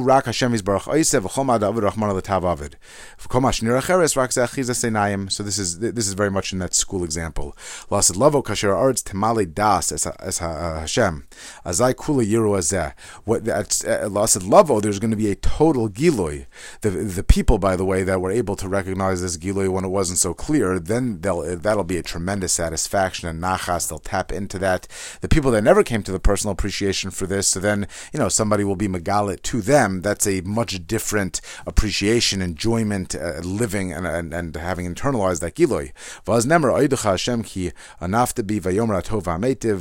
is 5.59 5.79
this 5.79 6.07
is 6.07 6.13
very 6.13 6.31
much 6.31 6.53
in 6.53 6.59
that 6.59 6.73
school 6.73 7.03
example. 7.03 7.55
Uh, 7.91 8.01
azeh. 11.65 12.93
What 13.25 13.43
lasid 13.43 14.49
lavo, 14.49 14.79
there's 14.79 14.99
going 14.99 15.11
to 15.11 15.17
be 15.17 15.31
a 15.31 15.35
total 15.35 15.89
giloy. 15.89 16.45
The 16.81 16.89
the 16.89 17.23
people, 17.23 17.57
by 17.57 17.75
the 17.75 17.85
way 17.85 18.02
That 18.03 18.21
were 18.21 18.31
able 18.31 18.55
to 18.57 18.67
recognize 18.67 19.21
this 19.21 19.37
Giloi 19.37 19.69
when 19.69 19.85
it 19.85 19.89
wasn't 19.89 20.19
so 20.19 20.33
clear, 20.33 20.79
then 20.79 21.21
that'll 21.21 21.83
be 21.83 21.97
a 21.97 22.03
tremendous 22.03 22.53
satisfaction 22.53 23.29
and 23.29 23.41
nachas. 23.41 23.87
They'll 23.89 23.99
tap 23.99 24.31
into 24.31 24.59
that. 24.59 24.87
The 25.21 25.27
people 25.27 25.51
that 25.51 25.63
never 25.63 25.83
came 25.83 26.03
to 26.03 26.11
the 26.11 26.19
personal 26.19 26.51
appreciation 26.53 27.11
for 27.11 27.27
this, 27.27 27.47
so 27.47 27.59
then, 27.59 27.87
you 28.11 28.19
know, 28.19 28.29
somebody 28.29 28.63
will 28.63 28.75
be 28.75 28.87
megalit 28.87 29.41
to 29.43 29.61
them. 29.61 30.01
That's 30.01 30.27
a 30.27 30.41
much 30.41 30.87
different 30.87 31.41
appreciation, 31.65 32.41
enjoyment, 32.41 33.15
uh, 33.15 33.39
living, 33.39 33.93
and, 33.93 34.05
and, 34.05 34.33
and 34.33 34.55
having 34.55 34.93
internalized 34.93 35.39
that 35.41 35.55
Giloi. 35.55 35.91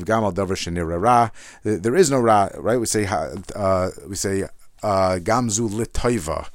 Gamal. 0.04 1.30
There 1.62 1.96
is 1.96 2.10
no 2.10 2.20
ra, 2.20 2.48
right? 2.56 2.78
We 2.78 2.86
say, 2.86 3.06
uh, 3.06 3.90
we 4.08 4.16
say, 4.16 4.44
uh, 4.82 5.18
gamzu 5.22 5.68
litoiva 5.68 6.48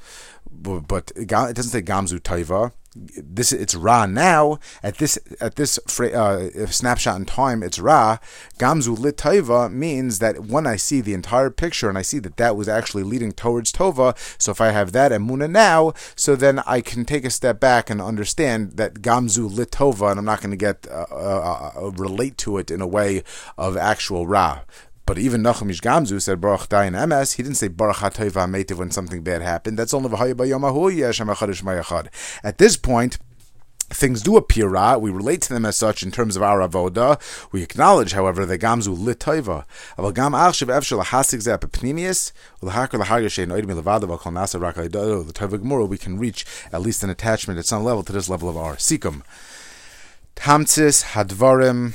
but 0.51 1.11
it 1.15 1.27
doesn't 1.27 1.63
say 1.63 1.81
Gamzu 1.81 2.19
Taiva. 2.19 2.71
This 2.95 3.51
it's 3.51 3.75
Ra 3.75 4.07
now 4.07 4.57
at 4.81 4.97
this 4.97 5.19
at 5.39 5.55
this 5.55 5.77
uh, 5.99 6.49
snapshot 6.65 7.19
in 7.19 7.25
time. 7.25 7.61
It's 7.61 7.77
Ra. 7.77 8.17
Gamzu 8.57 8.97
Lit 8.97 9.71
means 9.71 10.17
that 10.17 10.45
when 10.45 10.65
I 10.65 10.77
see 10.77 11.01
the 11.01 11.13
entire 11.13 11.51
picture 11.51 11.89
and 11.89 11.97
I 11.97 12.01
see 12.01 12.17
that 12.19 12.37
that 12.37 12.55
was 12.55 12.67
actually 12.67 13.03
leading 13.03 13.33
towards 13.33 13.71
Tova. 13.71 14.17
So 14.41 14.51
if 14.51 14.59
I 14.59 14.71
have 14.71 14.93
that 14.93 15.11
Emuna 15.11 15.47
now, 15.47 15.93
so 16.15 16.35
then 16.35 16.59
I 16.65 16.81
can 16.81 17.05
take 17.05 17.23
a 17.23 17.29
step 17.29 17.59
back 17.59 17.91
and 17.91 18.01
understand 18.01 18.77
that 18.77 18.95
Gamzu 18.95 19.47
Lit 19.53 19.69
Tova, 19.69 20.09
and 20.09 20.17
I'm 20.19 20.25
not 20.25 20.41
going 20.41 20.51
to 20.51 20.57
get 20.57 20.87
uh, 20.89 21.05
uh, 21.11 21.71
uh, 21.75 21.91
relate 21.91 22.37
to 22.39 22.57
it 22.57 22.71
in 22.71 22.81
a 22.81 22.87
way 22.87 23.21
of 23.59 23.77
actual 23.77 24.25
Ra. 24.25 24.61
But 25.07 25.17
even 25.17 25.41
Nachum 25.41 25.69
Gamzu 25.69 26.21
said 26.21 26.41
Baruch 26.41 26.67
Dayan 26.67 26.91
Emes. 26.91 27.37
He 27.37 27.43
didn't 27.43 27.55
say 27.55 27.69
Baruch 27.69 27.95
HaToiva 27.97 28.45
Metiv 28.51 28.75
when 28.75 28.91
something 28.91 29.23
bad 29.23 29.41
happened. 29.41 29.79
That's 29.79 29.93
only 29.93 30.09
At 32.43 32.57
this 32.57 32.75
point, 32.75 33.17
things 33.89 34.21
do 34.21 34.35
appear 34.35 34.67
ra. 34.67 34.97
We 34.97 35.09
relate 35.09 35.41
to 35.43 35.53
them 35.53 35.65
as 35.65 35.77
such 35.77 36.03
in 36.03 36.11
terms 36.11 36.35
of 36.35 36.43
our 36.43 36.59
avoda. 36.59 37.21
We 37.53 37.63
acknowledge, 37.63 38.11
however, 38.11 38.45
that 38.45 38.59
gamzu 38.59 38.97
litoiva. 38.97 39.63
Aval 39.97 40.13
the. 45.79 45.87
We 45.87 45.97
can 45.97 46.19
reach 46.19 46.45
at 46.73 46.81
least 46.81 47.03
an 47.03 47.09
attachment 47.09 47.59
at 47.59 47.65
some 47.65 47.85
level 47.85 48.03
to 48.03 48.11
this 48.11 48.27
level 48.27 48.49
of 48.49 48.57
our 48.57 48.75
sikum. 48.75 49.21
Tamtzis 50.35 51.13
hadvarim. 51.13 51.93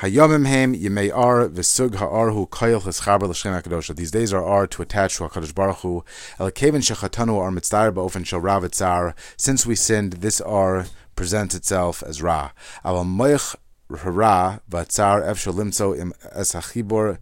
Hayomim 0.00 0.46
hem 0.46 0.74
yemei 0.74 1.10
ar 1.14 1.48
v'sug 1.48 1.96
ha'arhu 1.96 2.48
koyel 2.48 2.80
cheschaber 2.82 3.28
l'shem 3.28 3.52
HaKadosh. 3.52 3.94
These 3.94 4.10
days 4.10 4.32
are 4.32 4.44
ar 4.44 4.66
to 4.66 4.82
attach 4.82 5.16
to 5.16 5.24
HaKadosh 5.24 5.54
Baruch 5.54 5.78
Hu. 5.78 6.04
El 6.40 6.50
kevin 6.50 6.80
shechatanu 6.80 7.38
ar 7.38 7.50
mitzdar 7.50 7.92
ba'ofen 7.92 8.24
shel 8.24 8.40
ra 8.40 8.58
v'tzar. 8.58 9.14
Since 9.36 9.66
we 9.66 9.76
sinned, 9.76 10.14
this 10.14 10.40
ar 10.40 10.86
presents 11.14 11.54
itself 11.54 12.02
as 12.02 12.22
ra. 12.22 12.50
Aval 12.84 13.04
moich 13.04 13.54
hara 13.98 14.62
v'tzar 14.68 15.22
ev 15.22 15.36
shalimtzo 15.36 15.96
im 15.96 16.12
es 16.32 16.52
hachibor. 16.52 17.18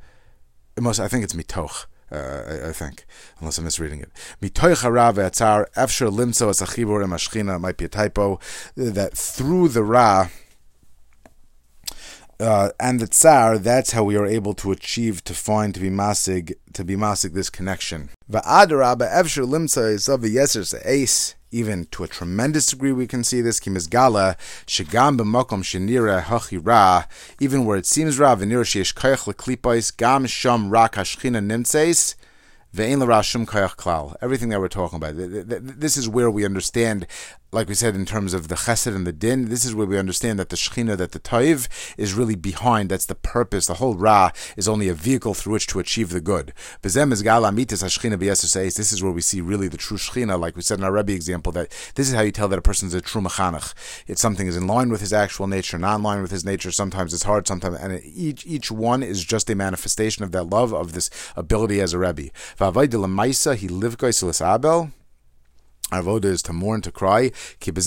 I 0.79 1.09
think 1.09 1.25
it's 1.25 1.35
mitoch. 1.35 1.87
Uh, 2.13 2.43
I, 2.65 2.69
I, 2.71 2.73
think, 2.73 3.05
unless 3.39 3.59
I'm 3.59 3.65
misreading 3.65 4.01
it. 4.01 4.11
Mitoich 4.41 4.83
hara 4.83 5.13
v'tzar 5.13 5.67
efshar 5.77 6.11
limtzo 6.11 6.49
es 6.49 6.63
hachibor 6.63 7.03
im 7.03 7.11
ashchina. 7.11 7.61
Might 7.61 7.77
be 7.77 7.85
a 7.85 7.89
typo. 7.89 8.39
That 8.77 9.17
through 9.17 9.69
the 9.69 9.83
ra 9.83 10.29
uh, 12.41 12.71
and 12.81 13.01
the 13.01 13.07
tsar, 13.07 13.59
that's 13.59 13.93
how 13.93 14.05
we 14.05 14.17
are 14.17 14.27
able 14.27 14.55
to 14.55 14.73
achieve, 14.73 15.23
to 15.25 15.35
find, 15.35 15.75
to 15.75 15.81
be 15.81 15.91
masig, 15.91 16.55
to 16.73 16.85
be 16.85 16.97
masig 16.97 17.35
this 17.35 17.51
connection. 17.51 18.11
Even 21.53 21.85
to 21.87 22.05
a 22.05 22.09
tremendous 22.09 22.67
degree, 22.67 22.93
we 22.93 23.09
can 23.09 23.25
see 23.25 23.41
this. 23.41 23.59
Kimizgala 23.59 24.39
shegam 24.67 25.19
b'makom 25.19 25.65
shenira 25.65 26.23
hachira. 26.23 27.07
Even 27.41 27.65
where 27.65 27.77
it 27.77 27.87
seems 27.87 28.21
ra 28.21 28.37
v'nira 28.37 28.65
sheish 28.65 28.95
koyach 28.95 29.25
leklipos 29.27 29.97
gam 29.97 30.27
sham 30.27 30.71
rak 30.71 30.93
hashchina 30.93 31.45
nimtzeis. 31.45 32.15
Everything 32.73 34.49
that 34.51 34.61
we're 34.61 34.69
talking 34.69 34.97
about. 34.97 35.15
This 35.17 35.97
is 35.97 36.09
where 36.09 36.31
we 36.31 36.45
understand 36.45 37.07
like 37.53 37.69
we 37.69 37.75
said, 37.75 37.97
in 37.97 38.07
terms 38.07 38.33
of 38.33 38.47
the 38.47 38.55
chesed 38.55 38.95
and 38.95 39.07
the 39.07 39.13
din, 39.13 39.49
this 39.49 39.65
is 39.65 39.75
where 39.75 39.87
we 39.87 39.99
understand 39.99 40.39
that 40.39 40.51
the 40.51 40.57
shechina, 40.57 40.97
that 40.97 41.11
the 41.13 41.19
taiv 41.19 41.69
is 41.99 42.15
really 42.15 42.37
behind. 42.37 42.91
That's 42.91 43.07
the 43.07 43.17
purpose. 43.17 43.67
The 43.67 43.75
whole 43.75 43.95
ra 43.95 44.31
is 44.57 44.69
only 44.69 44.89
a 44.89 44.95
vehicle 44.95 45.35
through 45.35 45.55
which 45.55 45.67
to 45.69 45.81
achieve 45.81 46.11
the 46.11 46.21
good. 46.21 46.53
This 46.83 46.97
is 46.97 49.03
where 49.03 49.13
we 49.13 49.21
see 49.21 49.41
really 49.41 49.69
the 49.69 49.77
true 49.77 49.97
shechina, 49.97 50.39
like 50.39 50.55
we 50.55 50.63
said 50.63 50.79
in 50.79 50.85
our 50.85 50.93
Rebbe 50.93 51.13
example, 51.13 51.51
that 51.53 51.71
this 51.97 52.09
is 52.09 52.15
how 52.15 52.23
you 52.23 52.31
tell 52.31 52.47
that 52.49 52.59
a 52.59 52.63
person 52.63 52.87
is 52.87 52.95
a 52.95 53.01
true 53.01 53.21
mechanech. 53.21 53.75
It's 54.07 54.21
something 54.21 54.47
is 54.47 54.57
in 54.57 54.69
line 54.69 54.91
with 54.91 55.01
his 55.01 55.13
actual 55.13 55.49
nature, 55.49 55.79
not 55.79 55.97
in 55.97 56.05
line 56.05 56.23
with 56.23 56.31
his 56.31 56.45
nature. 56.45 56.71
Sometimes 56.71 57.13
it's 57.13 57.25
hard, 57.25 57.49
sometimes, 57.49 57.79
and 57.79 58.01
each 58.05 58.47
each 58.47 58.71
one 58.71 59.03
is 59.03 59.25
just 59.25 59.51
a 59.51 59.57
manifestation 59.57 60.23
of 60.23 60.31
that 60.33 60.45
love, 60.45 60.73
of 60.73 60.93
this 60.93 61.11
ability 61.35 61.81
as 61.81 61.93
a 61.93 61.99
Rebbe. 61.99 62.31
He 62.61 63.69
lived 63.69 64.05
abel. 64.43 64.91
Our 65.91 66.03
voda 66.03 66.29
is 66.29 66.43
to 66.43 66.53
mourn, 66.53 66.83
to 66.83 66.93
cry. 66.93 67.31
Through 67.31 67.81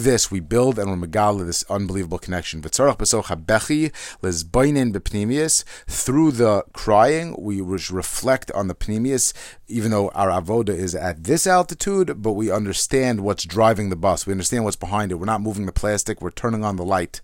this, 0.00 0.30
we 0.30 0.40
build 0.40 0.78
and 0.80 0.90
we 0.90 1.06
megala 1.06 1.46
this 1.46 1.64
unbelievable 1.70 2.18
connection. 2.18 2.60
Through 2.60 2.80
the 6.32 6.64
crying, 6.72 7.36
we 7.38 7.60
reflect 7.60 8.50
on 8.50 8.66
the 8.66 8.74
pnimius, 8.74 9.32
even 9.68 9.90
though 9.92 10.08
our 10.08 10.28
avoda 10.28 10.70
is 10.70 10.94
at 10.96 11.22
this 11.22 11.46
altitude, 11.46 12.20
but 12.20 12.32
we 12.32 12.50
understand 12.50 13.20
what's 13.20 13.44
driving 13.44 13.90
the 13.90 13.96
bus. 13.96 14.26
We 14.26 14.32
understand 14.32 14.64
what's 14.64 14.76
behind 14.76 15.12
it. 15.12 15.14
We're 15.14 15.26
not 15.26 15.40
moving 15.40 15.66
the 15.66 15.72
plastic, 15.72 16.20
we're 16.20 16.30
turning 16.30 16.64
on 16.64 16.74
the 16.74 16.84
light. 16.84 17.20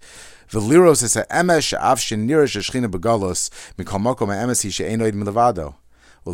Veliros 0.50 1.02
is 1.02 1.16
a 1.16 1.24
emesh 1.26 1.72
av 1.78 1.98
shenirish 1.98 2.58
shechina 2.58 2.88
begalos 2.88 3.50
mikol 3.78 4.00
mokom 4.00 4.28
emes 4.28 4.62
hi 4.62 4.70
she'enoid 4.70 5.14
milevado 5.14 5.74
that 6.26 6.32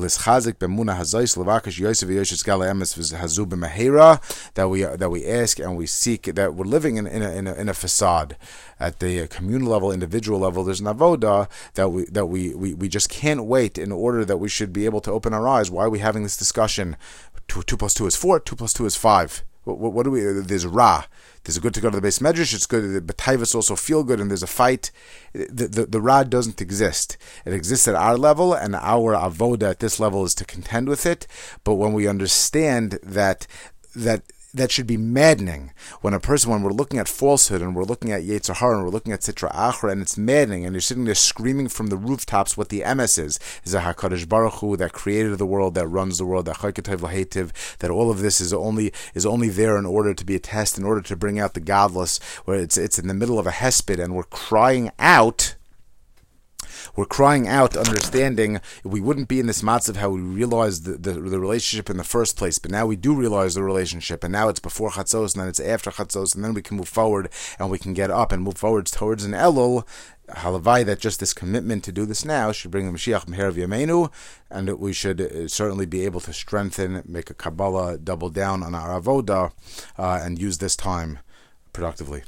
we 4.69 4.85
that 4.85 5.11
we 5.11 5.27
ask 5.27 5.59
and 5.59 5.77
we 5.77 5.87
seek 5.87 6.23
that 6.23 6.55
we're 6.55 6.65
living 6.65 6.97
in 6.97 7.09
in 7.09 7.23
a, 7.23 7.31
in 7.33 7.49
a, 7.49 7.55
in 7.55 7.69
a 7.69 7.75
facade 7.75 8.37
at 8.79 9.01
the 9.01 9.27
communal 9.27 9.69
level, 9.69 9.91
individual 9.91 10.39
level. 10.39 10.63
There's 10.63 10.79
an 10.79 10.87
avoda 10.87 11.49
that 11.75 11.89
we 11.89 12.05
that 12.05 12.27
we, 12.27 12.55
we 12.55 12.73
we 12.75 12.89
just 12.89 13.11
can't 13.11 13.45
wait 13.47 13.79
in 13.79 13.91
order 13.91 14.25
that 14.25 14.37
we 14.37 14.49
should 14.49 14.73
be 14.73 14.85
able 14.85 15.01
to 15.01 15.11
open 15.11 15.35
our 15.35 15.49
eyes. 15.49 15.73
Why 15.73 15.87
are 15.87 15.91
we 15.91 15.99
having 15.99 16.23
this 16.23 16.37
discussion? 16.37 16.97
Two, 17.49 17.65
two 17.65 17.77
plus 17.77 17.95
two 17.95 18.07
is 18.07 18.15
four. 18.15 18.39
Two 18.39 18.55
plus 18.55 18.73
two 18.73 18.87
is 18.87 18.95
five. 18.95 19.43
What, 19.71 19.79
what, 19.79 19.93
what 19.93 20.03
do 20.05 20.11
we? 20.11 20.21
There's 20.21 20.67
ra. 20.67 21.05
There's 21.45 21.57
a 21.57 21.61
good 21.61 21.75
to 21.75 21.81
go 21.81 21.91
to 21.91 21.99
the 21.99 22.07
beis 22.07 22.21
medrash. 22.21 22.53
It's 22.53 22.67
good. 22.67 22.93
The 22.93 23.01
betaivas 23.01 23.55
also 23.55 23.77
feel 23.77 24.05
good, 24.05 24.21
and 24.21 24.31
there's 24.31 24.43
a 24.43 24.47
fight. 24.47 24.91
The, 25.33 25.69
the, 25.69 25.87
the 25.87 26.01
rod 26.01 26.29
doesn't 26.29 26.61
exist. 26.61 27.17
It 27.47 27.55
exists 27.55 27.89
at 27.89 27.95
our 27.95 28.19
level, 28.19 28.53
and 28.53 28.75
our 28.77 29.15
avoda 29.15 29.71
at 29.71 29.79
this 29.81 29.99
level 29.99 30.25
is 30.25 30.35
to 30.37 30.45
contend 30.45 30.89
with 30.89 31.07
it. 31.07 31.27
But 31.65 31.75
when 31.75 31.93
we 31.93 32.07
understand 32.07 32.99
that 33.03 33.47
that 33.95 34.23
that 34.55 34.71
should 34.71 34.87
be 34.87 34.97
maddening. 34.97 35.73
When 36.01 36.15
a 36.15 36.21
person, 36.21 36.51
when 36.51 36.63
we're 36.63 36.73
looking 36.73 36.99
at 36.99 37.09
falsehood 37.09 37.63
and 37.63 37.75
we're 37.75 37.85
looking 37.85 38.11
at 38.13 38.23
Yetzer 38.23 38.57
Hara 38.57 38.77
and 38.77 38.85
we're 38.85 38.91
looking 38.91 39.13
at 39.13 39.21
Sitra 39.21 39.53
Achra 39.53 39.93
and 39.93 40.03
it's 40.03 40.19
maddening 40.19 40.65
and 40.65 40.75
you're 40.75 40.81
sitting 40.81 41.05
there 41.05 41.15
screaming 41.15 41.69
from 41.69 41.89
the 41.89 41.97
rooftops 41.97 42.57
what 42.57 42.69
the 42.69 42.83
MS 42.95 43.19
is, 43.19 43.39
is 43.65 43.75
a 43.75 43.81
HaKadosh 43.81 44.29
Baruch 44.29 44.55
Hu 44.55 44.77
that 44.77 44.93
created 44.93 45.39
the 45.39 45.47
world, 45.47 45.75
that 45.75 45.87
runs 45.87 46.19
the 46.19 46.25
world, 46.25 46.47
that 46.47 46.57
Chayketev 46.57 47.79
that 47.79 47.91
all 47.91 48.11
of 48.11 48.21
this 48.21 48.41
is 48.41 48.53
only 48.53 48.93
is 49.15 49.27
only 49.27 49.49
there 49.49 49.79
in 49.79 49.87
order 49.87 50.15
to 50.15 50.25
be 50.25 50.35
a 50.35 50.41
test, 50.41 50.79
in 50.79 50.85
order 50.85 51.03
to 51.03 51.17
bring 51.17 51.39
out 51.39 51.55
the 51.55 51.61
godless, 51.61 52.19
where 52.45 52.59
it's 52.59 52.77
it's 52.77 52.99
in 52.99 53.09
the 53.09 53.15
middle 53.15 53.39
of 53.39 53.47
a 53.47 53.51
hesped 53.51 54.03
and 54.03 54.15
we're 54.15 54.23
crying 54.25 54.91
out 54.99 55.57
we're 56.97 57.05
crying 57.05 57.49
out, 57.49 57.77
understanding 57.77 58.61
we 58.85 59.01
wouldn't 59.01 59.29
be 59.29 59.41
in 59.41 59.47
this 59.47 59.63
matzav 59.63 59.97
how 59.97 60.11
we 60.11 60.21
realized 60.21 60.85
the, 60.85 61.13
the, 61.13 61.21
the, 61.21 61.41
relationship 61.41 61.91
in 61.91 61.97
the 61.97 62.05
first 62.05 62.37
place, 62.37 62.59
but 62.59 62.71
now 62.71 62.87
we 62.87 62.97
do 62.97 63.15
realize 63.15 63.55
the 63.55 63.63
relationship, 63.63 64.25
and 64.25 64.33
now 64.33 64.49
it's 64.49 64.61
before 64.61 64.91
chatzos, 64.91 65.35
and 65.35 65.43
then 65.43 65.49
it's 65.49 65.61
after 65.61 65.91
chatzos, 65.91 66.35
and 66.35 66.45
then 66.45 66.55
we 66.55 66.63
can 66.63 66.77
move 66.77 66.89
forward, 66.89 67.29
and 67.59 67.71
we 67.71 67.79
can 67.79 67.95
get 67.95 68.11
up 68.11 68.33
and 68.33 68.43
move 68.43 68.57
forward 68.57 68.87
towards 68.87 69.25
an 69.25 69.33
elul, 69.33 69.87
halavai 70.29 70.85
that 70.85 71.01
just 71.01 71.21
this 71.21 71.35
commitment 71.35 71.85
to 71.85 71.93
do 71.93 72.07
this 72.07 72.25
now 72.25 72.53
should 72.53 72.71
bring 72.71 72.87
the 72.87 72.97
Mashiach 72.97 73.27
Meher 73.27 73.53
Yemenu, 73.53 74.11
and 74.51 74.69
that 74.69 74.79
we 74.79 74.93
should 74.93 75.21
uh, 75.21 75.49
certainly 75.49 75.87
be 75.87 76.05
able 76.05 76.21
to 76.21 76.33
strengthen, 76.33 77.03
make 77.07 77.31
a 77.31 77.35
Kabbalah, 77.35 77.99
double 77.99 78.31
down 78.31 78.63
on 78.63 78.75
our 78.75 79.01
avoda, 79.01 79.53
uh, 79.99 80.21
and 80.23 80.41
use 80.41 80.59
this 80.59 80.77
time 80.77 81.19
productively. 81.73 82.23